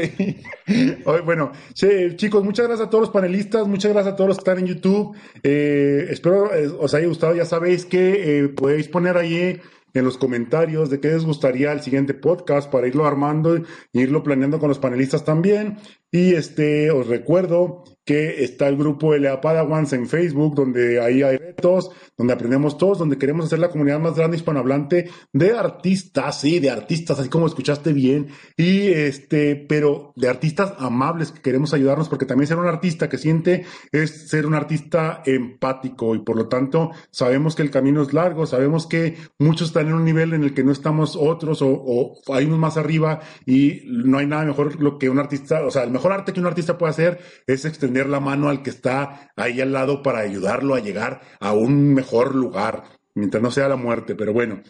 Bueno, 1.24 1.52
chicos, 1.74 2.44
muchas 2.44 2.66
gracias 2.66 2.86
a 2.88 2.90
todos 2.90 3.02
los 3.02 3.10
panelistas, 3.10 3.66
muchas 3.66 3.92
gracias 3.92 4.14
a 4.14 4.16
todos 4.16 4.28
los 4.28 4.36
que 4.38 4.40
están 4.42 4.58
en 4.58 4.66
YouTube. 4.66 5.16
Eh, 5.42 6.06
espero 6.10 6.52
eh, 6.54 6.68
os 6.78 6.92
haya 6.94 7.06
gustado. 7.06 7.34
Ya 7.34 7.44
sabéis 7.44 7.86
que 7.86 8.40
eh, 8.44 8.48
podéis 8.48 8.88
poner 8.88 9.16
ahí 9.16 9.60
en 9.94 10.04
los 10.04 10.18
comentarios 10.18 10.90
de 10.90 11.00
qué 11.00 11.08
les 11.08 11.24
gustaría 11.24 11.70
el 11.72 11.80
siguiente 11.82 12.14
podcast 12.14 12.70
para 12.70 12.88
irlo 12.88 13.06
armando 13.06 13.56
y 13.56 14.00
irlo 14.00 14.22
planeando 14.24 14.58
con 14.58 14.68
los 14.68 14.78
panelistas 14.80 15.24
también. 15.24 15.78
Y 16.10 16.34
este, 16.34 16.90
os 16.90 17.06
recuerdo 17.06 17.84
que 18.04 18.44
está 18.44 18.68
el 18.68 18.76
grupo 18.76 19.14
LA 19.14 19.40
Padawans 19.40 19.92
en 19.94 20.06
Facebook, 20.06 20.54
donde 20.54 21.00
ahí 21.00 21.22
hay 21.22 21.38
retos, 21.38 21.90
donde 22.16 22.34
aprendemos 22.34 22.76
todos, 22.76 22.98
donde 22.98 23.16
queremos 23.16 23.46
hacer 23.46 23.58
la 23.58 23.70
comunidad 23.70 23.98
más 23.98 24.14
grande 24.14 24.36
hispanohablante 24.36 25.08
de 25.32 25.52
artistas, 25.52 26.40
sí, 26.40 26.60
de 26.60 26.70
artistas, 26.70 27.18
así 27.18 27.28
como 27.30 27.46
escuchaste 27.46 27.92
bien, 27.92 28.28
y 28.56 28.88
este, 28.88 29.56
pero 29.56 30.12
de 30.16 30.28
artistas 30.28 30.74
amables 30.78 31.32
que 31.32 31.40
queremos 31.40 31.72
ayudarnos, 31.72 32.08
porque 32.08 32.26
también 32.26 32.46
ser 32.46 32.58
un 32.58 32.66
artista 32.66 33.08
que 33.08 33.16
siente 33.16 33.64
es 33.90 34.28
ser 34.28 34.46
un 34.46 34.54
artista 34.54 35.22
empático, 35.24 36.14
y 36.14 36.18
por 36.18 36.36
lo 36.36 36.48
tanto 36.48 36.90
sabemos 37.10 37.54
que 37.54 37.62
el 37.62 37.70
camino 37.70 38.02
es 38.02 38.12
largo, 38.12 38.46
sabemos 38.46 38.86
que 38.86 39.16
muchos 39.38 39.68
están 39.68 39.88
en 39.88 39.94
un 39.94 40.04
nivel 40.04 40.34
en 40.34 40.44
el 40.44 40.52
que 40.52 40.62
no 40.62 40.72
estamos 40.72 41.16
otros, 41.16 41.62
o, 41.62 41.68
o 41.68 42.34
hay 42.34 42.44
unos 42.44 42.58
más 42.58 42.76
arriba, 42.76 43.20
y 43.46 43.82
no 43.86 44.18
hay 44.18 44.26
nada 44.26 44.44
mejor 44.44 44.78
lo 44.80 44.98
que 44.98 45.08
un 45.08 45.18
artista, 45.18 45.64
o 45.64 45.70
sea, 45.70 45.84
el 45.84 45.90
mejor 45.90 46.12
arte 46.12 46.34
que 46.34 46.40
un 46.40 46.46
artista 46.46 46.76
puede 46.76 46.90
hacer 46.90 47.20
es 47.46 47.64
extender 47.64 47.93
la 48.02 48.20
mano 48.20 48.48
al 48.48 48.62
que 48.62 48.70
está 48.70 49.30
ahí 49.36 49.60
al 49.60 49.72
lado 49.72 50.02
para 50.02 50.20
ayudarlo 50.20 50.74
a 50.74 50.80
llegar 50.80 51.20
a 51.40 51.52
un 51.52 51.94
mejor 51.94 52.34
lugar, 52.34 52.84
mientras 53.14 53.42
no 53.42 53.50
sea 53.50 53.68
la 53.68 53.76
muerte, 53.76 54.14
pero 54.14 54.32
bueno. 54.32 54.62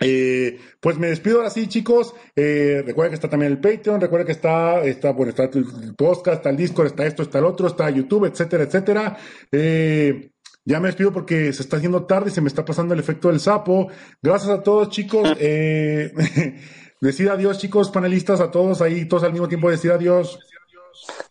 Eh, 0.00 0.60
pues 0.80 0.96
me 0.98 1.08
despido 1.08 1.38
ahora 1.38 1.50
sí, 1.50 1.66
chicos. 1.66 2.14
Eh, 2.36 2.82
recuerden 2.86 3.10
que 3.10 3.14
está 3.16 3.28
también 3.28 3.52
el 3.52 3.60
Patreon, 3.60 4.00
recuerden 4.00 4.26
que 4.26 4.32
está, 4.32 4.82
está, 4.84 5.12
bueno, 5.12 5.30
está 5.30 5.44
el 5.44 5.94
podcast, 5.96 6.38
está 6.38 6.50
el 6.50 6.56
Discord, 6.56 6.86
está 6.86 7.06
esto, 7.06 7.22
está 7.22 7.38
el 7.38 7.44
otro, 7.44 7.66
está 7.66 7.90
YouTube, 7.90 8.26
etcétera, 8.26 8.64
etcétera. 8.64 9.16
Eh, 9.50 10.30
ya 10.64 10.80
me 10.80 10.88
despido 10.88 11.12
porque 11.12 11.52
se 11.52 11.62
está 11.62 11.78
haciendo 11.78 12.04
tarde 12.04 12.30
y 12.30 12.32
se 12.32 12.42
me 12.42 12.48
está 12.48 12.64
pasando 12.64 12.94
el 12.94 13.00
efecto 13.00 13.28
del 13.28 13.40
sapo. 13.40 13.88
Gracias 14.22 14.50
a 14.50 14.62
todos, 14.62 14.90
chicos. 14.90 15.28
Eh, 15.40 16.12
decid 17.00 17.28
adiós, 17.28 17.58
chicos, 17.58 17.90
panelistas, 17.90 18.40
a 18.40 18.50
todos 18.50 18.82
ahí, 18.82 19.06
todos 19.06 19.24
al 19.24 19.32
mismo 19.32 19.48
tiempo 19.48 19.70
decir 19.70 19.92
adiós. 19.92 20.38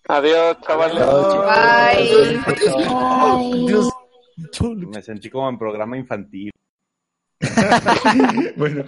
Adiós, 0.07 0.57
chavales. 0.65 1.05
Bye. 3.51 4.87
Me 4.87 5.01
sentí 5.01 5.29
como 5.29 5.49
en 5.49 5.57
programa 5.57 5.97
infantil. 5.97 6.51
bueno, 8.57 8.83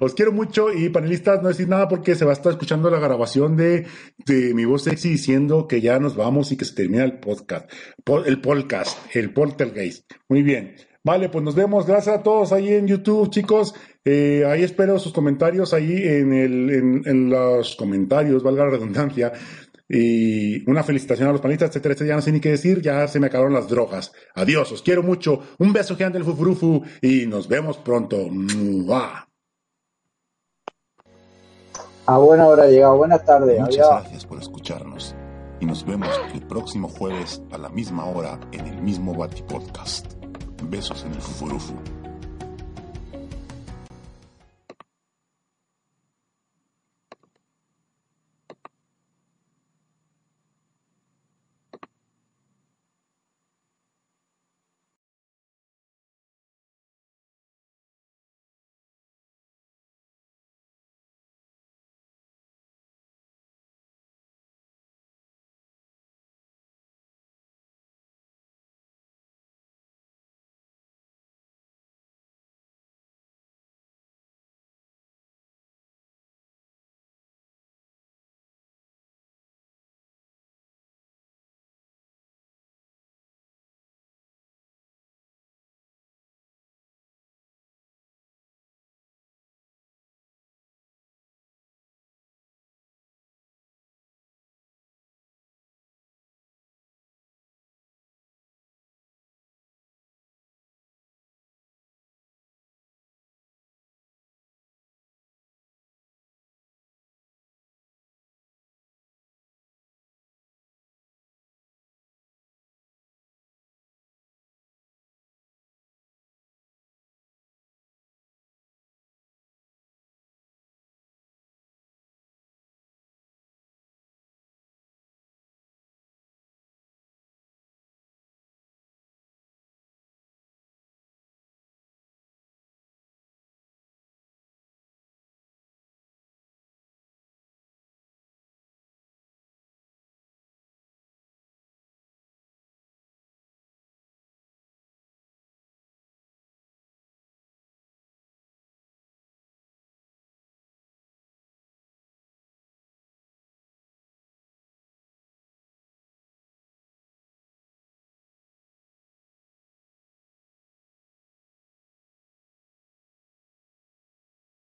os 0.00 0.14
quiero 0.14 0.32
mucho 0.32 0.72
y 0.72 0.88
panelistas, 0.88 1.40
no 1.42 1.48
decir 1.48 1.68
nada 1.68 1.86
porque 1.88 2.16
se 2.16 2.24
va 2.24 2.32
a 2.32 2.34
estar 2.34 2.50
escuchando 2.52 2.90
la 2.90 2.98
grabación 2.98 3.56
de, 3.56 3.86
de 4.26 4.52
mi 4.52 4.64
voz 4.64 4.82
sexy 4.82 5.10
diciendo 5.10 5.68
que 5.68 5.80
ya 5.80 6.00
nos 6.00 6.16
vamos 6.16 6.50
y 6.50 6.56
que 6.56 6.64
se 6.64 6.74
termina 6.74 7.04
el 7.04 7.20
podcast, 7.20 7.70
po- 8.04 8.24
el 8.24 8.40
podcast, 8.40 8.98
el 9.14 9.32
poltergeist. 9.32 10.10
Muy 10.28 10.42
bien. 10.42 10.74
Vale, 11.04 11.28
pues 11.28 11.44
nos 11.44 11.54
vemos. 11.54 11.86
Gracias 11.86 12.16
a 12.16 12.22
todos 12.22 12.52
ahí 12.52 12.72
en 12.72 12.88
YouTube, 12.88 13.30
chicos. 13.30 13.74
Eh, 14.04 14.44
ahí 14.46 14.64
espero 14.64 14.98
sus 14.98 15.12
comentarios 15.12 15.72
ahí 15.72 15.92
en, 15.92 16.32
el, 16.32 16.70
en, 16.70 17.02
en 17.06 17.30
los 17.30 17.76
comentarios, 17.76 18.42
valga 18.42 18.64
la 18.64 18.70
redundancia. 18.72 19.32
Y 19.88 20.68
una 20.68 20.82
felicitación 20.82 21.28
a 21.28 21.32
los 21.32 21.40
panelistas, 21.40 21.70
etcétera, 21.70 21.94
etcétera. 21.94 22.08
Ya 22.10 22.16
no 22.16 22.22
sé 22.22 22.32
ni 22.32 22.40
qué 22.40 22.50
decir, 22.50 22.82
ya 22.82 23.08
se 23.08 23.18
me 23.18 23.28
acabaron 23.28 23.54
las 23.54 23.68
drogas. 23.68 24.12
Adiós, 24.34 24.70
os 24.72 24.82
quiero 24.82 25.02
mucho. 25.02 25.40
Un 25.58 25.72
beso 25.72 25.96
gigante 25.96 26.18
del 26.18 26.26
Fufurufu 26.26 26.82
y 27.00 27.26
nos 27.26 27.48
vemos 27.48 27.78
pronto. 27.78 28.28
¡Mua! 28.28 29.26
A 32.06 32.18
buena 32.18 32.46
hora 32.46 32.66
llegado. 32.66 32.96
Buenas 32.96 33.24
tardes. 33.24 33.60
Muchas 33.60 33.86
Adiós. 33.86 34.00
gracias 34.02 34.26
por 34.26 34.40
escucharnos 34.40 35.14
y 35.60 35.66
nos 35.66 35.84
vemos 35.84 36.08
el 36.34 36.42
próximo 36.46 36.88
jueves 36.88 37.42
a 37.50 37.58
la 37.58 37.68
misma 37.68 38.04
hora 38.06 38.38
en 38.52 38.66
el 38.66 38.82
mismo 38.82 39.14
Bati 39.14 39.42
Podcast. 39.42 40.14
Besos 40.64 41.04
en 41.04 41.12
el 41.12 41.20
Fufurufu. 41.20 41.97